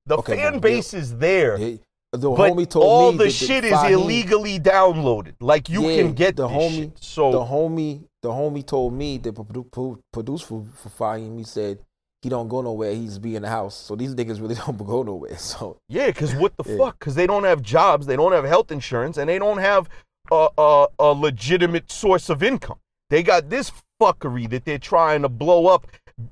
the 0.06 0.16
okay, 0.18 0.36
fan 0.36 0.54
but- 0.54 0.62
base 0.62 0.94
is 0.94 1.16
there? 1.16 1.56
the 1.58 1.78
the 2.12 2.28
but 2.30 2.52
homie 2.52 2.68
told 2.68 2.84
all 2.84 3.12
the 3.12 3.30
shit 3.30 3.64
is 3.64 3.72
Fahim- 3.72 3.90
illegally 3.92 4.58
downloaded. 4.58 5.34
Like 5.40 5.68
you 5.70 5.88
Yeah, 5.88 6.02
can 6.02 6.12
get 6.14 6.36
the 6.36 6.46
this 6.48 6.56
homie- 6.56 6.76
shit. 6.76 6.98
So 7.02 7.30
the 7.32 7.38
homie, 7.44 8.04
the 8.22 8.28
homie 8.30 8.66
told 8.66 8.92
me 8.94 9.18
that 9.18 9.34
produ- 9.34 9.98
produced 10.12 10.46
for 10.46 10.64
for 10.74 10.88
Fahim. 10.90 11.38
He 11.38 11.44
said 11.44 11.78
he 12.22 12.28
don't 12.28 12.48
go 12.48 12.62
nowhere. 12.62 12.94
He's 12.94 13.18
be 13.18 13.34
in 13.36 13.42
the 13.42 13.48
house. 13.48 13.74
So 13.76 13.96
these 13.96 14.14
niggas 14.14 14.40
really 14.40 14.54
don't 14.66 14.78
go 14.78 15.02
nowhere. 15.02 15.36
So 15.38 15.78
yeah, 15.88 16.06
because 16.06 16.34
what 16.34 16.56
the 16.56 16.64
Yeah. 16.70 16.78
fuck? 16.78 16.98
Because 16.98 17.14
they 17.16 17.26
don't 17.26 17.44
have 17.44 17.62
jobs, 17.62 18.06
they 18.06 18.16
don't 18.16 18.32
have 18.32 18.44
health 18.44 18.70
insurance, 18.72 19.16
and 19.18 19.28
they 19.28 19.38
don't 19.38 19.58
have 19.58 19.88
a, 20.30 20.48
a 20.56 20.86
a 20.98 21.06
legitimate 21.12 21.90
source 21.90 22.28
of 22.30 22.42
income. 22.42 22.78
They 23.10 23.22
got 23.22 23.50
this 23.50 23.72
fuckery 24.00 24.48
that 24.50 24.64
they're 24.64 24.78
trying 24.78 25.22
to 25.22 25.28
blow 25.28 25.66
up 25.66 25.86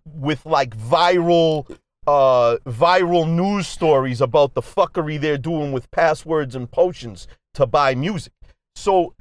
with 0.07 0.47
like 0.47 0.76
viral 0.76 1.66
uh 2.07 2.57
viral 2.66 3.28
news 3.28 3.66
stories 3.66 4.20
about 4.20 4.55
the 4.55 4.62
fuckery 4.62 5.20
they're 5.20 5.36
doing 5.38 5.72
with 5.72 5.91
passwords 5.91 6.55
and 6.55 6.70
potions 6.70 7.26
to 7.55 7.66
buy 7.66 7.95
music. 7.95 8.32
So 8.76 9.14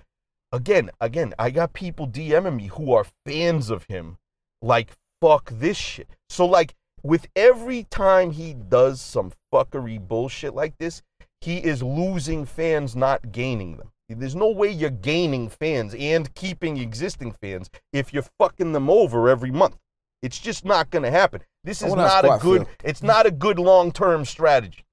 again, 0.52 0.90
again, 1.02 1.34
I 1.38 1.50
got 1.50 1.74
people 1.74 2.08
DMing 2.08 2.56
me 2.56 2.68
who 2.68 2.94
are 2.94 3.06
fans 3.26 3.70
of 3.70 3.84
him 3.86 4.18
like 4.62 4.92
fuck 5.22 5.50
this 5.52 5.76
shit. 5.78 6.08
So 6.30 6.46
like 6.46 6.76
with 7.04 7.28
every 7.36 7.84
time 7.84 8.32
he 8.32 8.54
does 8.54 9.02
some 9.02 9.32
fuckery 9.54 10.00
bullshit 10.00 10.54
like 10.54 10.78
this, 10.78 11.02
he 11.42 11.58
is 11.58 11.82
losing 11.82 12.46
fans, 12.46 12.96
not 12.96 13.32
gaining 13.32 13.78
them. 13.78 13.92
There's 14.10 14.36
no 14.36 14.50
way 14.50 14.72
you're 14.72 14.90
gaining 14.90 15.50
fans 15.50 15.94
and 15.94 16.34
keeping 16.34 16.78
existing 16.78 17.32
fans 17.34 17.70
if 17.94 18.12
you're 18.12 18.26
fucking 18.40 18.74
them 18.74 18.90
over 18.90 19.30
every 19.30 19.52
month. 19.52 19.78
It's 20.22 20.40
just 20.40 20.66
not 20.66 20.90
going 20.90 21.04
to 21.04 21.12
happen. 21.12 21.42
This 21.64 21.82
is 21.82 21.94
not 21.94 22.26
a 22.26 22.40
good. 22.42 22.66
Phil. 22.66 22.76
It's 22.84 23.04
not 23.04 23.26
a 23.26 23.32
good 23.32 23.60
long-term 23.60 24.26
strategy. 24.26 24.84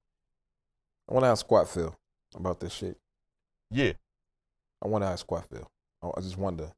I 1.09 1.15
want 1.15 1.25
to 1.25 1.29
ask 1.29 1.41
Squat 1.41 1.69
Phil 1.69 1.97
about 2.35 2.61
this 2.61 2.73
shit. 2.73 2.97
Yeah. 3.71 3.93
I 4.85 4.89
want 4.89 5.03
to 5.03 5.09
ask 5.09 5.21
Squat 5.21 5.47
Phil. 5.51 5.69
I 6.03 6.09
I 6.17 6.21
just 6.21 6.37
wonder, 6.37 6.71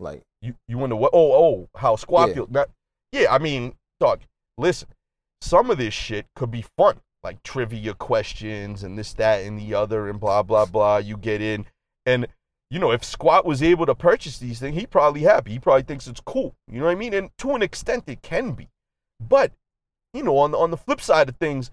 like, 0.00 0.22
You 0.40 0.54
you 0.66 0.78
wonder 0.78 0.96
what? 0.96 1.10
Oh 1.12 1.32
oh, 1.32 1.68
how 1.76 1.96
squat 1.96 2.30
Yeah. 2.30 2.34
feel? 2.34 2.46
That, 2.46 2.70
yeah, 3.12 3.32
I 3.32 3.38
mean, 3.38 3.74
dog. 4.00 4.20
Listen, 4.58 4.88
some 5.40 5.70
of 5.70 5.78
this 5.78 5.94
shit 5.94 6.26
could 6.36 6.50
be 6.50 6.64
fun, 6.76 7.00
like 7.22 7.42
trivia 7.42 7.94
questions 7.94 8.82
and 8.82 8.98
this, 8.98 9.12
that, 9.14 9.44
and 9.44 9.58
the 9.58 9.74
other, 9.74 10.08
and 10.08 10.20
blah 10.20 10.42
blah 10.42 10.66
blah. 10.66 10.98
You 10.98 11.16
get 11.16 11.40
in, 11.40 11.66
and 12.06 12.26
you 12.70 12.78
know, 12.78 12.90
if 12.90 13.04
Squat 13.04 13.44
was 13.44 13.62
able 13.62 13.86
to 13.86 13.94
purchase 13.94 14.38
these 14.38 14.58
things, 14.58 14.76
he'd 14.76 14.90
probably 14.90 15.22
happy. 15.22 15.52
He 15.52 15.58
probably 15.58 15.82
thinks 15.82 16.06
it's 16.06 16.20
cool. 16.20 16.54
You 16.68 16.80
know 16.80 16.86
what 16.86 16.92
I 16.92 16.96
mean? 16.96 17.14
And 17.14 17.30
to 17.38 17.52
an 17.52 17.62
extent, 17.62 18.04
it 18.06 18.22
can 18.22 18.52
be, 18.52 18.68
but 19.20 19.52
you 20.12 20.22
know, 20.22 20.38
on 20.38 20.52
the, 20.52 20.58
on 20.58 20.70
the 20.70 20.76
flip 20.76 21.00
side 21.00 21.28
of 21.28 21.36
things, 21.36 21.70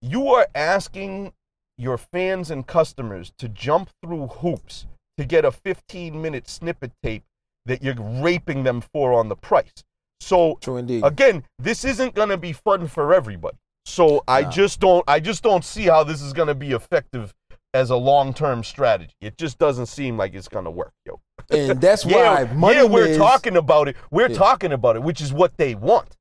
you 0.00 0.28
are 0.28 0.46
asking 0.54 1.32
your 1.76 1.98
fans 1.98 2.50
and 2.50 2.66
customers 2.66 3.32
to 3.38 3.48
jump 3.48 3.90
through 4.02 4.26
hoops 4.28 4.86
to 5.18 5.24
get 5.24 5.44
a 5.44 5.50
15 5.50 6.20
minute 6.20 6.48
snippet 6.48 6.92
tape 7.02 7.24
that 7.66 7.82
you're 7.82 7.94
raping 7.94 8.62
them 8.62 8.80
for 8.80 9.12
on 9.12 9.28
the 9.28 9.36
price. 9.36 9.84
So 10.20 10.58
true 10.60 10.76
indeed. 10.76 11.04
again, 11.04 11.44
this 11.58 11.84
isn't 11.84 12.14
going 12.14 12.28
to 12.28 12.36
be 12.36 12.52
fun 12.52 12.86
for 12.88 13.12
everybody. 13.14 13.56
So 13.86 14.22
I 14.28 14.42
Nah. 14.42 14.50
just 14.50 14.80
don't 14.80 15.04
I 15.08 15.18
just 15.20 15.42
don't 15.42 15.64
see 15.64 15.84
how 15.84 16.04
this 16.04 16.20
is 16.22 16.32
going 16.32 16.48
to 16.48 16.54
be 16.54 16.72
effective 16.72 17.32
as 17.72 17.90
a 17.90 17.96
long-term 17.96 18.64
strategy. 18.64 19.14
It 19.20 19.38
just 19.38 19.58
doesn't 19.58 19.86
seem 19.86 20.16
like 20.16 20.34
it's 20.34 20.48
going 20.48 20.64
to 20.66 20.70
work, 20.70 20.92
yo. 21.06 21.20
and 21.50 21.80
that's 21.80 22.04
Yeah, 22.06 22.44
why 22.44 22.52
money 22.52 22.76
yeah, 22.78 22.84
we're 22.84 23.08
Miz- 23.08 23.16
talking 23.16 23.56
about 23.56 23.88
it. 23.88 23.96
We're 24.10 24.28
Yeah. 24.28 24.36
talking 24.36 24.72
about 24.72 24.96
it, 24.96 25.02
which 25.02 25.20
is 25.20 25.32
what 25.32 25.56
they 25.56 25.74
want. 25.74 26.16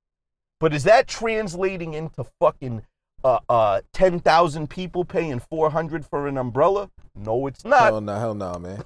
But 0.59 0.73
is 0.73 0.83
that 0.83 1.07
translating 1.07 1.93
into 1.93 2.25
fucking 2.39 2.83
uh, 3.23 3.39
uh, 3.49 3.81
10,000 3.93 4.69
people 4.69 5.03
paying 5.03 5.39
400 5.39 6.05
for 6.05 6.27
an 6.27 6.37
umbrella? 6.37 6.89
No, 7.15 7.47
it's 7.47 7.65
not. 7.65 7.81
Hell 7.91 8.01
no, 8.01 8.15
hell 8.17 8.33
no, 8.35 8.57
man. 8.59 8.83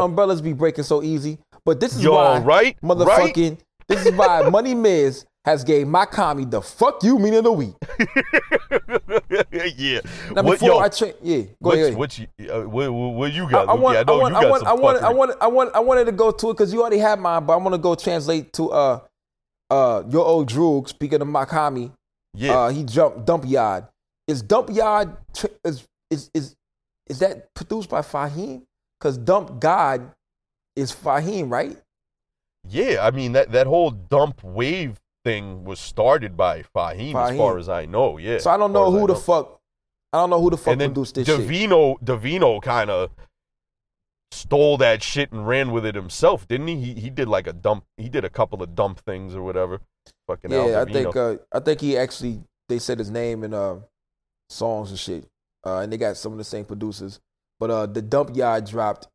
Umbrellas 0.00 0.40
be 0.40 0.52
breaking 0.52 0.84
so 0.84 1.02
easy. 1.02 1.38
But 1.64 1.80
this 1.80 1.96
is 1.96 2.02
Yo, 2.04 2.12
why, 2.14 2.38
right? 2.40 2.76
motherfucking, 2.82 3.58
this 3.88 4.06
is 4.06 4.12
why 4.14 4.48
Money 4.48 4.74
Miz 4.74 5.24
has 5.44 5.62
gave 5.64 5.86
Mach-Hommy 5.86 6.46
the 6.46 6.62
fuck 6.62 7.02
you 7.02 7.18
mean 7.18 7.34
of 7.34 7.44
the 7.44 7.52
week. 7.52 7.74
yeah. 9.76 10.00
Now 10.32 10.42
What- 10.42 10.52
before 10.60 10.68
yo, 10.68 10.78
I 10.78 10.88
tra- 10.88 11.12
yeah, 11.22 11.42
go 11.42 11.48
what's, 11.60 11.78
ahead. 11.80 11.94
what 11.96 12.18
you, 12.18 12.26
uh, 12.50 12.60
what, 12.62 12.90
what, 12.92 13.08
what 13.14 13.32
you 13.32 13.50
got? 13.50 13.68
I 13.68 13.72
Luke? 13.72 13.82
want, 13.82 13.94
Yeah, 13.94 14.00
I 14.00 14.04
know 14.04 14.18
want, 14.18 14.32
you 14.32 14.38
I 14.38 14.42
got 14.42 14.50
want, 14.50 14.60
some 14.62 14.68
I 14.68 14.72
want, 14.80 15.02
I 15.02 15.10
want, 15.12 15.30
I 15.42 15.46
want, 15.46 15.74
I 15.76 15.80
wanted 15.80 16.04
to 16.06 16.12
go 16.12 16.30
to 16.30 16.50
it 16.50 16.52
because 16.54 16.72
you 16.72 16.80
already 16.80 16.98
had 16.98 17.18
mine, 17.20 17.44
but 17.44 17.52
I 17.52 17.56
want 17.56 17.74
to 17.74 17.78
go 17.78 17.94
translate 17.94 18.52
to 18.54 18.70
uh, 18.70 19.00
uh, 19.70 20.02
your 20.08 20.24
old 20.24 20.48
Droog. 20.50 20.88
Speaking 20.88 21.20
of 21.20 21.28
Mach-Hommy, 21.28 21.90
Yeah. 22.34 22.58
uh, 22.58 22.68
he 22.70 22.84
jumped 22.84 23.24
Dump 23.26 23.44
Yard. 23.46 23.86
Is 24.26 24.40
Dump 24.42 24.70
Yard 24.72 25.14
tr- 25.34 25.46
is 25.64 25.84
is 26.10 26.30
is 26.32 26.54
is 27.06 27.18
that 27.18 27.52
produced 27.54 27.90
by 27.90 28.00
Fahim? 28.00 28.62
Because 28.98 29.18
Dump 29.18 29.60
God 29.60 30.10
is 30.74 30.90
Fahim, 30.90 31.50
right? 31.50 31.76
Yeah, 32.68 32.98
I 33.02 33.10
mean 33.10 33.32
that 33.32 33.52
that 33.52 33.66
whole 33.66 33.90
dump 33.90 34.42
wave 34.42 35.00
thing 35.24 35.64
was 35.64 35.80
started 35.80 36.36
by 36.36 36.62
Fahim, 36.74 37.14
as 37.14 37.36
far 37.36 37.58
as 37.58 37.68
I 37.68 37.86
know. 37.86 38.18
Yeah. 38.18 38.38
So 38.38 38.50
I 38.50 38.56
don't 38.56 38.72
know 38.72 38.90
who 38.90 39.06
the 39.06 39.16
fuck. 39.16 39.60
I 40.12 40.18
don't 40.18 40.30
know 40.30 40.40
who 40.40 40.50
the 40.50 40.56
fuck 40.56 40.72
And 40.72 40.80
then 40.80 40.90
produced 40.90 41.16
this 41.16 41.26
shit. 41.26 41.40
Davino 41.40 41.98
Davino 42.00 42.62
kind 42.62 42.90
of 42.90 43.10
stole 44.30 44.76
that 44.78 45.02
shit 45.02 45.32
and 45.32 45.46
ran 45.46 45.72
with 45.72 45.84
it 45.86 45.94
himself, 45.94 46.46
didn't 46.46 46.68
he? 46.68 46.76
He 46.76 46.94
he 47.00 47.10
did 47.10 47.28
like 47.28 47.46
a 47.46 47.52
dump. 47.52 47.84
He 47.96 48.08
did 48.08 48.24
a 48.24 48.30
couple 48.30 48.62
of 48.62 48.74
dump 48.74 49.00
things 49.00 49.34
or 49.34 49.42
whatever. 49.42 49.80
Fucking 50.26 50.50
Yeah, 50.50 50.84
I 50.86 50.90
think 50.90 51.16
uh, 51.16 51.36
I 51.52 51.60
think 51.60 51.80
he 51.80 51.96
actually 51.96 52.40
they 52.68 52.78
said 52.78 52.98
his 52.98 53.10
name 53.10 53.44
in 53.44 53.54
uh, 53.54 53.76
songs 54.48 54.90
and 54.90 54.98
shit, 54.98 55.26
uh, 55.66 55.78
and 55.78 55.92
they 55.92 55.96
got 55.96 56.16
some 56.16 56.32
of 56.32 56.38
the 56.38 56.44
same 56.44 56.64
producers. 56.64 57.20
But 57.58 57.70
uh, 57.70 57.86
the 57.86 58.02
Dump 58.02 58.36
Yard 58.36 58.66
dropped. 58.66 59.08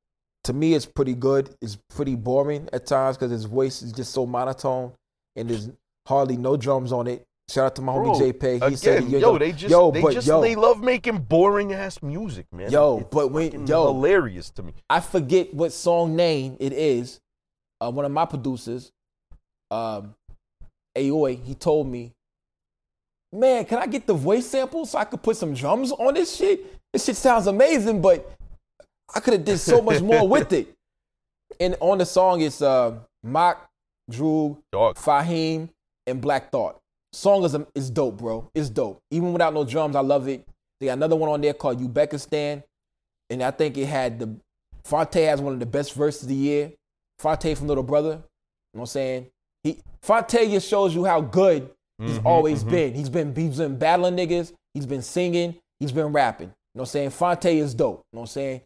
To 0.50 0.54
me, 0.54 0.74
it's 0.74 0.88
pretty 0.88 1.14
good. 1.14 1.52
It's 1.62 1.78
pretty 1.92 2.16
boring 2.16 2.68
at 2.74 2.88
times 2.88 3.18
because 3.18 3.30
his 3.30 3.44
voice 3.46 3.84
is 3.84 3.92
just 3.92 4.12
so 4.12 4.26
monotone, 4.26 4.94
and 5.36 5.48
there's 5.48 5.70
hardly 6.08 6.38
no 6.38 6.58
drums 6.58 6.92
on 6.92 7.06
it. 7.06 7.24
Shout 7.48 7.66
out 7.68 7.76
to 7.76 7.84
my 7.84 7.94
Bro, 7.94 8.14
homie 8.14 8.34
JP. 8.34 8.44
He 8.54 8.56
Again, 8.58 8.76
said, 8.78 9.04
yo, 9.10 9.38
they 9.38 9.52
just 9.52 9.70
yo, 9.70 9.92
they 9.92 10.02
but 10.02 10.14
just 10.14 10.26
yo, 10.26 10.42
they 10.42 10.56
love 10.56 10.82
making 10.82 11.20
boring 11.20 11.72
ass 11.74 12.02
music, 12.02 12.48
man. 12.52 12.72
Yo, 12.72 12.98
It's 12.98 13.10
but 13.12 13.30
when- 13.32 13.68
yo. 13.68 13.94
hilarious 13.94 14.50
to 14.50 14.64
me. 14.64 14.74
I 14.90 15.02
forget 15.02 15.54
what 15.54 15.72
song 15.72 16.16
name 16.16 16.58
it 16.60 16.74
is. 16.74 17.20
Uh, 17.80 17.92
one 17.92 18.06
of 18.06 18.12
my 18.12 18.26
producers, 18.26 18.92
um, 19.70 20.16
Aoi, 20.98 21.36
he 21.36 21.54
told 21.54 21.86
me, 21.86 22.12
"Man, 23.32 23.66
can 23.66 23.78
I 23.78 23.86
get 23.86 24.08
the 24.08 24.16
voice 24.16 24.48
sample 24.48 24.88
so 24.88 24.98
I 24.98 25.04
could 25.06 25.22
put 25.22 25.38
some 25.38 25.54
drums 25.54 25.92
on 25.92 26.16
this 26.16 26.36
shit? 26.36 26.76
This 26.92 27.06
shit 27.06 27.18
sounds 27.18 27.46
amazing, 27.46 28.02
but 28.02 28.32
I 29.14 29.20
could 29.20 29.34
have 29.34 29.46
did 29.46 29.58
so 29.60 29.82
much 29.82 30.02
more 30.02 30.28
with 30.28 30.54
it." 30.54 30.74
And 31.60 31.76
on 31.80 31.98
the 31.98 32.06
song, 32.06 32.42
it's 32.42 32.62
uh, 32.62 32.98
Mach, 33.24 33.70
Droog, 34.12 34.58
Dog. 34.72 34.96
Fahim, 34.98 35.70
and 36.08 36.22
Black 36.22 36.52
Thought. 36.52 36.80
Song 37.12 37.44
is, 37.44 37.56
is 37.74 37.90
dope, 37.90 38.18
bro. 38.18 38.50
It's 38.54 38.70
dope. 38.70 39.02
Even 39.12 39.34
without 39.34 39.54
no 39.54 39.64
drums, 39.66 39.96
I 39.96 40.02
love 40.02 40.28
it. 40.28 40.46
They 40.80 40.86
got 40.88 40.94
another 40.94 41.16
one 41.16 41.30
on 41.30 41.42
there 41.42 41.54
called 41.54 41.80
Uzbekistan. 41.82 42.64
And 43.32 43.44
I 43.44 43.52
think 43.52 43.78
it 43.78 43.88
had 43.88 44.20
the 44.20 44.36
Phonte 44.84 45.16
has 45.26 45.42
one 45.42 45.54
of 45.54 45.60
the 45.60 45.66
best 45.66 45.94
verses 45.94 46.24
of 46.24 46.30
the 46.30 46.36
year. 46.36 46.72
Phonte 47.20 47.56
from 47.56 47.68
Little 47.68 47.84
Brother. 47.84 48.10
You 48.12 48.14
know 48.16 48.22
what 48.72 48.82
I'm 48.82 48.86
saying? 48.88 49.28
He 49.64 49.80
Phonte 50.02 50.50
just 50.50 50.68
shows 50.70 50.96
you 50.96 51.04
how 51.06 51.22
good 51.22 51.70
he's 51.98 52.18
Mhm, 52.20 52.26
always 52.26 52.64
mhm. 52.64 52.70
been. 52.72 52.94
He's 52.94 53.10
been 53.10 53.36
he's 53.36 53.58
been 53.58 53.78
battling 53.78 54.16
niggas, 54.16 54.54
he's 54.74 54.86
been 54.86 55.02
singing, 55.02 55.56
he's 55.80 55.92
been 55.92 56.14
rapping. 56.14 56.48
You 56.48 56.54
know 56.76 56.82
what 56.82 56.90
I'm 56.90 56.92
saying? 56.92 57.10
Phonte 57.10 57.46
is 57.58 57.74
dope. 57.74 58.04
You 58.12 58.18
know 58.18 58.22
what 58.22 58.24
I'm 58.24 58.28
saying? 58.28 58.62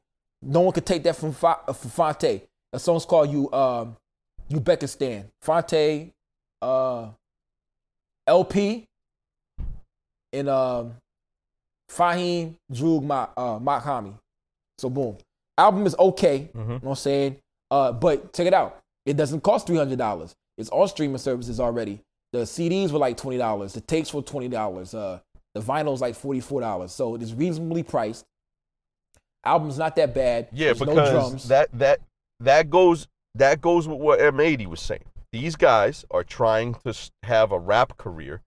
No 0.46 0.62
one 0.62 0.74
could 0.74 0.86
take 0.86 1.04
that 1.04 1.16
from, 1.16 1.34
Fa- 1.34 1.60
uh, 1.68 1.74
from 1.74 1.90
Phonte. 1.90 2.42
A 2.74 2.80
song's 2.80 3.06
called 3.06 3.30
You 3.32 3.52
um 3.54 3.96
Uzbekistan. 4.52 5.26
Phonte, 5.42 6.12
uh 6.62 7.08
LP, 8.28 8.86
and 10.32 10.50
um 10.50 10.96
Fahim 11.92 12.56
Droog 12.72 13.04
Ma 13.04 13.28
uh 13.38 13.60
Mach-Hommy. 13.60 14.14
So 14.78 14.90
boom. 14.90 15.18
Album 15.58 15.86
is 15.86 15.96
okay. 16.00 16.50
You 16.54 16.60
know 16.62 16.80
what 16.82 16.90
I'm 16.92 16.96
saying? 16.96 17.38
Uh, 17.70 17.92
but 17.92 18.34
check 18.34 18.48
it 18.48 18.54
out. 18.54 18.80
It 19.06 19.18
doesn't 19.18 19.42
cost 19.42 19.68
three 19.68 19.78
hundred 19.78 19.98
dollars. 20.00 20.34
It's 20.58 20.70
on 20.70 20.88
streaming 20.88 21.18
services 21.20 21.60
already. 21.60 22.00
The 22.32 22.40
CDs 22.40 22.92
were 22.92 23.00
like 23.00 23.18
twenty 23.18 23.38
dollars. 23.38 23.74
The 23.74 23.82
tapes 23.82 24.14
were 24.14 24.22
twenty 24.24 24.48
dollars. 24.48 24.94
Uh, 24.96 25.20
the 25.54 25.62
vinyl's 25.62 26.02
like 26.02 26.16
forty 26.16 26.40
four 26.40 26.62
dollars. 26.62 26.92
So 26.92 27.14
it 27.16 27.22
is 27.22 27.34
reasonably 27.36 27.84
priced. 27.84 28.26
Album's 29.46 29.78
not 29.78 29.96
that 29.96 30.14
bad. 30.14 30.48
Yeah, 30.52 30.68
There's 30.68 30.80
because 30.80 30.96
no 30.96 31.12
drums. 31.12 31.48
that 31.50 31.70
that 31.74 32.00
that 32.40 32.70
goes 32.70 33.08
that 33.36 33.62
goes 33.62 33.88
with 33.88 34.00
what 34.00 34.20
M80 34.20 34.68
was 34.68 34.80
saying. 34.82 35.04
These 35.32 35.56
guys 35.56 36.06
are 36.12 36.24
trying 36.24 36.76
to 36.86 36.94
have 37.24 37.52
a 37.52 37.60
rap 37.60 37.98
career, 37.98 38.42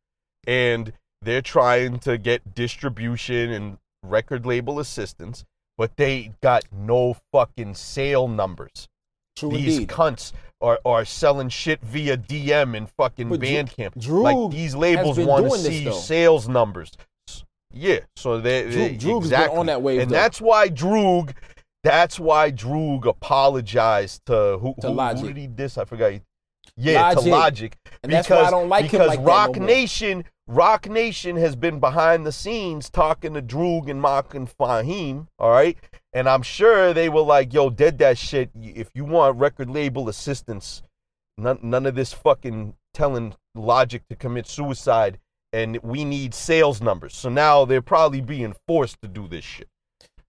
and 0.47 0.93
they're 1.23 1.43
trying 1.43 1.99
to 2.01 2.17
get 2.17 2.55
distribution 2.55 3.51
and 3.51 3.79
record 4.05 4.47
label 4.47 4.79
assistance, 4.79 5.45
but 5.77 5.97
they 5.97 6.33
got 6.43 6.65
no 6.73 7.17
fucking 7.33 7.75
sale 7.75 8.29
numbers. 8.29 8.89
True 9.37 9.51
These 9.51 9.75
indeed. 9.79 9.89
cunts 9.89 10.33
are, 10.61 10.79
are 10.85 11.05
selling 11.05 11.49
shit 11.49 11.81
via 11.83 12.17
DM 12.17 12.77
and 12.77 12.89
fucking 12.89 13.29
But 13.29 13.41
Bandcamp. 13.41 13.95
Droog 13.99 14.23
like 14.23 14.51
these 14.53 14.75
labels 14.75 15.19
want 15.19 15.45
to 15.47 15.51
this, 15.51 15.67
see 15.67 15.93
sales 15.93 16.49
numbers. 16.49 16.93
Yeah, 17.79 18.01
so 18.17 18.41
they, 18.41 18.63
they 18.63 18.97
Droog- 18.97 19.19
exactly 19.19 19.59
on 19.59 19.67
that 19.67 19.83
wave, 19.83 20.01
and 20.01 20.11
though. 20.11 20.15
that's 20.15 20.41
why 20.41 20.69
Droog. 20.69 21.35
That's 21.85 22.19
why 22.19 22.51
Droog 22.51 23.07
apologized 23.07 24.25
to 24.27 24.59
who? 24.59 24.75
To 24.81 24.89
who, 24.89 24.95
Logic. 24.95 25.21
who 25.21 25.27
did 25.29 25.37
he 25.37 25.47
diss? 25.47 25.77
I 25.77 25.85
forgot. 25.85 26.13
Yeah, 26.77 27.11
to 27.11 27.21
Logic. 27.21 27.31
Logic. 27.31 27.79
And 28.03 28.13
that's 28.13 28.31
why 28.31 28.39
I 28.45 28.51
don't 28.51 28.69
like 28.69 28.87
him 28.87 28.91
because 28.93 29.09
like 29.09 29.19
that 29.19 29.27
Roc 29.27 29.57
no. 29.57 29.67
Nation, 29.67 30.25
Roc 30.47 30.89
Nation 30.89 31.37
has 31.37 31.55
been 31.55 31.79
behind 31.79 32.27
the 32.27 32.33
scenes 32.33 32.89
talking 32.89 33.35
to 33.35 33.43
Droog 33.43 33.91
and 33.91 34.01
Mach 34.01 34.35
and 34.35 34.49
Fahim. 34.49 35.27
All 35.39 35.51
right, 35.51 35.77
and 36.15 36.29
I'm 36.29 36.43
sure 36.43 36.95
they 36.95 37.11
were 37.11 37.21
like, 37.23 37.53
"Yo, 37.53 37.69
dead 37.69 37.99
that 37.99 38.17
shit. 38.17 38.51
If 38.55 38.91
you 38.95 39.05
want 39.05 39.37
record 39.37 39.69
label 39.69 40.09
assistance, 40.09 40.83
none, 41.37 41.59
none 41.63 41.85
of 41.85 41.95
this 41.95 42.15
fucking 42.15 42.75
telling 42.95 43.35
Logic 43.55 44.03
to 44.09 44.17
commit 44.17 44.47
suicide." 44.47 45.19
And 45.57 45.79
we 45.83 46.05
need 46.05 46.35
sales 46.35 46.83
numbers. 46.83 47.17
So 47.17 47.31
now 47.31 47.65
they're 47.65 47.81
probably 47.81 48.21
being 48.21 48.55
forced 48.67 49.01
to 49.01 49.09
do 49.09 49.27
this 49.27 49.45
shit. 49.45 49.69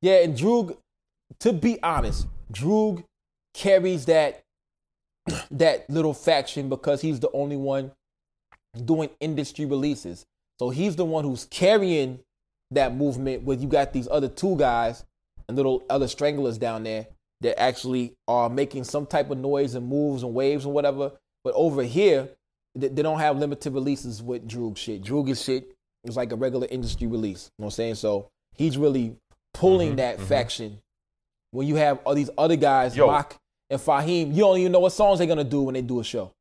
Yeah, 0.02 0.24
and 0.24 0.38
Droog, 0.38 0.78
to 1.40 1.52
be 1.52 1.82
honest, 1.84 2.28
Droog 2.52 3.04
carries 3.54 4.06
that 4.06 4.44
that 5.52 5.90
little 5.90 6.14
faction 6.14 6.70
because 6.70 7.02
he's 7.02 7.20
the 7.20 7.32
only 7.34 7.58
one 7.58 7.92
doing 8.86 9.10
industry 9.20 9.66
releases. 9.66 10.26
So 10.60 10.70
he's 10.70 10.96
the 10.96 11.04
one 11.04 11.26
who's 11.26 11.46
carrying 11.46 12.20
that 12.72 12.96
movement 12.96 13.44
where 13.44 13.58
you 13.58 13.68
got 13.68 13.92
these 13.92 14.08
other 14.10 14.30
two 14.30 14.56
guys 14.56 15.04
and 15.48 15.58
little 15.58 15.84
other 15.90 16.08
stranglers 16.08 16.58
down 16.58 16.84
there 16.84 17.08
that 17.42 17.60
actually 17.60 18.16
are 18.28 18.50
making 18.50 18.84
some 18.84 19.06
type 19.06 19.30
of 19.30 19.38
noise 19.38 19.76
and 19.76 19.88
moves 19.88 20.24
and 20.24 20.34
waves 20.34 20.64
and 20.64 20.74
whatever. 20.74 21.12
But 21.44 21.54
over 21.56 21.84
here, 21.84 22.30
they, 22.76 22.88
they 22.90 23.02
don't 23.02 23.20
have 23.20 23.38
limited 23.38 23.74
releases 23.74 24.22
with 24.22 24.48
Droog 24.48 24.78
shit. 24.78 25.02
Droog's 25.04 25.44
shit 25.44 25.76
is 26.04 26.16
like 26.16 26.32
a 26.32 26.36
regular 26.36 26.68
industry 26.70 27.08
release. 27.08 27.52
You 27.58 27.64
know 27.64 27.66
what 27.66 27.74
I'm 27.74 27.76
saying? 27.76 27.96
So 27.96 28.30
he's 28.54 28.78
really 28.78 29.16
pulling 29.54 29.94
Mhm, 29.94 29.98
that 29.98 30.18
mhm. 30.20 30.24
faction. 30.28 30.80
When 31.52 31.68
you 31.68 31.76
have 31.76 32.00
all 32.06 32.14
these 32.16 32.30
other 32.38 32.56
guys, 32.56 32.96
Yo. 32.96 33.08
Mach 33.08 33.36
and 33.70 33.80
Fahim, 33.82 34.34
you 34.34 34.42
don't 34.42 34.58
even 34.60 34.72
know 34.72 34.80
what 34.82 34.92
songs 34.92 35.18
they're 35.20 35.28
gonna 35.28 35.44
do 35.44 35.62
when 35.64 35.74
they 35.74 35.82
do 35.82 36.00
a 36.00 36.04
show. 36.04 36.32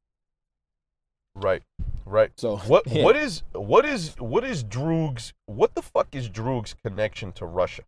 Right, 1.35 1.63
right. 2.05 2.31
So 2.37 2.57
What 2.59 2.87
yeah. 2.91 3.05
what 3.05 3.17
is 3.17 3.43
what 3.53 3.85
is 3.85 4.15
what 4.19 4.45
is 4.45 4.65
Droog's 4.65 5.33
what 5.47 5.75
the 5.75 5.83
fuck 5.83 6.15
is 6.15 6.29
Droog's 6.29 6.75
connection 6.85 7.33
to 7.33 7.47
Russia 7.47 7.83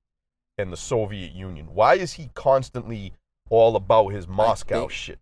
and 0.58 0.72
the 0.72 0.76
Soviet 0.76 1.32
Union? 1.32 1.74
Why 1.74 1.94
is 1.94 2.14
he 2.14 2.30
constantly 2.34 3.12
all 3.50 3.74
about 3.76 4.08
his 4.08 4.28
Moscow 4.28 4.80
think- 4.80 4.90
shit? 4.92 5.18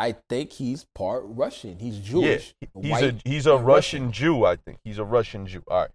I 0.00 0.14
think 0.28 0.52
he's 0.52 0.86
part 0.94 1.22
Russian. 1.26 1.78
He's 1.78 1.98
Jewish. 1.98 2.54
he- 2.60 2.68
he's 2.80 2.90
white 2.90 3.04
a 3.04 3.16
he's 3.24 3.46
a 3.46 3.56
and 3.56 3.66
Russian 3.66 4.12
Jew, 4.12 4.44
I 4.44 4.56
think. 4.56 4.78
He's 4.84 4.98
a 4.98 5.04
Russian 5.04 5.46
Jew. 5.46 5.62
All 5.70 5.80
right. 5.82 5.90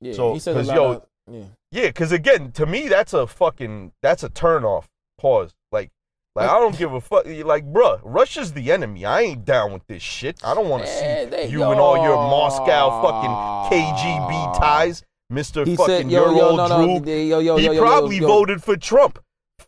Yeah, 0.00 0.12
so, 0.14 0.34
he 0.34 0.40
says 0.40 0.56
a 0.56 0.58
'cause, 0.58 0.68
lot 0.68 0.74
yo, 0.76 0.90
of- 0.92 1.02
yeah. 1.30 1.44
Yeah, 1.70 1.90
cuz 1.92 2.12
again, 2.12 2.52
to 2.52 2.66
me 2.66 2.88
that's 2.88 3.12
a 3.14 3.26
fucking 3.26 3.92
that's 4.02 4.22
a 4.22 4.28
turnoff. 4.28 4.84
Pause. 5.18 5.54
Like 5.72 5.90
like 6.36 6.50
I 6.50 6.58
don't 6.58 6.76
give 6.76 6.92
a 6.92 7.00
fuck. 7.00 7.26
Like, 7.26 7.64
bruh, 7.72 8.00
Russia's 8.02 8.52
the 8.54 8.72
enemy. 8.72 9.04
I 9.04 9.20
ain't 9.20 9.44
down 9.44 9.72
with 9.72 9.86
this 9.86 10.02
shit. 10.02 10.40
I 10.44 10.52
don't 10.54 10.68
want 10.68 10.84
to 10.84 10.88
see 10.90 11.24
they- 11.30 11.46
you 11.48 11.62
and 11.62 11.78
all 11.80 11.96
your 11.96 12.16
Moscow 12.16 13.02
fucking 13.02 13.30
KGB 13.78 14.58
ties, 14.58 15.02
Mister 15.30 15.64
He 15.64 15.76
fucking 15.76 15.94
said, 15.94 16.10
yo, 16.10 16.24
your 16.30 16.36
yo, 16.36 16.48
old 16.48 16.56
no, 16.58 16.66
no, 16.66 16.76
Droog. 17.00 17.06
yo, 17.28 17.38
yo, 17.38 17.56
he 17.56 17.64
yo, 17.66 17.72
yo, 17.72 17.80
probably 17.80 18.16
yo, 18.16 18.22
yo. 18.22 18.28
voted 18.28 18.62
for 18.62 18.76
Trump. 18.76 19.18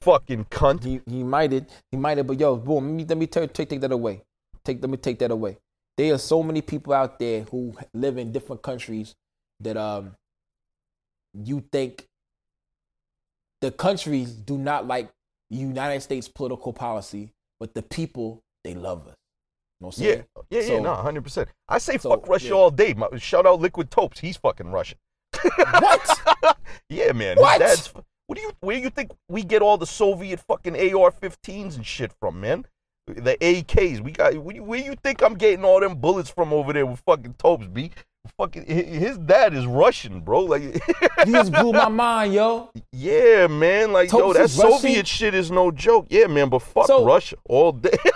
Fucking 0.01 0.47
cunt. 0.47 0.85
He 0.85 1.01
he 1.09 1.23
might 1.23 1.53
have 1.53 1.67
he 1.91 1.97
might 1.97 2.19
have, 2.19 2.27
but 2.27 2.39
yo, 2.39 2.57
boom, 2.57 2.87
let 2.87 2.95
me 2.95 3.05
let 3.09 3.19
me 3.19 3.27
take 3.27 3.53
take 3.53 3.81
that 3.81 3.93
away. 3.93 4.23
Take 4.65 4.81
let 4.81 4.91
me 4.91 4.97
take 4.97 5.19
that 5.21 5.31
away. 5.31 5.59
There 5.97 6.13
are 6.15 6.18
so 6.18 6.43
many 6.43 6.61
people 6.61 6.93
out 6.93 7.18
there 7.18 7.43
who 7.43 7.75
live 7.95 8.18
in 8.18 8.33
different 8.33 8.63
countries 8.63 9.14
that 9.61 9.77
um 9.77 10.14
you 11.45 11.64
think 11.73 12.07
the 13.61 13.71
countries 13.71 14.33
do 14.33 14.59
not 14.59 14.87
like 14.87 15.11
United 15.51 16.01
States 16.01 16.29
political 16.29 16.73
policy, 16.73 17.33
but 17.59 17.75
the 17.75 17.83
people 17.83 18.43
they 18.64 18.75
love 18.75 19.07
us. 19.07 19.14
You 19.81 19.87
know 19.87 19.93
Yeah, 19.97 20.23
yeah, 20.51 20.75
yeah. 20.75 20.81
No, 20.81 20.95
hundred 20.95 21.23
percent. 21.25 21.49
I 21.68 21.79
say 21.79 21.99
so, 21.99 22.11
fuck 22.11 22.29
Russia 22.29 22.49
yeah. 22.49 22.55
all 22.55 22.71
day. 22.71 22.95
My, 22.95 23.09
shout 23.18 23.47
out 23.47 23.61
Liquid 23.61 23.91
Topes. 23.91 24.21
He's 24.21 24.37
fucking 24.37 24.71
Russian. 24.71 24.99
What? 25.57 26.57
yeah, 26.89 27.13
man. 27.13 27.37
What? 27.37 27.93
What 28.27 28.37
do 28.37 28.43
you? 28.43 28.53
Where 28.61 28.77
you 28.79 28.91
think 28.91 29.13
we 29.29 29.43
get 29.45 29.63
all 29.63 29.79
the 29.79 29.87
Soviet 29.87 30.41
fucking 30.41 30.75
AR-15s 30.75 31.77
and 31.77 31.87
shit 31.87 32.13
from, 32.21 32.41
man? 32.41 32.67
The 33.07 33.37
AKs. 33.41 34.01
We 34.01 34.11
got. 34.11 34.37
Where 34.37 34.57
you, 34.57 34.75
you 34.75 34.95
think 35.03 35.23
I'm 35.23 35.35
getting 35.35 35.65
all 35.65 35.81
them 35.81 35.95
bullets 35.97 36.31
from 36.31 36.53
over 36.53 36.73
there 36.73 36.87
with 36.87 37.01
fucking 37.07 37.35
Topes? 37.35 37.67
B. 37.67 37.93
Fucking 38.37 38.65
his 38.67 39.19
dad 39.19 39.55
is 39.55 39.67
Russian, 39.67 40.21
bro. 40.21 40.41
Like, 40.41 40.63
you 41.27 41.33
just 41.33 41.53
blew 41.53 41.73
my 41.73 41.89
mind, 41.89 42.35
yo. 42.35 42.71
yeah, 42.93 43.47
man. 43.47 43.93
Like, 43.93 44.11
yo, 44.11 44.33
that 44.33 44.47
is 44.47 44.59
Russian? 44.59 44.79
Soviet 44.81 45.07
shit 45.07 45.33
is 45.33 45.53
no 45.53 45.71
joke. 45.71 46.07
Yeah, 46.11 46.27
man. 46.27 46.49
But 46.49 46.59
fuck 46.63 46.89
So- 46.89 47.05
Russia 47.05 47.37
all 47.49 47.73
day. 47.73 47.97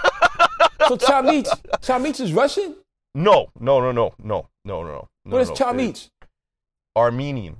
So 0.88 0.96
Chamich, 0.96 1.46
Chamich 1.82 2.18
is 2.20 2.32
Russian? 2.32 2.74
no, 3.14 3.50
no, 3.60 3.80
no, 3.80 3.92
no, 3.92 4.12
no, 4.18 4.48
no, 4.64 4.82
no, 4.82 4.82
no. 4.82 5.08
What 5.24 5.42
is. 5.42 5.50
Chamich? 5.50 6.08
Armenian 6.96 7.58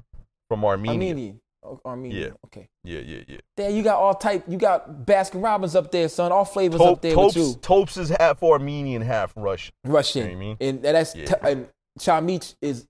from 0.48 0.64
Armenia. 0.64 0.90
Armenian. 0.92 1.40
Oh, 1.62 1.78
Armenian. 1.84 2.22
Yeah. 2.22 2.28
Okay. 2.46 2.68
Yeah, 2.84 3.00
yeah, 3.00 3.20
yeah. 3.28 3.36
There 3.56 3.68
you 3.70 3.82
got 3.82 3.96
all 3.98 4.14
type. 4.14 4.44
You 4.48 4.56
got 4.56 5.04
Baskin 5.04 5.42
Robbins 5.42 5.76
up 5.76 5.90
there, 5.90 6.08
son. 6.08 6.32
All 6.32 6.44
flavors 6.46 6.78
Top, 6.80 6.96
up 6.96 7.02
there 7.02 7.14
Topes, 7.14 7.36
with 7.36 7.46
you. 7.48 7.54
Topes 7.60 7.96
is 7.98 8.08
half 8.08 8.42
Armenian, 8.42 9.02
half 9.02 9.32
Russian. 9.36 9.72
Russian. 9.84 10.22
You 10.22 10.32
know 10.32 10.36
what 10.38 10.42
I 10.44 10.46
mean? 10.46 10.56
And 10.60 10.82
that's 10.82 11.14
Yeah. 11.14 11.24
t- 11.26 11.34
and 11.42 11.68
Chamich 11.98 12.54
is 12.62 12.86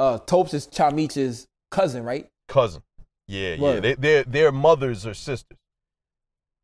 uh 0.00 0.18
Topes 0.18 0.52
is 0.54 0.66
Chamich's 0.66 1.46
cousin, 1.70 2.02
right? 2.02 2.26
Cousin. 2.48 2.82
Yeah, 3.28 3.54
yeah. 3.54 3.80
They, 3.80 3.94
their 3.94 4.24
their 4.24 4.52
mothers 4.52 5.06
are 5.06 5.14
sisters. 5.14 5.58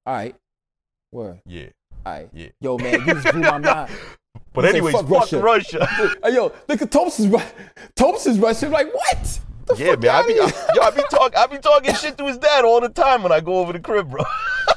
All 0.06 0.14
right. 0.14 0.34
Word. 1.12 1.40
Yeah. 1.46 1.66
All 2.04 2.12
right. 2.14 2.28
Yeah. 2.32 2.48
Yo, 2.60 2.78
man, 2.78 3.00
you 3.06 3.14
just 3.14 3.30
blew 3.32 3.42
my 3.42 3.58
mind. 3.58 3.90
But 4.52 4.64
You 4.64 4.70
anyways, 4.70 4.94
fuck 4.94 5.06
fuck, 5.08 5.30
Russia. 5.32 5.40
Russia. 5.40 5.88
Yo, 6.32 6.52
look 6.68 6.82
at 6.82 6.90
Topes 6.90 7.20
is 7.20 7.32
Topes 7.94 8.26
is 8.26 8.38
Russian. 8.40 8.72
Like 8.72 8.92
what? 8.92 9.40
The 9.66 9.76
yeah, 9.76 9.96
man. 9.96 10.10
I 10.10 10.26
be. 10.26 10.34
I, 10.40 10.52
yo, 10.74 10.82
I 10.82 10.90
be 10.90 11.02
talking 11.10 11.38
I 11.38 11.46
be 11.46 11.58
talking 11.58 11.94
shit 11.94 12.18
to 12.18 12.26
his 12.26 12.38
dad 12.38 12.64
all 12.64 12.80
the 12.80 12.88
time 12.88 13.22
when 13.22 13.32
I 13.32 13.40
go 13.40 13.58
over 13.58 13.72
the 13.72 13.80
crib, 13.80 14.10
bro. 14.10 14.24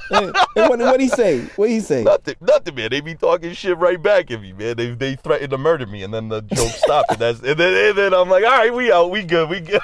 Hey, 0.10 0.32
what 0.54 0.80
what 0.80 1.02
he 1.02 1.10
say? 1.10 1.42
What 1.58 1.70
he 1.70 1.82
say? 1.82 2.02
nothing, 2.04 2.36
nothing, 2.40 2.76
man. 2.76 2.92
They 2.92 3.02
be 3.02 3.16
talking 3.16 3.52
shit 3.52 3.78
right 3.78 4.02
back 4.02 4.32
at 4.32 4.42
me, 4.42 4.54
man. 4.54 4.78
They 4.78 4.92
they 4.92 5.16
threaten 5.18 5.50
to 5.50 5.58
murder 5.58 5.86
me, 5.86 6.02
and 6.04 6.14
then 6.14 6.30
the 6.30 6.42
joke 6.42 6.70
stopped, 6.78 7.12
and 7.12 7.20
that's 7.20 7.42
and 7.42 7.60
then 7.60 7.90
and 7.90 7.98
then 7.98 8.14
I'm 8.14 8.30
like, 8.30 8.46
all 8.46 8.52
right, 8.52 8.74
we 8.74 8.90
out, 8.90 9.12
we 9.12 9.24
good, 9.24 9.50
we 9.50 9.60
good. 9.60 9.82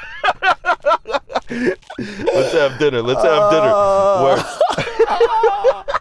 Let's 1.49 2.53
have 2.53 2.79
dinner. 2.79 3.01
Let's 3.01 3.21
have 3.21 3.51
dinner. 3.51 3.71
Uh, 3.73 4.23
Word. 4.23 5.99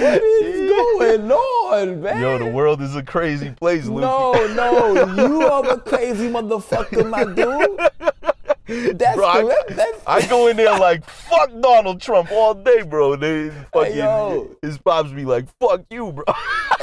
What 0.00 0.22
is 0.22 0.70
going 0.70 1.30
on, 1.32 2.02
man? 2.02 2.20
Yo, 2.20 2.38
the 2.38 2.46
world 2.46 2.82
is 2.82 2.94
a 2.96 3.02
crazy 3.02 3.50
place, 3.50 3.86
Luke. 3.86 4.00
No, 4.02 4.32
no, 4.54 4.92
you 5.14 5.42
are 5.42 5.62
the 5.62 5.78
crazy 5.80 6.28
motherfucker, 6.28 7.08
my 7.08 7.24
dude. 8.68 8.98
That's 8.98 9.16
Bro, 9.16 9.26
I- 9.26 9.62
That's, 9.68 10.02
I 10.06 10.26
go 10.26 10.48
in 10.48 10.56
there 10.56 10.76
like 10.78 11.04
fuck 11.08 11.50
Donald 11.60 12.00
Trump 12.00 12.30
all 12.32 12.52
day, 12.54 12.82
bro. 12.82 13.14
They 13.16 13.50
fucking 13.72 13.96
yo. 13.96 14.56
his 14.60 14.76
pops 14.78 15.12
be 15.12 15.24
like, 15.24 15.46
fuck 15.60 15.84
you, 15.90 16.12
bro. 16.12 16.24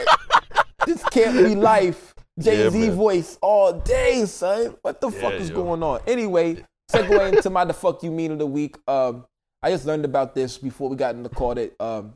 this 0.85 1.03
can't 1.05 1.35
be 1.37 1.55
life. 1.55 2.13
Jay 2.39 2.67
Z 2.69 2.79
man. 2.87 2.91
voice 2.95 3.37
all 3.41 3.73
day, 3.73 4.25
son. 4.25 4.75
What 4.81 4.99
the 5.01 5.11
fuck 5.11 5.33
is 5.33 5.49
yo. 5.49 5.55
going 5.55 5.83
on? 5.83 6.01
Anyway, 6.07 6.63
segue 6.91 7.33
into 7.33 7.49
my 7.49 7.65
the 7.65 7.73
fuck 7.73 8.01
you 8.01 8.09
mean 8.11 8.31
of 8.31 8.39
the 8.39 8.47
week. 8.47 8.77
Um, 8.87 9.25
I 9.61 9.69
just 9.69 9.85
learned 9.85 10.03
about 10.05 10.33
this 10.33 10.57
before 10.57 10.89
we 10.89 10.95
got 10.95 11.15
in 11.15 11.21
the 11.23 11.29
call 11.29 11.53
that 11.55 11.79
um, 11.79 12.13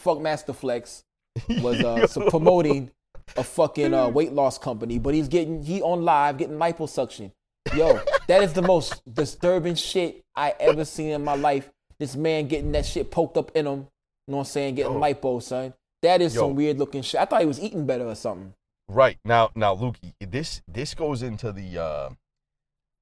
Funkmaster 0.00 0.54
Flex 0.54 1.04
was 1.48 1.80
uh, 1.84 2.06
so 2.06 2.28
promoting 2.28 2.90
a 3.36 3.44
fucking 3.44 3.92
uh, 3.92 4.08
weight 4.08 4.32
loss 4.32 4.58
company, 4.58 4.98
but 4.98 5.14
he's 5.14 5.28
getting 5.28 5.62
he 5.62 5.82
on 5.82 6.02
live 6.04 6.38
getting 6.38 6.56
liposuction. 6.56 7.32
Yo, 7.74 8.00
that 8.28 8.42
is 8.42 8.52
the 8.52 8.62
most 8.62 9.02
disturbing 9.12 9.74
shit 9.74 10.22
I 10.34 10.54
ever 10.60 10.84
seen 10.84 11.10
in 11.10 11.24
my 11.24 11.34
life. 11.34 11.68
This 11.98 12.14
man 12.14 12.46
getting 12.46 12.72
that 12.72 12.86
shit 12.86 13.10
poked 13.10 13.36
up 13.36 13.50
in 13.56 13.66
him. 13.66 13.72
You 13.72 14.32
know 14.32 14.36
what 14.38 14.38
I'm 14.40 14.44
saying? 14.44 14.74
Getting 14.76 14.92
Yo. 14.92 15.00
lipo, 15.00 15.42
son. 15.42 15.74
That 16.02 16.20
is 16.20 16.34
Yo. 16.34 16.42
some 16.42 16.54
weird 16.54 16.78
looking 16.78 17.02
shit. 17.02 17.20
I 17.20 17.24
thought 17.24 17.40
he 17.40 17.46
was 17.46 17.60
eating 17.60 17.86
better 17.86 18.06
or 18.06 18.14
something. 18.14 18.54
right 18.88 19.18
now, 19.24 19.50
now, 19.54 19.74
Lukey, 19.74 20.12
this 20.20 20.62
this 20.68 20.94
goes 20.94 21.22
into 21.22 21.52
the. 21.52 21.78
Uh, 21.82 22.10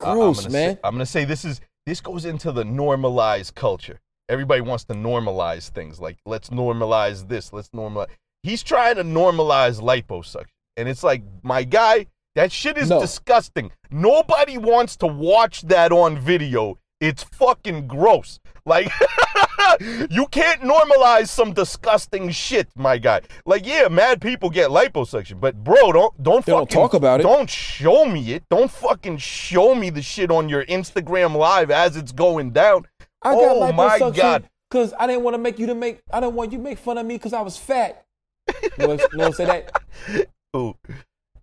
I- 0.01 0.11
I'm 0.13 0.19
man. 0.19 0.35
Say, 0.35 0.79
I'm 0.83 0.95
gonna 0.95 1.07
say 1.07 1.25
this 1.25 1.45
is 1.45 1.61
this 1.87 2.01
goes 2.01 2.25
into 2.25 2.53
the 2.53 2.65
normalized 2.65 3.55
culture. 3.55 4.01
Everybody 4.29 4.63
wants 4.63 4.85
to 4.85 4.95
normalize 4.95 5.69
things. 5.71 6.01
Like 6.01 6.17
let's 6.25 6.49
normalize 6.51 7.29
this. 7.29 7.53
Let's 7.53 7.69
normalize. 7.71 8.09
He's 8.43 8.63
trying 8.63 8.97
to 8.97 9.05
normalize 9.05 9.81
liposuction, 9.81 10.47
and 10.77 10.89
it's 10.89 11.03
like, 11.03 11.23
my 11.43 11.63
guy, 11.65 12.07
that 12.35 12.53
shit 12.53 12.77
is 12.79 12.91
No. 12.91 13.01
disgusting. 13.01 13.71
Nobody 13.91 14.59
wants 14.59 14.97
to 14.99 15.07
watch 15.07 15.63
that 15.63 15.93
on 15.93 16.19
video. 16.19 16.79
It's 17.01 17.23
fucking 17.23 17.87
gross. 17.87 18.41
Like 18.67 18.91
you 20.11 20.27
can't 20.29 20.63
normalize 20.63 21.29
some 21.29 21.53
disgusting 21.53 22.31
shit, 22.31 22.69
my 22.77 22.97
guy. 22.99 23.21
Like 23.45 23.67
yeah, 23.67 23.89
mad 23.89 24.21
people 24.23 24.49
get 24.49 24.71
liposuction, 24.71 25.39
but 25.41 25.63
bro, 25.63 25.93
don't 25.93 26.23
don't 26.23 26.45
They 26.47 26.53
don't 26.53 26.61
fucking 26.63 26.75
talk 26.83 26.95
about 26.95 27.21
it. 27.21 27.25
Don't 27.25 27.51
show 27.51 28.05
me 28.07 28.33
it. 28.33 28.45
Don't 28.51 28.71
fucking 28.71 29.19
show 29.19 29.75
me 29.75 29.91
the 29.91 30.03
shit 30.03 30.31
on 30.31 30.49
your 30.49 30.65
Instagram 30.65 31.37
live 31.37 31.71
as 31.71 31.97
it's 31.97 32.13
going 32.13 32.53
down. 32.53 32.87
I 33.25 33.35
got 33.35 33.57
oh 33.57 33.73
my 33.73 33.99
liposuction 33.99 34.17
god. 34.17 34.49
because 34.71 34.95
I 34.99 35.07
didn't 35.07 35.23
want 35.23 35.35
to 35.35 35.39
make 35.39 35.59
you 35.59 35.67
to 35.67 35.75
make. 35.75 36.01
I 36.13 36.21
didn't 36.21 36.35
want 36.35 36.53
you 36.53 36.59
to 36.59 36.65
make 36.65 36.79
fun 36.79 36.99
of 36.99 37.07
me 37.07 37.17
because 37.17 37.33
I 37.33 37.41
was 37.43 37.57
fat. 37.57 38.05
You 38.63 38.71
know, 38.79 38.89
what- 38.89 39.13
you 39.13 39.19
know 39.19 39.29
what 39.31 39.41
I'm? 39.41 39.47
That 39.47 40.29
Ooh. 40.57 40.77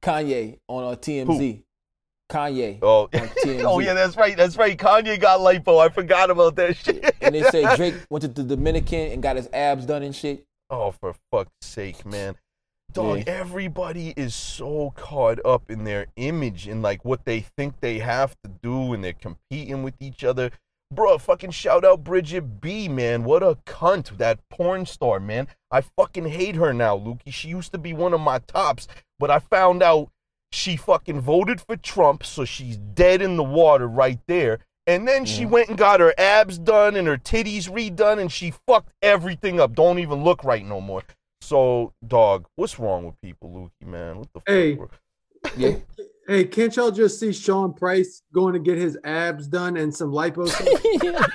Kanye 0.01 0.59
on 0.67 0.83
uh, 0.93 0.95
TMZ. 0.95 1.63
Kanye. 2.29 2.79
Oh, 2.81 3.09
oh 3.65 3.79
yeah, 3.79 3.93
that's 3.93 4.15
right. 4.15 4.35
That's 4.37 4.55
right. 4.57 4.77
Kanye 4.77 5.19
got 5.19 5.39
lipo. 5.39 5.79
I 5.83 5.89
forgot 5.89 6.29
about 6.29 6.55
that 6.55 6.77
shit. 6.77 7.13
And 7.21 7.35
they 7.35 7.43
say 7.43 7.63
Drake 7.75 7.95
went 8.09 8.21
to 8.21 8.27
the 8.29 8.43
Dominican 8.43 9.11
and 9.11 9.21
got 9.21 9.35
his 9.35 9.49
abs 9.51 9.85
done 9.85 10.01
and 10.03 10.15
shit. 10.15 10.45
Oh, 10.69 10.91
for 10.91 11.13
fuck's 11.31 11.51
sake, 11.61 12.05
man. 12.05 12.35
Dog, 12.93 13.19
Yeah. 13.19 13.23
everybody 13.27 14.13
is 14.15 14.33
so 14.33 14.93
caught 14.95 15.39
up 15.45 15.69
in 15.69 15.83
their 15.83 16.07
image 16.15 16.67
and 16.67 16.81
like 16.81 17.03
what 17.05 17.25
they 17.25 17.41
think 17.41 17.79
they 17.81 17.99
have 17.99 18.35
to 18.43 18.49
do 18.61 18.93
and 18.93 19.03
they're 19.03 19.13
competing 19.13 19.83
with 19.83 19.95
each 19.99 20.23
other. 20.23 20.51
Bro, 20.91 21.19
fucking 21.19 21.51
shout 21.51 21.85
out 21.85 22.03
Bridgette 22.03 22.59
B, 22.59 22.89
man. 22.89 23.23
What 23.23 23.43
a 23.43 23.57
cunt, 23.65 24.17
that 24.17 24.39
porn 24.49 24.85
star, 24.85 25.21
man. 25.21 25.47
I 25.71 25.81
fucking 25.81 26.25
hate 26.25 26.55
her 26.55 26.73
now, 26.73 26.97
Lukey. 26.97 27.33
She 27.33 27.47
used 27.47 27.71
to 27.71 27.77
be 27.77 27.93
one 27.93 28.13
of 28.13 28.19
my 28.19 28.39
tops, 28.39 28.89
but 29.17 29.31
I 29.31 29.39
found 29.39 29.81
out 29.81 30.09
she 30.51 30.75
fucking 30.75 31.21
voted 31.21 31.61
for 31.61 31.77
Trump, 31.77 32.25
so 32.25 32.43
she's 32.43 32.75
dead 32.75 33.21
in 33.21 33.37
the 33.37 33.43
water 33.43 33.87
right 33.87 34.19
there. 34.27 34.59
And 34.85 35.07
then 35.07 35.23
she 35.23 35.45
mm. 35.45 35.51
went 35.51 35.69
and 35.69 35.77
got 35.77 36.01
her 36.01 36.13
abs 36.17 36.57
done 36.57 36.97
and 36.97 37.07
her 37.07 37.17
titties 37.17 37.69
redone, 37.69 38.19
and 38.19 38.31
she 38.31 38.51
fucked 38.67 38.91
everything 39.01 39.61
up. 39.61 39.73
Don't 39.73 39.99
even 39.99 40.25
look 40.25 40.43
right 40.43 40.65
no 40.65 40.81
more. 40.81 41.03
So, 41.39 41.93
dog, 42.05 42.47
what's 42.55 42.79
wrong 42.79 43.05
with 43.05 43.15
people, 43.21 43.49
Lukey, 43.49 43.87
man? 43.87 44.17
What 44.17 44.27
the 44.33 44.41
Hey. 44.45 44.75
fuck, 44.75 44.89
bro? 44.89 45.51
Yeah. 45.55 45.75
Hey, 46.27 46.45
can't 46.45 46.75
y'all 46.75 46.91
just 46.91 47.19
see 47.19 47.33
Sean 47.33 47.73
Price 47.73 48.21
going 48.33 48.53
to 48.53 48.59
get 48.59 48.77
his 48.77 48.97
abs 49.03 49.47
done 49.47 49.75
and 49.77 49.93
some 49.93 50.11
lipo? 50.11 50.47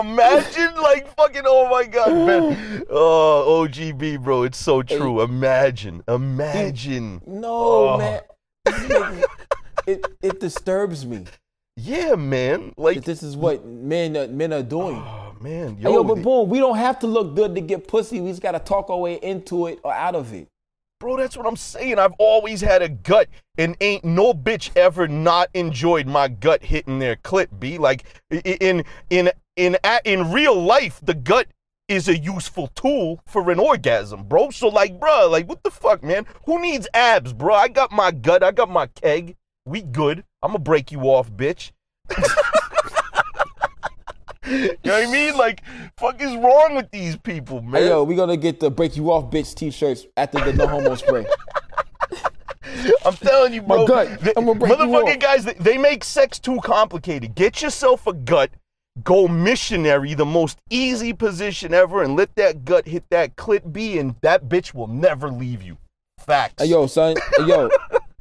Imagine, 0.00 0.74
like, 0.80 1.14
fucking, 1.16 1.42
oh 1.46 1.68
my 1.70 1.84
god, 1.84 2.12
man. 2.26 2.84
Oh, 2.90 3.66
OGB, 3.68 4.22
bro, 4.22 4.42
it's 4.44 4.58
so 4.58 4.82
true. 4.82 5.22
Imagine, 5.22 6.02
imagine. 6.08 7.20
no, 7.26 7.52
Oh. 7.94 7.98
man. 7.98 8.20
it 9.86 10.06
it 10.22 10.38
disturbs 10.40 11.04
me 11.04 11.24
Yeah, 11.76 12.14
man. 12.14 12.72
Like, 12.76 13.02
this 13.04 13.22
is 13.22 13.36
what 13.36 13.64
men 13.66 14.16
are, 14.16 14.28
men 14.28 14.52
are 14.52 14.62
doing. 14.62 14.96
Oh. 14.96 15.21
Man. 15.42 15.76
Yo, 15.78 15.92
yo, 15.92 16.04
but 16.04 16.22
boom, 16.22 16.48
we 16.48 16.58
don't 16.58 16.76
have 16.76 16.98
to 17.00 17.06
look 17.06 17.34
good 17.34 17.54
to 17.54 17.60
get 17.60 17.88
pussy. 17.88 18.20
We 18.20 18.30
just 18.30 18.42
gotta 18.42 18.58
talk 18.58 18.90
our 18.90 18.98
way 18.98 19.14
into 19.14 19.66
it 19.66 19.80
or 19.82 19.92
out 19.92 20.14
of 20.14 20.32
it. 20.32 20.48
Bro, 21.00 21.16
that's 21.16 21.36
what 21.36 21.46
I'm 21.46 21.56
saying. 21.56 21.98
I've 21.98 22.14
always 22.18 22.60
had 22.60 22.80
a 22.80 22.88
gut, 22.88 23.28
and 23.58 23.76
ain't 23.80 24.04
no 24.04 24.32
bitch 24.32 24.70
ever 24.76 25.08
not 25.08 25.48
enjoyed 25.52 26.06
my 26.06 26.28
gut 26.28 26.62
hitting 26.62 27.00
their 27.00 27.16
clit. 27.16 27.48
B 27.58 27.76
like 27.78 28.04
in 28.30 28.84
in 29.10 29.30
in 29.56 29.76
a- 29.82 30.00
in 30.04 30.30
real 30.30 30.54
life, 30.60 31.00
the 31.02 31.14
gut 31.14 31.48
is 31.88 32.08
a 32.08 32.16
useful 32.16 32.68
tool 32.68 33.20
for 33.26 33.50
an 33.50 33.58
orgasm, 33.58 34.22
bro. 34.24 34.50
So 34.50 34.68
like, 34.68 35.00
bro, 35.00 35.28
like 35.28 35.48
what 35.48 35.64
the 35.64 35.70
fuck, 35.72 36.04
man? 36.04 36.24
Who 36.46 36.60
needs 36.60 36.86
abs, 36.94 37.32
bro? 37.32 37.54
I 37.54 37.66
got 37.68 37.90
my 37.90 38.12
gut. 38.12 38.42
I 38.44 38.52
got 38.52 38.70
my 38.70 38.86
keg. 38.86 39.36
We 39.66 39.82
good. 39.82 40.24
I'm 40.40 40.50
gonna 40.50 40.60
break 40.60 40.92
you 40.92 41.00
off, 41.02 41.32
bitch. 41.32 41.72
you 44.46 44.68
know 44.84 44.92
what 44.92 45.08
I 45.08 45.10
mean? 45.10 45.36
Like, 45.36 45.62
fuck 45.96 46.20
is 46.20 46.34
wrong 46.36 46.74
with 46.74 46.90
these 46.90 47.16
people, 47.16 47.60
man? 47.62 47.82
Hey, 47.82 47.88
yo, 47.88 48.04
we 48.04 48.14
gonna 48.14 48.36
get 48.36 48.60
the 48.60 48.70
break 48.70 48.96
you 48.96 49.10
off 49.12 49.30
bitch 49.30 49.54
t-shirts 49.54 50.06
after 50.16 50.38
the 50.44 50.52
no 50.52 50.66
homo 50.66 50.94
spray. 50.94 51.26
I'm 53.04 53.14
telling 53.14 53.52
you, 53.52 53.62
bro. 53.62 53.86
gut. 53.86 54.20
the- 54.20 54.32
I'm 54.38 54.46
gonna 54.46 54.58
break 54.58 54.72
you 54.72 54.78
motherfucking 54.86 55.14
off. 55.14 55.18
guys, 55.20 55.44
they, 55.44 55.54
they 55.54 55.78
make 55.78 56.04
sex 56.04 56.38
too 56.38 56.58
complicated. 56.62 57.34
Get 57.34 57.62
yourself 57.62 58.06
a 58.06 58.12
gut. 58.12 58.50
Go 59.02 59.26
missionary, 59.26 60.12
the 60.14 60.26
most 60.26 60.58
easy 60.68 61.12
position 61.14 61.72
ever, 61.72 62.02
and 62.02 62.14
let 62.14 62.34
that 62.36 62.64
gut 62.64 62.86
hit 62.86 63.04
that 63.10 63.36
clit 63.36 63.72
B, 63.72 63.98
and 63.98 64.16
that 64.20 64.48
bitch 64.50 64.74
will 64.74 64.86
never 64.86 65.30
leave 65.30 65.62
you. 65.62 65.78
Facts. 66.18 66.62
Hey, 66.62 66.68
yo, 66.68 66.86
son. 66.86 67.16
Hey, 67.38 67.46
yo, 67.46 67.70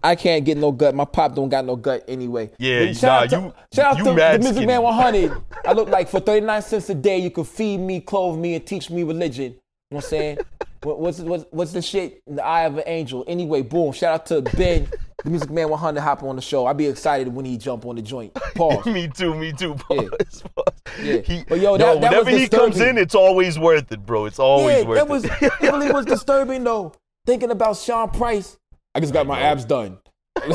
I 0.03 0.15
can't 0.15 0.43
get 0.43 0.57
no 0.57 0.71
gut. 0.71 0.95
My 0.95 1.05
pop 1.05 1.35
don't 1.35 1.49
got 1.49 1.63
no 1.65 1.75
gut 1.75 2.03
anyway. 2.07 2.49
Yeah, 2.57 2.85
But 2.87 2.97
shout 2.97 3.01
nah, 3.31 3.37
out 3.37 3.41
to, 3.41 3.47
you- 3.47 3.53
shout 3.73 3.85
out 3.93 3.97
you 3.99 4.03
to 4.05 4.13
mad 4.13 4.41
the 4.41 4.45
Music. 4.45 4.67
Man 4.67 4.81
100. 4.81 5.31
I 5.65 5.73
look 5.73 5.89
like 5.89 6.09
for 6.09 6.19
39 6.19 6.61
cents 6.63 6.89
a 6.89 6.95
day, 6.95 7.17
you 7.19 7.29
could 7.29 7.47
feed 7.47 7.77
me, 7.79 7.99
clothe 8.01 8.39
me, 8.39 8.55
and 8.55 8.65
teach 8.65 8.89
me 8.89 9.03
religion. 9.03 9.43
You 9.45 9.49
know 9.51 9.97
what 9.97 10.03
I'm 10.05 10.09
saying? 10.09 10.37
What- 10.83 10.99
what's, 10.99 11.19
what's, 11.19 11.45
what's 11.51 11.73
the 11.73 11.81
shit? 11.83 12.23
In 12.25 12.37
the 12.37 12.43
eye 12.43 12.63
of 12.63 12.75
an 12.77 12.83
angel. 12.87 13.23
Anyway, 13.27 13.61
boom. 13.61 13.91
Shout 13.91 14.13
out 14.15 14.25
to 14.25 14.41
Ben, 14.57 14.87
the 15.23 15.29
Music 15.29 15.51
Man 15.51 15.69
100, 15.69 16.01
hop 16.01 16.23
on 16.23 16.35
the 16.35 16.41
show. 16.41 16.65
I'd 16.65 16.75
be 16.77 16.87
excited 16.87 17.27
when 17.31 17.45
he 17.45 17.55
jump 17.55 17.85
on 17.85 17.97
the 17.97 18.01
joint. 18.01 18.33
Pause. 18.55 18.87
me 18.87 19.07
too, 19.07 19.35
me 19.35 19.51
too. 19.53 19.75
Yeah. 19.91 19.97
Pause, 20.07 20.43
pause. 20.55 20.65
Yeah. 21.03 21.17
He- 21.21 21.43
But 21.47 21.59
yo, 21.59 21.77
that- 21.77 22.01
that 22.01 22.09
whenever 22.11 22.31
he 22.31 22.47
comes 22.47 22.79
in, 22.81 22.97
it's 22.97 23.13
always 23.13 23.59
worth 23.59 23.91
it, 23.91 24.03
bro. 24.03 24.25
It's 24.25 24.39
always 24.39 24.77
yeah, 24.81 24.87
worth 24.89 24.97
that 24.97 25.07
was 25.07 25.23
it. 25.25 25.31
it 25.39 25.61
really 25.61 25.91
was 25.91 26.07
disturbing 26.07 26.63
though. 26.63 26.93
Thinking 27.27 27.51
about 27.51 27.77
Sean 27.77 28.09
Price. 28.09 28.57
I 28.93 28.99
just 28.99 29.13
got 29.13 29.25
my 29.25 29.39
abs 29.39 29.65
done. 29.65 29.99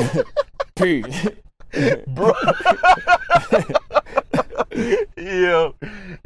P. 0.75 1.03
bro. 2.07 2.33
yo, 5.17 5.75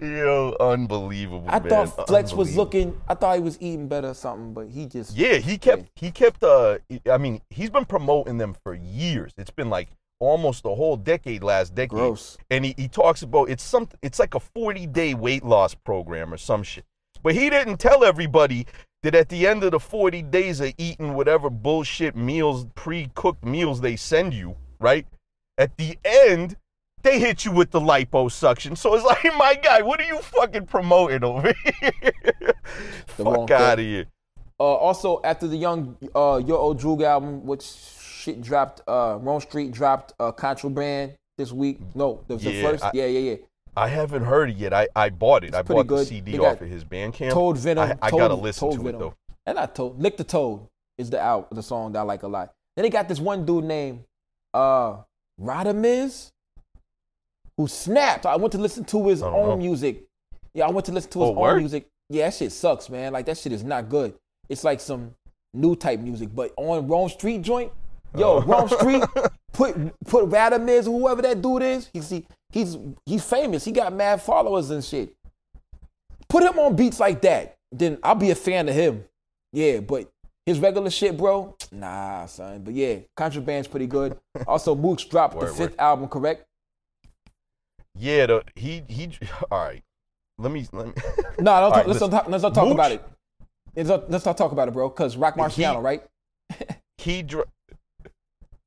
yo, 0.01 0.55
unbelievable. 0.59 1.45
I 1.47 1.59
man. 1.59 1.69
thought 1.69 2.07
Flex 2.07 2.33
was 2.33 2.55
looking. 2.55 2.99
I 3.07 3.15
thought 3.15 3.35
he 3.35 3.41
was 3.41 3.57
eating 3.61 3.87
better 3.87 4.09
or 4.09 4.13
something, 4.13 4.53
but 4.53 4.67
he 4.67 4.85
just 4.85 5.15
Yeah, 5.15 5.35
he 5.35 5.57
kept 5.57 5.89
he 5.95 6.11
kept 6.11 6.43
uh 6.43 6.79
I 7.09 7.17
mean, 7.17 7.41
he's 7.49 7.69
been 7.69 7.85
promoting 7.85 8.37
them 8.37 8.55
for 8.63 8.73
years. 8.73 9.33
It's 9.37 9.51
been 9.51 9.69
like 9.69 9.89
almost 10.19 10.65
a 10.65 10.75
whole 10.75 10.97
decade 10.97 11.43
last 11.43 11.73
decade. 11.75 11.89
Gross. 11.89 12.37
And 12.49 12.65
he, 12.65 12.75
he 12.77 12.87
talks 12.87 13.21
about 13.21 13.49
it's 13.49 13.63
some 13.63 13.87
it's 14.01 14.19
like 14.19 14.35
a 14.35 14.39
40-day 14.39 15.13
weight 15.13 15.43
loss 15.43 15.73
program 15.75 16.33
or 16.33 16.37
some 16.37 16.63
shit. 16.63 16.85
But 17.23 17.35
he 17.35 17.49
didn't 17.49 17.77
tell 17.77 18.03
everybody 18.03 18.67
that 19.03 19.15
at 19.15 19.29
the 19.29 19.47
end 19.47 19.63
of 19.63 19.71
the 19.71 19.79
40 19.79 20.21
days 20.23 20.59
of 20.59 20.73
eating 20.77 21.13
whatever 21.13 21.49
bullshit 21.49 22.15
meals, 22.15 22.65
pre-cooked 22.75 23.43
meals 23.43 23.81
they 23.81 23.95
send 23.95 24.33
you, 24.33 24.55
right? 24.79 25.07
At 25.57 25.77
the 25.77 25.97
end, 26.05 26.55
they 27.01 27.19
hit 27.19 27.43
you 27.45 27.51
with 27.51 27.71
the 27.71 27.79
liposuction. 27.79 28.77
So 28.77 28.93
it's 28.93 29.03
like, 29.23 29.23
my 29.37 29.55
guy, 29.55 29.81
what 29.81 29.99
are 29.99 30.05
you 30.05 30.19
fucking 30.19 30.67
promoting 30.67 31.23
over 31.23 31.51
here? 31.81 31.91
The 33.17 33.23
Fuck 33.23 33.51
out 33.51 33.79
of 33.79 33.85
here. 33.85 34.05
Uh, 34.59 34.63
also, 34.63 35.19
after 35.23 35.47
the 35.47 35.57
young 35.57 35.97
uh, 36.15 36.39
Your 36.45 36.59
Old 36.59 36.79
Droog 36.79 37.01
album, 37.03 37.43
which 37.47 37.63
shit 37.63 38.39
dropped, 38.41 38.81
uh, 38.87 39.17
Rome 39.19 39.41
Streetz 39.41 39.71
dropped 39.71 40.13
uh, 40.19 40.31
Contraband 40.31 41.13
this 41.39 41.51
week. 41.51 41.79
No, 41.95 42.23
the, 42.27 42.35
the 42.37 42.51
Yeah, 42.51 42.61
first. 42.69 42.83
I- 42.83 42.91
yeah, 42.93 43.05
yeah, 43.07 43.31
yeah. 43.31 43.35
I 43.75 43.87
haven't 43.87 44.23
heard 44.25 44.49
it 44.49 44.57
yet. 44.57 44.73
I, 44.73 44.87
I 44.95 45.09
bought 45.09 45.43
it. 45.43 45.55
I 45.55 45.61
pretty 45.63 45.83
bought 45.83 45.87
the. 45.97 46.05
CD 46.05 46.37
off 46.39 46.59
of 46.61 46.67
his 46.69 46.83
Bandcamp. 46.83 47.31
Toad 47.31 47.57
Venom. 47.57 47.91
I, 47.91 47.97
I 48.07 48.11
gotta 48.11 48.33
listen 48.35 48.69
Toad 48.69 48.79
to 48.79 48.81
it 48.81 48.91
Venom. 48.91 48.99
though. 48.99 49.15
And 49.45 49.57
I 49.59 49.65
told 49.65 50.01
Lick 50.01 50.17
the 50.17 50.23
Toad 50.23 50.67
is 50.97 51.09
the 51.09 51.19
out 51.21 51.49
the 51.55 51.63
song 51.63 51.93
that 51.93 51.99
I 51.99 52.03
like 52.03 52.23
a 52.23 52.27
lot. 52.27 52.53
Then 52.75 52.83
they 52.83 52.89
got 52.89 53.07
this 53.07 53.19
one 53.19 53.45
dude 53.45 53.63
named 53.63 54.03
uh 54.53 54.97
Radamiz 55.41 56.31
who 57.57 57.67
snapped. 57.67 58.25
I 58.25 58.35
went 58.35 58.51
to 58.53 58.57
listen 58.57 58.83
to 58.85 59.07
his 59.07 59.21
own 59.21 59.49
know. 59.49 59.57
music. 59.57 60.03
Yeah, 60.53 60.67
I 60.67 60.71
went 60.71 60.85
to 60.87 60.91
listen 60.91 61.09
to 61.11 61.19
his 61.21 61.27
Oh, 61.27 61.31
own 61.31 61.35
word? 61.37 61.59
music. 61.59 61.87
Yeah, 62.09 62.25
that 62.25 62.33
shit 62.33 62.51
sucks, 62.51 62.89
man. 62.89 63.13
Like 63.13 63.25
that 63.27 63.37
shit 63.37 63.51
is 63.53 63.63
not 63.63 63.87
good. 63.89 64.13
It's 64.49 64.63
like 64.63 64.79
some 64.81 65.15
new 65.53 65.75
type 65.75 65.99
music. 66.01 66.29
But 66.35 66.53
on 66.57 66.87
Rome 66.87 67.09
Streetz 67.09 67.41
joint, 67.43 67.71
yo, 68.17 68.37
Oh. 68.37 68.41
Rome 68.41 68.67
Streetz, 68.67 69.31
put 69.53 69.75
put 70.05 70.29
Radamiz, 70.29 70.85
whoever 70.85 71.21
that 71.21 71.41
dude 71.41 71.63
is. 71.63 71.89
He's 71.93 72.09
he, 72.09 72.25
he's 72.51 72.77
he's 73.05 73.23
famous. 73.23 73.63
He 73.65 73.71
got 73.71 73.93
mad 73.93 74.21
followers 74.21 74.69
and 74.69 74.83
shit. 74.83 75.15
Put 76.29 76.43
him 76.43 76.57
on 76.59 76.75
beats 76.75 76.99
like 76.99 77.21
that, 77.21 77.57
then 77.71 77.97
I'll 78.03 78.15
be 78.15 78.31
a 78.31 78.35
fan 78.35 78.69
of 78.69 78.75
him. 78.75 79.03
Yeah, 79.53 79.79
but 79.81 80.09
his 80.45 80.59
regular 80.59 80.89
shit, 80.89 81.17
bro, 81.17 81.55
nah, 81.71 82.25
son. 82.25 82.63
But 82.63 82.73
yeah, 82.73 82.99
Contraband's 83.17 83.67
pretty 83.67 83.87
good. 83.87 84.17
Also, 84.47 84.73
Mooks 84.75 85.07
dropped 85.09 85.39
the 85.39 85.47
fifth 85.47 85.59
word. 85.71 85.75
album, 85.79 86.07
correct? 86.07 86.45
Yeah, 87.97 88.25
the, 88.27 88.43
he 88.55 88.83
he. 88.87 89.09
All 89.51 89.59
right, 89.59 89.83
let 90.37 90.51
me 90.51 90.65
let 90.71 90.87
me. 90.87 90.93
No, 91.39 91.51
talk, 91.51 91.73
right, 91.73 91.87
let's, 91.87 91.99
listen. 91.99 92.11
not, 92.11 92.29
let's 92.31 92.43
not 92.43 92.53
talk 92.53 92.65
Mooch- 92.65 92.73
about 92.75 92.91
it. 92.91 93.03
Let's 93.75 93.89
not, 93.89 94.11
let's 94.11 94.25
not 94.25 94.37
talk 94.37 94.51
about 94.51 94.67
it, 94.67 94.71
bro. 94.71 94.89
Cause 94.89 95.15
Rock 95.17 95.35
He- 95.51 95.65
right? 95.65 96.03
he 96.97 97.23
dr- 97.23 97.47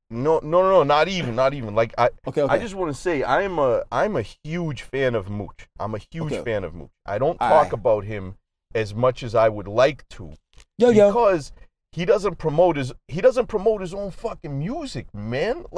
no 0.09 0.39
no 0.43 0.61
no 0.61 0.69
no 0.69 0.83
not 0.83 1.07
even 1.07 1.35
not 1.35 1.53
even 1.53 1.73
like 1.73 1.93
I 1.97 2.09
Okay, 2.27 2.41
okay. 2.41 2.53
I 2.53 2.59
just 2.59 2.75
want 2.75 2.93
to 2.93 2.99
say 2.99 3.23
I'm 3.23 3.57
a 3.59 3.83
I'm 3.91 4.15
a 4.15 4.21
huge 4.21 4.83
fan 4.83 5.15
of 5.15 5.29
Mooch. 5.29 5.67
I'm 5.79 5.95
a 5.95 5.99
huge 6.11 6.33
Okay. 6.33 6.43
fan 6.43 6.63
of 6.63 6.73
Mooch. 6.75 6.91
I 7.05 7.17
don't 7.17 7.37
talk 7.39 7.63
right. 7.63 7.73
about 7.73 8.03
him 8.05 8.35
as 8.73 8.93
much 8.93 9.23
as 9.23 9.33
I 9.33 9.49
would 9.49 9.67
like 9.67 10.07
to 10.09 10.33
yo, 10.77 10.89
yo. 10.89 11.07
because 11.07 11.51
he 11.91 12.05
doesn't 12.05 12.37
promote 12.37 12.77
his 12.77 12.93
he 13.07 13.21
doesn't 13.21 13.47
promote 13.47 13.81
his 13.81 13.93
own 13.93 14.11
fucking 14.11 14.57
music, 14.57 15.07
man. 15.13 15.65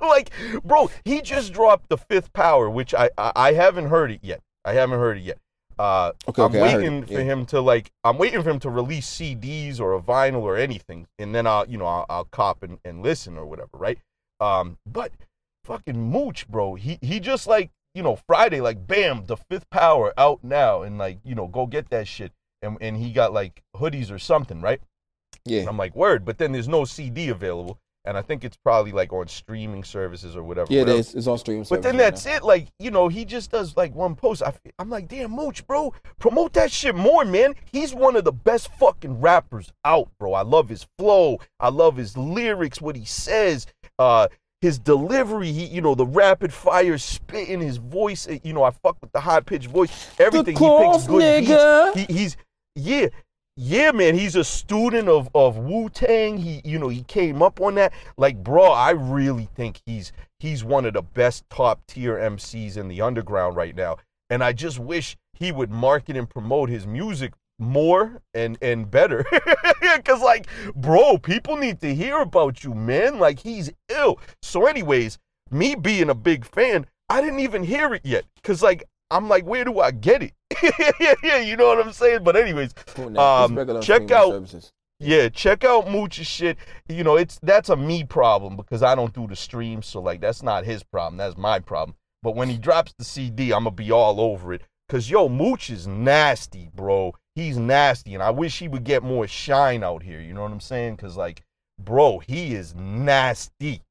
like 0.00 0.30
bro, 0.64 0.90
he 1.04 1.20
just 1.20 1.52
dropped 1.52 1.90
the 1.90 1.98
Fifth 1.98 2.32
Power, 2.32 2.70
which 2.70 2.94
I 2.94 3.10
I, 3.18 3.32
I 3.36 3.52
haven't 3.52 3.86
heard 3.88 4.10
it 4.10 4.20
yet. 4.22 4.40
I 4.64 4.72
haven't 4.72 4.98
heard 4.98 5.18
it 5.18 5.22
yet. 5.24 5.38
Uh, 5.78 6.12
Okay, 6.28 6.42
I'm 6.42 6.50
okay, 6.50 6.60
I 6.60 6.70
heard 6.70 6.80
waiting 6.80 7.06
for 7.06 7.12
yeah. 7.12 7.20
him 7.20 7.46
to 7.46 7.60
like. 7.60 7.90
I'm 8.04 8.18
waiting 8.18 8.42
for 8.42 8.50
him 8.50 8.60
to 8.60 8.70
release 8.70 9.08
CDs 9.08 9.80
or 9.80 9.94
a 9.94 10.00
vinyl 10.00 10.42
or 10.42 10.56
anything, 10.56 11.06
and 11.18 11.34
then 11.34 11.46
I'll, 11.46 11.68
you 11.68 11.78
know, 11.78 11.86
I'll, 11.86 12.06
I'll 12.08 12.24
cop 12.26 12.62
and, 12.62 12.78
and 12.84 13.02
listen 13.02 13.36
or 13.36 13.46
whatever, 13.46 13.70
right? 13.74 13.98
Um, 14.40 14.78
but 14.86 15.12
fucking 15.64 16.00
Mooch, 16.10 16.46
bro, 16.48 16.74
he 16.74 16.98
he 17.00 17.20
just 17.20 17.46
like, 17.46 17.70
you 17.94 18.02
know, 18.02 18.16
Friday, 18.26 18.60
like, 18.60 18.86
bam, 18.86 19.26
the 19.26 19.36
Fifth 19.36 19.68
Power 19.70 20.12
out 20.16 20.44
now, 20.44 20.82
and 20.82 20.98
like, 20.98 21.18
you 21.24 21.34
know, 21.34 21.46
go 21.48 21.66
get 21.66 21.90
that 21.90 22.06
shit, 22.06 22.32
and 22.62 22.76
and 22.80 22.96
he 22.96 23.10
got 23.10 23.32
like 23.32 23.62
hoodies 23.76 24.10
or 24.10 24.18
something, 24.18 24.60
right? 24.60 24.80
yeah. 25.44 25.60
And 25.60 25.68
I'm 25.68 25.76
like, 25.76 25.94
word, 25.94 26.24
but 26.24 26.38
then 26.38 26.52
there's 26.52 26.68
no 26.68 26.84
CD 26.84 27.28
available, 27.28 27.78
and 28.06 28.16
I 28.18 28.22
think 28.22 28.44
it's 28.44 28.56
probably 28.56 28.92
like 28.92 29.12
on 29.12 29.28
streaming 29.28 29.82
services 29.82 30.36
or 30.36 30.42
whatever. 30.42 30.72
Yeah, 30.72 30.82
it 30.82 30.88
is. 30.88 31.14
It's 31.14 31.26
on 31.26 31.38
streaming. 31.38 31.64
Services. 31.64 31.76
But 31.76 31.82
then 31.82 31.96
right 31.96 32.10
that's 32.10 32.26
now. 32.26 32.36
it. 32.36 32.44
Like, 32.44 32.68
you 32.78 32.90
know, 32.90 33.08
he 33.08 33.24
just 33.24 33.50
does 33.50 33.76
like 33.76 33.94
one 33.94 34.14
post. 34.14 34.42
I, 34.42 34.52
am 34.78 34.90
like, 34.90 35.08
damn, 35.08 35.30
Mooch, 35.30 35.66
bro, 35.66 35.94
promote 36.18 36.52
that 36.54 36.70
shit 36.70 36.94
more, 36.94 37.24
man. 37.24 37.54
He's 37.72 37.94
one 37.94 38.16
of 38.16 38.24
the 38.24 38.32
best 38.32 38.70
fucking 38.74 39.20
rappers 39.20 39.72
out, 39.84 40.10
bro. 40.18 40.34
I 40.34 40.42
love 40.42 40.68
his 40.68 40.86
flow. 40.98 41.38
I 41.58 41.70
love 41.70 41.96
his 41.96 42.16
lyrics, 42.16 42.80
what 42.80 42.96
he 42.96 43.06
says, 43.06 43.66
uh, 43.98 44.28
his 44.60 44.78
delivery. 44.78 45.50
He, 45.50 45.64
you 45.66 45.80
know, 45.80 45.94
the 45.94 46.06
rapid 46.06 46.52
fire 46.52 46.98
spit 46.98 47.48
in 47.48 47.60
his 47.60 47.78
voice. 47.78 48.28
You 48.42 48.52
know, 48.52 48.64
I 48.64 48.70
fuck 48.70 48.98
with 49.00 49.12
the 49.12 49.20
high 49.20 49.40
pitched 49.40 49.68
voice. 49.68 50.10
Everything. 50.18 50.56
he 50.56 50.92
picks 50.92 51.06
good 51.06 51.46
nigga. 51.46 51.94
beats. 51.94 52.06
He, 52.06 52.18
he's 52.18 52.36
yeah. 52.76 53.08
Yeah, 53.56 53.92
man, 53.92 54.16
he's 54.16 54.34
a 54.34 54.42
student 54.42 55.08
of, 55.08 55.28
of 55.32 55.56
Wu 55.56 55.88
Tang. 55.88 56.38
He, 56.38 56.60
you 56.64 56.76
know, 56.76 56.88
he 56.88 57.04
came 57.04 57.40
up 57.40 57.60
on 57.60 57.76
that. 57.76 57.92
Like, 58.16 58.42
bro, 58.42 58.64
I 58.72 58.90
really 58.90 59.48
think 59.54 59.80
he's 59.86 60.12
he's 60.40 60.64
one 60.64 60.84
of 60.84 60.94
the 60.94 61.02
best 61.02 61.48
top 61.50 61.80
tier 61.86 62.16
MCs 62.16 62.76
in 62.76 62.88
the 62.88 63.00
underground 63.00 63.54
right 63.54 63.76
now. 63.76 63.98
And 64.28 64.42
I 64.42 64.52
just 64.52 64.80
wish 64.80 65.16
he 65.34 65.52
would 65.52 65.70
market 65.70 66.16
and 66.16 66.28
promote 66.28 66.68
his 66.68 66.84
music 66.84 67.32
more 67.60 68.20
and 68.34 68.58
and 68.60 68.90
better. 68.90 69.24
Cause 70.04 70.20
like, 70.20 70.48
bro, 70.74 71.18
people 71.18 71.56
need 71.56 71.80
to 71.82 71.94
hear 71.94 72.18
about 72.18 72.64
you, 72.64 72.74
man. 72.74 73.20
Like 73.20 73.38
he's 73.38 73.70
ill. 73.88 74.18
So, 74.42 74.66
anyways, 74.66 75.18
me 75.52 75.76
being 75.76 76.10
a 76.10 76.14
big 76.14 76.44
fan, 76.44 76.86
I 77.08 77.20
didn't 77.20 77.38
even 77.40 77.62
hear 77.62 77.94
it 77.94 78.04
yet. 78.04 78.24
Cause 78.42 78.64
like 78.64 78.82
I'm 79.14 79.28
like, 79.28 79.44
where 79.46 79.64
do 79.64 79.78
I 79.78 79.92
get 79.92 80.22
it? 80.22 80.32
yeah, 81.22 81.38
you 81.38 81.56
know 81.56 81.66
what 81.66 81.84
I'm 81.84 81.92
saying? 81.92 82.24
But 82.24 82.34
anyways, 82.36 82.72
Cool, 82.88 83.10
now. 83.10 83.44
It's 83.44 83.52
um, 83.70 83.80
check 83.80 84.10
out 84.10 84.30
services. 84.30 84.72
yeah, 84.98 85.28
check 85.28 85.62
out 85.64 85.88
Mooch's 85.88 86.26
shit. 86.26 86.58
You 86.88 87.04
know, 87.04 87.16
it's 87.16 87.38
that's 87.42 87.68
a 87.68 87.76
me 87.76 88.02
problem 88.02 88.56
because 88.56 88.82
I 88.82 88.94
don't 88.96 89.14
do 89.14 89.26
the 89.28 89.36
streams, 89.36 89.86
so 89.86 90.00
like 90.00 90.20
that's 90.20 90.42
not 90.42 90.64
his 90.64 90.82
problem. 90.82 91.16
That's 91.16 91.36
my 91.36 91.60
problem. 91.60 91.96
But 92.22 92.34
when 92.34 92.48
he 92.48 92.58
drops 92.58 92.92
the 92.98 93.04
CD, 93.04 93.52
I'm 93.52 93.64
gonna 93.64 93.70
be 93.70 93.92
all 93.92 94.20
over 94.20 94.52
it. 94.52 94.62
Cause 94.88 95.08
yo, 95.08 95.28
Mooch 95.28 95.70
is 95.70 95.86
nasty, 95.86 96.68
bro. 96.74 97.14
He's 97.36 97.56
nasty, 97.56 98.14
and 98.14 98.22
I 98.22 98.30
wish 98.30 98.58
he 98.58 98.68
would 98.68 98.84
get 98.84 99.02
more 99.02 99.26
shine 99.28 99.84
out 99.84 100.02
here. 100.02 100.20
You 100.20 100.34
know 100.34 100.42
what 100.42 100.52
I'm 100.52 100.60
saying? 100.60 100.96
Cause 100.96 101.16
like, 101.16 101.42
bro, 101.80 102.18
he 102.18 102.54
is 102.54 102.74
nasty. 102.74 103.82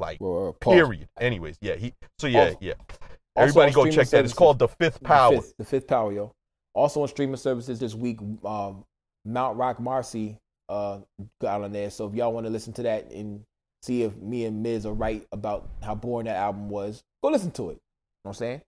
Like, 0.00 0.18
Well, 0.20 0.48
uh, 0.48 0.52
period. 0.64 1.08
Anyways, 1.20 1.58
yeah, 1.60 1.74
he. 1.76 1.92
So 2.18 2.26
yeah, 2.26 2.54
yeah. 2.60 2.74
Everybody 3.38 3.72
go 3.72 3.90
check 3.90 4.08
that. 4.08 4.24
It's 4.24 4.34
called 4.34 4.58
the 4.58 4.68
Fifth 4.68 4.98
The 4.98 5.04
Power. 5.04 5.36
fifth, 5.36 5.54
the 5.58 5.64
fifth 5.64 5.86
power, 5.86 6.12
yo. 6.12 6.32
Also 6.74 7.02
on 7.02 7.08
streaming 7.08 7.36
services 7.36 7.78
this 7.78 7.94
week, 7.94 8.18
um, 8.44 8.84
Mount 9.24 9.56
Rock 9.56 9.80
Marcy 9.80 10.38
uh, 10.68 10.98
got 11.40 11.62
on 11.62 11.72
there. 11.72 11.90
So 11.90 12.06
if 12.08 12.14
y'all 12.14 12.32
want 12.32 12.46
to 12.46 12.50
listen 12.50 12.72
to 12.74 12.82
that 12.82 13.10
and 13.10 13.42
see 13.82 14.02
if 14.02 14.16
me 14.16 14.44
and 14.44 14.62
Miz 14.62 14.86
are 14.86 14.92
right 14.92 15.26
about 15.32 15.68
how 15.82 15.94
boring 15.94 16.26
that 16.26 16.36
album 16.36 16.68
was, 16.68 17.02
go 17.22 17.30
listen 17.30 17.50
to 17.52 17.70
it. 17.70 17.72
You 17.72 17.74
know 17.74 17.78
what 18.22 18.30
I'm 18.30 18.34
saying? 18.34 18.62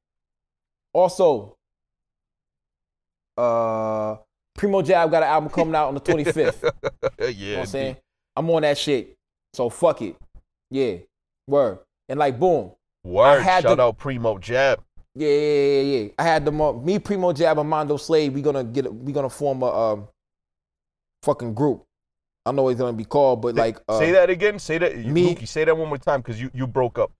Also, 0.92 1.56
uh, 3.36 4.16
Primo 4.54 4.82
Jab 4.82 5.10
got 5.10 5.22
an 5.22 5.28
album 5.28 5.50
coming 5.50 5.74
out 5.74 5.88
on 5.88 5.94
the 5.94 6.00
25th. 6.00 6.72
yeah, 7.18 7.26
You 7.28 7.46
know 7.52 7.52
what 7.54 7.60
I'm 7.60 7.66
saying? 7.66 7.96
I'm 8.36 8.50
on 8.50 8.62
that 8.62 8.78
shit. 8.78 9.16
So 9.52 9.68
fuck 9.70 10.02
it. 10.02 10.16
Yeah. 10.70 10.96
Word. 11.46 11.78
And 12.08 12.18
like 12.18 12.38
boom. 12.38 12.72
Word. 13.04 13.40
had 13.42 13.62
Shout 13.62 13.78
to- 13.78 13.82
out 13.82 13.98
Primo 13.98 14.38
Jab. 14.38 14.82
Yeah, 15.14 15.28
yeah, 15.28 15.80
yeah, 15.80 15.98
yeah. 16.02 16.08
I 16.18 16.22
had 16.22 16.44
them 16.44 16.60
uh, 16.60 16.72
me, 16.72 16.98
Primo 16.98 17.32
Jab, 17.32 17.58
and 17.58 17.68
Mondo 17.68 17.96
Slade. 17.96 18.32
We 18.32 18.42
gonna 18.42 18.62
get 18.64 18.92
we 18.92 19.12
gonna 19.12 19.28
form 19.30 19.62
a 19.62 19.66
um 19.92 20.08
fucking 21.22 21.54
group. 21.54 21.84
I 22.46 22.50
don't 22.50 22.56
know 22.56 22.62
what 22.62 22.70
it's 22.70 22.80
gonna 22.80 22.92
be 22.96 23.04
called, 23.04 23.42
but 23.42 23.54
like 23.56 23.78
uh, 23.88 23.98
say 23.98 24.12
that 24.12 24.30
again. 24.30 24.58
Say 24.58 24.78
that. 24.78 24.96
me- 24.98 25.34
say 25.46 25.64
that 25.64 25.76
one 25.76 25.88
more 25.88 25.98
time 25.98 26.20
because 26.20 26.40
you, 26.40 26.50
you 26.54 26.66
broke 26.66 26.98
up. 26.98 27.10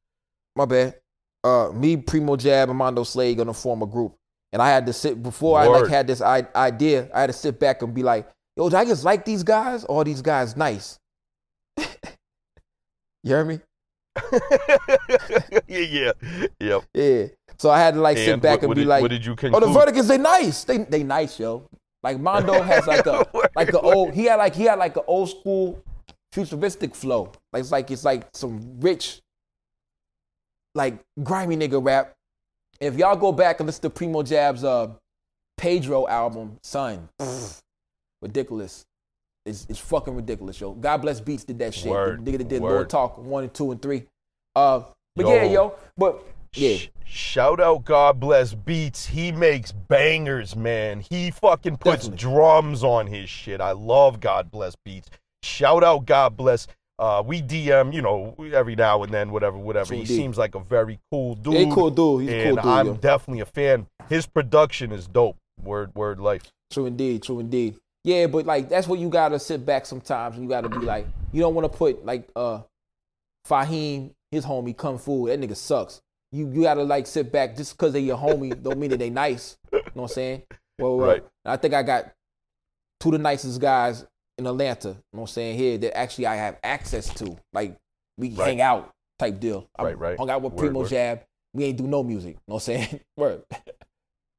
my 0.57 0.65
bad. 0.67 0.95
Uh 1.43 1.71
me, 1.75 1.97
Primo 1.97 2.37
Jab, 2.37 2.69
and 2.69 2.79
Mondo 2.79 3.03
Slade 3.03 3.37
gonna 3.39 3.53
form 3.55 3.83
a 3.83 3.87
group. 3.87 4.15
And 4.53 4.61
I 4.61 4.69
had 4.69 4.87
to 4.87 4.93
sit 4.93 5.23
before 5.23 5.59
I 5.59 5.67
like 5.67 5.89
had 5.89 6.07
this 6.07 6.21
I- 6.21 6.47
idea, 6.55 7.09
I 7.15 7.21
had 7.23 7.27
to 7.29 7.33
sit 7.33 7.59
back 7.59 7.83
and 7.83 7.93
be 7.95 8.03
like, 8.03 8.29
yo, 8.57 8.69
do 8.69 8.77
I 8.77 8.85
just 8.85 9.05
like 9.05 9.25
these 9.25 9.43
guys 9.43 9.85
or 9.85 10.01
are 10.03 10.05
these 10.05 10.23
guys 10.23 10.57
nice? 10.57 10.99
you 11.79 11.85
hear 13.25 13.45
me? 13.45 13.61
yeah, 15.69 15.79
yeah, 15.79 16.13
yep. 16.59 16.83
Yeah. 16.95 17.27
So 17.59 17.71
I 17.71 17.79
had 17.79 17.95
to 17.95 18.01
like 18.01 18.17
sit 18.17 18.41
back 18.41 18.63
what, 18.63 18.65
and 18.65 18.75
be 18.75 18.81
did, 18.83 18.89
like, 18.89 19.03
what 19.03 19.11
did 19.11 19.25
you 19.25 19.33
Oh, 19.33 19.37
conclude? 19.37 19.63
the 19.63 19.69
verdict 19.69 19.99
is 19.99 20.09
they 20.09 20.19
nice. 20.19 20.65
They 20.65 20.79
they 20.79 21.03
nice, 21.03 21.39
yo. 21.39 21.69
Like 22.03 22.19
Mondo 22.19 22.61
has 22.63 22.87
like 22.87 23.07
a 23.07 23.27
like 23.57 23.73
a 23.73 23.81
old 23.81 24.15
he 24.15 24.25
had 24.25 24.37
like 24.37 24.55
he 24.55 24.65
had 24.65 24.79
like 24.79 24.97
an 24.97 25.03
old 25.07 25.29
school 25.31 25.83
futuristic 26.33 26.95
flow. 26.95 27.33
Like 27.53 27.61
it's 27.61 27.71
like 27.73 27.91
it's 27.91 28.05
like 28.05 28.27
some 28.35 28.81
rich, 28.81 29.21
like 30.75 30.99
grimy 31.23 31.57
nigga 31.57 31.85
rap. 31.85 32.15
If 32.81 32.97
y'all 32.97 33.17
go 33.17 33.33
back 33.33 33.61
and 33.61 33.67
listen 33.67 33.83
to 33.83 33.91
Primo 33.91 34.23
Jab's 34.23 34.65
uh 34.65 34.93
Pedro 35.59 36.09
album, 36.09 36.59
son, 36.63 37.09
pff, 37.21 37.61
ridiculous. 38.23 38.87
It's 39.47 39.67
it's 39.69 39.79
fucking 39.79 40.15
ridiculous, 40.15 40.61
yo. 40.61 40.73
God 40.73 40.99
bless 40.99 41.21
Beats 41.21 41.45
did 41.45 41.59
that 41.61 41.75
shit. 41.75 41.91
Word, 41.91 42.25
The 42.25 42.31
nigga 42.31 42.39
that 42.39 42.49
did 42.49 42.63
word. 42.63 42.73
Lord 42.73 42.91
Talk 42.91 43.19
one 43.19 43.45
and 43.45 43.55
two 43.55 43.71
and 43.73 43.81
three. 43.81 44.05
Uh, 44.55 44.83
but 45.17 45.27
yeah, 45.27 45.45
Yo. 45.45 45.53
yo. 45.53 45.75
But 45.97 46.23
yeah, 46.55 46.77
Sh- 46.77 46.89
Shout 47.05 47.61
out 47.61 47.85
God 47.85 48.21
bless 48.21 48.55
Beats. 48.55 49.07
He 49.07 49.33
makes 49.33 49.73
bangers, 49.73 50.55
man. 50.55 51.01
He 51.01 51.31
fucking 51.31 51.79
puts 51.79 52.05
Definitely. 52.07 52.19
drums 52.19 52.85
on 52.85 53.07
his 53.07 53.29
shit. 53.31 53.61
I 53.61 53.73
love 53.73 54.21
God 54.21 54.51
bless 54.51 54.75
Beats. 54.85 55.11
Shout 55.43 55.83
out 55.83 56.07
God 56.07 56.37
bless. 56.37 56.67
Uh, 56.99 57.23
we 57.25 57.41
DM, 57.41 57.95
you 57.95 58.03
know, 58.03 58.35
every 58.53 58.77
now 58.77 59.03
and 59.03 59.13
then, 59.15 59.31
whatever, 59.33 59.57
whatever. 59.57 59.95
He 59.95 60.05
seems 60.05 60.37
like 60.37 60.55
a 60.55 60.61
very 60.61 60.99
cool 61.11 61.35
dude. 61.35 61.55
he 61.55 61.71
cool 61.71 61.91
dude. 61.91 62.23
He's 62.23 62.31
a 62.31 62.35
and 62.35 62.57
cool 62.59 62.63
dude. 62.63 62.73
I'm 62.73 62.87
yo. 62.89 62.95
definitely 62.95 63.41
a 63.41 63.47
fan. 63.47 63.87
His 64.11 64.27
production 64.27 64.93
is 64.93 65.07
dope. 65.07 65.39
Word, 65.63 65.95
word, 65.95 66.21
life. 66.21 66.43
True 66.71 66.85
indeed, 66.87 67.23
true 67.23 67.41
indeed. 67.41 67.77
Yeah, 68.05 68.27
but 68.27 68.47
like 68.47 68.69
that's 68.69 68.87
what 68.89 68.99
you 68.99 69.09
gotta 69.11 69.39
sit 69.39 69.65
back 69.67 69.85
sometimes 69.87 70.35
and 70.37 70.43
you 70.45 70.49
gotta 70.49 70.69
be 70.69 70.79
like, 70.79 71.07
you 71.33 71.41
don't 71.41 71.55
wanna 71.55 71.69
put 71.69 72.05
like 72.05 72.29
uh 72.35 72.61
Fahim, 73.49 74.11
his 74.31 74.45
homie 74.45 74.77
Kung 74.77 74.99
Fu, 74.99 75.27
that 75.29 75.41
nigga 75.41 75.57
sucks. 75.57 76.01
you 76.33 76.49
you 76.51 76.63
gotta 76.63 76.83
like 76.83 77.07
sit 77.07 77.33
back 77.33 77.57
just 77.57 77.77
because 77.77 77.93
they 77.93 78.01
your 78.01 78.17
homie 78.17 78.61
don't 78.63 78.79
mean 78.79 78.91
that 78.91 78.99
they 78.99 79.11
nice. 79.11 79.57
You 79.73 79.79
know 79.79 79.83
what 79.95 80.03
I'm 80.05 80.09
saying? 80.09 80.43
Well, 80.79 80.97
well, 80.99 81.09
Right. 81.11 81.25
I 81.45 81.57
think 81.57 81.75
I 81.75 81.83
got 81.83 82.13
two 83.01 83.09
of 83.09 83.13
the 83.13 83.19
nicest 83.19 83.61
guys 83.61 84.07
in 84.39 84.47
Atlanta. 84.47 84.89
You 84.89 84.95
know 84.95 85.01
what 85.13 85.21
I'm 85.23 85.27
saying 85.29 85.59
here 85.59 85.79
that 85.79 85.97
actually 85.97 86.27
I 86.27 86.37
have 86.37 86.59
access 86.63 87.13
to. 87.15 87.37
Like 87.53 87.77
we 88.17 88.31
Right. 88.31 88.47
hang 88.49 88.61
out 88.61 88.93
type 89.19 89.41
deal. 89.41 89.69
I 89.79 89.83
Right, 89.85 89.99
right. 89.99 90.19
Hung 90.19 90.31
out 90.31 90.43
with 90.43 90.53
Word, 90.55 90.59
Primo 90.61 90.81
word. 90.81 90.89
Jab. 90.89 91.21
We 91.53 91.65
ain't 91.65 91.77
do 91.79 91.87
no 91.87 92.03
music. 92.03 92.35
You 92.37 92.41
know 92.47 92.55
what 92.55 92.69
I'm 92.69 92.77
saying? 92.87 93.01
Word. 93.17 93.43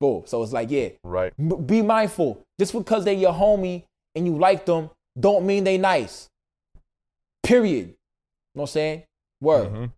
Boom. 0.02 0.23
So 0.26 0.41
it's 0.44 0.52
like, 0.52 0.69
yeah, 0.72 0.90
Right. 1.03 1.32
Be 1.68 1.82
mindful. 1.84 2.41
Just 2.60 2.73
because 2.73 3.06
they 3.06 3.14
your 3.14 3.32
homie 3.34 3.84
and 4.15 4.26
you 4.26 4.36
like 4.38 4.65
them, 4.65 4.90
don't 5.18 5.45
mean 5.45 5.64
they 5.64 5.78
nice. 5.78 6.28
Period. 7.44 7.88
You 7.90 7.94
know 8.56 8.61
what 8.61 8.64
I'm 8.64 8.68
saying? 8.68 9.03
Word. 9.41 9.72
Mhm. 9.72 9.91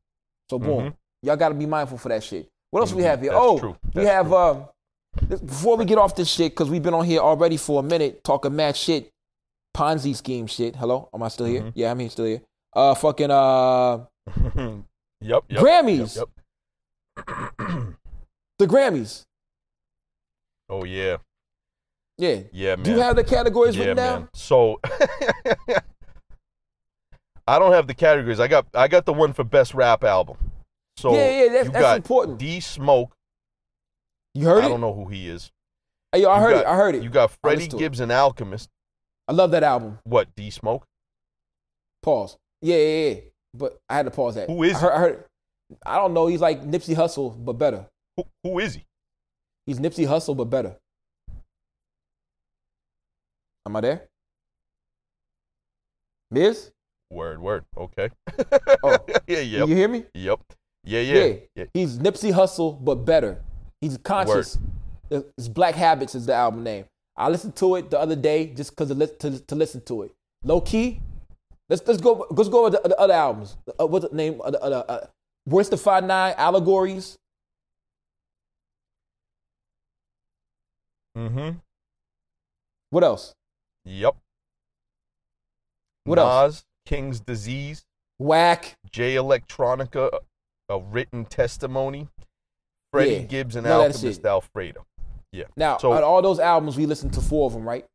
So 0.50 0.60
boom. 0.60 0.84
Mhm. 0.92 0.94
Y'all 1.24 1.38
gotta 1.38 1.56
be 1.56 1.66
mindful 1.66 1.98
for 1.98 2.10
that 2.10 2.22
shit. 2.24 2.50
What 2.72 2.82
else 2.82 2.92
we 2.94 3.02
Mhm. 3.02 3.06
have 3.06 3.22
here? 3.22 3.32
That's 3.32 3.42
oh, 3.44 3.60
true. 3.60 3.78
we 3.96 4.04
have 4.06 4.28
true. 4.28 4.36
um 4.36 4.66
this- 5.22 5.40
before 5.40 5.78
we 5.78 5.86
get 5.86 5.98
off 5.98 6.16
this 6.16 6.28
shit, 6.30 6.52
because 6.52 6.70
we've 6.70 6.84
been 6.84 6.94
on 6.94 7.06
here 7.06 7.20
already 7.22 7.56
for 7.58 7.80
a 7.80 7.84
minute 7.84 8.24
talking 8.24 8.56
mad 8.56 8.76
shit, 8.76 9.10
Ponzi 9.76 10.16
scheme 10.16 10.48
shit. 10.48 10.76
Hello? 10.76 11.08
Am 11.14 11.24
I 11.24 11.30
still 11.30 11.46
here? 11.46 11.62
Mhm. 11.62 11.72
Yeah, 11.76 11.92
I'm 11.92 12.00
here 12.00 12.10
still 12.10 12.26
here. 12.26 12.42
Uh 12.76 12.94
fucking 12.96 13.32
uh 13.32 14.06
yep. 15.22 15.44
Yep. 15.48 15.62
Grammys. 15.62 16.18
Yep. 16.18 16.30
yep. 17.30 17.58
The 18.60 18.68
Grammys. 18.68 19.24
Oh 20.70 20.84
yeah. 20.84 21.18
Yeah. 22.18 22.42
Yeah, 22.52 22.76
man. 22.76 22.84
Do 22.84 22.92
you 22.92 23.00
have 23.00 23.16
the 23.16 23.24
categories 23.24 23.76
yeah, 23.76 23.82
written 23.82 23.98
down? 23.98 24.20
man. 24.22 24.30
So 24.34 24.80
I 27.48 27.60
don't 27.60 27.74
have 27.74 27.88
the 27.88 27.94
categories. 27.94 28.40
I 28.40 28.48
got 28.48 28.68
I 28.74 28.88
got 28.88 29.06
the 29.06 29.14
one 29.14 29.34
for 29.34 29.44
best 29.44 29.74
rap 29.74 30.04
album. 30.04 30.38
So 30.98 31.14
yeah, 31.14 31.44
yeah, 31.44 31.52
that's, 31.52 31.66
you 31.66 31.72
that's 31.72 31.84
got 31.84 31.98
important. 31.98 32.38
D 32.40 32.60
Smoke. 32.60 33.12
you 34.34 34.46
heard 34.46 34.64
I 34.64 34.66
it? 34.66 34.66
I 34.68 34.70
don't 34.70 34.82
know 34.82 34.94
who 34.94 35.08
he 35.08 35.28
is. 35.28 35.52
Hey, 36.12 36.22
yo, 36.22 36.30
I 36.30 36.38
You 36.38 36.44
heard 36.44 36.54
got- 36.54 36.62
it. 36.62 36.68
I 36.68 36.76
heard 36.76 36.96
it. 36.96 37.04
You 37.04 37.10
got 37.10 37.32
Freddie 37.42 37.56
listened 37.58 37.72
to 37.72 37.78
it. 37.78 37.80
Gibbs 37.80 38.00
and 38.00 38.12
Alchemist. 38.12 38.70
I 39.28 39.34
love 39.34 39.52
that 39.52 39.64
album. 39.64 40.00
What? 40.04 40.34
D 40.36 40.50
Smoke? 40.52 40.86
Pause. 42.04 42.38
Yeah, 42.62 42.78
yeah, 42.78 43.10
yeah. 43.10 43.20
But 43.56 43.78
I 43.90 43.96
had 43.98 44.06
to 44.06 44.12
pause 44.12 44.36
that. 44.36 44.50
Who 44.50 44.64
is 44.64 44.76
I 44.76 44.80
heard, 44.80 44.92
I 44.94 45.00
heard 45.00 45.26
I 45.86 45.96
don't 45.98 46.14
know. 46.14 46.28
He's 46.28 46.42
like 46.42 46.64
Nipsey 46.64 46.96
Hussle, 46.96 47.34
but 47.44 47.54
better. 47.54 47.88
Who, 48.18 48.24
who 48.44 48.60
is 48.60 48.76
he? 48.76 48.86
He's 49.66 49.80
Nipsey 49.80 50.08
Hussle, 50.08 50.36
but 50.36 50.46
better. 50.46 50.76
Am 53.66 53.76
I 53.76 53.82
there? 53.82 54.08
Miz? 56.32 56.72
Word, 57.10 57.40
word. 57.40 57.64
Okay. 57.78 58.10
Oh. 58.84 58.98
yeah, 59.28 59.40
yep. 59.40 59.68
You 59.68 59.76
hear 59.76 59.88
me? 59.88 60.06
Yep. 60.14 60.40
Yeah, 60.84 61.00
yeah. 61.00 61.34
yeah. 61.56 61.66
He's 61.74 61.98
Nipsey 61.98 62.34
Hussle, 62.34 62.84
but 62.84 62.96
better. 63.06 63.40
He's 63.80 63.98
conscious. 63.98 64.58
It's 65.10 65.48
Black 65.48 65.76
Habits 65.76 66.16
is 66.16 66.26
the 66.26 66.34
album 66.34 66.64
name. 66.64 66.86
I 67.16 67.30
listened 67.30 67.56
to 67.58 67.76
it 67.76 67.92
the 67.92 68.00
other 68.00 68.16
day 68.16 68.48
just 68.48 68.72
because 68.72 68.90
to, 68.90 69.08
to, 69.08 69.40
to 69.40 69.56
listen 69.56 69.82
to 69.82 70.04
it. 70.04 70.12
Low 70.44 70.60
key. 70.62 71.02
Let's 71.70 71.88
let's 71.88 72.02
go 72.02 72.28
let's 72.32 72.50
go 72.50 72.66
with 72.66 72.74
the, 72.74 72.90
the 72.90 73.00
other 73.00 73.14
albums. 73.14 73.56
Uh, 73.80 73.86
what's 73.86 74.10
the 74.10 74.16
name 74.16 74.42
of 74.42 74.54
the 74.54 74.62
other? 74.62 74.84
Uh, 74.88 75.06
Royce 75.46 75.70
the 75.70 75.78
Five 75.78 76.04
Nine 76.04 76.34
Allegories. 76.38 77.18
Mm-hmm. 81.18 81.58
What 82.90 83.04
else? 83.04 83.34
Yep. 83.86 84.16
What 86.06 86.16
Nas, 86.16 86.26
else? 86.26 86.66
King's 86.86 87.20
Disease, 87.20 87.84
Whack. 88.20 88.76
Jay 88.92 89.16
Electronica, 89.16 90.10
a 90.70 90.80
written 90.80 91.26
testimony, 91.26 92.08
Freddie 92.92 93.12
Yeah, 93.14 93.20
Gibbs 93.22 93.56
and 93.56 93.66
that 93.66 93.72
Alchemist. 93.74 94.26
Alfredo. 94.26 94.86
Yeah. 95.32 95.46
Now, 95.56 95.78
So- 95.78 95.94
on 95.94 96.04
all 96.04 96.22
those 96.22 96.40
albums, 96.40 96.78
we 96.78 96.86
listened 96.86 97.14
to 97.14 97.22
four 97.22 97.48
of 97.48 97.54
them, 97.54 97.68
right? 97.68 97.86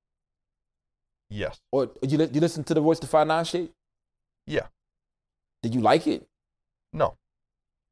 Yes. 1.31 1.61
Or 1.71 1.91
you 2.03 2.19
you 2.19 2.41
listen 2.41 2.65
to 2.65 2.75
the 2.75 2.81
Royce 2.81 2.99
the 3.01 3.07
Five 3.07 3.27
Nine 3.27 3.45
shit? 3.45 3.71
Yeah. 4.47 4.67
Did 5.63 5.75
you 5.75 5.83
like 5.83 6.07
it? 6.07 6.27
No. 6.93 7.17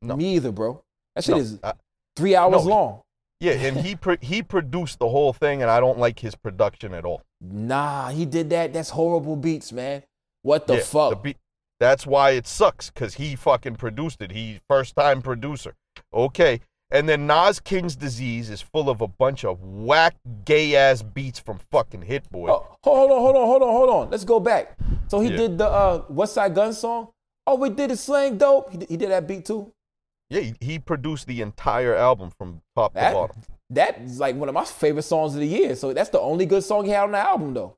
No. 0.01 0.17
Me 0.17 0.37
either, 0.37 0.51
bro. 0.53 0.83
That 1.15 1.25
shit 1.25 1.35
No. 1.35 1.41
is 1.43 1.59
I- 1.63 1.75
three 2.17 2.35
hours 2.35 2.65
No. 2.65 2.71
long. 2.71 3.03
Yeah, 3.41 3.53
and 3.53 3.77
he 3.79 3.95
pro- 3.97 4.17
he 4.21 4.43
produced 4.43 4.99
the 4.99 5.09
whole 5.09 5.33
thing, 5.33 5.61
and 5.63 5.71
I 5.71 5.79
don't 5.81 5.99
like 5.99 6.19
his 6.21 6.35
production 6.35 6.95
at 6.95 7.05
all. 7.05 7.23
Nah, 7.41 8.09
he 8.11 8.25
did 8.25 8.49
that. 8.51 8.73
That's 8.73 8.91
horrible 8.91 9.37
beats, 9.37 9.73
man. 9.73 10.03
What 10.43 10.67
the 10.67 10.77
Yeah, 10.77 10.81
fuck? 10.83 11.23
be- 11.23 11.37
that's 11.79 12.07
why 12.07 12.31
it 12.31 12.47
sucks 12.47 12.89
because 12.91 13.15
he 13.15 13.37
fucking 13.37 13.77
produced 13.77 14.23
it. 14.23 14.33
He 14.33 14.61
first 14.69 14.97
time 14.97 15.21
producer. 15.21 15.75
Okay. 16.15 16.61
And 16.91 17.09
then 17.09 17.27
Nas 17.27 17.59
King's 17.59 17.97
Disease 17.97 18.49
is 18.49 18.63
full 18.63 18.89
of 18.89 19.01
a 19.01 19.09
bunch 19.09 19.45
of 19.45 19.61
whack 19.61 20.15
gay 20.45 20.77
ass 20.77 21.03
beats 21.03 21.39
from 21.41 21.59
fucking 21.59 22.03
Hit 22.03 22.31
Boy. 22.31 22.49
Oh, 22.49 22.77
hold 22.85 23.11
on, 23.11 23.19
hold 23.19 23.37
on, 23.37 23.45
hold 23.47 23.63
on, 23.63 23.69
hold 23.69 23.91
on. 23.91 24.11
Let's 24.11 24.23
go 24.25 24.39
back. 24.39 24.79
So 25.09 25.19
he 25.21 25.29
Yeah. 25.31 25.37
did 25.37 25.59
the 25.59 25.67
uh, 25.69 26.03
Westside 26.07 26.55
Gunn 26.55 26.73
song. 26.73 27.09
Oh, 27.45 27.57
we 27.57 27.71
did 27.71 27.91
it 27.91 27.97
slang 27.99 28.39
dope. 28.39 28.71
He 28.71 28.79
did, 28.79 28.89
he 28.89 28.97
did 28.97 29.11
that 29.11 29.27
beat 29.27 29.45
too. 29.45 29.73
Yeah, 30.31 30.41
he, 30.41 30.55
he 30.61 30.79
produced 30.79 31.27
the 31.27 31.41
entire 31.41 31.95
album 31.95 32.31
from 32.37 32.61
top 32.75 32.95
That 32.95 33.11
to 33.11 33.15
bottom. 33.15 33.43
that 33.71 34.01
is 34.01 34.19
like 34.19 34.35
one 34.37 34.49
of 34.49 34.55
my 34.55 34.65
favorite 34.65 35.03
songs 35.05 35.35
of 35.35 35.41
the 35.41 35.47
year. 35.47 35.77
So 35.77 35.93
that's 35.93 36.11
the 36.11 36.21
only 36.21 36.47
good 36.47 36.65
song 36.65 36.85
he 36.85 36.91
had 36.91 37.05
on 37.05 37.13
the 37.13 37.19
album, 37.19 37.55
though. 37.55 37.77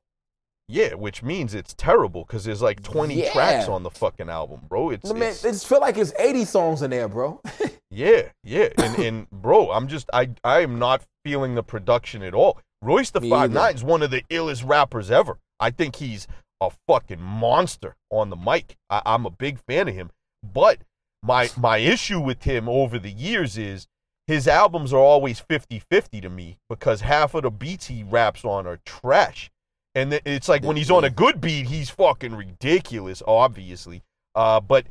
Yeah, 0.71 0.93
which 0.93 1.23
means 1.23 1.55
it's 1.55 1.73
terrible 1.73 2.25
because 2.25 2.43
there's 2.45 2.61
like 2.61 2.83
20 2.83 3.15
Yeah. 3.15 3.31
tracks 3.33 3.67
on 3.67 3.81
the 3.83 3.89
fucking 3.89 4.29
album, 4.29 4.61
bro. 4.69 4.91
It's, 4.91 5.09
I 5.09 5.13
mean, 5.13 5.23
it 5.23 5.43
it's 5.43 5.63
feel 5.63 5.79
like 5.79 5.97
it's 5.97 6.13
80 6.19 6.45
songs 6.45 6.81
in 6.83 6.91
there, 6.91 7.07
bro. 7.07 7.41
yeah, 7.91 8.29
yeah, 8.43 8.69
and 8.77 8.99
and 8.99 9.29
bro, 9.31 9.71
I'm 9.71 9.87
just 9.87 10.09
I 10.13 10.29
I 10.43 10.59
am 10.61 10.77
not 10.77 11.01
feeling 11.25 11.55
the 11.55 11.63
production 11.63 12.21
at 12.21 12.35
all. 12.35 12.59
Royce 12.83 13.09
the 13.09 13.19
Me 13.19 13.29
Five. 13.31 13.51
Nine 13.51 13.73
is 13.75 13.83
one 13.83 14.03
of 14.03 14.11
the 14.11 14.21
illest 14.29 14.63
rappers 14.67 15.09
ever. 15.09 15.39
I 15.59 15.71
think 15.71 15.95
he's 15.95 16.27
a 16.61 16.69
fucking 16.87 17.19
monster 17.21 17.95
on 18.11 18.29
the 18.29 18.35
mic. 18.35 18.75
I, 18.91 19.01
I'm 19.07 19.25
a 19.25 19.31
big 19.31 19.57
fan 19.67 19.87
of 19.87 19.95
him, 19.95 20.11
but 20.43 20.77
my 21.23 21.49
my 21.57 21.77
issue 21.77 22.19
with 22.19 22.43
him 22.43 22.69
over 22.69 22.97
the 22.97 23.11
years 23.11 23.57
is 23.57 23.87
his 24.27 24.47
albums 24.47 24.93
are 24.93 24.99
always 24.99 25.41
50-50 25.41 26.21
to 26.21 26.29
me 26.29 26.59
because 26.69 27.01
half 27.01 27.33
of 27.33 27.41
the 27.41 27.49
beats 27.49 27.87
he 27.87 28.03
raps 28.03 28.45
on 28.45 28.67
are 28.67 28.79
trash. 28.85 29.49
And 29.95 30.13
it's 30.23 30.47
like 30.47 30.63
when 30.63 30.77
he's 30.77 30.91
on 30.91 31.03
a 31.03 31.09
good 31.09 31.41
beat, 31.41 31.65
he's 31.65 31.89
fucking 31.89 32.35
ridiculous, 32.35 33.23
obviously. 33.25 34.03
Uh, 34.35 34.59
but 34.59 34.85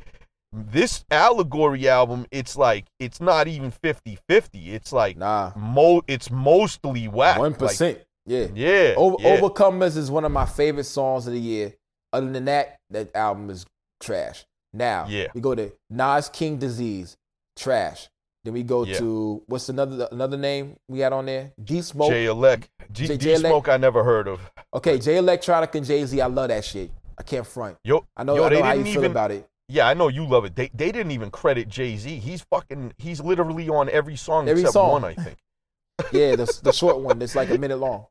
this 0.51 1.05
allegory 1.09 1.87
album, 1.87 2.25
it's 2.31 2.57
like 2.57 2.85
it's 2.99 3.21
not 3.21 3.47
even 3.47 3.71
50-50. 3.71 4.17
It's 4.67 4.91
like 4.91 5.15
nah, 5.15 5.53
mo 5.55 6.01
it's 6.07 6.29
mostly 6.29 7.07
whack. 7.07 7.39
one 7.39 7.55
Like, 7.57 8.05
yeah. 8.25 8.47
yeah, 8.53 8.93
Over, 8.97 9.15
yeah. 9.19 9.39
Overcomers 9.39 9.95
is 9.95 10.11
one 10.11 10.25
of 10.25 10.31
my 10.31 10.45
favorite 10.45 10.83
songs 10.83 11.25
of 11.27 11.33
the 11.33 11.39
year. 11.39 11.73
Other 12.11 12.29
than 12.29 12.45
that, 12.45 12.77
that 12.89 13.15
album 13.15 13.49
is 13.49 13.65
trash. 14.01 14.45
Now, 14.73 15.05
Yeah. 15.07 15.27
we 15.33 15.41
go 15.41 15.55
to 15.55 15.71
Nas 15.89 16.29
King 16.29 16.57
Disease, 16.57 17.17
trash. 17.55 18.09
Then 18.43 18.53
we 18.53 18.63
go 18.63 18.83
Yeah. 18.85 18.97
to 18.99 19.41
what's 19.47 19.67
another 19.69 20.07
another 20.11 20.37
name 20.37 20.77
we 20.87 20.99
had 20.99 21.11
on 21.11 21.25
there? 21.25 21.51
D 21.61 21.81
Smoke. 21.81 22.09
J 22.09 22.25
Elect. 22.25 22.69
G, 22.91 23.07
J- 23.07 23.17
D 23.17 23.35
Smoke 23.37 23.67
I 23.67 23.77
never 23.77 24.03
heard 24.03 24.27
of. 24.27 24.39
okay, 24.73 24.97
J 24.97 25.17
Electronic 25.17 25.75
and 25.75 25.85
Jay 25.85 26.05
Z. 26.05 26.21
I 26.21 26.27
love 26.27 26.47
that 26.49 26.63
shit. 26.63 26.89
I 27.17 27.23
can't 27.23 27.45
front. 27.45 27.77
Yo, 27.83 28.05
I 28.15 28.23
know, 28.23 28.35
yo, 28.37 28.45
I 28.45 28.49
know 28.49 28.63
how 28.63 28.71
you 28.73 28.83
didn't 28.83 29.01
feel 29.01 29.11
about 29.11 29.31
it. 29.31 29.45
Yeah, 29.67 29.87
I 29.87 29.93
know 29.93 30.07
you 30.07 30.25
love 30.25 30.45
it. 30.45 30.55
They 30.55 30.69
they 30.73 30.91
didn't 30.91 31.11
even 31.11 31.29
credit 31.31 31.67
Jay 31.67 31.97
Z. 31.97 32.17
He's 32.19 32.41
fucking. 32.49 32.93
He's 32.97 33.19
literally 33.19 33.67
on 33.69 33.89
every 33.89 34.15
song 34.15 34.47
Every 34.47 34.61
except 34.61 34.73
song. 34.73 34.91
one, 35.01 35.03
I 35.03 35.13
think. 35.15 35.37
Yeah, 36.13 36.37
the 36.37 36.59
the 36.63 36.71
short 36.71 36.99
one 36.99 37.19
that's 37.19 37.35
like 37.35 37.49
a 37.49 37.57
minute 37.57 37.75
long. 37.77 38.05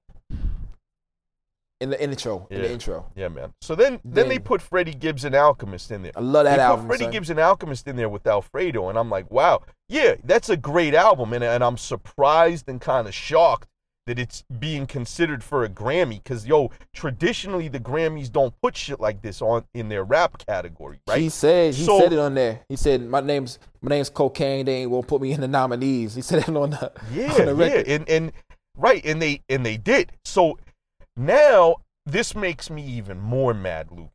In 1.81 1.91
the 1.91 2.03
intro, 2.03 2.49
in 2.51 2.61
the 2.63 2.73
intro. 2.73 3.07
Yeah, 3.15 3.29
man. 3.29 3.53
So 3.61 3.77
then 3.77 4.01
then 4.05 4.29
they 4.29 4.41
put 4.41 4.61
Freddie 4.61 4.95
Gibbs 4.95 5.25
and 5.25 5.35
Alchemist 5.35 5.93
in 5.93 6.03
there. 6.03 6.11
I 6.17 6.21
love 6.21 6.45
that 6.45 6.57
they 6.57 6.63
album. 6.63 6.87
put 6.87 6.89
Freddie 6.97 7.05
son. 7.05 7.13
Gibbs 7.13 7.31
and 7.31 7.39
Alchemist 7.39 7.87
in 7.87 7.95
there 7.95 8.09
with 8.09 8.27
Alfredo, 8.27 8.89
and 8.89 8.99
I'm 8.99 9.09
like, 9.09 9.31
wow, 9.31 9.63
yeah, 9.89 10.17
that's 10.25 10.49
a 10.49 10.57
great 10.57 10.93
album, 10.95 11.33
and 11.33 11.45
and 11.45 11.63
I'm 11.63 11.77
surprised 11.77 12.69
and 12.69 12.81
kind 12.81 13.07
of 13.07 13.15
shocked 13.15 13.69
that 14.09 14.19
it's 14.19 14.43
being 14.59 14.87
considered 14.87 15.45
for 15.45 15.63
a 15.65 15.69
Grammy, 15.69 16.21
because 16.21 16.47
yo, 16.47 16.71
traditionally 16.95 17.69
the 17.69 17.79
Grammys 17.79 18.33
don't 18.33 18.55
put 18.61 18.77
shit 18.77 18.99
like 18.99 19.23
this 19.23 19.41
on 19.41 19.65
in 19.73 19.89
their 19.89 20.03
rap 20.03 20.45
category, 20.47 20.99
right? 21.07 21.21
He 21.21 21.29
said 21.29 21.75
he 21.75 21.85
So- 21.85 22.01
said 22.01 22.13
it 22.13 22.19
on 22.19 22.35
there. 22.35 22.61
He 22.69 22.75
said 22.75 23.03
my 23.03 23.21
name's 23.21 23.61
my 23.83 23.91
name's 23.91 24.11
cocaine. 24.11 24.67
They 24.67 24.79
ain't 24.83 24.91
won't 24.91 25.07
put 25.07 25.23
me 25.23 25.31
in 25.31 25.41
the 25.41 25.47
nominees. 25.49 26.17
He 26.17 26.23
said 26.23 26.41
it 26.41 26.49
on 26.49 26.71
the 26.71 26.91
Yeah, 27.13 27.33
on 27.35 27.57
the 27.57 27.65
yeah, 27.87 27.95
and 27.95 28.09
and 28.09 28.33
right, 28.77 29.05
and 29.05 29.23
they 29.23 29.43
and 29.49 29.65
they 29.65 29.77
did. 29.77 30.11
So 30.25 30.59
now 31.19 31.77
this 32.07 32.35
makes 32.35 32.71
me 32.71 32.83
even 32.83 33.21
more 33.21 33.53
mad, 33.53 33.91
Luke. 33.91 34.11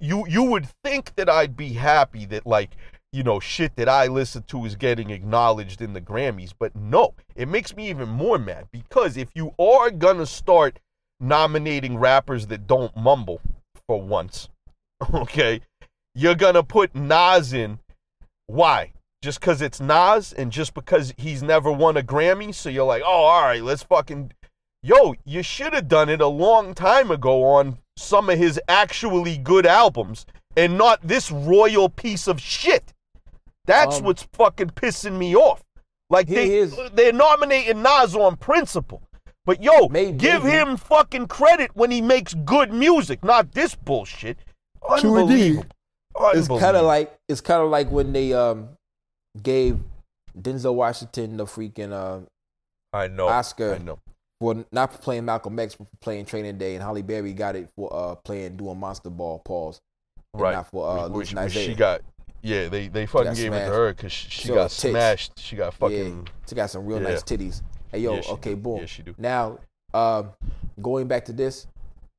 You 0.00 0.26
you 0.26 0.42
would 0.42 0.66
think 0.82 1.14
that 1.14 1.28
I'd 1.28 1.56
be 1.56 1.74
happy 1.74 2.24
that 2.26 2.46
like 2.46 2.70
you 3.12 3.22
know 3.22 3.38
shit 3.38 3.76
that 3.76 3.88
I 3.88 4.06
listen 4.06 4.42
to 4.44 4.64
is 4.64 4.74
getting 4.74 5.10
acknowledged 5.10 5.80
in 5.80 5.92
the 5.92 6.00
Grammys, 6.00 6.52
but 6.58 6.74
no, 6.74 7.14
it 7.36 7.46
makes 7.46 7.76
me 7.76 7.88
even 7.88 8.08
more 8.08 8.38
mad 8.38 8.66
because 8.72 9.16
if 9.16 9.28
you 9.34 9.54
are 9.58 9.90
gonna 9.90 10.26
start 10.26 10.80
nominating 11.20 11.98
rappers 11.98 12.48
that 12.48 12.66
don't 12.66 12.96
mumble 12.96 13.40
for 13.86 14.00
once, 14.02 14.48
okay, 15.14 15.60
you're 16.14 16.34
gonna 16.34 16.64
put 16.64 16.94
Nas 16.94 17.52
in. 17.52 17.78
Why? 18.48 18.92
just 19.26 19.40
because 19.40 19.60
it's 19.60 19.80
Nas 19.80 20.32
and 20.32 20.52
just 20.52 20.72
because 20.72 21.12
he's 21.16 21.42
never 21.42 21.72
won 21.72 21.96
a 21.96 22.02
Grammy. 22.02 22.54
So 22.54 22.68
you're 22.68 22.86
like, 22.86 23.02
oh, 23.04 23.24
all 23.24 23.42
right, 23.42 23.62
let's 23.62 23.82
fucking. 23.82 24.32
Yo, 24.86 25.14
you 25.24 25.42
should 25.42 25.72
have 25.74 25.88
done 25.88 26.08
it 26.08 26.20
a 26.20 26.26
long 26.28 26.72
time 26.72 27.10
ago 27.10 27.42
on 27.42 27.76
some 27.96 28.30
of 28.30 28.38
his 28.38 28.60
actually 28.68 29.36
good 29.36 29.66
albums 29.66 30.26
and 30.56 30.78
not 30.78 31.00
this 31.02 31.32
royal 31.32 31.88
piece 31.88 32.28
of 32.28 32.40
shit. 32.40 32.92
That's 33.64 33.98
Um, 33.98 34.04
what's 34.04 34.22
fucking 34.32 34.70
pissing 34.70 35.18
me 35.18 35.34
off. 35.34 35.64
Like 36.08 36.28
they 36.28 36.54
is- 36.58 36.78
they're 36.92 37.12
nominating 37.12 37.82
Nas 37.82 38.14
on 38.14 38.36
principle. 38.36 39.02
But 39.44 39.60
yo, 39.60 39.88
Maybe- 39.88 40.16
give 40.18 40.44
maybe. 40.44 40.56
him 40.56 40.76
fucking 40.76 41.26
credit 41.26 41.72
when 41.74 41.90
he 41.90 42.00
makes 42.00 42.34
good 42.34 42.72
music, 42.72 43.24
not 43.24 43.52
this 43.52 43.74
bullshit. 43.74 44.38
True. 44.98 45.18
Unbelievable. 45.18 45.66
It's 46.32 46.46
kind 46.46 46.76
of 46.76 46.84
like 46.86 47.12
it's 47.28 47.40
kind 47.40 47.60
of 47.60 47.70
like 47.70 47.90
when 47.90 48.12
they 48.12 48.32
um 48.32 48.68
gave 49.42 49.80
Denzel 50.40 50.74
Washington 50.74 51.38
the 51.38 51.44
freaking 51.44 51.90
uh, 51.92 52.20
I 52.92 53.08
know. 53.08 53.26
Oscar. 53.26 53.74
I 53.74 53.78
know. 53.78 53.98
For 54.40 54.64
not 54.70 54.92
for 54.92 54.98
playing 54.98 55.24
Malcolm 55.24 55.58
X, 55.58 55.74
but 55.74 55.88
for 55.88 55.96
playing 55.96 56.26
Training 56.26 56.58
Day, 56.58 56.74
and 56.74 56.82
Halle 56.82 57.02
Berry 57.02 57.32
got 57.32 57.56
it 57.56 57.70
for 57.74 57.94
uh 57.94 58.14
playing 58.16 58.56
doing 58.56 58.78
Monster 58.78 59.10
Ball. 59.10 59.38
Pause. 59.38 59.80
Right. 60.34 60.52
Not 60.52 60.70
for 60.70 60.88
uh, 60.88 61.08
which, 61.08 61.32
which 61.32 61.52
she 61.52 61.74
got. 61.74 62.02
Yeah, 62.42 62.68
they 62.68 62.88
they 62.88 63.06
fucking 63.06 63.28
got 63.28 63.36
gave 63.36 63.52
it 63.52 63.66
to 63.66 63.72
her 63.72 63.94
because 63.94 64.12
she, 64.12 64.28
she 64.28 64.48
got 64.48 64.70
tits. 64.70 64.74
smashed. 64.90 65.38
She 65.38 65.56
got 65.56 65.74
fucking. 65.74 66.24
Yeah, 66.26 66.32
she 66.48 66.54
got 66.54 66.70
some 66.70 66.84
real 66.84 67.00
yeah. 67.02 67.08
nice 67.08 67.22
titties. 67.22 67.62
Hey 67.90 68.00
yo, 68.00 68.16
Yeah, 68.16 68.22
okay, 68.32 68.50
do. 68.50 68.56
boom. 68.56 68.80
Yeah, 68.80 68.86
she 68.86 69.02
do. 69.02 69.14
Now, 69.16 69.58
um, 69.94 70.30
going 70.82 71.08
back 71.08 71.24
to 71.26 71.32
this, 71.32 71.66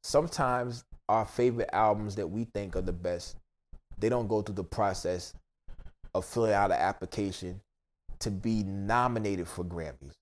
sometimes 0.03 0.84
our 1.07 1.26
favorite 1.26 1.69
albums 1.72 2.15
that 2.15 2.27
we 2.27 2.45
think 2.45 2.76
are 2.76 2.81
the 2.81 2.91
best, 2.91 3.38
they 3.99 4.10
don't 4.10 4.27
go 4.27 4.41
through 4.41 4.56
the 4.56 4.64
process 4.64 5.34
of 6.14 6.26
filling 6.26 6.53
out 6.53 6.72
an 6.72 6.77
application 6.77 7.61
to 8.19 8.31
be 8.31 8.64
nominated 8.64 9.48
for 9.48 9.64
Grammys. 9.64 10.15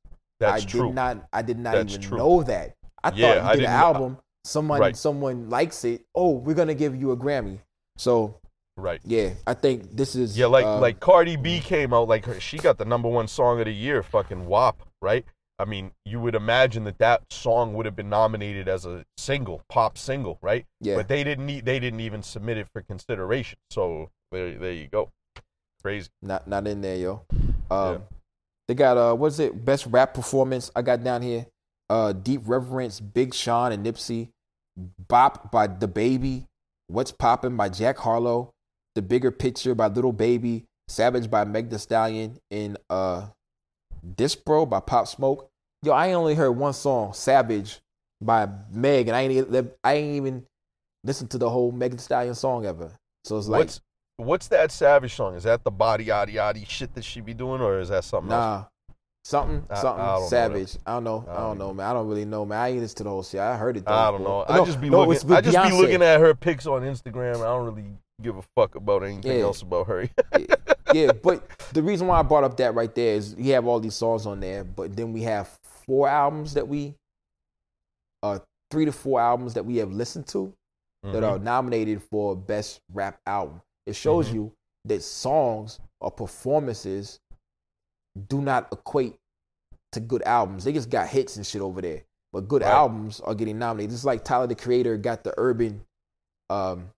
That's 0.46 0.64
I 0.64 0.68
true. 0.68 0.88
did 0.88 0.96
not. 0.96 1.28
I 1.34 1.42
did 1.42 1.60
not 1.60 1.74
That's 1.74 1.94
even 1.94 2.02
true. 2.06 2.18
know 2.18 2.44
that. 2.44 2.76
I 3.04 3.12
Yeah, 3.14 3.36
thought 3.42 3.54
you 3.54 3.60
did 3.62 3.66
an 3.68 3.72
album. 3.74 4.18
Someone, 4.44 4.80
Right. 4.80 4.96
someone 4.96 5.50
likes 5.50 5.84
it. 5.86 6.06
Oh, 6.14 6.32
we're 6.32 6.54
gonna 6.56 6.76
give 6.76 6.96
you 6.96 7.12
a 7.12 7.18
Grammy. 7.18 7.60
So 7.98 8.40
right. 8.78 9.00
yeah, 9.04 9.32
I 9.48 9.54
think 9.56 9.96
this 9.96 10.16
is 10.16 10.38
Yeah, 10.38 10.46
like 10.48 10.66
uh, 10.66 10.80
like 10.80 11.00
Cardi 11.00 11.36
B 11.36 11.60
came 11.60 11.94
out 11.94 12.08
like 12.08 12.26
her, 12.26 12.40
she 12.40 12.58
got 12.58 12.78
the 12.78 12.86
number 12.86 13.10
one 13.10 13.28
song 13.28 13.60
of 13.60 13.66
the 13.66 13.72
year, 13.74 14.04
fucking 14.04 14.46
WAP, 14.46 14.82
right? 15.02 15.26
I 15.58 15.66
mean, 15.66 15.92
you 16.04 16.20
would 16.20 16.36
imagine 16.36 16.84
that 16.84 16.98
that 16.98 17.32
song 17.32 17.74
would 17.76 17.86
have 17.86 17.96
been 17.96 18.10
nominated 18.10 18.68
as 18.68 18.86
a 18.86 19.06
single, 19.18 19.64
pop 19.70 19.98
single, 19.98 20.38
right? 20.42 20.66
yeah. 20.82 20.96
But 20.96 21.08
they 21.08 21.24
didn't 21.24 21.46
need, 21.46 21.66
they 21.66 21.80
didn't 21.80 22.02
even 22.02 22.22
submit 22.22 22.58
it 22.58 22.68
for 22.74 22.82
consideration. 22.82 23.58
So 23.72 24.10
there 24.32 24.58
there 24.60 24.74
you 24.74 24.88
go. 24.90 25.12
Crazy. 25.82 26.10
not 26.22 26.48
not 26.48 26.68
in 26.68 26.82
there, 26.82 26.98
yo. 26.98 27.22
Um, 27.72 28.04
They 28.68 28.74
got 28.74 28.98
uh, 28.98 29.16
what's 29.16 29.40
it? 29.40 29.64
Best 29.64 29.86
rap 29.88 30.14
performance. 30.14 30.72
I 30.76 30.82
got 30.82 31.04
down 31.04 31.22
here. 31.22 31.46
Uh, 31.90 32.14
Deep 32.14 32.42
Reverence, 32.46 33.00
Big 33.00 33.34
Sean 33.34 33.72
and 33.72 33.86
Nipsey, 33.86 34.30
Bop 35.08 35.52
by 35.52 35.68
DaBaby, 35.68 36.48
What's 36.88 37.12
Poppin' 37.12 37.56
by 37.56 37.70
Jack 37.70 37.98
Harlow, 37.98 38.54
The 38.96 39.04
Bigger 39.04 39.30
Picture 39.30 39.76
by 39.76 39.88
Lil 39.88 40.12
Baby, 40.12 40.66
Savage 40.88 41.30
by 41.30 41.46
Meg 41.46 41.70
Thee 41.70 41.78
Stallion, 41.78 42.40
and 42.50 42.78
uh, 42.90 43.28
Dispro 44.16 44.68
by 44.68 44.80
Pop 44.80 45.08
Smoke. 45.08 45.48
Yo, 45.84 45.92
I 45.94 46.14
only 46.14 46.34
heard 46.34 46.52
one 46.52 46.74
song, 46.74 47.14
Savage 47.14 47.80
by 48.20 48.48
Meg, 48.72 49.08
and 49.08 49.16
I 49.16 49.22
ain't 49.22 49.74
I 49.84 49.94
ain't 49.94 50.16
even 50.16 50.46
listened 51.04 51.30
to 51.32 51.38
the 51.38 51.50
whole 51.50 51.72
Meg 51.72 51.92
Thee 51.92 51.98
Stallion 51.98 52.34
song 52.34 52.66
ever. 52.66 52.92
So 53.26 53.38
it's 53.38 53.48
like, 53.48 53.60
what's 53.60 53.82
what's 54.18 54.48
that 54.48 54.72
Savage 54.72 55.14
song? 55.16 55.36
Is 55.36 55.44
that 55.44 55.64
the 55.64 55.72
body 55.72 56.06
yaddy 56.06 56.34
yaddy 56.36 56.68
shit 56.68 56.94
that 56.96 57.04
she 57.04 57.22
be 57.22 57.34
doing, 57.34 57.62
or 57.62 57.80
is 57.80 57.90
that 57.90 58.04
something 58.04 58.32
else? 58.32 58.40
Nah. 58.42 58.64
Something, 59.24 59.66
I- 59.72 59.82
something 59.82 60.06
I 60.06 60.22
savage. 60.28 60.78
I 60.86 60.94
don't 60.94 61.04
know. 61.04 61.26
I 61.28 61.32
I 61.32 61.36
don't 61.38 61.48
don't 61.50 61.58
know, 61.58 61.74
man. 61.74 61.88
I 61.90 61.94
don't 61.94 62.08
really 62.08 62.26
know, 62.26 62.46
man. 62.46 62.60
I 62.60 62.70
ain't 62.70 62.80
listen 62.82 62.98
to 62.98 63.04
the 63.06 63.10
whole 63.10 63.24
shit. 63.24 63.40
I 63.40 63.58
heard 63.58 63.76
it. 63.78 63.86
Though 63.86 63.92
I 63.94 64.12
don't 64.12 64.24
know. 64.24 64.46
I 64.48 64.58
No, 64.58 64.66
just 64.66 64.80
be 64.80 64.90
no, 64.90 65.04
looking. 65.04 65.32
I 65.32 65.42
just 65.42 65.58
Beyonce. 65.58 65.70
be 65.72 65.78
looking 65.78 66.02
at 66.04 66.20
her 66.20 66.36
pics 66.36 66.68
on 66.68 66.84
Instagram. 66.84 67.38
I 67.38 67.46
don't 67.46 67.66
really 67.66 67.86
give 68.22 68.38
a 68.38 68.44
fuck 68.56 68.76
about 68.76 69.04
anything 69.04 69.32
Yeah. 69.40 69.44
else 69.46 69.64
about 69.64 69.88
her. 69.88 70.08
yeah, 70.94 71.12
but 71.24 71.44
the 71.74 71.82
reason 71.82 72.06
why 72.06 72.20
I 72.20 72.22
brought 72.22 72.44
up 72.44 72.56
that 72.58 72.76
right 72.76 72.94
there 72.94 73.16
is 73.16 73.34
you 73.38 73.54
have 73.54 73.66
all 73.66 73.80
these 73.80 73.96
songs 73.96 74.28
on 74.28 74.40
there, 74.42 74.64
but 74.64 74.96
then 74.96 75.12
we 75.12 75.24
have 75.24 75.50
four 75.88 76.08
albums 76.08 76.54
that 76.54 76.68
we, 76.68 76.94
uh, 78.22 78.38
three 78.70 78.86
to 78.86 78.92
four 78.92 79.20
albums 79.20 79.56
that 79.56 79.66
we 79.66 79.78
have 79.78 79.92
listened 79.92 80.28
to 80.28 80.54
that 81.04 81.24
Mhm. 81.24 81.32
are 81.32 81.40
nominated 81.40 82.02
for 82.04 82.36
best 82.36 82.80
rap 82.94 83.20
album. 83.26 83.60
It 83.86 83.96
shows 83.96 84.30
Mhm. 84.30 84.34
you 84.34 84.52
that 84.86 85.02
songs 85.04 85.80
or 86.02 86.12
performances 86.12 87.20
do 88.28 88.42
not 88.42 88.72
equate 88.72 89.16
to 89.92 90.00
good 90.00 90.24
albums. 90.24 90.64
They 90.64 90.74
just 90.74 90.90
got 90.90 91.08
hits 91.08 91.38
and 91.38 91.46
shit 91.46 91.62
over 91.62 91.82
there, 91.82 92.04
but 92.32 92.48
good 92.48 92.62
Right. 92.62 92.72
albums 92.72 93.20
are 93.22 93.36
getting 93.36 93.60
nominated. 93.60 93.94
It's 93.94 94.06
like 94.06 94.24
Tyler 94.24 94.48
the 94.48 94.56
Creator 94.56 94.98
got 94.98 95.24
the 95.24 95.34
Urban 95.38 95.84
um, 96.50 96.90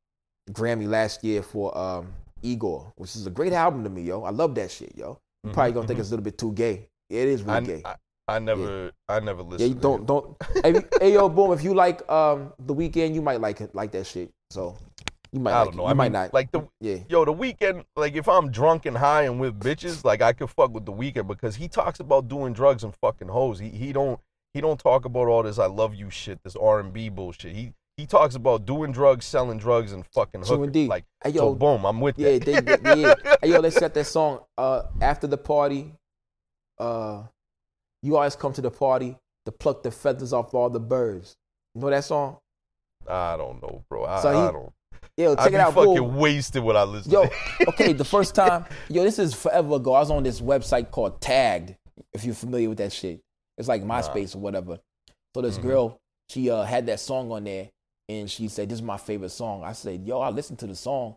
Grammy 0.52 0.88
last 0.88 1.24
year 1.24 1.42
for 1.42 1.76
um, 1.78 2.14
Igor, 2.42 2.92
which 2.98 3.16
is 3.16 3.26
a 3.26 3.30
great 3.30 3.54
album 3.54 3.84
to 3.84 3.90
me, 3.90 4.02
yo. 4.02 4.24
I 4.24 4.30
love 4.30 4.56
that 4.56 4.72
shit, 4.72 4.96
yo. 4.96 5.20
You 5.44 5.52
probably 5.52 5.72
Mhm, 5.72 5.76
gonna 5.76 5.88
think 5.88 6.00
it's 6.00 6.10
a 6.10 6.12
little 6.12 6.24
bit 6.24 6.38
too 6.38 6.52
gay. 6.54 6.90
It 7.10 7.28
is 7.30 7.44
really 7.44 7.58
I, 7.58 7.62
gay. 7.62 7.82
I, 7.86 7.96
I 8.28 8.40
never, 8.40 8.92
I 9.08 9.20
never 9.22 9.42
listened. 9.44 9.62
yeah, 9.62 9.68
you 9.76 9.82
don't 9.82 10.06
don't. 10.06 10.36
hey, 10.64 10.84
hey, 11.00 11.14
yo, 11.14 11.30
boom. 11.30 11.54
If 11.54 11.64
you 11.64 11.74
like 11.74 12.10
um, 12.12 12.52
the 12.60 12.76
Weeknd, 12.76 13.14
you 13.16 13.22
might 13.22 13.40
like 13.40 13.62
it, 13.62 13.74
like 13.74 13.92
that 13.94 14.06
shit. 14.06 14.30
So 14.50 14.76
you 15.38 15.44
might 15.44 15.54
I 15.54 15.64
don't 15.64 15.74
it. 15.74 15.78
know. 15.78 15.84
You 15.84 15.90
I 15.90 15.94
might 15.94 16.06
mean, 16.06 16.12
not. 16.14 16.34
like 16.34 16.52
the 16.52 16.68
yeah. 16.82 16.98
yo, 17.10 17.26
the 17.26 17.34
Weeknd. 17.34 17.86
Like 17.96 18.16
if 18.16 18.28
I'm 18.28 18.52
drunk 18.52 18.86
and 18.86 18.98
high 18.98 19.24
and 19.24 19.40
with 19.40 19.60
bitches, 19.60 20.04
like 20.04 20.22
I 20.22 20.34
could 20.34 20.50
fuck 20.50 20.74
with 20.74 20.86
the 20.86 20.92
Weeknd 20.94 21.28
because 21.28 21.56
he 21.56 21.68
talks 21.68 22.00
about 22.00 22.28
doing 22.28 22.54
drugs 22.54 22.84
and 22.84 22.94
fucking 22.96 23.28
hoes. 23.30 23.60
He 23.60 23.70
he 23.70 23.94
don't 23.94 24.20
he 24.54 24.62
don't 24.62 24.80
talk 24.80 25.06
about 25.06 25.28
all 25.28 25.44
this 25.44 25.60
I 25.60 25.68
love 25.68 25.94
you 25.96 26.10
shit, 26.10 26.40
this 26.44 26.56
R 26.56 26.80
and 26.80 26.92
B 26.92 27.10
bullshit. 27.10 27.56
He 27.56 27.74
he 27.98 28.06
talks 28.06 28.36
about 28.36 28.66
doing 28.66 28.92
drugs, 28.92 29.26
selling 29.26 29.58
drugs, 29.58 29.92
and 29.92 30.06
fucking 30.14 30.44
hookers. 30.46 30.88
Like 30.88 31.06
Hey, 31.24 31.32
so, 31.34 31.48
yo, 31.50 31.56
boom, 31.56 31.84
I'm 31.86 32.00
with 32.00 32.18
Yeah, 32.20 32.38
that. 32.38 32.46
they, 32.46 32.60
they, 32.78 32.96
yeah. 33.02 33.38
Hey, 33.42 33.50
yo, 33.50 33.62
they 33.62 33.72
set 33.72 33.94
that 33.96 34.06
song 34.06 34.42
uh, 34.58 34.84
after 35.02 35.26
the 35.28 35.38
party. 35.38 35.94
Uh, 36.80 37.24
you 38.04 38.16
always 38.16 38.36
come 38.36 38.54
to 38.54 38.62
the 38.62 38.70
party 38.70 39.18
to 39.46 39.52
pluck 39.52 39.82
the 39.82 39.90
feathers 39.92 40.32
off 40.34 40.54
all 40.54 40.70
the 40.70 40.80
birds. 40.80 41.36
You 41.74 41.82
know 41.82 41.90
that 41.90 42.04
song? 42.04 42.38
I 43.08 43.36
don't 43.38 43.62
know, 43.62 43.84
bro. 43.90 44.06
I, 44.06 44.22
So 44.22 44.32
he- 44.32 44.38
I 44.38 44.52
don't. 44.52 44.72
Yo, 45.18 45.36
check 45.36 45.48
it 45.52 45.60
out, 45.60 45.74
fucking 45.74 46.16
wasted 46.16 46.64
when 46.64 46.78
I 46.78 46.84
listen. 46.84 47.12
Yo, 47.12 47.28
okay, 47.70 47.92
the 47.94 48.06
first 48.06 48.36
time, 48.36 48.66
yo, 48.88 49.04
this 49.04 49.18
is 49.18 49.34
forever 49.34 49.76
ago. 49.76 49.94
I 49.94 50.00
was 50.02 50.12
on 50.12 50.22
this 50.22 50.40
website 50.42 50.92
called 50.92 51.20
Tagged. 51.20 51.76
If 52.14 52.24
you're 52.24 52.36
familiar 52.36 52.70
with 52.70 52.78
that 52.78 52.94
shit, 52.94 53.22
it's 53.58 53.68
like 53.68 53.84
MySpace 53.84 54.36
or 54.36 54.40
whatever. 54.40 54.78
So 55.36 55.42
this 55.42 55.58
Mhm. 55.58 55.62
girl, 55.64 55.98
she 56.30 56.52
uh, 56.52 56.62
had 56.64 56.86
that 56.86 57.00
song 57.00 57.32
on 57.32 57.46
there, 57.46 57.70
and 58.08 58.30
she 58.30 58.48
said, 58.48 58.70
"This 58.70 58.78
is 58.78 58.84
my 58.84 58.98
favorite 58.98 59.30
song." 59.32 59.64
I 59.64 59.72
said, 59.74 60.04
"Yo, 60.06 60.20
I 60.20 60.30
listened 60.30 60.60
to 60.60 60.68
the 60.68 60.76
song. 60.76 61.16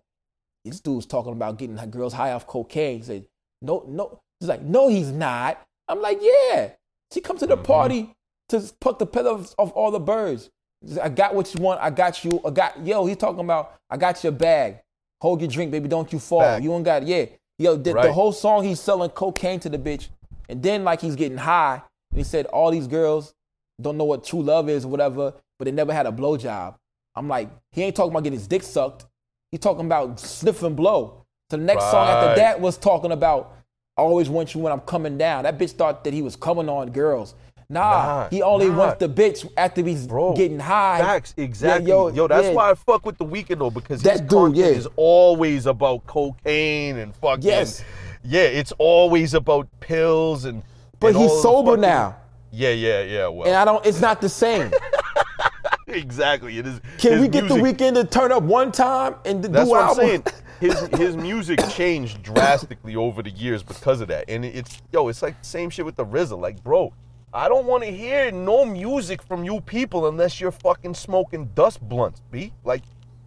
This 0.64 0.80
dude's 0.80 1.04
talking 1.06 1.32
about 1.32 1.58
getting 1.58 1.76
girls 1.90 2.14
high 2.14 2.32
off 2.32 2.46
cocaine." 2.46 2.98
He 2.98 3.04
said, 3.04 3.26
"No, 3.60 3.84
no." 3.86 4.18
He's 4.40 4.48
like, 4.48 4.62
"No, 4.62 4.88
he's 4.88 5.10
not." 5.10 5.62
I'm 5.88 6.00
like, 6.00 6.20
"Yeah." 6.22 6.72
She 7.12 7.20
come 7.20 7.36
to 7.36 7.46
the 7.46 7.56
Mhm. 7.58 7.64
party 7.64 8.14
to 8.48 8.60
pluck 8.80 8.98
the 8.98 9.06
feathers 9.06 9.54
off 9.58 9.72
all 9.74 9.90
the 9.90 10.00
birds. 10.00 10.48
I 11.00 11.08
got 11.08 11.34
what 11.34 11.54
you 11.54 11.62
want. 11.62 11.80
I 11.80 11.90
got 11.90 12.24
you. 12.24 12.40
I 12.44 12.50
got 12.50 12.86
yo. 12.86 13.06
He's 13.06 13.16
talking 13.16 13.40
about. 13.40 13.74
I 13.88 13.96
got 13.96 14.22
your 14.22 14.32
bag. 14.32 14.78
Hold 15.20 15.40
your 15.40 15.50
drink, 15.50 15.70
baby. 15.70 15.88
Don't 15.88 16.12
you 16.12 16.18
fall. 16.18 16.40
Bag. 16.40 16.64
You 16.64 16.70
don't 16.70 16.82
got 16.82 17.06
yeah. 17.06 17.26
Yo, 17.58 17.76
the, 17.76 17.92
the 17.92 18.12
whole 18.12 18.32
song 18.32 18.64
he's 18.64 18.80
selling 18.80 19.10
cocaine 19.10 19.60
to 19.60 19.68
the 19.68 19.76
bitch, 19.76 20.08
and 20.48 20.62
then 20.62 20.82
like 20.82 21.00
he's 21.00 21.16
getting 21.16 21.36
high. 21.36 21.82
And 22.10 22.18
he 22.18 22.24
said 22.24 22.46
all 22.46 22.70
these 22.70 22.86
girls 22.86 23.34
don't 23.80 23.96
know 23.96 24.04
what 24.04 24.24
true 24.24 24.42
love 24.42 24.68
is, 24.68 24.84
or 24.84 24.88
whatever, 24.88 25.34
but 25.58 25.66
they 25.66 25.72
never 25.72 25.92
had 25.92 26.06
a 26.06 26.12
blowjob. 26.12 26.76
I'm 27.14 27.28
like, 27.28 27.50
he 27.72 27.82
ain't 27.82 27.94
talking 27.94 28.12
about 28.12 28.24
getting 28.24 28.38
his 28.38 28.48
dick 28.48 28.62
sucked. 28.62 29.04
He 29.50 29.58
talking 29.58 29.84
about 29.84 30.18
sniff 30.20 30.62
and 30.62 30.76
blow. 30.76 31.26
So 31.50 31.56
the 31.56 31.64
next 31.64 31.90
song 31.90 32.08
after 32.08 32.36
that 32.36 32.60
was 32.60 32.78
talking 32.78 33.12
about 33.12 33.56
I 33.96 34.02
always 34.02 34.30
want 34.30 34.54
you 34.54 34.60
when 34.60 34.72
I'm 34.72 34.80
coming 34.80 35.18
down. 35.18 35.42
That 35.42 35.58
bitch 35.58 35.72
thought 35.72 36.04
that 36.04 36.14
he 36.14 36.22
was 36.22 36.34
coming 36.34 36.70
on 36.70 36.90
girls. 36.90 37.34
Nah, 37.70 37.80
Nah, 37.80 38.28
he 38.30 38.42
only 38.42 38.68
nah. 38.68 38.76
wants 38.76 38.98
the 38.98 39.08
bitch 39.08 39.48
after 39.56 39.80
he's 39.82 40.04
Bro, 40.06 40.34
getting 40.34 40.58
high. 40.58 40.98
Facts, 40.98 41.34
exactly. 41.36 41.88
yo, 41.88 42.08
yo, 42.08 42.26
that's 42.26 42.48
yeah. 42.48 42.52
why 42.52 42.70
I 42.70 42.74
fuck 42.74 43.06
with 43.06 43.16
the 43.16 43.24
Weeknd 43.24 43.58
though, 43.60 43.70
because 43.70 44.02
That 44.02 44.26
dude, 44.28 44.56
yeah. 44.56 44.66
is 44.66 44.88
always 44.96 45.66
about 45.66 46.04
cocaine 46.06 46.98
and 46.98 47.14
fucking. 47.14 47.44
Yes. 47.44 47.84
Yeah, 48.24 48.40
it's 48.42 48.72
always 48.78 49.34
about 49.34 49.68
pills 49.78 50.44
and. 50.44 50.64
But 50.98 51.14
and 51.14 51.18
he's 51.18 51.40
sober 51.40 51.70
fucking- 51.72 51.80
now, 51.82 52.16
Yeah, 52.50 52.70
yeah, 52.70 53.02
yeah. 53.02 53.28
Well, 53.28 53.46
and 53.46 53.54
I 53.56 53.64
don't. 53.64 53.86
It's 53.86 54.00
not 54.00 54.20
the 54.20 54.28
same. 54.28 54.72
exactly. 55.86 56.58
It 56.58 56.66
is. 56.66 56.80
Can 56.98 57.20
we 57.20 57.28
get 57.28 57.48
the 57.48 57.54
Weeknd 57.54 57.94
to 57.94 58.04
turn 58.04 58.32
up 58.32 58.42
one 58.42 58.72
time 58.72 59.14
and 59.24 59.42
do 59.42 59.48
what 59.48 59.82
I'm 59.82 59.94
saying. 59.94 60.24
His 60.60 60.78
his 60.98 61.16
music 61.16 61.58
changed 61.70 62.22
drastically 62.22 62.94
over 62.94 63.22
the 63.22 63.30
years 63.30 63.62
because 63.62 64.02
of 64.02 64.08
that, 64.08 64.26
and 64.28 64.44
it's 64.44 64.82
yo, 64.92 65.08
it's 65.08 65.22
like 65.22 65.34
same 65.40 65.70
shit 65.70 65.86
with 65.86 65.96
the 65.96 66.04
RZA. 66.04 66.38
Like, 66.38 66.62
bro, 66.62 66.92
I 67.32 67.48
don't 67.48 67.66
want 67.66 67.84
to 67.84 67.90
hear 67.90 68.30
no 68.32 68.64
music 68.64 69.22
from 69.22 69.44
you 69.44 69.60
people 69.60 70.08
unless 70.08 70.40
you're 70.40 70.50
fucking 70.50 70.94
smoking 70.94 71.50
dust 71.54 71.80
blunts, 71.80 72.20
b. 72.30 72.52
Like, 72.64 72.82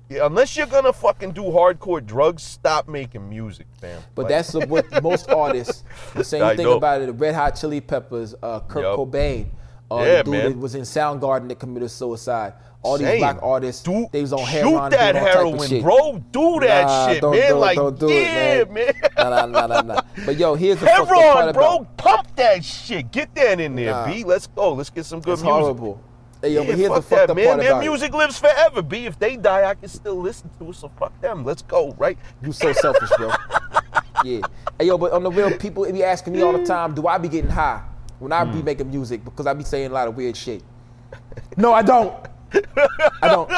unless 0.10 0.58
you're 0.58 0.68
gonna 0.68 0.92
fucking 0.92 1.32
do 1.32 1.44
hardcore 1.44 2.06
drugs, 2.06 2.44
stop 2.44 2.88
making 2.90 3.30
music, 3.30 3.66
fam. 3.80 4.02
But 4.14 4.24
Like, 4.24 4.30
that's 4.30 4.52
the- 4.52 4.66
what 4.68 5.02
most 5.02 5.30
artists. 5.44 5.84
The 6.16 6.24
same 6.24 6.44
I 6.44 6.56
thing 6.58 6.66
know. 6.66 6.78
about 6.78 7.02
it. 7.02 7.06
The 7.08 7.14
Red 7.14 7.34
Hot 7.36 7.52
Chili 7.56 7.80
Peppers, 7.80 8.36
uh, 8.44 8.60
Kurt 8.62 8.84
Yup. 8.84 8.98
Cobain, 9.00 9.48
uh, 9.90 9.98
Yeah, 10.00 10.18
the 10.18 10.24
dude 10.24 10.32
man. 10.34 10.52
that 10.52 10.58
was 10.58 10.76
in 10.76 10.82
Soundgarden 10.82 11.48
that 11.48 11.60
committed 11.60 11.90
suicide. 11.90 12.54
All 12.84 12.98
these 12.98 13.08
Same. 13.08 13.20
black 13.20 13.38
artists, 13.42 13.82
do, 13.82 14.08
they 14.12 14.20
was 14.22 14.34
on 14.34 14.40
shoot 14.46 14.52
heroin, 14.52 14.90
that 14.92 15.14
type 15.14 15.16
of 15.16 15.22
heroin, 15.22 15.82
bro. 15.82 16.24
Do 16.32 16.60
that 16.60 16.84
Nah, 16.86 17.08
shit, 17.08 17.22
don't 17.22 17.32
man. 17.32 17.48
do 17.50 17.56
it, 17.56 17.60
like, 17.60 17.76
don't 17.78 18.00
do 18.00 18.10
yeah, 18.10 18.54
it, 18.56 18.72
man. 18.72 18.94
Nah, 19.18 19.30
nah, 19.30 19.46
nah, 19.46 19.68
nah, 19.68 19.82
nah. 19.82 20.02
But 20.26 20.36
yo, 20.38 20.56
here's 20.56 20.80
the 20.80 20.92
up 20.92 21.08
part 21.08 21.18
Heron, 21.18 21.50
about 21.50 21.54
bro. 21.54 21.88
Pump 21.96 22.36
that 22.36 22.66
shit. 22.66 23.10
Get 23.12 23.34
that 23.36 23.60
in 23.62 23.76
there, 23.76 23.92
Nah. 23.94 24.06
B. 24.12 24.24
Let's 24.26 24.48
go. 24.48 24.74
Let's 24.74 24.90
get 24.90 25.06
some 25.06 25.22
good 25.22 25.34
It's 25.34 25.42
music. 25.42 25.62
horrible. 25.62 26.02
Hey, 26.42 26.50
yo, 26.50 26.62
Yeah, 26.64 26.68
but 26.68 26.78
here's 26.78 26.90
the 26.90 27.02
fuck 27.02 27.06
fucked 27.20 27.28
that, 27.30 27.36
man. 27.36 27.58
Their 27.60 27.72
about 27.72 27.84
it. 27.84 27.88
music 27.90 28.14
lives 28.14 28.38
forever, 28.38 28.82
B. 28.82 29.06
If 29.06 29.18
they 29.18 29.38
die, 29.38 29.64
I 29.70 29.76
can 29.76 29.88
still 29.88 30.20
listen 30.20 30.50
to 30.60 30.70
it. 30.72 30.76
So 30.76 30.92
fuck 31.00 31.18
them. 31.22 31.46
Let's 31.46 31.62
go, 31.62 31.96
right? 31.98 32.18
You 32.42 32.52
so 32.52 32.74
selfish, 32.74 33.12
bro. 33.14 33.30
yeah. 34.22 34.42
Hey, 34.78 34.88
yo, 34.88 34.98
but 34.98 35.14
on 35.14 35.24
the 35.24 35.32
real, 35.32 35.52
people 35.52 35.86
it 35.86 35.94
be 35.94 36.04
asking 36.04 36.34
me 36.34 36.42
all 36.42 36.52
the 36.52 36.66
time, 36.66 36.94
do 36.94 37.08
I 37.08 37.18
be 37.18 37.30
getting 37.30 37.50
high 37.50 37.82
when 38.20 38.34
I 38.34 38.44
be 38.44 38.60
Hmm. 38.60 38.66
making 38.66 38.90
music? 38.92 39.24
Because 39.24 39.48
I 39.48 39.54
be 39.54 39.64
saying 39.64 39.92
a 39.92 39.94
lot 39.94 40.10
of 40.10 40.18
weird 40.18 40.36
shit. 40.36 40.64
No, 41.58 41.72
I 41.74 41.82
don't. 41.82 42.14
I 43.22 43.28
don't. 43.28 43.52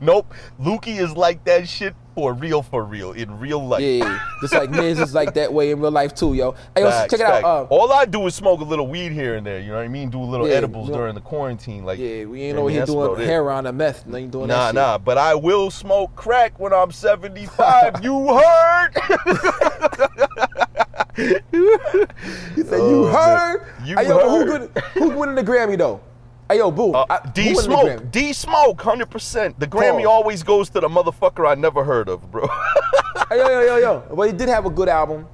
Nope. 0.00 0.32
Lukey 0.60 0.98
is 1.00 1.16
like 1.16 1.44
that 1.44 1.68
shit 1.68 1.94
for 2.14 2.32
real, 2.32 2.62
for 2.62 2.84
real, 2.84 3.10
in 3.12 3.38
real 3.40 3.66
life. 3.66 3.82
Yeah, 3.82 4.20
just 4.40 4.54
like 4.54 4.70
Miz 4.70 5.00
is 5.00 5.14
like 5.14 5.34
that 5.34 5.52
way 5.52 5.72
in 5.72 5.80
real 5.80 5.90
life 5.90 6.14
too, 6.14 6.34
yo. 6.34 6.52
Hey, 6.74 6.82
yo, 6.82 6.90
Facts, 6.90 7.10
check 7.10 7.20
it 7.20 7.26
out. 7.26 7.42
Uh, 7.44 7.64
All 7.70 7.92
I 7.92 8.04
do 8.04 8.24
is 8.26 8.34
smoke 8.36 8.60
a 8.60 8.64
little 8.64 8.86
weed 8.86 9.10
here 9.12 9.34
and 9.34 9.44
there. 9.44 9.58
You 9.60 9.68
know 9.70 9.76
what 9.76 9.84
I 9.84 9.88
mean? 9.88 10.10
Do 10.10 10.20
a 10.20 10.24
little 10.24 10.48
Yeah, 10.48 10.54
edibles 10.54 10.86
you 10.86 10.92
know- 10.92 10.98
during 10.98 11.14
the 11.16 11.20
quarantine. 11.20 11.84
Like, 11.84 11.98
yeah, 11.98 12.24
we 12.24 12.42
ain't 12.42 12.56
over 12.56 12.70
here 12.70 12.86
doing 12.86 13.20
heroin 13.20 13.66
or 13.66 13.72
meth. 13.72 14.04
Ain't 14.14 14.30
doing 14.30 14.46
Nah, 14.48 14.66
that 14.66 14.74
nah. 14.74 14.98
But 14.98 15.18
I 15.18 15.34
will 15.34 15.70
smoke 15.70 16.14
crack 16.14 16.58
when 16.60 16.72
I'm 16.72 16.92
75. 16.92 18.02
you 18.04 18.28
heard? 18.34 18.90
He 21.16 22.62
said, 22.62 22.80
Oh, 22.80 22.90
"You 22.90 23.02
man. 23.04 23.14
heard? 23.14 23.66
You 23.84 23.96
hey, 23.96 24.08
yo, 24.08 24.16
but 24.16 24.28
who 24.28 24.36
heard. 24.50 24.74
good? 24.74 24.82
Who 24.94 25.10
winning 25.10 25.34
the 25.36 25.44
Grammy 25.44 25.78
though? 25.78 26.00
Hey, 26.48 26.58
yo, 26.58 26.70
boo. 26.70 26.92
Uh, 26.92 27.06
I- 27.08 27.28
D 27.30 27.54
Smoke 27.54 28.10
D 28.10 28.32
Smoke, 28.32 28.80
hundred 28.82 29.10
percent. 29.10 29.58
The 29.58 29.66
Grammy 29.66 29.98
Pause. 30.04 30.06
always 30.06 30.42
goes 30.42 30.68
to 30.70 30.80
the 30.80 30.88
motherfucker 30.88 31.48
I 31.48 31.54
never 31.54 31.84
heard 31.84 32.08
of, 32.08 32.30
bro. 32.30 32.46
Hey, 33.30 33.38
yo, 33.38 33.48
yo, 33.48 33.60
yo, 33.60 33.76
yo. 33.78 34.00
But 34.14 34.26
he 34.26 34.32
did 34.36 34.48
have 34.48 34.66
a 34.66 34.70
good 34.70 34.88
album, 34.88 35.26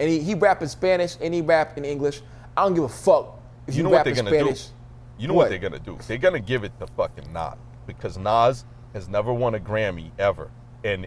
and 0.00 0.10
he, 0.10 0.18
he 0.20 0.34
rap 0.34 0.62
in 0.62 0.68
Spanish 0.68 1.16
and 1.20 1.32
he 1.32 1.40
rap 1.42 1.78
in 1.78 1.84
English. 1.84 2.22
I 2.56 2.62
don't 2.62 2.74
give 2.74 2.84
a 2.84 2.88
fuck 2.88 3.38
if 3.68 3.74
you 3.74 3.78
you, 3.78 3.82
know 3.84 3.90
rap 3.92 4.04
what 4.06 4.14
they're 4.14 4.24
in 4.24 4.24
gonna 4.30 4.40
Spanish. 4.42 4.64
do? 4.66 4.72
You 5.18 5.28
know 5.28 5.34
what? 5.34 5.44
What? 5.44 5.48
they're 5.50 5.58
gonna 5.58 5.78
do? 5.78 5.96
They're 6.08 6.18
gonna 6.18 6.40
give 6.40 6.64
it 6.64 6.72
to 6.80 6.86
fucking 6.88 7.32
Nas 7.32 7.54
because 7.86 8.18
Nas 8.18 8.64
has 8.94 9.08
never 9.08 9.32
won 9.32 9.54
a 9.54 9.60
Grammy 9.60 10.10
ever, 10.18 10.50
and 10.82 11.06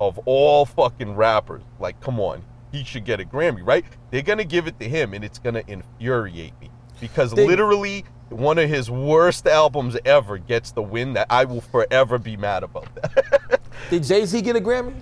of 0.00 0.18
all 0.24 0.66
fucking 0.66 1.14
rappers, 1.14 1.62
like, 1.78 2.00
come 2.00 2.18
on, 2.18 2.42
he 2.72 2.82
should 2.82 3.04
get 3.04 3.20
a 3.20 3.24
Grammy, 3.24 3.64
right? 3.64 3.84
They're 4.10 4.22
gonna 4.22 4.44
give 4.44 4.66
it 4.66 4.80
to 4.80 4.88
him, 4.88 5.14
and 5.14 5.24
it's 5.24 5.38
gonna 5.38 5.62
infuriate 5.68 6.58
me 6.60 6.70
because 7.00 7.32
They- 7.32 7.46
literally 7.46 8.04
one 8.30 8.58
of 8.58 8.68
his 8.68 8.90
worst 8.90 9.46
albums 9.46 9.96
ever 10.04 10.38
gets 10.38 10.72
the 10.72 10.82
win 10.82 11.12
that 11.12 11.28
I 11.30 11.44
will 11.44 11.60
forever 11.60 12.18
be 12.18 12.36
mad 12.36 12.64
about 12.64 12.88
that. 12.96 13.60
Did 13.90 14.02
Jay 14.02 14.24
Z 14.26 14.40
get 14.42 14.56
a 14.56 14.60
Grammy? 14.60 14.94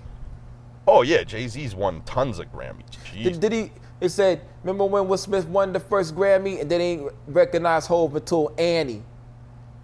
oh 0.87 1.03
yeah, 1.03 1.25
Jay 1.25 1.49
Z's 1.49 1.75
won 1.75 2.03
tons 2.03 2.39
of 2.39 2.53
Grammys. 2.53 2.85
Did, 3.13 3.41
did 3.41 3.53
he? 3.53 3.73
It 4.01 4.11
said, 4.11 4.43
remember 4.63 4.85
when 4.85 5.09
Will 5.09 5.17
Smith 5.17 5.47
won 5.47 5.73
the 5.73 5.81
first 5.81 6.15
Grammy 6.15 6.61
and 6.61 6.71
they 6.71 6.79
didn't 6.79 7.13
recognize 7.27 7.87
Hove 7.87 8.17
until 8.17 8.53
Annie? 8.59 9.03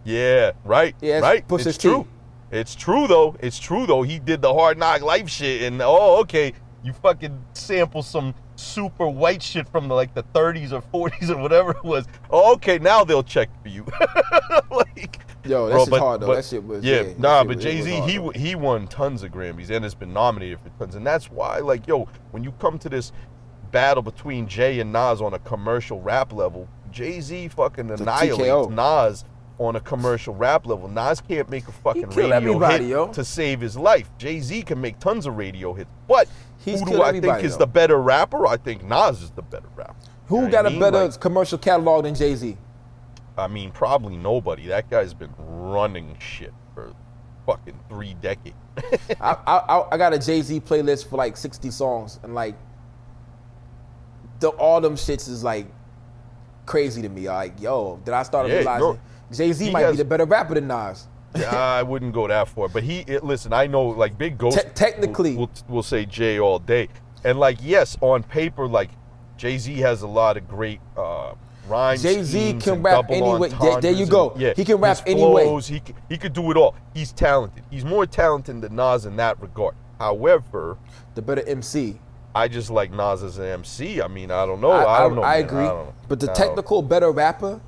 Yeah, 0.04 0.52
right. 0.64 0.94
Yeah, 1.00 1.20
right. 1.20 1.44
It's 1.50 1.78
true. 1.78 2.06
It's 2.50 2.74
true 2.74 3.06
though. 3.06 3.36
It's 3.40 3.58
true 3.58 3.86
though. 3.86 4.02
He 4.02 4.18
did 4.18 4.42
the 4.42 4.52
hard 4.52 4.76
knock 4.76 5.02
life 5.02 5.28
shit, 5.28 5.62
and 5.62 5.80
oh, 5.80 6.18
okay, 6.20 6.52
you 6.82 6.92
fucking 6.92 7.42
sample 7.52 8.02
some 8.02 8.34
super 8.60 9.08
white 9.08 9.42
shit 9.42 9.68
from 9.68 9.88
the, 9.88 9.94
like 9.94 10.14
the 10.14 10.22
30s 10.22 10.72
or 10.72 11.10
40s 11.10 11.30
or 11.30 11.38
whatever 11.38 11.72
it 11.72 11.84
was. 11.84 12.06
Okay, 12.30 12.78
now 12.78 13.04
they'll 13.04 13.22
check 13.22 13.48
for 13.62 13.68
you. 13.68 13.84
like, 14.70 15.20
Yo, 15.44 15.66
that 15.66 15.72
bro, 15.72 15.84
shit's 15.84 15.96
hard, 15.98 16.20
though. 16.20 16.34
That 16.34 16.44
shit 16.44 16.62
was- 16.62 16.84
yeah. 16.84 17.02
yeah, 17.02 17.12
nah, 17.18 17.44
but 17.44 17.58
Jay 17.58 17.80
Z, 17.80 18.00
he 18.02 18.18
though. 18.18 18.30
he 18.30 18.54
won 18.54 18.86
tons 18.86 19.22
of 19.22 19.32
Grammys 19.32 19.70
and 19.70 19.84
has 19.84 19.94
been 19.94 20.12
nominated 20.12 20.60
for 20.60 20.68
tons, 20.78 20.94
and 20.94 21.06
that's 21.06 21.30
why 21.30 21.58
like 21.58 21.86
yo, 21.86 22.08
when 22.30 22.44
you 22.44 22.52
come 22.52 22.78
to 22.78 22.88
this 22.88 23.12
battle 23.70 24.02
between 24.02 24.46
Jay 24.46 24.80
and 24.80 24.92
Nas 24.92 25.22
on 25.22 25.32
a 25.34 25.38
commercial 25.38 26.00
rap 26.02 26.32
level, 26.32 26.68
Jay 26.90 27.20
Z 27.20 27.48
fucking 27.48 27.90
annihilates 27.90 28.68
Nas 28.68 29.24
on 29.60 29.76
a 29.76 29.80
commercial 29.80 30.34
rap 30.34 30.66
level. 30.66 30.88
Nas 30.88 31.20
can't 31.20 31.48
make 31.50 31.68
a 31.68 31.72
fucking 31.72 32.08
radio 32.10 32.34
everybody, 32.34 32.84
hit 32.84 32.90
yo. 32.90 33.08
to 33.12 33.22
save 33.24 33.60
his 33.60 33.76
life. 33.76 34.10
Jay 34.16 34.40
Z 34.40 34.62
can 34.62 34.80
make 34.80 34.98
tons 34.98 35.26
of 35.26 35.36
radio 35.36 35.74
hits, 35.74 35.90
but 36.08 36.26
He's 36.64 36.80
who 36.80 36.86
do 36.86 37.02
I 37.02 37.12
think 37.20 37.44
is 37.44 37.52
though. 37.52 37.58
the 37.58 37.66
better 37.66 37.98
rapper? 38.00 38.46
I 38.46 38.56
think 38.56 38.82
Nas 38.82 39.22
is 39.22 39.30
the 39.30 39.42
better 39.42 39.68
rapper. 39.76 39.94
You 40.02 40.10
Who 40.28 40.42
know 40.46 40.50
got 40.50 40.66
a 40.66 40.70
mean? 40.70 40.80
better 40.80 41.04
Like, 41.08 41.20
commercial 41.20 41.58
catalog 41.58 42.04
than 42.04 42.14
Jay 42.14 42.34
Z? 42.34 42.56
I 43.36 43.48
mean, 43.48 43.70
probably 43.70 44.16
nobody. 44.16 44.66
That 44.66 44.88
guy's 44.90 45.12
been 45.14 45.32
running 45.38 46.16
shit 46.18 46.54
for 46.74 46.92
fucking 47.46 47.78
three 47.90 48.14
decades. 48.14 48.56
I, 49.20 49.36
I 49.46 49.84
I- 49.92 49.96
got 49.98 50.14
a 50.14 50.18
Jay 50.18 50.40
Z 50.40 50.60
playlist 50.60 51.08
for 51.08 51.16
like 51.16 51.36
60 51.36 51.70
songs, 51.70 52.18
and 52.22 52.34
like, 52.34 52.54
the, 54.40 54.48
all 54.48 54.80
them 54.80 54.94
shits 54.94 55.28
is 55.28 55.44
like 55.44 55.66
crazy 56.64 57.02
to 57.02 57.08
me. 57.10 57.28
Like, 57.28 57.60
yo, 57.60 58.00
did 58.04 58.14
I 58.14 58.22
start 58.22 58.48
Yeah, 58.48 58.56
realizing 58.56 58.88
no, 58.94 58.98
Jay 59.32 59.52
Z 59.52 59.70
might 59.70 59.80
has- 59.82 59.92
be 59.92 59.98
the 59.98 60.04
better 60.04 60.24
rapper 60.24 60.54
than 60.54 60.66
Nas? 60.66 61.06
Yeah, 61.36 61.54
I 61.56 61.82
wouldn't 61.84 62.12
go 62.12 62.26
that 62.26 62.48
far, 62.48 62.68
but 62.68 62.82
he 62.82 63.04
it, 63.06 63.22
listen. 63.22 63.52
I 63.52 63.66
know 63.68 63.84
like 63.84 64.18
Big 64.18 64.36
Ghost. 64.36 64.58
Te- 64.58 64.68
technically. 64.74 65.36
will 65.36 65.50
will 65.68 65.76
will 65.76 65.82
say 65.84 66.04
Jay 66.04 66.40
all 66.40 66.58
day, 66.58 66.88
and 67.24 67.38
like 67.38 67.58
yes, 67.62 67.96
on 68.00 68.24
paper, 68.24 68.66
like 68.66 68.90
Jay 69.36 69.56
Z 69.56 69.72
has 69.76 70.02
a 70.02 70.08
lot 70.08 70.36
of 70.36 70.48
great 70.48 70.80
uh, 70.96 71.34
rhyme. 71.68 71.98
Jay-Z 71.98 72.54
can 72.60 72.74
and 72.74 72.84
rap 72.84 73.06
double 73.08 73.14
any 73.14 73.38
way. 73.38 73.48
There- 73.48 73.80
there 73.80 73.92
you 73.92 74.06
go. 74.06 74.30
and- 74.30 74.40
yeah, 74.40 74.52
He 74.56 74.64
can 74.64 74.78
rap 74.78 74.96
his 74.98 75.14
any 75.14 75.24
way. 75.24 75.44
flows, 75.44 75.68
He 75.68 75.80
he 76.08 76.18
could 76.18 76.32
do 76.32 76.50
it 76.50 76.56
all. 76.56 76.74
He's 76.94 77.12
talented. 77.12 77.62
He's 77.70 77.84
more 77.84 78.06
talented 78.06 78.60
than 78.60 78.74
Nas 78.74 79.06
in 79.06 79.14
that 79.16 79.40
regard. 79.40 79.74
However, 80.00 80.76
The 81.14 81.22
better 81.22 81.42
MC. 81.46 82.00
I 82.34 82.48
just 82.48 82.70
like 82.70 82.90
Nas 82.92 83.22
as 83.22 83.38
an 83.38 83.44
MC. 83.46 84.00
I 84.02 84.08
mean, 84.08 84.30
I 84.30 84.46
don't 84.46 84.60
know. 84.60 84.70
I, 84.72 85.00
don't 85.00 85.14
know. 85.16 85.22
I 85.22 85.36
man. 85.38 85.44
agree. 85.44 85.64
I. 85.64 85.84
But 86.08 86.20
the 86.20 86.28
technical 86.28 86.82
better 86.82 87.10
rapper 87.12 87.60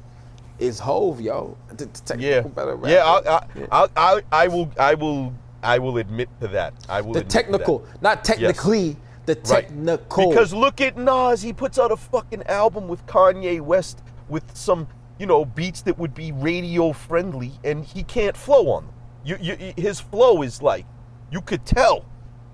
is 0.58 0.78
Hove, 0.78 1.20
yo. 1.20 1.56
The, 1.68 1.86
the 1.86 1.86
technical 1.86 2.80
Yeah, 2.88 2.90
yeah. 2.90 3.04
I, 3.04 3.34
I, 3.34 3.44
I, 3.70 3.88
I, 3.96 4.22
I 4.32 4.48
will, 4.48 4.70
I 4.78 4.94
will, 4.94 5.34
I 5.62 5.78
will 5.78 5.98
admit 5.98 6.28
to 6.40 6.48
that. 6.48 6.74
I 6.88 7.00
will. 7.00 7.12
the 7.12 7.22
to 7.22 7.28
technical, 7.28 7.86
not 8.00 8.24
technically. 8.24 8.96
The 9.24 9.34
Right. 9.34 9.68
technical. 9.68 10.30
Because 10.30 10.52
look 10.52 10.80
at 10.80 10.96
Nas, 10.96 11.42
he 11.42 11.52
puts 11.52 11.78
out 11.78 11.92
a 11.92 11.96
fucking 11.96 12.42
album 12.44 12.88
with 12.88 13.06
Kanye 13.06 13.60
West 13.60 14.02
with 14.28 14.42
some, 14.56 14.88
you 15.18 15.26
know, 15.26 15.44
beats 15.44 15.82
that 15.82 15.96
would 15.96 16.12
be 16.12 16.32
radio 16.32 16.92
friendly, 16.92 17.52
and 17.62 17.84
he 17.84 18.02
can't 18.02 18.36
flow 18.36 18.70
on 18.70 18.86
them. 18.86 18.94
You, 19.24 19.36
you, 19.40 19.72
his 19.76 20.00
flow 20.00 20.42
is 20.42 20.60
like, 20.60 20.86
you 21.30 21.40
could 21.40 21.64
tell, 21.64 22.04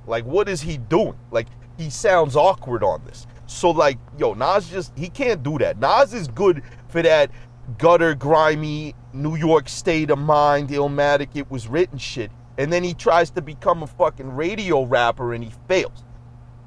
like, 0.06 0.26
what 0.26 0.46
is 0.46 0.60
he 0.60 0.76
doing? 0.76 1.14
Like, 1.30 1.46
he 1.78 1.88
sounds 1.88 2.36
awkward 2.36 2.84
on 2.84 3.02
this. 3.06 3.26
So 3.46 3.70
like, 3.70 3.98
yo, 4.18 4.34
Nas 4.34 4.68
just 4.68 4.92
he 4.96 5.08
can't 5.08 5.42
do 5.42 5.56
that. 5.58 5.78
Nas 5.78 6.12
is 6.12 6.28
good 6.28 6.62
for 6.88 7.00
that 7.00 7.30
gutter, 7.76 8.14
grimy 8.14 8.94
New 9.12 9.36
York 9.36 9.68
state 9.68 10.10
of 10.10 10.18
mind, 10.18 10.70
illmatic. 10.70 11.28
It 11.34 11.50
was 11.50 11.68
written 11.68 11.98
shit, 11.98 12.30
and 12.56 12.72
then 12.72 12.82
he 12.82 12.94
tries 12.94 13.30
to 13.30 13.42
become 13.42 13.82
a 13.82 13.86
fucking 13.86 14.34
radio 14.34 14.84
rapper, 14.84 15.34
and 15.34 15.44
he 15.44 15.52
fails 15.66 16.04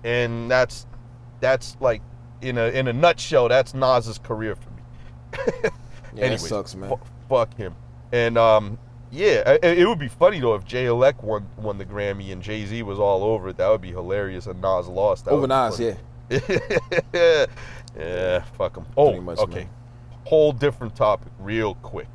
and 0.03 0.49
that's 0.49 0.86
that's 1.40 1.78
like 1.80 2.02
in 2.41 2.57
a 2.57 2.68
in 2.68 2.88
a 2.88 2.94
nutshell 2.94 3.48
that's 3.49 3.73
Nas's 3.73 4.18
career 4.18 4.56
for 4.56 4.69
me. 4.72 5.69
Yeah, 6.14 6.19
that 6.19 6.26
Anyways, 6.26 6.49
sucks, 6.49 6.76
man. 6.76 6.90
fu- 6.90 6.99
fuck 7.30 7.56
him. 7.56 7.73
And 8.11 8.38
um, 8.38 8.78
yeah, 9.11 9.49
it, 9.64 9.80
it 9.80 9.88
would 9.88 9.98
be 9.98 10.10
funny 10.10 10.41
though 10.41 10.56
if 10.56 10.65
Jay 10.65 10.88
Elect 10.88 11.23
won 11.23 11.48
won 11.56 11.78
the 11.78 11.86
Grammy 11.86 12.34
and 12.34 12.41
Jay 12.41 12.65
Z 12.65 12.84
was 12.84 12.99
all 12.99 13.23
over 13.23 13.48
it. 13.48 13.56
That 13.56 13.69
would 13.69 13.80
be 13.80 13.91
hilarious. 13.91 14.45
And 14.45 14.60
Nas 14.60 14.90
lost. 14.90 15.23
That 15.23 15.32
Over 15.32 15.48
Nas, 15.48 15.80
yeah. 15.80 15.95
yeah, 17.98 18.44
fuck 18.57 18.76
him. 18.76 18.86
Oh, 18.98 19.22
much, 19.22 19.38
okay. 19.38 19.56
man. 19.56 19.69
Whole 20.26 20.52
different 20.52 20.95
topic, 20.95 21.31
real 21.39 21.76
quick. 21.76 22.07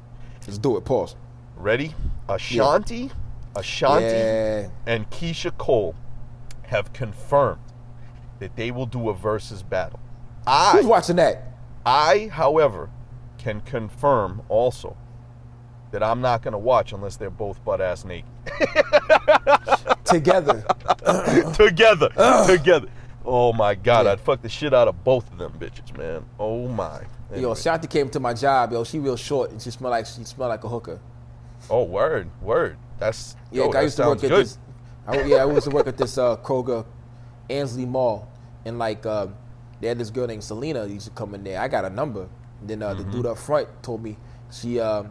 Let's 0.47 0.59
do 0.59 0.77
it. 0.77 0.85
Pause. 0.85 1.17
Ready? 1.57 1.95
Ashanti, 2.29 3.11
Ashanti, 3.55 4.05
Yeah. 4.07 4.69
and 4.87 5.09
Keisha 5.11 5.57
Cole 5.59 5.95
have 6.65 6.93
confirmed 6.93 7.61
that 8.41 8.55
they 8.57 8.71
will 8.71 8.87
do 8.87 9.09
a 9.09 9.15
versus 9.15 9.63
battle. 9.63 10.01
I, 10.47 10.73
Who's 10.73 10.87
watching 10.87 11.17
that? 11.17 11.43
I, 11.85 12.29
however, 12.33 12.91
can 13.39 13.61
confirm 13.63 14.43
also 14.49 14.97
that 15.93 16.03
I'm 16.03 16.21
not 16.21 16.43
going 16.43 16.53
to 16.53 16.59
watch 16.59 16.93
unless 16.93 17.17
they're 17.17 17.31
both 17.31 17.65
butt 17.65 17.81
ass 17.81 18.05
naked 18.05 18.29
Together. 20.05 20.65
together, 21.55 22.09
together. 22.47 22.89
Oh 23.29 23.53
my 23.53 23.75
God, 23.75 24.07
Yeah. 24.07 24.13
I'd 24.13 24.21
fuck 24.21 24.41
the 24.41 24.49
shit 24.49 24.73
out 24.73 24.87
of 24.89 25.03
both 25.05 25.31
of 25.33 25.39
them 25.39 25.53
bitches, 25.59 25.97
man. 25.97 26.25
Oh 26.39 26.69
my. 26.69 27.01
Yo, 27.35 27.53
Shanti 27.55 27.91
came 27.91 28.09
to 28.11 28.21
my 28.21 28.33
job, 28.33 28.73
yo. 28.73 28.85
She 28.85 28.99
real 29.01 29.17
short 29.17 29.51
and 29.51 29.61
she 29.61 29.71
smell 29.73 29.91
like 29.91 30.07
she 30.07 30.23
smell 30.25 30.49
like 30.49 30.63
a 30.63 30.69
hooker. 30.69 31.01
Oh, 31.69 31.83
word, 31.83 32.31
word. 32.41 32.77
That's 32.99 33.35
Yeah, 33.51 33.65
yo, 33.65 33.69
I 33.71 33.73
that 33.73 33.83
used 33.83 33.97
to 33.97 34.03
work 34.07 34.21
sounds 34.21 34.31
at 34.33 34.37
this. 34.39 34.59
I, 35.09 35.23
yeah, 35.23 35.37
I 35.45 35.53
used 35.53 35.65
to 35.65 35.71
work 35.71 35.87
at 35.89 35.97
this 35.97 36.19
uh, 36.19 36.37
Kroger, 36.39 36.85
Ansley 37.51 37.85
Mall, 37.85 38.29
and 38.65 38.79
like 38.79 39.05
uh, 39.05 39.27
they 39.81 39.89
had 39.89 39.99
this 39.99 40.11
girl 40.11 40.27
named 40.29 40.45
Selena 40.45 40.87
used 40.87 41.07
to 41.07 41.13
come 41.13 41.35
in 41.35 41.43
there. 41.45 41.61
I 41.61 41.69
got 41.69 41.85
a 41.85 41.91
number. 41.91 42.29
Then 42.63 42.83
uh, 42.83 42.95
Mm-hmm. 42.95 43.11
the 43.11 43.17
dude 43.17 43.27
up 43.27 43.39
front 43.39 43.69
told 43.83 44.03
me 44.03 44.17
she 44.53 44.79
um, 44.81 45.11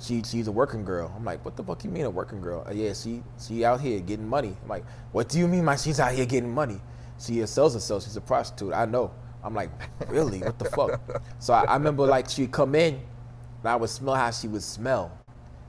she 0.00 0.22
she's 0.24 0.48
a 0.48 0.52
working 0.52 0.84
girl. 0.84 1.12
I'm 1.16 1.24
like, 1.24 1.44
what 1.44 1.56
the 1.56 1.62
fuck 1.62 1.84
you 1.84 1.90
mean 1.90 2.04
a 2.06 2.10
working 2.10 2.40
girl? 2.40 2.64
Uh, 2.68 2.72
yeah, 2.72 2.92
she 2.92 3.22
she 3.40 3.64
out 3.64 3.80
here 3.80 4.00
getting 4.00 4.28
money. 4.28 4.56
I'm 4.62 4.68
like, 4.68 4.84
what 5.12 5.28
do 5.28 5.38
you 5.38 5.46
mean, 5.48 5.64
my 5.64 5.76
she's 5.76 6.00
out 6.00 6.12
here 6.12 6.26
getting 6.26 6.52
money? 6.52 6.80
She 7.18 7.44
sells 7.46 7.74
herself. 7.74 8.04
She's 8.04 8.16
a 8.16 8.20
prostitute. 8.20 8.74
I 8.74 8.84
know. 8.86 9.10
I'm 9.42 9.54
like, 9.54 9.70
really? 10.08 10.40
What 10.40 10.58
the 10.58 10.66
fuck? 10.66 11.00
So 11.38 11.54
I, 11.54 11.64
I 11.64 11.74
remember 11.74 12.06
like 12.06 12.28
she'd 12.28 12.50
come 12.50 12.74
in, 12.74 12.94
and 12.94 13.64
I 13.64 13.76
would 13.76 13.90
smell 13.90 14.14
how 14.14 14.30
she 14.30 14.48
would 14.48 14.62
smell, 14.62 15.16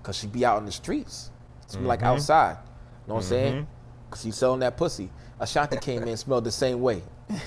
cause 0.01 0.17
she'd 0.17 0.31
be 0.31 0.45
out 0.45 0.57
in 0.57 0.65
the 0.65 0.71
streets, 0.71 1.31
smell 1.67 1.83
like 1.83 1.99
mm-hmm. 1.99 2.07
outside. 2.07 2.57
You 3.05 3.09
know 3.09 3.15
what 3.15 3.23
I'm 3.23 3.29
saying? 3.29 3.53
Mm-hmm. 3.53 4.09
Cause 4.09 4.21
she's 4.23 4.35
selling 4.35 4.61
that 4.61 4.77
pussy. 4.77 5.09
Ashanti 5.39 5.77
came 5.77 6.03
in, 6.03 6.17
smelled 6.17 6.43
the 6.45 6.51
same 6.51 6.81
way. 6.81 7.03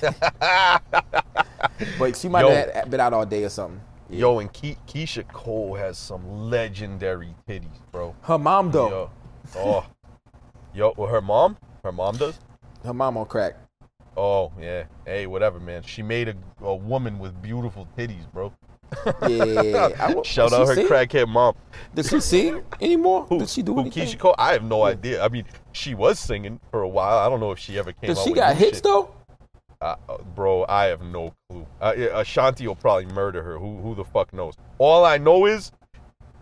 but 1.99 2.15
she 2.15 2.29
might 2.29 2.41
Yo. 2.41 2.71
have 2.73 2.89
been 2.89 2.99
out 2.99 3.13
all 3.13 3.25
day 3.25 3.43
or 3.43 3.49
something. 3.49 3.81
Yo, 4.09 4.39
and 4.39 4.51
Ke- 4.51 4.77
Keyshia 4.87 5.27
Cole 5.29 5.75
has 5.75 5.97
some 5.97 6.49
legendary 6.49 7.33
titties, 7.47 7.79
bro. 7.91 8.15
Her 8.21 8.37
mom 8.37 8.71
though, 8.71 8.89
Yo, 8.89 9.09
oh, 9.57 9.85
yo, 10.73 10.93
well, 10.97 11.09
her 11.09 11.21
mom, 11.21 11.57
her 11.83 11.91
mom 11.91 12.17
does. 12.17 12.37
her 12.83 12.93
mom 12.93 13.17
on 13.17 13.25
crack. 13.25 13.55
Oh 14.21 14.51
yeah, 14.61 14.83
hey, 15.03 15.25
whatever, 15.25 15.59
man. 15.59 15.81
She 15.81 16.03
made 16.03 16.27
a, 16.29 16.35
a 16.61 16.75
woman 16.75 17.17
with 17.17 17.41
beautiful 17.41 17.87
titties, 17.97 18.31
bro. 18.31 18.53
Yeah. 19.27 19.89
I 19.99 20.21
Shout 20.21 20.53
out 20.53 20.67
her 20.67 20.75
sing? 20.75 20.85
crackhead 20.85 21.27
mom. 21.27 21.55
Did 21.95 22.05
she 22.05 22.19
sing 22.19 22.61
anymore? 22.79 23.23
Who, 23.23 23.39
Did 23.39 23.49
she 23.49 23.63
do 23.63 23.73
who 23.73 23.81
anything? 23.81 24.05
Keyshia 24.07 24.19
Cole? 24.19 24.35
I 24.37 24.53
have 24.53 24.63
no 24.63 24.83
idea. 24.83 25.23
I 25.25 25.29
mean, 25.29 25.45
she 25.71 25.95
was 25.95 26.19
singing 26.19 26.59
for 26.69 26.83
a 26.83 26.87
while. 26.87 27.17
I 27.17 27.29
don't 27.29 27.39
know 27.39 27.49
if 27.49 27.57
she 27.57 27.79
ever 27.79 27.93
came 27.93 28.09
Did 28.09 28.17
out 28.19 28.23
she 28.23 28.33
got 28.33 28.55
hits 28.55 28.77
shit. 28.77 28.83
though? 28.83 29.11
Uh, 29.81 29.95
uh, 30.07 30.17
bro, 30.35 30.67
I 30.69 30.85
have 30.85 31.01
no 31.01 31.33
clue. 31.49 31.65
Uh, 31.81 31.93
Ashanti 32.13 32.67
will 32.67 32.75
probably 32.75 33.07
murder 33.07 33.41
her. 33.41 33.57
Who 33.57 33.77
who 33.77 33.95
the 33.95 34.05
fuck 34.05 34.31
knows? 34.35 34.53
All 34.77 35.03
I 35.03 35.17
know 35.17 35.47
is, 35.47 35.71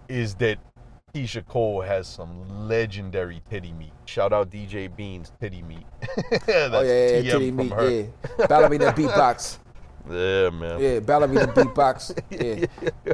is 0.10 0.36
that 0.36 0.58
Keyshia 1.14 1.48
Cole 1.48 1.80
has 1.80 2.10
some 2.10 2.68
legendary 2.68 3.42
titty 3.50 3.72
meat. 3.72 3.94
Shout 4.10 4.34
out 4.34 4.50
DJ 4.50 4.90
Beans 4.96 5.32
titty 5.40 5.62
meat. 5.62 5.86
That's 6.48 6.50
oh 6.50 6.82
yeah, 6.82 7.18
yeah, 7.20 7.32
titty 7.34 7.48
from 7.50 7.58
meat. 7.58 7.72
her. 7.74 7.90
Yeah, 8.40 8.46
ballerina 8.48 8.86
beatbox. 8.98 9.60
Yeah, 10.10 10.50
man. 10.50 10.80
Yeah, 10.80 11.00
ballerina 11.00 11.46
beatbox. 11.54 12.18
Yeah, 12.32 12.66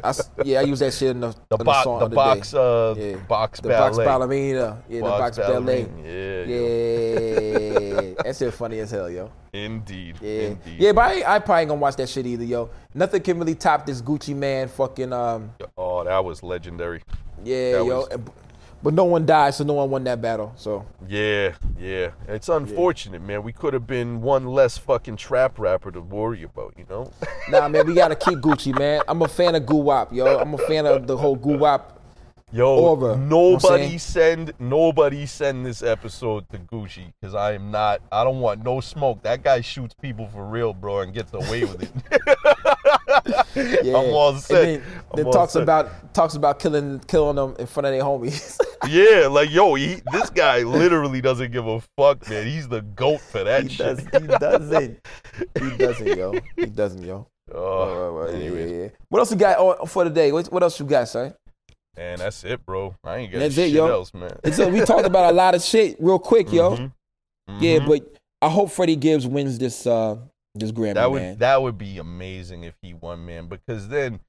I, 0.02 0.14
yeah, 0.42 0.60
I 0.60 0.62
use 0.62 0.78
that 0.78 0.94
shit 0.94 1.10
in 1.10 1.20
the, 1.20 1.28
The 1.50 1.56
in 1.56 1.58
the 1.58 1.64
box, 1.64 1.84
song 1.84 1.98
the 2.00 2.08
the 2.08 2.14
box, 2.16 2.50
day. 2.52 2.58
uh, 2.58 2.94
Yeah. 2.94 3.16
box 3.28 3.60
the 3.60 3.68
ballet. 3.68 3.90
box 3.90 3.96
ballerina. 3.98 4.82
Yeah, 4.88 4.96
the 5.00 5.02
box 5.04 5.36
ballet. 5.36 5.80
Yeah, 6.02 6.44
yo. 6.44 8.00
Yeah, 8.06 8.14
that 8.24 8.36
shit 8.38 8.54
funny 8.54 8.78
as 8.78 8.90
hell, 8.90 9.10
yo. 9.10 9.30
Indeed. 9.52 10.16
Yeah, 10.22 10.30
Indeed. 10.40 10.76
yeah, 10.78 10.92
but 10.92 11.02
I, 11.02 11.34
I 11.36 11.38
probably 11.40 11.60
ain't 11.62 11.68
gonna 11.68 11.80
watch 11.80 11.96
that 11.96 12.08
shit 12.08 12.24
either, 12.26 12.44
yo. 12.44 12.70
Nothing 12.94 13.20
can 13.20 13.38
really 13.38 13.54
top 13.54 13.84
this 13.84 14.00
Gucci 14.00 14.34
Mane 14.34 14.68
fucking 14.68 15.12
um. 15.12 15.50
Oh, 15.76 16.02
that 16.04 16.24
was 16.24 16.42
legendary. 16.42 17.02
Yeah, 17.44 17.72
That 17.72 17.84
yo. 17.84 17.84
was- 17.84 18.08
But 18.86 18.94
no 18.94 19.02
one 19.02 19.26
died, 19.26 19.52
so 19.52 19.64
no 19.64 19.72
one 19.72 19.90
won 19.90 20.04
that 20.04 20.22
battle. 20.22 20.52
So 20.54 20.86
Yeah, 21.08 21.56
yeah. 21.76 22.12
It's 22.28 22.48
unfortunate, 22.48 23.20
man. 23.20 23.42
We 23.42 23.52
could 23.52 23.74
have 23.74 23.84
been 23.84 24.22
one 24.22 24.46
less 24.46 24.78
fucking 24.78 25.16
trap 25.16 25.58
rapper 25.58 25.90
to 25.90 26.00
worry 26.00 26.44
about, 26.44 26.74
you 26.78 26.86
know? 26.88 27.10
nah, 27.50 27.66
man, 27.68 27.84
we 27.84 27.94
gotta 27.94 28.14
keep 28.14 28.38
Gucci, 28.38 28.78
man. 28.78 29.02
I'm 29.08 29.22
a 29.22 29.26
fan 29.26 29.56
of 29.56 29.64
Guwop, 29.64 30.12
yo. 30.12 30.38
I'm 30.38 30.54
a 30.54 30.58
fan 30.58 30.86
of 30.86 31.08
the 31.08 31.16
whole 31.16 31.34
Goo 31.34 31.58
Wop. 31.58 32.00
Yo, 32.52 32.76
Aura, 32.76 33.14
you 33.14 33.22
know 33.22 33.54
nobody 33.54 33.98
send 33.98 34.52
nobody 34.60 35.26
send 35.26 35.66
this 35.66 35.82
episode 35.82 36.48
to 36.50 36.58
Gucci 36.58 37.12
because 37.20 37.34
I 37.34 37.54
am 37.54 37.72
not. 37.72 38.02
I 38.12 38.22
don't 38.22 38.38
want 38.38 38.62
no 38.62 38.78
smoke. 38.78 39.20
That 39.24 39.42
guy 39.42 39.62
shoots 39.62 39.96
people 40.00 40.28
for 40.28 40.46
real, 40.46 40.72
bro, 40.72 41.00
and 41.00 41.12
gets 41.12 41.34
away 41.34 41.64
with 41.64 41.82
it. 41.82 42.38
Yeah. 43.54 43.96
I'm 43.96 44.12
all 44.14 44.30
And 44.30 44.40
set. 44.42 44.82
I'm 45.12 45.24
talks 45.32 45.54
set. 45.54 45.62
about 45.62 46.14
talks 46.14 46.34
about 46.34 46.58
killing 46.58 47.00
killing 47.00 47.36
them 47.36 47.54
in 47.58 47.66
front 47.66 47.86
of 47.86 47.92
their 47.92 48.02
homies. 48.02 48.58
yeah, 48.88 49.26
like 49.28 49.50
yo, 49.50 49.74
he, 49.74 50.00
this 50.12 50.30
guy 50.30 50.62
literally 50.62 51.20
doesn't 51.20 51.52
give 51.52 51.66
a 51.66 51.80
fuck, 51.96 52.28
man. 52.28 52.46
He's 52.46 52.68
the 52.68 52.82
goat 52.82 53.20
for 53.20 53.42
that 53.44 53.64
he 53.64 53.68
shit. 53.70 53.78
does. 54.10 54.22
He 54.22 54.26
doesn't. 54.28 55.06
He 55.60 55.76
doesn't, 55.76 56.06
yo. 56.16 56.34
He 56.56 56.66
doesn't, 56.66 57.02
yo. 57.02 57.26
Oh, 57.54 58.18
Uh, 58.26 58.30
yeah, 58.32 58.50
yeah, 58.50 58.64
yeah. 58.82 58.88
What 59.08 59.18
else 59.20 59.30
you 59.30 59.36
got 59.36 59.58
on, 59.58 59.86
for 59.86 60.04
today? 60.04 60.32
What, 60.32 60.46
what 60.52 60.62
else 60.62 60.78
you 60.80 60.86
got, 60.86 61.08
son? 61.08 61.34
man, 61.96 62.18
that's 62.18 62.44
it, 62.44 62.64
bro. 62.66 62.94
I 63.04 63.16
ain't 63.18 63.32
got 63.32 63.38
That's 63.40 63.54
shit 63.54 63.68
it, 63.68 63.72
yo. 63.72 63.86
else, 63.86 64.12
man. 64.12 64.30
A, 64.44 64.68
we 64.68 64.80
talked 64.82 65.06
about 65.06 65.32
a 65.32 65.36
lot 65.36 65.54
of 65.54 65.62
shit 65.62 65.96
real 65.98 66.18
quick, 66.18 66.52
yo. 66.52 66.76
Mhm. 66.76 66.92
Yeah, 67.60 67.78
Mhm. 67.78 67.86
but 67.88 68.14
I 68.42 68.48
hope 68.50 68.70
Freddie 68.70 68.96
Gibbs 68.96 69.26
wins 69.26 69.58
this 69.58 69.86
uh 69.86 70.16
this 70.58 70.72
Grammy, 70.72 70.94
That 70.94 71.10
would 71.10 71.22
man. 71.22 71.38
that 71.38 71.62
would 71.62 71.78
be 71.78 71.98
amazing 71.98 72.64
if 72.64 72.74
he 72.82 72.94
won, 72.94 73.24
man. 73.26 73.46
Because 73.48 73.88
then, 73.88 74.20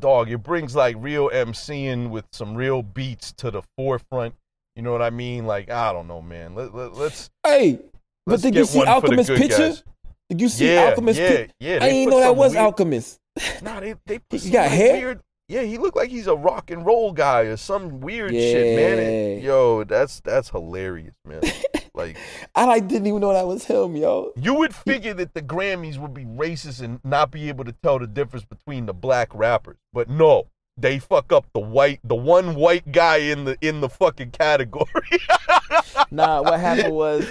dog, 0.00 0.30
it 0.30 0.38
brings 0.38 0.74
like 0.76 0.96
real 0.98 1.28
MCing 1.30 2.10
with 2.10 2.24
some 2.32 2.54
real 2.54 2.82
beats 2.82 3.32
to 3.34 3.50
the 3.50 3.62
forefront. 3.76 4.34
You 4.76 4.82
know 4.82 4.92
what 4.92 5.02
I 5.02 5.10
mean? 5.10 5.46
Like 5.46 5.70
I 5.70 5.92
don't 5.92 6.08
know, 6.08 6.22
man. 6.22 6.54
Let, 6.54 6.74
let, 6.74 6.94
let's 6.94 7.30
hey, 7.46 7.78
but 8.26 8.32
let's 8.32 8.42
did 8.42 8.54
you 8.54 8.64
see 8.64 8.84
Alchemist 8.84 9.28
picture? 9.30 9.58
guys. 9.58 9.82
Did 10.30 10.40
you 10.40 10.48
see 10.48 10.72
Yeah, 10.72 10.84
Alchemist 10.90 11.20
yeah, 11.20 11.28
pic- 11.28 11.50
yeah. 11.60 11.78
I 11.82 11.88
didn't 11.90 12.10
know 12.10 12.20
that 12.20 12.34
was 12.36 12.52
weird- 12.52 12.64
Alchemist. 12.64 13.18
Nah, 13.62 13.80
they 13.80 13.94
they 14.06 14.18
put 14.18 14.40
He 14.40 14.50
got 14.50 14.70
hair? 14.70 14.92
weird. 14.94 15.20
Yeah, 15.48 15.62
he 15.62 15.76
looked 15.76 15.96
like 15.96 16.08
he's 16.08 16.26
a 16.28 16.34
rock 16.34 16.70
and 16.70 16.86
roll 16.86 17.12
guy 17.12 17.40
or 17.42 17.58
some 17.58 18.00
weird 18.00 18.30
shit, 18.30 18.76
man. 18.76 18.98
And, 18.98 19.42
yo, 19.42 19.84
that's 19.84 20.20
that's 20.20 20.48
hilarious, 20.48 21.12
man. 21.26 21.42
like 21.94 22.16
I 22.54 22.64
like 22.64 22.88
didn't 22.88 23.06
even 23.06 23.20
know 23.20 23.32
that 23.32 23.46
was 23.46 23.64
him, 23.64 23.96
yo. 23.96 24.32
you 24.36 24.54
would 24.54 24.74
figure 24.74 25.14
that 25.14 25.34
the 25.34 25.42
Grammys 25.42 25.98
would 25.98 26.14
be 26.14 26.24
racist 26.24 26.80
and 26.82 27.00
not 27.04 27.30
be 27.30 27.48
able 27.48 27.64
to 27.64 27.72
tell 27.82 27.98
the 27.98 28.06
difference 28.06 28.44
between 28.44 28.86
the 28.86 28.94
black 28.94 29.34
rappers, 29.34 29.78
but 29.92 30.08
no. 30.08 30.48
They 30.78 30.98
fuck 30.98 31.32
up 31.32 31.44
the 31.52 31.60
white, 31.60 32.00
the 32.02 32.14
one 32.14 32.54
white 32.54 32.90
guy 32.92 33.18
in 33.18 33.44
the 33.44 33.58
in 33.60 33.82
the 33.82 33.90
fucking 33.90 34.30
category. 34.30 34.86
Nah, 36.10 36.42
what 36.42 36.60
happened 36.60 36.94
was 36.94 37.26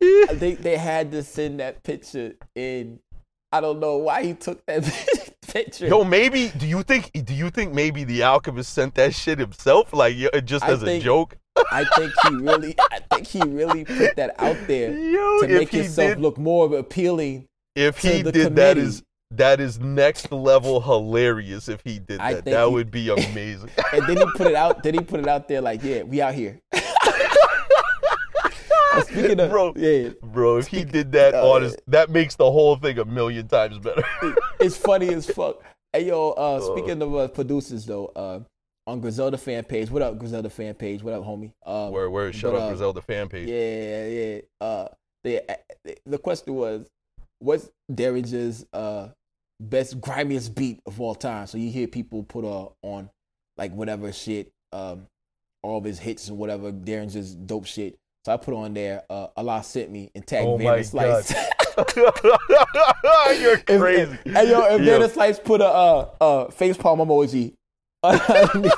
they 0.00 0.54
they 0.54 0.76
had 0.76 1.10
to 1.12 1.22
send 1.22 1.60
that 1.60 1.82
picture 1.82 2.34
in. 2.54 3.00
I 3.52 3.60
don't 3.60 3.80
know 3.80 3.96
why 3.96 4.24
he 4.24 4.34
took 4.34 4.64
that 4.66 4.84
picture. 5.48 5.86
Yo, 5.86 6.04
maybe 6.04 6.50
do 6.56 6.66
you 6.66 6.82
think 6.82 7.10
do 7.24 7.34
you 7.34 7.50
think 7.50 7.72
maybe 7.72 8.04
the 8.04 8.22
Alchemist 8.22 8.72
sent 8.72 8.94
that 8.96 9.14
shit 9.14 9.38
himself, 9.38 9.92
like 9.92 10.16
just 10.44 10.64
I 10.64 10.70
as 10.70 10.82
a 10.82 11.00
joke? 11.00 11.36
I 11.72 11.84
think 11.96 12.12
he 12.26 12.34
really, 12.36 12.74
I 12.78 13.00
think 13.12 13.26
he 13.26 13.40
really 13.42 13.84
put 13.84 14.16
that 14.16 14.34
out 14.38 14.56
there 14.66 14.92
Yo, 14.96 15.40
to 15.42 15.48
make 15.48 15.70
himself 15.70 16.10
did, 16.14 16.20
look 16.20 16.38
more 16.38 16.76
appealing. 16.76 17.46
if 17.74 17.98
he 17.98 18.22
did 18.22 18.34
that 18.34 18.44
committee. 18.74 18.80
is 18.80 19.02
that 19.32 19.60
is 19.60 19.78
next 19.80 20.30
level 20.30 20.80
hilarious. 20.80 21.68
If 21.68 21.80
he 21.84 21.98
did 21.98 22.20
I 22.20 22.34
that, 22.34 22.44
that 22.44 22.66
he- 22.68 22.72
would 22.74 22.90
be 22.90 23.10
amazing. 23.30 23.70
And 23.92 24.06
then 24.06 24.16
he 24.18 24.24
put 24.36 24.46
it 24.46 24.54
out. 24.54 24.82
Then 24.82 24.94
he 24.94 25.00
put 25.00 25.18
it 25.20 25.26
out 25.28 25.48
there 25.48 25.60
like, 25.60 25.82
yeah, 25.82 26.02
we 26.02 26.20
out 26.20 26.34
here. 26.34 26.60
Uh, 28.92 29.02
Speaking 29.02 29.40
of, 29.40 29.50
Bro. 29.50 29.74
yeah, 29.76 30.10
Bro, 30.22 30.58
if 30.58 30.68
he 30.68 30.82
did 30.84 31.12
that 31.12 31.34
on 31.34 31.62
his, 31.62 31.76
that 31.88 32.08
makes 32.08 32.34
the 32.36 32.50
whole 32.50 32.76
thing 32.76 32.98
a 32.98 33.04
million 33.04 33.46
times 33.46 33.78
better. 33.78 34.02
it's 34.58 34.76
funny 34.76 35.12
as 35.12 35.26
fuck. 35.28 35.62
Hey 35.92 36.06
yo, 36.06 36.30
uh, 36.30 36.60
speaking 36.72 37.02
of 37.02 37.14
uh, 37.14 37.28
producers 37.28 37.84
though, 37.84 38.06
uh, 38.16 38.40
on 38.86 39.00
Griselda 39.00 39.36
fan 39.36 39.64
page, 39.64 39.90
what 39.90 40.02
up 40.02 40.18
Griselda 40.18 40.48
fan 40.48 40.74
page? 40.74 41.02
What 41.02 41.14
up, 41.14 41.24
homie? 41.24 41.52
Um, 41.64 41.90
where 41.90 42.08
where 42.08 42.32
shut 42.32 42.52
but, 42.52 42.58
up 42.58 42.62
uh, 42.64 42.68
Griselda 42.68 43.02
fan 43.02 43.28
page. 43.28 43.48
Yeah, 43.48 44.06
yeah. 44.06 44.40
Uh, 44.60 44.88
the 45.24 45.42
the 46.06 46.18
question 46.18 46.54
was, 46.54 46.86
what's 47.40 47.68
Daringer's 47.90 48.64
uh 48.72 49.08
best 49.60 50.00
grimiest 50.00 50.54
beat 50.54 50.80
of 50.86 51.00
all 51.00 51.14
time? 51.14 51.46
So 51.46 51.58
you 51.58 51.70
hear 51.70 51.86
people 51.88 52.22
put 52.22 52.44
uh, 52.44 52.68
on 52.82 53.10
like 53.56 53.72
whatever 53.72 54.12
shit, 54.12 54.52
um, 54.72 55.06
all 55.62 55.78
of 55.78 55.84
his 55.84 55.98
hits 55.98 56.28
and 56.28 56.38
whatever 56.38 56.70
Daringer's 56.70 57.34
dope 57.34 57.66
shit. 57.66 57.96
So 58.24 58.32
I 58.32 58.36
put 58.38 58.54
on 58.54 58.74
there, 58.74 59.04
uh, 59.08 59.28
Allah 59.36 59.62
sent 59.62 59.90
me 59.90 60.10
and 60.14 60.26
tagged 60.26 60.48
Oh 60.48 60.58
my 60.58 60.82
Slice. 60.82 61.32
You're 63.38 63.58
crazy. 63.58 64.18
and, 64.24 64.36
Hey 64.36 64.50
yo, 64.50 64.64
if 64.74 64.80
Yo. 64.80 64.98
Vanderslice 64.98 65.44
put 65.44 65.60
a 65.60 65.66
uh, 65.66 66.10
uh, 66.20 66.50
face 66.50 66.76
palm 66.76 67.00
emoji. 67.00 67.54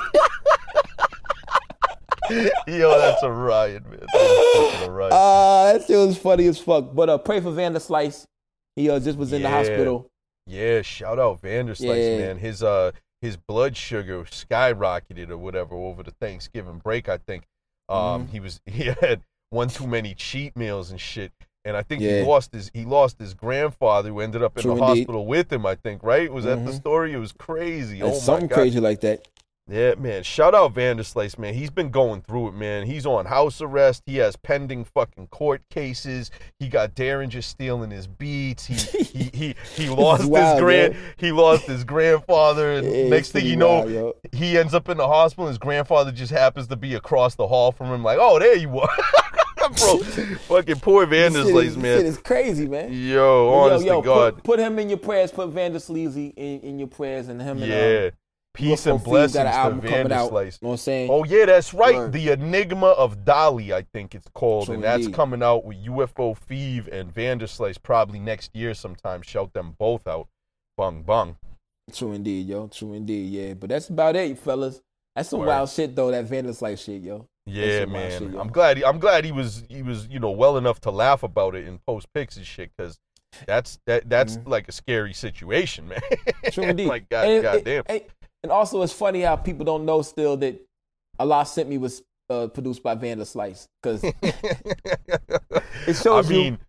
Yo, 2.67 2.95
that's 2.99 3.23
a 3.23 3.31
riot, 3.31 3.83
man. 3.89 3.99
That's 4.13 4.87
a 4.87 4.91
riot. 4.91 5.11
uh, 5.13 5.73
that 5.73 5.87
shit 5.87 5.97
was 5.97 6.17
funny 6.17 6.45
as 6.47 6.59
fuck. 6.59 6.93
But 6.93 7.09
uh, 7.09 7.17
pray 7.17 7.39
for 7.39 7.49
Vanderslice. 7.51 8.25
He 8.75 8.89
uh, 8.89 8.99
just 8.99 9.17
was 9.17 9.33
in 9.33 9.41
the 9.41 9.49
hospital. 9.49 10.09
Yeah, 10.45 10.81
shout 10.83 11.17
out 11.19 11.41
Vanderslice, 11.41 12.19
Yeah. 12.19 12.27
man. 12.27 12.37
His 12.37 12.61
uh 12.63 12.91
his 13.21 13.35
blood 13.35 13.75
sugar 13.75 14.23
skyrocketed 14.23 15.29
or 15.29 15.37
whatever 15.37 15.75
over 15.75 16.03
the 16.03 16.11
Thanksgiving 16.21 16.77
break, 16.83 17.09
I 17.09 17.17
think. 17.17 17.45
Um 17.87 18.23
Mm-hmm. 18.23 18.31
he 18.31 18.39
was 18.39 18.61
he 18.65 18.83
had 19.01 19.21
one 19.49 19.67
too 19.69 19.87
many 19.87 20.13
cheat 20.13 20.55
meals 20.55 20.91
and 20.91 20.99
shit. 21.01 21.31
And 21.69 21.77
I 21.77 21.83
think 21.83 22.01
Yeah. 22.01 22.19
he 22.19 22.25
lost 22.25 22.51
his 22.53 22.69
he 22.73 22.83
lost 22.83 23.19
his 23.19 23.33
grandfather 23.33 24.09
who 24.09 24.19
ended 24.19 24.43
up 24.43 24.57
in 24.57 24.63
True 24.63 24.75
the 24.75 24.83
indeed. 24.83 24.97
hospital 25.01 25.25
with 25.25 25.53
him, 25.53 25.65
I 25.65 25.75
think, 25.75 26.03
right? 26.03 26.31
Was 26.33 26.43
that 26.45 26.65
the 26.65 26.71
Mhm. 26.71 26.75
story? 26.75 27.13
It 27.13 27.17
was 27.17 27.31
crazy. 27.31 27.99
It's 27.99 28.05
oh 28.05 28.09
my 28.11 28.17
something 28.17 28.47
God. 28.47 28.55
crazy 28.55 28.79
like 28.79 29.01
that. 29.01 29.27
Yeah, 29.71 29.93
man. 29.99 30.23
Shout 30.23 30.55
out 30.55 30.73
Vanderslice, 30.73 31.37
man. 31.37 31.53
He's 31.53 31.69
been 31.69 31.91
going 31.91 32.21
through 32.23 32.47
it, 32.47 32.53
man. 32.55 32.87
He's 32.87 33.05
on 33.05 33.27
house 33.27 33.61
arrest. 33.61 34.01
He 34.07 34.17
has 34.17 34.35
pending 34.35 34.83
fucking 34.83 35.27
court 35.27 35.61
cases. 35.69 36.31
He 36.57 36.69
got 36.69 36.95
Daringer 36.95 37.43
stealing 37.43 37.91
his 37.91 38.07
beats. 38.07 38.65
He 38.65 38.73
he 39.03 39.29
he, 39.31 39.55
he 39.75 39.89
lost 39.95 40.25
wild, 40.25 40.55
his 40.55 40.59
grand 40.63 40.93
yo. 40.95 40.99
he 41.17 41.31
lost 41.31 41.65
his 41.67 41.83
grandfather. 41.83 42.71
And 42.71 42.91
Yeah, 42.95 43.09
next 43.09 43.31
thing 43.31 43.45
you 43.45 43.57
know, 43.57 43.81
wild, 43.81 43.91
yo. 43.91 44.15
he 44.31 44.57
ends 44.57 44.73
up 44.73 44.89
in 44.89 44.97
the 44.97 45.07
hospital. 45.07 45.47
His 45.47 45.59
grandfather 45.59 46.11
just 46.11 46.31
happens 46.31 46.65
to 46.69 46.75
be 46.75 46.95
across 46.95 47.35
the 47.35 47.47
hall 47.47 47.71
from 47.71 47.93
him, 47.93 48.03
like, 48.03 48.17
oh, 48.19 48.39
there 48.39 48.55
you 48.55 48.79
are. 48.79 48.89
Bro, 49.77 49.97
fucking 50.47 50.79
poor 50.79 51.05
Vanderslice, 51.05 51.65
is- 51.65 51.77
man. 51.77 51.97
Shit 51.97 52.05
is 52.05 52.17
crazy, 52.17 52.67
man. 52.67 52.91
Yo, 52.91 53.49
honest 53.49 53.85
yo, 53.85 53.93
yo, 53.93 54.01
to 54.01 54.05
God. 54.05 54.35
Put, 54.35 54.43
put 54.43 54.59
him 54.59 54.79
in 54.79 54.89
your 54.89 54.97
prayers. 54.97 55.31
Put 55.31 55.49
Vander 55.49 55.79
in, 55.89 56.31
in 56.35 56.79
your 56.79 56.87
prayers 56.87 57.27
and 57.27 57.41
him 57.41 57.61
and 57.61 57.71
yeah. 57.71 58.05
um, 58.07 58.11
Peace 58.53 58.87
and 58.87 59.01
blessings 59.03 59.33
got 59.35 59.45
an 59.45 59.51
to 59.53 59.57
album 59.57 59.81
coming 59.81 60.11
out. 60.11 60.31
You 60.31 60.31
know 60.31 60.51
what 60.59 60.71
I'm 60.71 60.77
saying? 60.77 61.09
Oh 61.11 61.23
yeah, 61.23 61.45
that's 61.45 61.73
right. 61.73 61.95
Word. 61.95 62.11
The 62.11 62.31
Enigma 62.31 62.87
of 62.87 63.23
Dolly, 63.23 63.73
I 63.73 63.83
think 63.93 64.15
it's 64.15 64.27
called, 64.33 64.65
True 64.65 64.75
and 64.75 64.83
that's 64.83 65.07
coming 65.07 65.43
out 65.43 65.65
with 65.65 65.77
UFO 65.85 66.35
Fev 66.37 66.87
and 66.91 67.13
Vanderslice 67.13 67.81
probably 67.81 68.19
next 68.19 68.55
year 68.55 68.73
sometime. 68.73 69.21
Shout 69.21 69.53
them 69.53 69.75
both 69.77 70.07
out. 70.07 70.27
Bung 70.75 71.03
bung. 71.03 71.37
True 71.93 72.13
indeed, 72.13 72.47
yo. 72.47 72.67
True 72.67 72.93
indeed, 72.93 73.31
yeah. 73.31 73.53
But 73.53 73.69
that's 73.69 73.89
about 73.89 74.15
it, 74.15 74.37
fellas. 74.39 74.81
That's 75.15 75.29
some 75.29 75.41
Word. 75.41 75.47
wild 75.47 75.69
shit 75.69 75.95
though. 75.95 76.11
That 76.11 76.27
Vanderslice 76.27 76.83
shit, 76.83 77.01
yo. 77.03 77.27
Yeah, 77.49 77.85
man. 77.85 78.35
I'm 78.37 78.49
glad. 78.49 78.77
He, 78.77 78.85
I'm 78.85 78.99
glad 78.99 79.25
he 79.25 79.31
was. 79.31 79.63
He 79.69 79.81
was, 79.81 80.07
you 80.07 80.19
know, 80.19 80.31
well 80.31 80.57
enough 80.57 80.79
to 80.81 80.91
laugh 80.91 81.23
about 81.23 81.55
it 81.55 81.65
and 81.67 81.83
post 81.85 82.07
pics 82.13 82.37
and 82.37 82.45
shit. 82.45 82.71
Because 82.75 82.99
that's 83.45 83.79
that. 83.85 84.09
That's 84.09 84.39
like 84.45 84.67
a 84.67 84.71
scary 84.71 85.13
situation, 85.13 85.87
man. 85.89 85.99
Mm-hmm. 86.11 86.49
True 86.51 86.63
indeed. 86.65 86.87
like 86.87 87.09
God, 87.09 87.27
and, 87.27 87.43
goddamn. 87.43 87.83
And, 87.87 88.01
and 88.43 88.51
also, 88.51 88.81
it's 88.81 88.93
funny 88.93 89.21
how 89.21 89.35
people 89.35 89.65
don't 89.65 89.85
know 89.85 90.01
still 90.01 90.37
that 90.37 90.59
Allah 91.17 91.45
sent 91.45 91.69
me 91.69 91.77
was 91.77 92.01
uh, 92.29 92.47
produced 92.47 92.83
by 92.83 92.95
Vanderslice 92.95 93.65
because 93.81 94.03
it 94.21 95.95
shows 95.95 96.29
I 96.29 96.33
you 96.33 96.39
mean, 96.43 96.59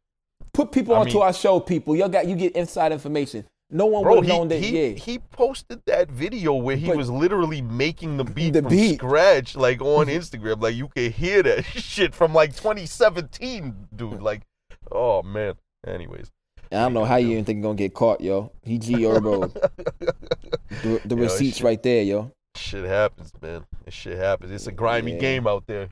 put 0.52 0.72
people 0.72 0.94
I 0.94 1.00
onto 1.00 1.14
mean- 1.14 1.22
our 1.22 1.32
show. 1.32 1.60
People, 1.60 1.96
you 1.96 2.08
got 2.08 2.26
you 2.26 2.36
get 2.36 2.56
inside 2.56 2.92
information. 2.92 3.44
No 3.72 3.86
one 3.86 4.04
would 4.04 4.16
have 4.16 4.24
he, 4.24 4.30
known 4.30 4.48
that. 4.48 4.60
he, 4.62 4.88
yeah, 4.88 4.94
he 4.96 5.18
posted 5.18 5.80
that 5.86 6.10
video 6.10 6.54
where 6.54 6.76
he 6.76 6.88
But- 6.88 6.96
was 6.96 7.08
literally 7.10 7.62
making 7.62 8.16
the 8.16 8.24
beat 8.24 8.52
The 8.54 8.62
from 8.62 8.70
beat. 8.70 8.96
scratch, 8.96 9.54
like 9.56 9.80
on 9.80 10.06
Instagram. 10.08 10.60
Like 10.60 10.74
you 10.74 10.88
could 10.88 11.12
hear 11.12 11.42
that 11.44 11.64
shit 11.66 12.14
from 12.14 12.34
like 12.34 12.54
2017, 12.56 13.88
dude. 13.94 14.20
Like, 14.22 14.42
oh 14.90 15.22
man. 15.22 15.54
Anyways, 15.86 16.30
I 16.72 16.76
don't 16.76 16.92
know 16.94 17.04
how 17.04 17.16
you 17.16 17.30
even 17.30 17.44
think 17.44 17.56
you're 17.58 17.62
gonna 17.62 17.76
get 17.76 17.94
caught, 17.94 18.20
yo. 18.20 18.52
He 18.62 18.78
G 18.78 18.94
Herbo. 18.94 19.52
the 20.82 21.00
the 21.04 21.16
Yo, 21.16 21.22
receipts 21.22 21.58
shit. 21.58 21.64
right 21.64 21.82
there, 21.82 22.02
yo. 22.02 22.32
shit 22.56 22.84
happens, 22.84 23.32
man. 23.40 23.64
This 23.84 23.94
shit 23.94 24.18
happens. 24.18 24.50
It's 24.52 24.66
a 24.66 24.72
grimy 24.72 25.12
Yeah. 25.12 25.18
game 25.18 25.46
out 25.46 25.64
there. 25.66 25.88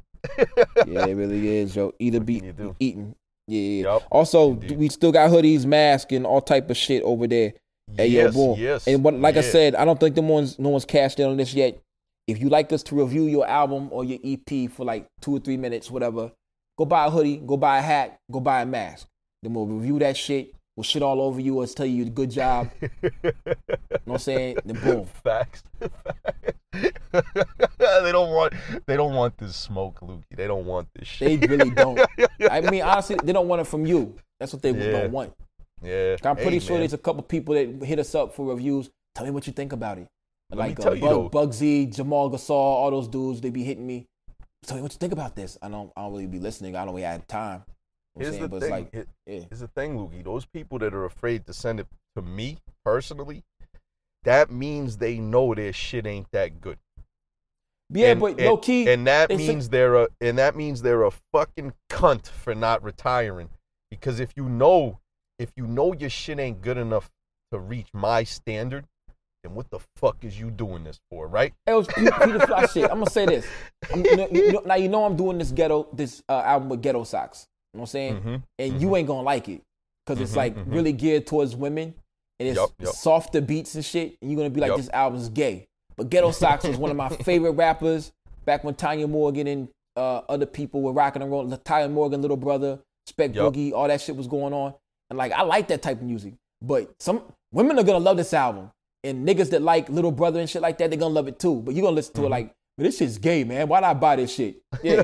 Yeah, 0.87 1.07
it 1.07 1.15
really 1.15 1.47
is, 1.59 1.77
yo. 1.77 1.93
Either 1.99 2.21
be 2.21 2.43
eating. 2.81 3.15
Yeah, 3.47 3.61
yeah. 3.61 3.83
Yup, 3.85 4.03
Also, 4.11 4.51
indeed. 4.51 4.77
we 4.79 4.89
still 4.89 5.13
got 5.13 5.31
hoodies, 5.31 5.65
masks, 5.65 6.13
and 6.13 6.27
all 6.27 6.41
type 6.43 6.69
of 6.71 6.77
shit 6.77 7.03
over 7.03 7.27
there. 7.27 7.55
Hey, 7.97 8.09
yo, 8.09 8.25
yes, 8.25 8.35
boom. 8.35 8.59
yes. 8.59 8.87
And 8.87 9.03
what, 9.03 9.15
like 9.15 9.37
I 9.37 9.41
said, 9.41 9.75
I 9.75 9.85
don't 9.85 9.99
think 9.99 10.15
the 10.15 10.23
ones, 10.23 10.59
no 10.59 10.69
one's 10.71 10.85
cashed 10.85 11.19
in 11.21 11.29
on 11.29 11.37
this 11.37 11.55
yet. 11.55 11.79
If 12.27 12.41
you 12.41 12.49
like 12.49 12.73
us 12.73 12.83
to 12.85 12.95
review 12.95 13.25
your 13.25 13.47
album 13.49 13.89
or 13.91 14.05
your 14.05 14.19
EP 14.23 14.71
for 14.71 14.85
like 14.85 15.07
two 15.21 15.37
or 15.37 15.41
three 15.41 15.57
minutes, 15.57 15.91
whatever, 15.91 16.31
go 16.77 16.85
buy 16.85 17.07
a 17.07 17.11
hoodie, 17.11 17.39
go 17.39 17.57
buy 17.57 17.79
a 17.79 17.83
hat, 17.83 18.19
go 18.31 18.41
buy 18.41 18.63
a 18.63 18.67
mask. 18.67 19.07
Then 19.43 19.55
we'll 19.55 19.67
review 19.67 19.99
that 20.01 20.17
shit. 20.17 20.53
We'll 20.77 20.85
shit 20.85 21.03
all 21.03 21.21
over 21.21 21.41
you. 21.41 21.57
Let's 21.59 21.75
tell 21.75 21.87
you 21.87 22.05
good 22.05 22.31
job. 22.31 22.71
You 22.81 22.91
know 23.03 23.33
what 24.05 24.13
I'm 24.15 24.19
saying? 24.19 24.59
Then 24.65 24.79
boom. 24.81 25.07
Facts. 25.25 25.65
they 26.73 28.13
don't 28.13 28.31
want. 28.31 28.53
They 28.87 28.97
don't 28.97 29.15
want 29.15 29.37
this 29.39 29.57
smoke, 29.57 29.99
Lukey. 30.01 30.23
They 30.37 30.47
don't 30.47 30.67
want 30.67 30.89
this 30.95 31.09
shit. 31.09 31.41
They 31.41 31.47
really 31.49 31.71
don't. 31.71 31.99
I 32.51 32.61
mean, 32.61 32.83
honestly, 32.83 33.17
they 33.25 33.33
don't 33.33 33.49
want 33.49 33.61
it 33.63 33.65
from 33.67 33.87
you. 33.87 34.15
That's 34.39 34.53
what 34.53 34.63
they 34.63 34.71
Yeah. 34.71 34.93
don't 34.93 35.11
want. 35.13 35.33
Yeah. 35.83 36.17
I'm 36.25 36.37
pretty 36.37 36.61
sure 36.61 36.79
there's 36.79 36.93
a 36.93 36.99
couple 36.99 37.23
people 37.23 37.55
that 37.55 37.85
hit 37.85 37.99
us 37.99 38.15
up 38.15 38.35
for 38.35 38.47
reviews. 38.47 38.91
Tell 39.15 39.25
me 39.25 39.31
what 39.31 39.47
you 39.47 39.53
think 39.53 39.73
about 39.73 39.99
it. 39.99 40.09
Let 40.51 40.59
Like 40.59 40.81
uh. 40.81 40.95
Bug, 40.95 41.33
Bugsy, 41.33 41.95
Jamal 41.95 42.31
Gasol, 42.31 42.51
all 42.51 42.91
those 42.91 43.09
dudes, 43.09 43.41
they 43.41 43.51
be 43.51 43.65
hitting 43.65 43.87
me. 43.87 44.07
Tell 44.65 44.77
me 44.77 44.83
what 44.83 44.93
you 44.93 44.99
think 44.99 45.13
about 45.13 45.37
this. 45.37 45.59
I 45.63 45.69
don't, 45.69 45.93
I 45.97 46.03
don't 46.03 46.13
really 46.13 46.27
be 46.27 46.39
listening. 46.39 46.75
I 46.75 46.85
don't 46.85 46.95
really 46.95 47.03
have 47.03 47.27
time. 47.27 47.65
You 48.17 48.25
know 48.25 48.31
Here's 48.31 48.31
saying? 48.31 48.43
the 48.43 48.49
but 48.49 48.61
thing. 48.63 48.89
it's 48.93 48.97
like, 48.97 49.07
yeah. 49.27 49.41
Here's 49.49 49.61
the 49.61 49.69
thing, 49.69 49.97
Lukey. 49.97 50.25
Those 50.25 50.45
people 50.47 50.79
that 50.81 50.95
are 50.95 51.05
afraid 51.05 51.47
to 51.47 51.53
send 51.53 51.81
it 51.81 51.87
to 52.17 52.23
me 52.23 52.59
personally, 52.85 53.45
that 54.25 54.51
means 54.51 54.97
they 54.97 55.19
know 55.19 55.55
their 55.55 55.73
shit 55.73 56.07
ain't 56.07 56.31
that 56.33 56.61
good. 56.61 56.79
Yeah, 57.91 58.13
and, 58.13 58.21
but 58.21 58.33
and- 58.33 58.41
low 58.41 58.57
key, 58.57 58.89
and 58.89 59.07
that 59.07 59.31
means 59.31 59.69
they're 59.71 59.95
a 59.95 60.09
and 60.21 60.37
that 60.37 60.57
means 60.57 60.83
they're 60.83 61.05
a 61.05 61.13
fucking 61.33 61.73
cunt 61.89 62.27
for 62.27 62.55
not 62.55 62.83
retiring. 62.83 63.49
Because 63.91 64.21
if 64.21 64.33
you 64.37 64.49
know, 64.49 64.99
if 65.39 65.51
you 65.57 65.67
know 65.67 65.93
your 65.95 66.11
shit 66.11 66.39
ain't 66.39 66.61
good 66.63 66.77
enough 66.79 67.11
to 67.53 67.59
reach 67.59 67.87
my 67.93 68.25
standard, 68.25 68.85
then 69.45 69.55
what 69.55 69.71
the 69.71 69.79
fuck 69.97 70.17
is 70.23 70.39
you 70.39 70.51
doing 70.51 70.85
this 70.85 70.99
for, 71.11 71.27
right? 71.29 71.55
it 71.67 71.73
was 71.73 71.87
Peter 71.89 72.47
Fly 72.47 72.67
shit. 72.67 72.85
I'm 72.91 72.99
gonna 72.99 73.11
say 73.11 73.25
this. 73.27 73.47
You 73.95 74.53
know, 74.53 74.63
now 74.67 74.75
you 74.75 74.89
know 74.89 75.05
I'm 75.05 75.17
doing 75.17 75.39
this 75.39 75.53
ghetto, 75.53 75.89
this 75.93 76.23
uh, 76.29 76.43
album 76.45 76.69
with 76.69 76.83
Ghetto 76.83 77.05
Socks. 77.05 77.47
You 77.73 77.79
know 77.79 77.83
what 77.83 77.89
I'm 77.89 77.91
saying? 77.91 78.21
Mhm, 78.23 78.43
and 78.59 78.81
you 78.83 78.97
ain't 78.97 79.07
gonna 79.07 79.23
like 79.23 79.49
it 79.49 79.63
because 80.05 80.21
it's 80.21 80.33
Mhm, 80.33 80.37
like 80.37 80.57
mhm. 80.57 80.75
really 80.75 80.93
geared 80.93 81.27
towards 81.27 81.55
women 81.55 81.95
and 82.41 82.49
it's 82.49 82.57
Yup, 82.57 82.71
yup. 82.81 82.95
softer 82.95 83.41
beats 83.41 83.75
and 83.75 83.85
shit. 83.85 84.17
And 84.21 84.31
you're 84.31 84.39
gonna 84.39 84.51
be 84.51 84.61
like, 84.61 84.69
Yup. 84.71 84.77
this 84.79 84.89
album's 84.91 85.29
gay. 85.29 85.67
But 85.97 86.11
Ghetto 86.11 86.31
Socks 86.33 86.65
is 86.65 86.77
one 86.77 86.91
of 86.91 86.97
my 86.97 87.09
favorite 87.25 87.53
rappers. 87.53 88.13
Back 88.45 88.65
when 88.65 88.75
Tanya 88.75 89.07
Morgan 89.07 89.47
and 89.47 89.69
uh, 89.97 90.23
other 90.29 90.47
people 90.47 90.81
were 90.81 90.93
rocking 90.93 91.23
and 91.23 91.31
rolling, 91.31 91.57
Tanya 91.65 91.89
Morgan, 91.89 92.23
little 92.23 92.37
brother, 92.37 92.79
Spec. 93.07 93.33
Boogie, 93.33 93.73
all 93.73 93.87
that 93.89 94.01
shit 94.01 94.17
was 94.17 94.27
going 94.27 94.53
on. 94.53 94.75
And 95.11 95.17
like, 95.19 95.33
I 95.33 95.43
like 95.43 95.69
that 95.69 95.83
type 95.83 95.99
of 95.99 96.05
music. 96.05 96.35
But 96.61 96.93
some 97.01 97.23
women 97.53 97.79
are 97.79 97.83
gonna 97.85 97.99
love 98.05 98.17
this 98.17 98.35
album, 98.35 98.71
and 99.05 99.27
niggas 99.27 99.51
that 99.51 99.63
like 99.63 99.89
Little 99.89 100.13
Brother 100.13 100.41
and 100.41 100.49
shit 100.51 100.61
like 100.63 100.79
that, 100.79 100.91
they're 100.91 100.99
gonna 100.99 101.15
love 101.15 101.29
it 101.29 101.39
too. 101.39 101.63
But 101.63 101.75
you're 101.75 101.83
gonna 101.85 101.97
listen 101.97 102.15
to 102.15 102.21
Mm-hmm. 102.23 102.27
it 102.27 102.31
like, 102.31 102.55
this 102.77 102.99
shit's 102.99 103.19
gay, 103.19 103.43
man. 103.45 103.67
Why'd 103.69 103.85
I 103.85 103.95
buy 103.95 104.17
this 104.17 104.33
shit? 104.35 104.61
Yeah. 104.83 105.03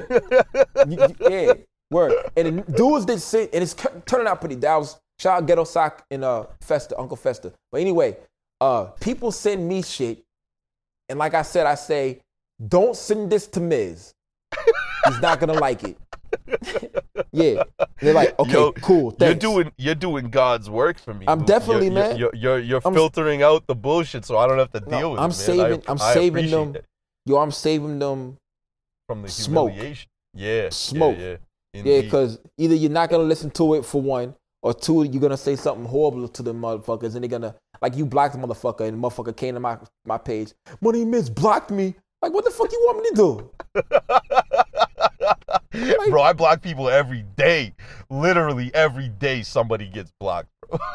Yeah, 1.28 1.54
word. 1.90 2.12
And 2.36 2.58
the 2.58 2.72
dudes 2.72 3.06
that 3.06 3.18
sing, 3.20 3.48
and 3.52 3.62
it's 3.62 3.74
turning 4.06 4.26
out 4.26 4.40
pretty. 4.40 4.56
That 4.56 4.76
was 4.76 4.98
shout 5.18 5.42
out 5.42 5.46
Ghetto 5.46 5.64
Sock 5.64 6.04
and 6.10 6.24
uh 6.24 6.46
Festa, 6.60 6.98
Uncle 6.98 7.16
Festa. 7.16 7.52
But 7.72 7.80
anyway, 7.80 8.16
uh, 8.60 8.84
people 9.00 9.32
send 9.32 9.66
me 9.68 9.82
shit, 9.82 10.22
and 11.08 11.18
like 11.18 11.34
I 11.34 11.42
said, 11.42 11.66
I 11.66 11.74
say, 11.76 12.20
don't 12.68 12.96
send 12.96 13.30
this 13.30 13.46
to 13.48 13.60
Miz. 13.60 14.14
He's 15.06 15.20
not 15.20 15.40
gonna 15.40 15.54
like 15.54 15.84
it. 15.84 15.96
Yeah, 17.32 17.64
they're 18.00 18.14
like, 18.14 18.38
okay, 18.38 18.52
Yo, 18.52 18.72
cool. 18.72 19.10
Thanks. 19.10 19.42
You're 19.44 19.52
doing 19.52 19.72
you're 19.76 19.94
doing 19.94 20.30
God's 20.30 20.70
work 20.70 20.98
for 20.98 21.14
me. 21.14 21.24
I'm 21.28 21.44
definitely, 21.44 21.86
You're- 21.86 21.94
man. 22.00 22.16
You're 22.18 22.34
you're, 22.34 22.58
you're 22.60 22.80
I'm- 22.84 22.94
filtering 22.94 23.42
out 23.42 23.66
the 23.66 23.74
bullshit, 23.74 24.24
so 24.24 24.38
I 24.38 24.46
don't 24.46 24.58
have 24.58 24.70
to 24.72 24.80
deal 24.80 25.00
No, 25.00 25.10
with 25.10 25.20
I'm 25.20 25.30
it. 25.30 25.48
man. 25.48 25.60
I- 25.60 25.68
saving- 25.70 25.82
I'm 25.88 26.00
I 26.00 26.14
saving 26.14 26.50
them 26.50 26.72
that 26.72 26.84
Yo, 27.26 27.36
I'm 27.38 27.50
saving 27.50 27.98
them. 27.98 28.36
from 29.08 29.22
the 29.22 29.28
smoke. 29.28 29.70
humiliation. 29.72 30.08
Yeah, 30.34 30.68
Smoke. 30.70 31.16
Yeah, 31.18 31.36
yeah. 31.74 31.82
Yeah, 31.84 32.00
because 32.02 32.38
either 32.58 32.74
you're 32.74 32.90
not 32.90 33.10
gonna 33.10 33.22
listen 33.24 33.50
to 33.52 33.74
it 33.74 33.84
for 33.84 34.00
one, 34.00 34.34
or 34.62 34.72
two, 34.74 35.02
you're 35.04 35.20
gonna 35.20 35.36
say 35.36 35.56
something 35.56 35.84
horrible 35.86 36.28
to 36.28 36.42
the 36.42 36.54
motherfuckers, 36.54 37.14
and 37.14 37.22
they're 37.24 37.28
gonna 37.28 37.54
like 37.82 37.96
you 37.96 38.06
blocked 38.06 38.34
the 38.40 38.46
motherfucker, 38.46 38.82
and 38.86 39.02
the 39.02 39.08
motherfucker 39.08 39.36
came 39.36 39.54
to 39.54 39.60
my 39.60 39.76
my 40.04 40.18
page. 40.18 40.52
Money 40.80 41.04
Miz 41.04 41.28
blocked 41.30 41.70
me. 41.72 41.94
Like, 42.22 42.32
what 42.32 42.44
the 42.44 42.50
fuck 42.50 42.70
you 42.72 42.80
want 42.86 43.02
me 43.02 43.08
to 43.10 43.16
do? 43.16 43.50
bro, 46.10 46.22
I 46.22 46.32
block 46.32 46.62
people 46.62 46.88
every 46.88 47.24
day. 47.36 47.74
Literally 48.10 48.70
every 48.74 49.08
day, 49.08 49.42
somebody 49.42 49.86
gets 49.88 50.12
blocked. 50.20 50.48
Bro. 50.68 50.78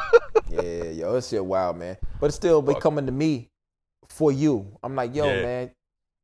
Yeah, 0.51 0.85
yo, 0.85 1.15
it's 1.15 1.29
shit 1.29 1.45
wild, 1.45 1.77
man. 1.77 1.95
But 2.19 2.33
still 2.33 2.63
they 2.63 2.73
coming 2.73 3.05
to 3.05 3.11
me 3.11 3.49
for 4.07 4.31
you. 4.31 4.65
I'm 4.81 4.95
like, 4.95 5.13
yo, 5.13 5.25
Yeah. 5.27 5.41
man, 5.43 5.71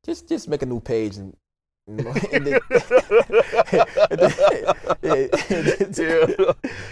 just 0.03 0.27
just 0.27 0.47
make 0.49 0.63
a 0.63 0.65
new 0.65 0.79
page 0.79 1.17
and. 1.17 1.35
you 1.87 1.93
know, 2.03 2.11
and 2.33 2.47
then- 2.47 2.59
Yeah, 5.03 5.27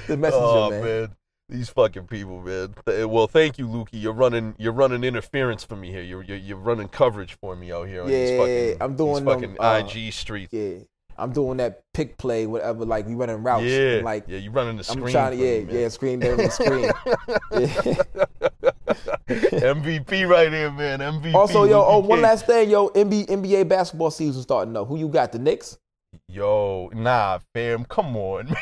the 0.08 0.18
messenger, 0.18 0.32
oh 0.46 0.70
man. 0.70 1.10
these 1.50 1.70
fucking 1.70 2.06
people, 2.08 2.42
man. 2.42 2.76
Well, 3.10 3.28
thank 3.28 3.58
you, 3.58 3.68
Lukey. 3.68 3.90
You're 4.02 4.14
running, 4.14 4.56
you're 4.58 4.72
running 4.74 5.04
interference 5.04 5.64
for 5.64 5.76
me 5.76 5.90
here. 5.92 6.04
You're, 6.04 6.24
you're, 6.24 6.38
you're 6.38 6.58
running 6.58 6.88
coverage 6.88 7.36
for 7.42 7.56
me 7.56 7.72
out 7.72 7.88
here 7.88 8.02
on 8.04 8.08
these 8.10 8.30
Yeah, 8.32 8.38
fucking, 8.38 8.78
I'm 8.82 8.96
doing 8.96 9.26
these 9.26 9.34
them, 9.42 9.56
fucking 9.56 9.58
uh, 9.60 9.84
IG 9.88 10.14
streets. 10.14 10.54
Yeah, 10.54 10.76
I'm 11.18 11.32
doing 11.32 11.58
that 11.58 11.84
pick 11.94 12.18
play, 12.18 12.48
whatever. 12.48 12.86
Like 12.86 13.08
we 13.08 13.16
running 13.16 13.44
routes. 13.44 13.66
Yeah, 13.66 13.96
and, 13.96 14.06
like 14.06 14.26
yeah, 14.28 14.38
you 14.40 14.52
running 14.52 14.78
the 14.78 14.84
screen. 14.84 15.06
I'm 15.06 15.12
trying 15.12 15.38
to, 15.38 15.44
yeah, 15.44 15.64
me, 15.64 15.82
yeah, 15.82 15.88
screen 15.90 16.20
there 16.20 16.36
the 16.36 16.50
screen. 16.50 16.92
MVP 19.28 20.28
right 20.28 20.52
here, 20.52 20.72
man. 20.72 21.00
MVP. 21.00 21.34
also, 21.34 21.64
yo, 21.64 21.84
oh, 21.86 22.00
one 22.00 22.22
last 22.22 22.46
thing, 22.46 22.70
yo, 22.70 22.90
NBA, 22.90 23.28
NBA 23.28 23.68
basketball 23.68 24.12
season 24.12 24.42
starting 24.42 24.76
up. 24.76 24.88
Who 24.88 24.98
you 24.98 25.08
got? 25.08 25.32
The 25.32 25.40
Knicks? 25.40 25.78
Yo, 26.28 26.90
nah, 26.94 27.40
fam, 27.54 27.86
come 27.86 28.16
on, 28.16 28.56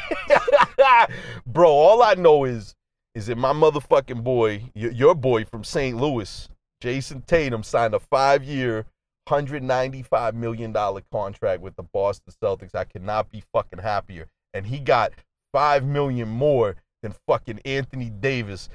bro. 1.45 1.69
All 1.69 2.01
I 2.01 2.13
know 2.13 2.45
is, 2.45 2.75
is 3.13 3.27
that 3.27 3.37
my 3.37 3.53
motherfucking 3.53 4.23
boy, 4.23 4.63
your, 4.73 4.91
your 4.91 5.15
boy 5.15 5.45
from 5.45 5.63
St. 5.63 5.97
Louis, 5.97 6.47
Jayson 6.81 7.25
Tatum, 7.25 7.63
signed 7.63 7.93
a 7.93 7.99
five-year, 7.99 8.85
$195 9.31 10.33
million 10.33 10.73
contract 11.11 11.61
with 11.61 11.75
the 11.75 11.83
Boston 11.83 12.33
Celtics. 12.43 12.75
I 12.75 12.83
cannot 12.83 13.29
be 13.31 13.43
fucking 13.53 13.79
happier. 13.79 14.27
And 14.53 14.65
he 14.65 14.79
got 14.79 15.13
5 15.53 15.85
million 15.85 16.27
more 16.27 16.75
than 17.01 17.15
fucking 17.27 17.59
Anthony 17.65 18.09
Davis. 18.09 18.69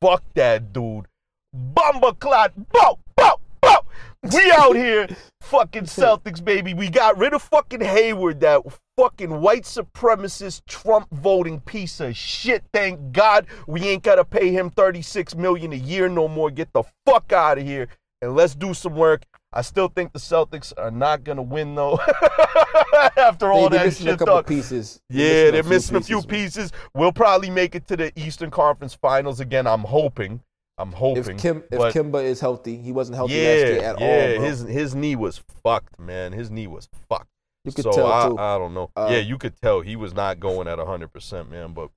Fuck 0.00 0.22
that 0.34 0.72
dude. 0.72 1.06
Bumba 1.54 2.18
clot. 2.18 2.52
Bo, 2.72 2.98
bo, 3.16 3.40
bo. 3.60 3.76
We 4.22 4.50
out 4.50 4.76
here, 4.76 5.08
fucking 5.42 5.84
Celtics, 5.84 6.44
baby. 6.44 6.74
We 6.74 6.88
got 6.88 7.18
rid 7.18 7.34
of 7.34 7.42
fucking 7.42 7.80
Hayward, 7.80 8.40
that 8.40 8.62
fucking 8.96 9.40
white 9.40 9.62
supremacist 9.62 10.62
Trump 10.66 11.08
voting 11.12 11.60
piece 11.60 12.00
of 12.00 12.16
shit. 12.16 12.64
Thank 12.72 13.12
God 13.12 13.46
we 13.66 13.82
ain't 13.82 14.02
gotta 14.02 14.24
pay 14.24 14.50
him 14.50 14.70
36 14.70 15.36
million 15.36 15.72
a 15.72 15.76
year 15.76 16.08
no 16.08 16.26
more. 16.28 16.50
Get 16.50 16.72
the 16.72 16.82
fuck 17.06 17.32
out 17.32 17.58
of 17.58 17.64
here 17.64 17.88
and 18.20 18.34
let's 18.34 18.54
do 18.54 18.74
some 18.74 18.94
work. 18.94 19.24
I 19.52 19.62
still 19.62 19.88
think 19.88 20.12
the 20.12 20.18
Celtics 20.18 20.72
are 20.76 20.90
not 20.90 21.24
gonna 21.24 21.42
win 21.42 21.74
though. 21.74 21.98
After 23.16 23.50
all 23.50 23.68
they, 23.68 23.78
that 23.78 23.86
missing 23.86 24.06
shit 24.06 24.14
a 24.14 24.18
couple 24.18 24.42
pieces. 24.42 25.00
Yeah, 25.08 25.50
they're 25.50 25.62
missing 25.62 25.96
a 25.96 26.00
few 26.02 26.22
pieces. 26.22 26.70
We'll 26.94 27.12
probably 27.12 27.50
make 27.50 27.74
it 27.74 27.86
to 27.88 27.96
the 27.96 28.12
Eastern 28.18 28.50
Conference 28.50 28.94
Finals 28.94 29.40
again. 29.40 29.66
I'm 29.66 29.84
hoping. 29.84 30.42
I'm 30.76 30.92
hoping. 30.92 31.36
If 31.36 31.42
Kim, 31.42 31.64
if 31.70 31.94
Kemba 31.94 32.22
is 32.22 32.40
healthy, 32.40 32.76
he 32.76 32.92
wasn't 32.92 33.16
healthy 33.16 33.34
yeah, 33.34 33.48
last 33.48 33.58
year 33.58 33.82
at 33.82 34.00
yeah, 34.00 34.06
all. 34.06 34.36
Bro. 34.36 34.44
his 34.44 34.60
his 34.60 34.94
knee 34.94 35.16
was 35.16 35.42
fucked, 35.62 35.98
man. 35.98 36.32
His 36.32 36.50
knee 36.50 36.66
was 36.66 36.88
fucked. 37.08 37.30
you 37.64 37.72
could 37.72 37.84
so 37.84 37.90
tell 37.90 38.12
I, 38.12 38.28
too. 38.28 38.38
I 38.38 38.58
don't 38.58 38.74
know. 38.74 38.90
Uh, 38.94 39.08
yeah, 39.10 39.18
you 39.18 39.38
could 39.38 39.60
tell 39.60 39.80
he 39.80 39.96
was 39.96 40.14
not 40.14 40.38
going 40.38 40.68
at 40.68 40.78
100%, 40.78 41.50
man, 41.50 41.72
but 41.72 41.90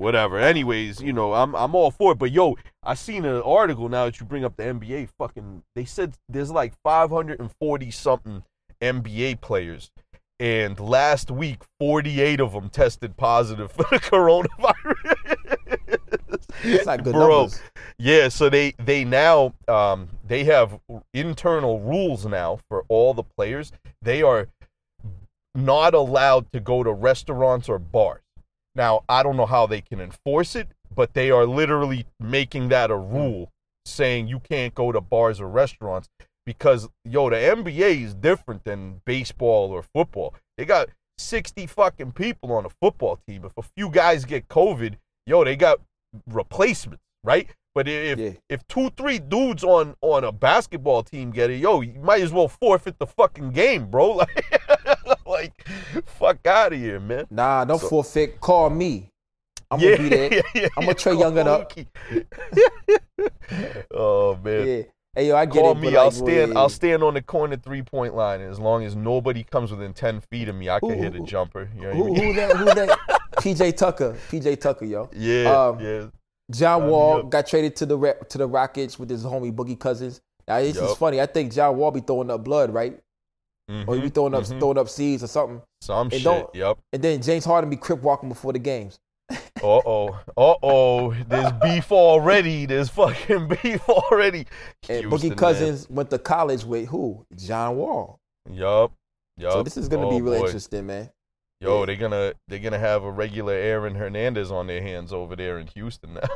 whatever. 0.00 0.38
Anyways, 0.38 1.00
you 1.00 1.12
know, 1.12 1.34
I'm 1.34 1.54
I'm 1.54 1.74
all 1.74 1.90
for 1.90 2.12
it. 2.12 2.18
But 2.18 2.32
yo, 2.32 2.56
I 2.82 2.94
seen 2.94 3.24
an 3.24 3.42
article 3.42 3.88
now 3.88 4.06
that 4.06 4.18
you 4.18 4.26
bring 4.26 4.44
up 4.44 4.56
the 4.56 4.64
NBA 4.64 5.10
fucking 5.18 5.62
they 5.76 5.84
said 5.84 6.14
there's 6.28 6.50
like 6.50 6.72
540 6.82 7.90
something 7.90 8.42
NBA 8.82 9.40
players. 9.40 9.90
And 10.40 10.80
last 10.80 11.30
week, 11.30 11.58
48 11.80 12.40
of 12.40 12.52
them 12.52 12.70
tested 12.70 13.18
positive 13.18 13.70
for 13.70 13.84
the 13.90 13.98
coronavirus. 14.00 15.16
It's 16.64 16.86
not 16.86 17.04
good 17.04 17.12
Bro, 17.12 17.28
numbers. 17.28 17.60
yeah, 17.98 18.28
so 18.28 18.48
they 18.48 18.72
they 18.78 19.04
now 19.04 19.52
um, 19.68 20.08
they 20.26 20.44
have 20.44 20.80
internal 21.12 21.80
rules 21.80 22.24
now 22.24 22.58
for 22.68 22.84
all 22.88 23.12
the 23.12 23.22
players. 23.22 23.72
They 24.00 24.22
are 24.22 24.48
not 25.54 25.94
allowed 25.94 26.50
to 26.52 26.60
go 26.60 26.82
to 26.82 26.92
restaurants 26.92 27.68
or 27.68 27.78
bars. 27.78 28.19
Now, 28.74 29.04
I 29.08 29.22
don't 29.22 29.36
know 29.36 29.46
how 29.46 29.66
they 29.66 29.80
can 29.80 30.00
enforce 30.00 30.54
it, 30.54 30.68
but 30.94 31.14
they 31.14 31.30
are 31.30 31.46
literally 31.46 32.06
making 32.18 32.68
that 32.68 32.90
a 32.90 32.96
hmm. 32.96 33.14
rule 33.14 33.52
saying 33.84 34.28
you 34.28 34.40
can't 34.40 34.74
go 34.74 34.92
to 34.92 35.00
bars 35.00 35.40
or 35.40 35.48
restaurants 35.48 36.08
because 36.46 36.88
yo, 37.04 37.30
the 37.30 37.36
NBA 37.36 38.04
is 38.04 38.14
different 38.14 38.64
than 38.64 39.00
baseball 39.04 39.70
or 39.70 39.82
football. 39.82 40.34
They 40.56 40.64
got 40.64 40.88
60 41.18 41.66
fucking 41.66 42.12
people 42.12 42.52
on 42.52 42.64
a 42.64 42.70
football 42.80 43.18
team. 43.28 43.44
If 43.44 43.52
a 43.56 43.62
few 43.62 43.90
guys 43.90 44.24
get 44.24 44.48
COVID, 44.48 44.96
yo, 45.26 45.44
they 45.44 45.56
got 45.56 45.80
replacements, 46.26 47.02
right? 47.22 47.48
But 47.74 47.86
if 47.86 48.18
Yeah. 48.18 48.32
if 48.48 48.66
two, 48.66 48.90
three 48.90 49.18
dudes 49.18 49.62
on 49.62 49.96
on 50.00 50.24
a 50.24 50.32
basketball 50.32 51.02
team 51.04 51.30
get 51.30 51.50
it, 51.50 51.60
yo, 51.60 51.82
you 51.82 52.00
might 52.00 52.22
as 52.22 52.32
well 52.32 52.48
forfeit 52.48 52.98
the 52.98 53.06
fucking 53.06 53.52
game, 53.52 53.86
bro. 53.86 54.12
Like, 54.20 54.44
like 55.42 55.68
fuck 56.06 56.46
out 56.46 56.72
of 56.72 56.78
here, 56.78 57.00
man. 57.00 57.26
Nah, 57.30 57.64
don't 57.64 57.80
So- 57.80 57.88
forfeit. 57.88 58.40
Call 58.40 58.70
me. 58.70 59.08
I'm 59.72 59.78
gonna 59.78 59.98
be 59.98 60.08
there. 60.08 60.42
I'm 60.76 60.84
gonna 60.84 60.94
Trae 60.94 61.18
Young 61.18 61.38
it 61.38 61.46
up. 61.46 61.72
oh 63.94 64.36
man. 64.42 64.66
Yeah. 64.66 64.82
Hey 65.14 65.28
yo, 65.28 65.36
I 65.36 65.44
get 65.44 65.60
Call 65.62 65.72
it. 65.72 65.78
me. 65.80 65.96
I'll 65.96 66.04
like, 66.06 66.12
stand. 66.12 66.56
I'll 66.58 66.68
stand 66.68 67.02
on 67.02 67.14
the 67.14 67.22
corner 67.22 67.56
three 67.56 67.82
point 67.82 68.14
line, 68.14 68.40
and 68.40 68.50
as 68.50 68.58
long 68.60 68.84
as 68.84 68.94
nobody 68.94 69.42
comes 69.44 69.70
within 69.72 69.92
ten 69.92 70.20
feet 70.20 70.48
of 70.48 70.54
me, 70.56 70.68
I 70.68 70.78
can 70.80 70.90
Who- 70.90 71.02
hit 71.02 71.14
a 71.16 71.20
jumper. 71.20 71.68
You 71.74 71.82
know 71.82 71.92
Who, 71.92 72.04
I 72.04 72.10
mean? 72.10 72.24
who 72.24 72.32
that? 72.34 72.56
Who 72.56 72.64
that? 72.66 72.98
PJ 73.38 73.76
Tucker. 73.76 74.16
PJ 74.30 74.60
Tucker, 74.60 74.84
yo. 74.84 75.08
Yeah, 75.12 75.50
um, 75.50 75.80
yeah. 75.80 76.06
John 76.50 76.88
Wall 76.88 77.22
got 77.22 77.46
traded 77.46 77.76
to 77.76 77.86
the 77.86 78.16
to 78.28 78.38
the 78.38 78.46
Rockets 78.46 78.98
with 78.98 79.08
his 79.10 79.24
homie 79.24 79.54
Boogie 79.54 79.78
Cousins. 79.78 80.20
Now 80.48 80.56
it's 80.56 80.76
just 80.78 80.88
Yup. 80.90 80.98
funny. 80.98 81.20
I 81.20 81.26
think 81.26 81.52
John 81.52 81.76
Wall 81.76 81.90
be 81.92 82.00
throwing 82.00 82.30
up 82.30 82.42
blood, 82.44 82.72
right? 82.74 82.98
Or 83.86 83.94
he 83.94 84.00
be 84.00 84.08
throwing 84.08 84.34
up 84.34 84.42
mhm. 84.44 84.58
throwing 84.58 84.78
up 84.78 84.88
seeds 84.88 85.22
or 85.22 85.26
something. 85.28 85.62
some 85.80 86.08
and 86.12 86.20
shit. 86.20 86.46
Yep. 86.54 86.78
And 86.92 87.02
then 87.02 87.22
James 87.22 87.44
Harden 87.44 87.70
be 87.70 87.76
crip 87.76 88.02
walking 88.02 88.28
before 88.28 88.52
the 88.52 88.58
games. 88.58 88.98
Uh 89.62 89.80
oh. 89.84 90.18
Uh 90.38 90.54
oh. 90.62 91.14
There's 91.28 91.52
beef 91.62 91.92
already. 91.92 92.64
There's 92.66 92.88
fucking 92.88 93.48
beef 93.62 93.86
already. 93.88 94.46
And 94.88 95.00
Houston, 95.00 95.10
Boogie 95.10 95.28
man. 95.28 95.36
Cousins 95.38 95.88
went 95.90 96.08
to 96.10 96.18
college 96.18 96.64
with 96.64 96.88
who? 96.88 97.26
John 97.36 97.76
Wall. 97.76 98.18
Yup. 98.50 98.92
Yup. 99.36 99.52
So 99.52 99.62
this 99.62 99.76
is 99.76 99.86
gonna 99.88 100.06
Oh, 100.06 100.10
be 100.10 100.22
really 100.22 100.38
boy. 100.38 100.46
interesting, 100.46 100.86
man. 100.86 101.10
Yo, 101.62 101.84
they're 101.84 101.96
gonna 101.96 102.32
they're 102.48 102.58
gonna 102.58 102.78
have 102.78 103.04
a 103.04 103.10
regular 103.10 103.52
Aaron 103.52 103.94
Hernandez 103.94 104.50
on 104.50 104.66
their 104.66 104.80
hands 104.80 105.12
over 105.12 105.36
there 105.36 105.58
in 105.58 105.66
Houston 105.74 106.14
now. 106.14 106.20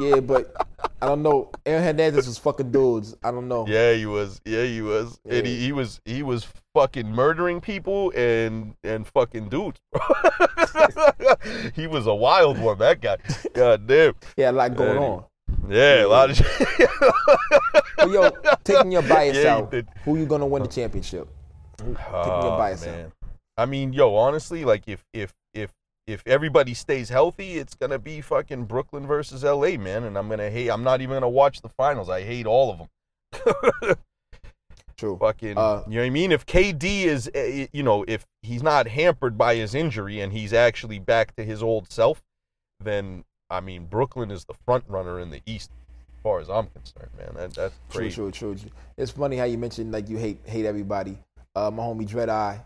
Yeah, 0.00 0.18
but 0.18 0.52
I 1.00 1.06
don't 1.06 1.22
know. 1.22 1.52
Aaron 1.64 1.84
Hernandez 1.84 2.26
was 2.26 2.36
fucking 2.36 2.72
dudes. 2.72 3.14
I 3.22 3.30
don't 3.30 3.46
know. 3.46 3.64
Yeah, 3.68 3.92
he 3.92 4.06
was. 4.06 4.40
Yeah, 4.44 4.64
he 4.64 4.82
was. 4.82 5.20
And 5.28 5.46
he, 5.46 5.56
he 5.60 5.70
was 5.70 6.00
he 6.04 6.24
was 6.24 6.48
fucking 6.74 7.12
murdering 7.12 7.60
people 7.60 8.10
and 8.16 8.74
and 8.82 9.06
fucking 9.06 9.50
dudes. 9.50 9.78
he 11.76 11.86
was 11.86 12.08
a 12.08 12.14
wild 12.14 12.58
one, 12.58 12.78
that 12.78 13.00
guy. 13.00 13.18
God 13.52 13.86
damn. 13.86 14.14
Had 14.36 14.54
a 14.54 14.56
lot 14.56 14.74
going 14.74 14.94
Yeah, 15.00 15.06
on. 15.08 15.24
Yeah, 15.68 16.04
a 16.04 16.08
lot 16.08 16.30
of 16.30 16.36
shit. 16.38 16.90
Yo, 18.10 18.30
taking 18.64 18.90
your 18.90 19.02
bias 19.02 19.36
Yeah, 19.36 19.54
out, 19.58 19.72
who 20.04 20.16
you 20.18 20.26
gonna 20.26 20.46
win 20.46 20.62
the 20.64 20.68
championship? 20.68 21.28
Taking 21.76 21.92
your 21.94 22.08
Oh, 22.12 22.56
bias 22.58 22.84
out. 22.84 23.12
I 23.56 23.66
mean, 23.66 23.92
yo, 23.92 24.14
honestly, 24.14 24.64
like 24.64 24.88
if 24.88 25.04
if 25.12 25.32
if 25.52 25.72
if 26.06 26.22
everybody 26.26 26.74
stays 26.74 27.08
healthy, 27.08 27.54
it's 27.54 27.74
gonna 27.74 27.98
be 27.98 28.20
fucking 28.20 28.64
Brooklyn 28.64 29.06
versus 29.06 29.44
LA, 29.44 29.76
man. 29.76 30.04
And 30.04 30.18
I'm 30.18 30.28
gonna 30.28 30.50
hate. 30.50 30.68
I'm 30.68 30.82
not 30.84 31.00
even 31.00 31.16
gonna 31.16 31.28
watch 31.28 31.62
the 31.62 31.68
finals. 31.68 32.10
I 32.10 32.22
hate 32.22 32.46
all 32.46 32.70
of 32.70 32.78
them. 32.78 33.96
True. 34.96 35.16
fucking 35.18 35.58
Uh, 35.58 35.82
you 35.88 35.94
know 35.96 36.00
what 36.02 36.06
I 36.06 36.10
mean? 36.10 36.30
If 36.30 36.46
KD 36.46 37.04
is 37.04 37.28
uh, 37.34 37.66
you 37.72 37.82
know, 37.82 38.04
if 38.06 38.26
he's 38.42 38.62
not 38.62 38.86
hampered 38.86 39.36
by 39.36 39.56
his 39.56 39.74
injury 39.74 40.20
and 40.20 40.32
he's 40.32 40.52
actually 40.52 40.98
back 40.98 41.34
to 41.36 41.44
his 41.44 41.62
old 41.62 41.90
self, 41.90 42.22
then 42.80 43.24
I 43.50 43.60
mean 43.60 43.86
Brooklyn 43.86 44.30
is 44.30 44.44
the 44.44 44.54
front 44.64 44.84
runner 44.88 45.18
in 45.20 45.30
the 45.30 45.40
East 45.46 45.70
as 46.12 46.22
far 46.22 46.38
as 46.40 46.48
I'm 46.48 46.66
concerned, 46.68 47.10
man. 47.16 47.30
That, 47.34 47.54
that's 47.54 47.74
True, 47.90 48.02
crazy. 48.02 48.14
true, 48.14 48.30
true, 48.30 48.54
true. 48.54 48.70
It's 48.96 49.10
funny 49.10 49.36
how 49.36 49.44
you 49.44 49.58
mentioned 49.58 49.90
like 49.90 50.08
you 50.08 50.16
hate 50.16 50.38
hate 50.44 50.64
everybody. 50.64 51.18
Uh, 51.56 51.70
my 51.72 51.82
homie 51.82 52.06
Dread 52.06 52.28
Eye, 52.28 52.60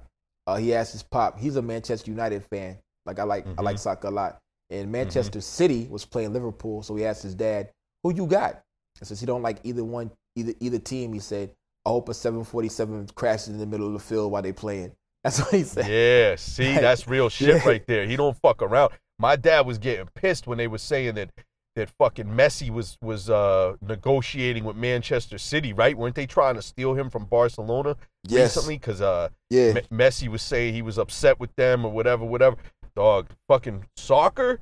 uh, 0.48 0.56
he 0.56 0.74
asked 0.74 0.92
his 0.92 1.02
pop. 1.02 1.38
He's 1.38 1.56
a 1.56 1.62
Manchester 1.62 2.10
United 2.10 2.42
fan. 2.44 2.78
Like 3.06 3.18
I 3.18 3.22
like 3.24 3.46
I 3.58 3.62
like 3.62 3.76
Mhm. 3.76 3.80
soccer 3.80 4.08
a 4.08 4.10
lot. 4.10 4.38
And 4.70 4.82
Mm-hmm. 4.82 4.92
Manchester 4.92 5.40
City 5.40 5.86
was 5.90 6.04
playing 6.04 6.32
Liverpool, 6.32 6.82
so 6.82 6.94
he 6.96 7.04
asked 7.04 7.22
his 7.22 7.34
dad, 7.34 7.70
"Who 8.02 8.12
you 8.14 8.26
got?" 8.26 8.62
And 9.00 9.06
since 9.06 9.20
he 9.20 9.26
don't 9.26 9.42
like 9.42 9.58
either 9.64 9.84
one, 9.84 10.10
either 10.36 10.52
either 10.60 10.78
team, 10.78 11.12
he 11.12 11.20
said, 11.20 11.52
"I 11.86 11.90
hope 11.90 12.08
a 12.08 12.14
747 12.14 13.08
crashes 13.14 13.48
in 13.48 13.58
the 13.58 13.66
middle 13.66 13.86
of 13.86 13.92
the 13.92 13.98
field 14.00 14.30
while 14.32 14.42
they 14.42 14.52
playing." 14.52 14.92
That's 15.24 15.38
what 15.40 15.52
he 15.54 15.64
said. 15.64 15.86
Yeah, 15.88 16.36
see, 16.36 16.74
that's 16.80 17.08
real 17.08 17.28
shit 17.28 17.48
Yeah. 17.56 17.68
right 17.68 17.84
there. 17.86 18.06
He 18.06 18.16
don't 18.16 18.36
fuck 18.36 18.62
around. 18.62 18.92
My 19.18 19.34
dad 19.36 19.66
was 19.66 19.78
getting 19.78 20.06
pissed 20.14 20.46
when 20.46 20.58
they 20.58 20.68
were 20.68 20.78
saying 20.78 21.14
that 21.16 21.30
that 21.78 21.90
fucking 21.98 22.26
Messi 22.26 22.70
was 22.70 22.98
was 23.02 23.30
uh 23.30 23.76
negotiating 23.80 24.64
with 24.64 24.76
Manchester 24.76 25.38
City, 25.38 25.72
right? 25.72 25.96
Weren't 25.96 26.14
they 26.14 26.26
trying 26.26 26.56
to 26.56 26.62
steal 26.62 26.94
him 26.94 27.08
from 27.10 27.24
Barcelona 27.24 27.96
Yes. 28.24 28.56
recently? 28.56 28.76
Because 28.76 29.00
uh 29.00 29.28
Yeah. 29.50 29.72
Me- 29.74 29.82
Messi 29.92 30.28
was 30.28 30.42
saying 30.42 30.74
he 30.74 30.82
was 30.82 30.98
upset 30.98 31.40
with 31.40 31.54
them 31.56 31.84
or 31.84 31.90
whatever, 31.92 32.24
whatever. 32.24 32.56
Dog, 32.96 33.28
fucking 33.48 33.86
soccer. 33.96 34.60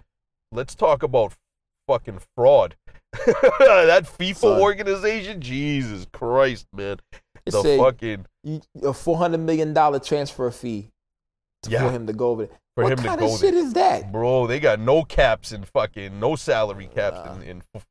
Let's 0.53 0.75
talk 0.75 1.03
about 1.03 1.35
fucking 1.89 2.21
fraud. 2.37 2.77
that 3.27 4.05
FIFA 4.19 4.37
Son. 4.37 4.61
organization, 4.61 5.41
Jesus 5.41 6.07
Christ, 6.13 6.67
man. 6.75 6.99
It 7.47 7.53
The 7.53 7.63
said 7.63 7.79
fucking 7.79 8.27
a 8.83 8.93
four 8.93 9.17
hundred 9.17 9.39
million 9.41 9.73
dollar 9.73 9.99
transfer 10.01 10.51
fee 10.51 10.91
Yeah. 11.69 11.87
for 11.87 11.91
him 11.91 12.07
to 12.07 12.13
go 12.13 12.31
over 12.31 12.47
there. 12.47 12.57
for 12.75 12.85
what 12.85 12.93
him 12.93 12.99
to 12.99 13.05
kind 13.05 13.21
go 13.21 13.27
of 13.35 13.41
there. 13.41 13.51
shit 13.51 13.55
is 13.55 13.73
that? 13.75 14.13
Bro, 14.13 14.47
they 14.49 14.61
got 14.61 14.81
no 14.81 15.03
caps 15.05 15.53
in 15.53 15.65
fucking 15.65 16.19
no 16.21 16.37
salary 16.37 16.89
caps 16.95 17.17
Nah. 17.25 17.35
in, 17.37 17.43
in 17.43 17.63
f- 17.75 17.87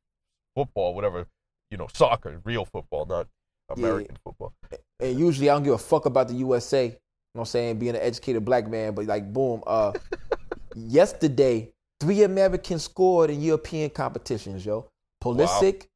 football, 0.54 0.94
whatever. 0.94 1.26
You 1.70 1.78
know, 1.78 1.88
soccer, 1.92 2.40
real 2.44 2.64
football, 2.64 3.06
not 3.06 3.26
American 3.70 4.16
football. 4.24 4.52
and 5.00 5.18
usually 5.18 5.50
I 5.50 5.54
don't 5.54 5.64
give 5.64 5.74
a 5.74 5.78
fuck 5.78 6.06
about 6.06 6.28
the 6.28 6.34
USA. 6.34 6.84
You 6.84 6.90
know 6.90 6.96
what 7.32 7.40
I'm 7.42 7.46
saying? 7.46 7.78
Being 7.78 7.96
an 7.96 8.02
educated 8.02 8.44
black 8.44 8.68
man, 8.68 8.94
but 8.94 9.06
like 9.06 9.32
boom, 9.32 9.62
uh 9.66 9.92
yesterday, 10.74 11.70
three 12.00 12.22
Americans 12.22 12.84
scored 12.84 13.30
in 13.30 13.40
European 13.42 13.90
competitions, 13.90 14.64
yo. 14.64 14.86
Pulisic, 15.22 15.86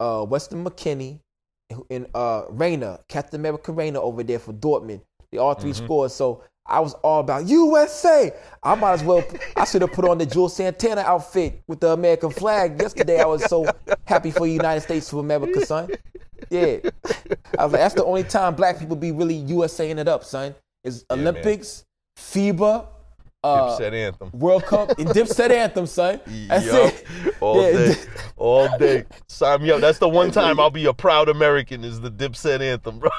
uh 0.00 0.24
Weston 0.28 0.64
McKennie, 0.64 1.20
and 1.90 2.06
uh 2.14 2.42
Reyna, 2.48 3.00
Captain 3.08 3.38
America 3.40 3.72
Reyna 3.72 4.00
over 4.00 4.22
there 4.22 4.38
for 4.38 4.52
Dortmund. 4.52 5.02
They 5.30 5.38
all 5.38 5.54
3 5.54 5.70
Mhm. 5.70 5.76
scored. 5.84 6.10
So 6.10 6.42
I 6.70 6.80
was 6.80 6.94
all 6.94 7.20
about 7.20 7.46
USA. 7.46 8.32
I 8.62 8.74
might 8.74 8.92
as 8.92 9.02
well 9.02 9.24
I 9.56 9.64
should 9.64 9.82
have 9.82 9.92
put 9.92 10.04
on 10.04 10.18
the 10.18 10.26
Juelz 10.26 10.52
Santana 10.52 11.02
outfit 11.02 11.62
with 11.66 11.80
the 11.80 11.88
American 11.88 12.30
flag. 12.30 12.80
Yesterday 12.80 13.20
I 13.20 13.26
was 13.26 13.44
so 13.44 13.66
happy 14.06 14.30
for 14.30 14.46
the 14.46 14.52
United 14.52 14.82
States 14.82 15.12
of 15.12 15.18
America, 15.18 15.64
son. 15.66 15.90
yeah. 16.50 16.78
I 17.58 17.64
was 17.64 17.72
like, 17.72 17.80
that's 17.80 17.94
the 17.94 18.04
only 18.04 18.24
time 18.24 18.54
black 18.54 18.78
people 18.78 18.96
be 18.96 19.12
really 19.12 19.42
USAing 19.42 19.98
it 19.98 20.08
up, 20.08 20.24
son. 20.24 20.54
Is. 20.84 21.04
Olympics, 21.10 21.84
FIBA, 22.16 22.86
uh, 23.42 23.78
Dipset 23.78 23.92
anthem. 23.92 24.30
World 24.34 24.64
Cup, 24.64 24.98
and 24.98 25.08
Dipset 25.10 25.50
anthem, 25.50 25.86
son. 25.86 26.20
That's 26.48 26.66
Yup. 26.66 26.92
it. 26.92 27.34
All 27.40 27.62
Yeah, 27.62 27.72
day. 27.72 27.94
All 28.36 28.78
day. 28.78 29.04
Sign 29.28 29.62
me 29.62 29.70
up. 29.70 29.80
That's 29.80 29.98
the 29.98 30.08
one 30.20 30.30
time 30.30 30.60
I'll 30.60 30.70
be 30.70 30.84
a 30.86 30.92
proud 30.92 31.28
American 31.28 31.84
is 31.84 32.00
the 32.00 32.10
Dipset 32.10 32.60
anthem, 32.60 32.98
bro. 32.98 33.10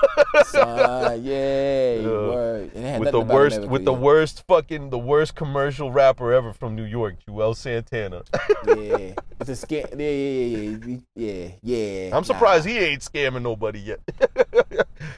Son, 0.46 1.24
yeah, 1.24 1.94
Yeah. 1.96 2.08
word. 2.08 2.72
And 2.76 2.86
it 2.86 2.90
had 2.90 3.00
with 3.00 3.12
the 3.12 3.20
worst 3.22 3.56
America, 3.58 3.72
with 3.74 3.86
the 3.86 3.94
worst 3.94 4.44
fucking 4.48 4.90
the 4.92 5.00
worst 5.00 5.36
commercial 5.36 5.92
rapper 5.92 6.34
ever 6.34 6.54
from 6.54 6.76
New 6.76 6.86
York, 6.86 7.16
Juelz 7.28 7.58
Santana. 7.58 8.24
Yeah, 8.68 9.14
it's 9.40 9.50
a 9.50 9.54
scam. 9.68 9.90
Yeah, 10.00 10.10
yeah, 10.10 10.78
yeah, 10.78 10.98
yeah, 11.16 11.48
yeah. 11.64 12.06
yeah. 12.08 12.18
I'm 12.18 12.24
surprised 12.24 12.66
he 12.68 12.78
ain't 12.78 13.02
scamming 13.02 13.42
nobody 13.42 13.80
yet. 13.80 14.00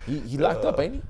He, 0.05 0.19
he 0.19 0.37
locked 0.37 0.63
up, 0.65 0.79
ain't 0.79 0.95
he? 0.95 1.01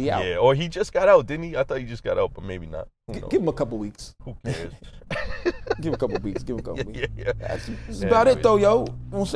Oh, 0.00 0.10
out. 0.10 0.24
yeah, 0.24 0.36
or 0.36 0.54
he 0.54 0.68
just 0.68 0.92
got 0.92 1.08
out, 1.08 1.26
didn't 1.26 1.44
he? 1.44 1.56
I 1.56 1.64
thought 1.64 1.78
he 1.78 1.84
just 1.84 2.02
got 2.02 2.18
out, 2.18 2.32
but 2.34 2.44
maybe 2.44 2.66
not. 2.66 2.88
G- 3.12 3.20
Give 3.30 3.40
him 3.42 3.48
a 3.48 3.52
couple 3.52 3.78
weeks. 3.78 4.14
Who 4.24 4.36
cares? 4.44 4.72
Give 5.76 5.86
him 5.86 5.94
a 5.94 5.96
couple 5.96 6.18
weeks. 6.20 6.42
Give 6.42 6.54
him 6.56 6.60
a 6.60 6.62
couple 6.62 6.78
yeah, 6.94 7.00
weeks. 7.02 7.12
yeah, 7.16 7.24
yeah. 7.26 7.32
That's, 7.38 7.66
that's 7.86 8.00
Yeah, 8.00 8.06
about 8.08 8.28
it, 8.28 8.42
though, 8.42 8.56
yo. 8.56 8.80
You 8.80 8.84
know 8.86 8.96
what 9.10 9.18
I'm 9.20 9.26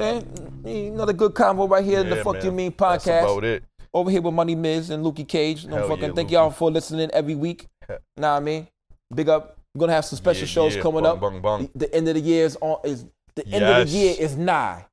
saying? 0.64 0.92
Another 0.94 1.12
good 1.12 1.34
convo 1.34 1.68
right 1.68 1.84
here 1.84 2.00
in 2.00 2.10
the 2.10 2.16
Fuck 2.16 2.34
man. 2.34 2.44
You 2.44 2.52
Mean 2.52 2.74
That's 2.78 3.04
podcast. 3.04 3.22
about 3.24 3.44
it. 3.44 3.64
Over 3.94 4.10
here 4.10 4.20
with 4.20 4.34
Money 4.34 4.54
Miz 4.54 4.90
and 4.90 5.04
Lukey 5.04 5.26
Cage. 5.26 5.66
No 5.66 5.76
Hell 5.76 5.88
fucking 5.88 6.04
yeah, 6.08 6.12
thank 6.14 6.28
Lukey. 6.28 6.32
y'all 6.32 6.50
for 6.50 6.70
listening 6.70 7.10
every 7.12 7.34
week. 7.34 7.66
Nah, 8.16 8.36
I 8.36 8.40
mean, 8.40 8.68
big 9.14 9.28
up. 9.28 9.56
We're 9.74 9.80
gonna 9.80 9.92
have 9.94 10.04
some 10.04 10.16
special 10.18 10.42
Yeah, 10.42 10.46
shows 10.46 10.76
yeah. 10.76 10.82
coming 10.82 11.02
Bung, 11.04 11.12
up. 11.16 11.20
bung, 11.20 11.40
bung. 11.40 11.70
The, 11.74 11.86
the 11.86 11.94
end 11.94 12.08
of 12.08 12.14
the 12.14 12.20
year 12.20 12.44
is 12.44 12.56
on. 12.60 12.78
Is 12.84 13.06
the 13.34 13.46
end 13.48 13.64
of 13.64 13.90
the 13.90 13.96
year 13.96 14.14
is 14.18 14.36
nigh. 14.36 14.84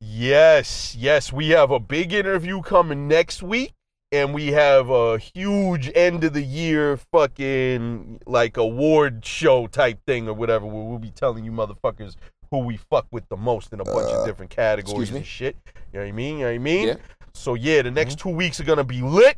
Yes, 0.00 0.94
yes, 0.94 1.32
we 1.32 1.48
have 1.50 1.70
a 1.70 1.80
big 1.80 2.12
interview 2.12 2.60
coming 2.60 3.08
next 3.08 3.42
week, 3.42 3.72
and 4.12 4.32
we 4.32 4.48
have 4.52 4.88
a 4.90 5.18
huge 5.18 5.90
end 5.94 6.24
of 6.24 6.32
the 6.32 6.42
year 6.42 6.96
fucking 6.96 8.20
like 8.26 8.56
award 8.56 9.24
show 9.24 9.66
type 9.66 9.98
thing 10.06 10.28
or 10.28 10.34
whatever, 10.34 10.66
where 10.66 10.84
we'll 10.84 10.98
be 10.98 11.10
telling 11.10 11.44
you 11.44 11.52
motherfuckers 11.52 12.14
who 12.50 12.58
we 12.58 12.76
fuck 12.76 13.06
with 13.10 13.28
the 13.28 13.36
most 13.36 13.72
in 13.72 13.80
a 13.80 13.84
bunch 13.84 14.10
of 14.10 14.22
uh, 14.22 14.26
different 14.26 14.50
categories 14.50 15.10
and 15.10 15.26
shit. 15.26 15.56
You 15.92 15.98
know 15.98 16.04
what 16.04 16.08
I 16.08 16.12
mean? 16.12 16.38
You 16.38 16.44
know 16.44 16.50
what 16.50 16.54
I 16.54 16.58
mean? 16.58 16.88
Yeah. 16.88 16.96
So 17.34 17.54
yeah, 17.54 17.82
the 17.82 17.90
next 17.90 18.18
mm-hmm. 18.18 18.28
two 18.28 18.34
weeks 18.34 18.60
are 18.60 18.64
gonna 18.64 18.84
be 18.84 19.02
lit. 19.02 19.36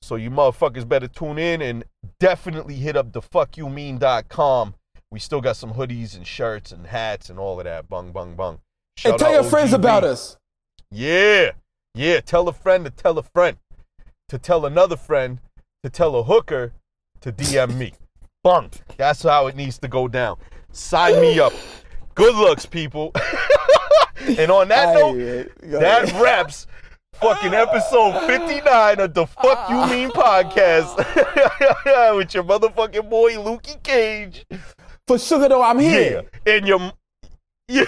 So 0.00 0.16
you 0.16 0.30
motherfuckers 0.30 0.88
better 0.88 1.06
tune 1.06 1.38
in 1.38 1.62
and 1.62 1.84
definitely 2.18 2.74
hit 2.74 2.96
up 2.96 3.12
the 3.12 3.20
fuckyoumean.com. 3.20 4.74
We 5.10 5.20
still 5.20 5.40
got 5.40 5.56
some 5.56 5.74
hoodies 5.74 6.16
and 6.16 6.26
shirts 6.26 6.72
and 6.72 6.86
hats 6.86 7.28
and 7.28 7.38
all 7.38 7.60
of 7.60 7.64
that. 7.64 7.88
Bung 7.88 8.10
bung 8.10 8.34
bung. 8.34 8.60
And 9.04 9.18
tell 9.18 9.32
your 9.32 9.44
friends 9.44 9.72
about 9.72 10.02
us. 10.02 10.38
Yeah. 10.90 11.50
Yeah. 11.94 12.20
Tell 12.20 12.48
a 12.48 12.52
friend 12.52 12.84
to 12.86 12.90
tell 12.90 13.18
a 13.18 13.22
friend 13.22 13.58
to 14.32 14.38
tell 14.38 14.64
another 14.64 14.96
friend 14.96 15.40
to 15.82 15.90
tell 15.90 16.16
a 16.16 16.22
hooker 16.22 16.72
to 17.20 17.30
DM 17.30 17.76
me. 17.76 17.92
Bung. 18.42 18.70
That's 18.96 19.22
how 19.24 19.46
it 19.48 19.56
needs 19.56 19.76
to 19.80 19.88
go 19.88 20.08
down. 20.08 20.38
Sign 20.70 21.20
me 21.20 21.38
up. 21.38 21.52
Good 22.14 22.34
looks, 22.34 22.64
people. 22.64 23.12
and 24.38 24.50
on 24.50 24.68
that 24.68 24.94
note, 24.94 25.50
that 25.64 26.10
wraps 26.14 26.66
fucking 27.20 27.52
episode 27.52 28.26
59 28.26 29.00
of 29.00 29.12
the 29.12 29.26
Fuck 29.26 29.68
You 29.68 29.76
ah. 29.76 29.90
Mean 29.90 30.08
podcast 30.08 30.96
with 32.16 32.32
your 32.32 32.44
motherfucking 32.44 33.10
boy 33.10 33.34
Lukey 33.34 33.82
Cage. 33.82 34.46
For 35.06 35.18
sugar 35.18 35.50
though, 35.50 35.62
I'm 35.62 35.78
here. 35.78 36.22
Yeah. 36.46 36.54
And 36.54 36.66
your 36.66 36.78
yeah, 37.68 37.84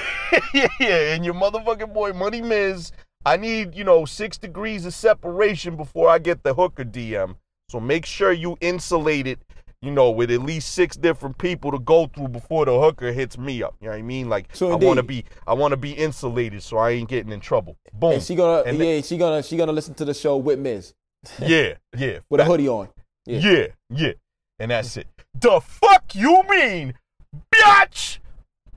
yeah, 0.52 0.68
yeah, 0.78 1.14
and 1.14 1.24
your 1.24 1.34
motherfucking 1.34 1.94
boy 1.94 2.12
Money 2.12 2.42
Miz. 2.42 2.92
I 3.26 3.36
need, 3.36 3.74
you 3.74 3.84
know, 3.84 4.04
six 4.04 4.36
degrees 4.36 4.84
of 4.84 4.94
separation 4.94 5.76
before 5.76 6.08
I 6.08 6.18
get 6.18 6.42
the 6.42 6.54
hooker 6.54 6.84
DM. 6.84 7.36
So 7.68 7.80
make 7.80 8.04
sure 8.04 8.32
you 8.32 8.58
insulate 8.60 9.26
it, 9.26 9.40
you 9.80 9.90
know, 9.90 10.10
with 10.10 10.30
at 10.30 10.42
least 10.42 10.72
six 10.72 10.96
different 10.96 11.38
people 11.38 11.70
to 11.72 11.78
go 11.78 12.06
through 12.06 12.28
before 12.28 12.66
the 12.66 12.78
hooker 12.78 13.12
hits 13.12 13.38
me 13.38 13.62
up. 13.62 13.74
You 13.80 13.86
know 13.86 13.92
what 13.92 13.98
I 13.98 14.02
mean? 14.02 14.28
Like 14.28 14.48
So 14.52 14.70
I 14.72 14.74
want 14.76 14.98
to 14.98 15.02
be 15.02 15.24
I 15.46 15.54
want 15.54 15.72
to 15.72 15.76
be 15.76 15.92
insulated 15.92 16.62
so 16.62 16.76
I 16.76 16.90
ain't 16.90 17.08
getting 17.08 17.32
in 17.32 17.40
trouble. 17.40 17.76
Boom. 17.92 18.12
And 18.12 18.22
she 18.22 18.34
gonna 18.34 18.62
And 18.62 18.78
yeah, 18.78 19.00
she 19.00 19.16
gonna 19.16 19.42
she 19.42 19.56
gonna 19.56 19.72
listen 19.72 19.94
to 19.94 20.04
the 20.04 20.14
show 20.14 20.36
with 20.36 20.58
Miz 20.58 20.94
yeah, 21.40 21.74
yeah. 21.96 22.18
with 22.28 22.40
a 22.40 22.44
hoodie 22.44 22.68
on. 22.68 22.88
Yeah. 23.24 23.38
Yeah, 23.38 23.66
yeah. 23.88 24.12
And 24.58 24.70
that's 24.70 24.96
it. 24.98 25.08
The 25.34 25.60
fuck 25.60 26.14
you 26.14 26.42
mean, 26.48 26.94
bitch? 27.50 28.18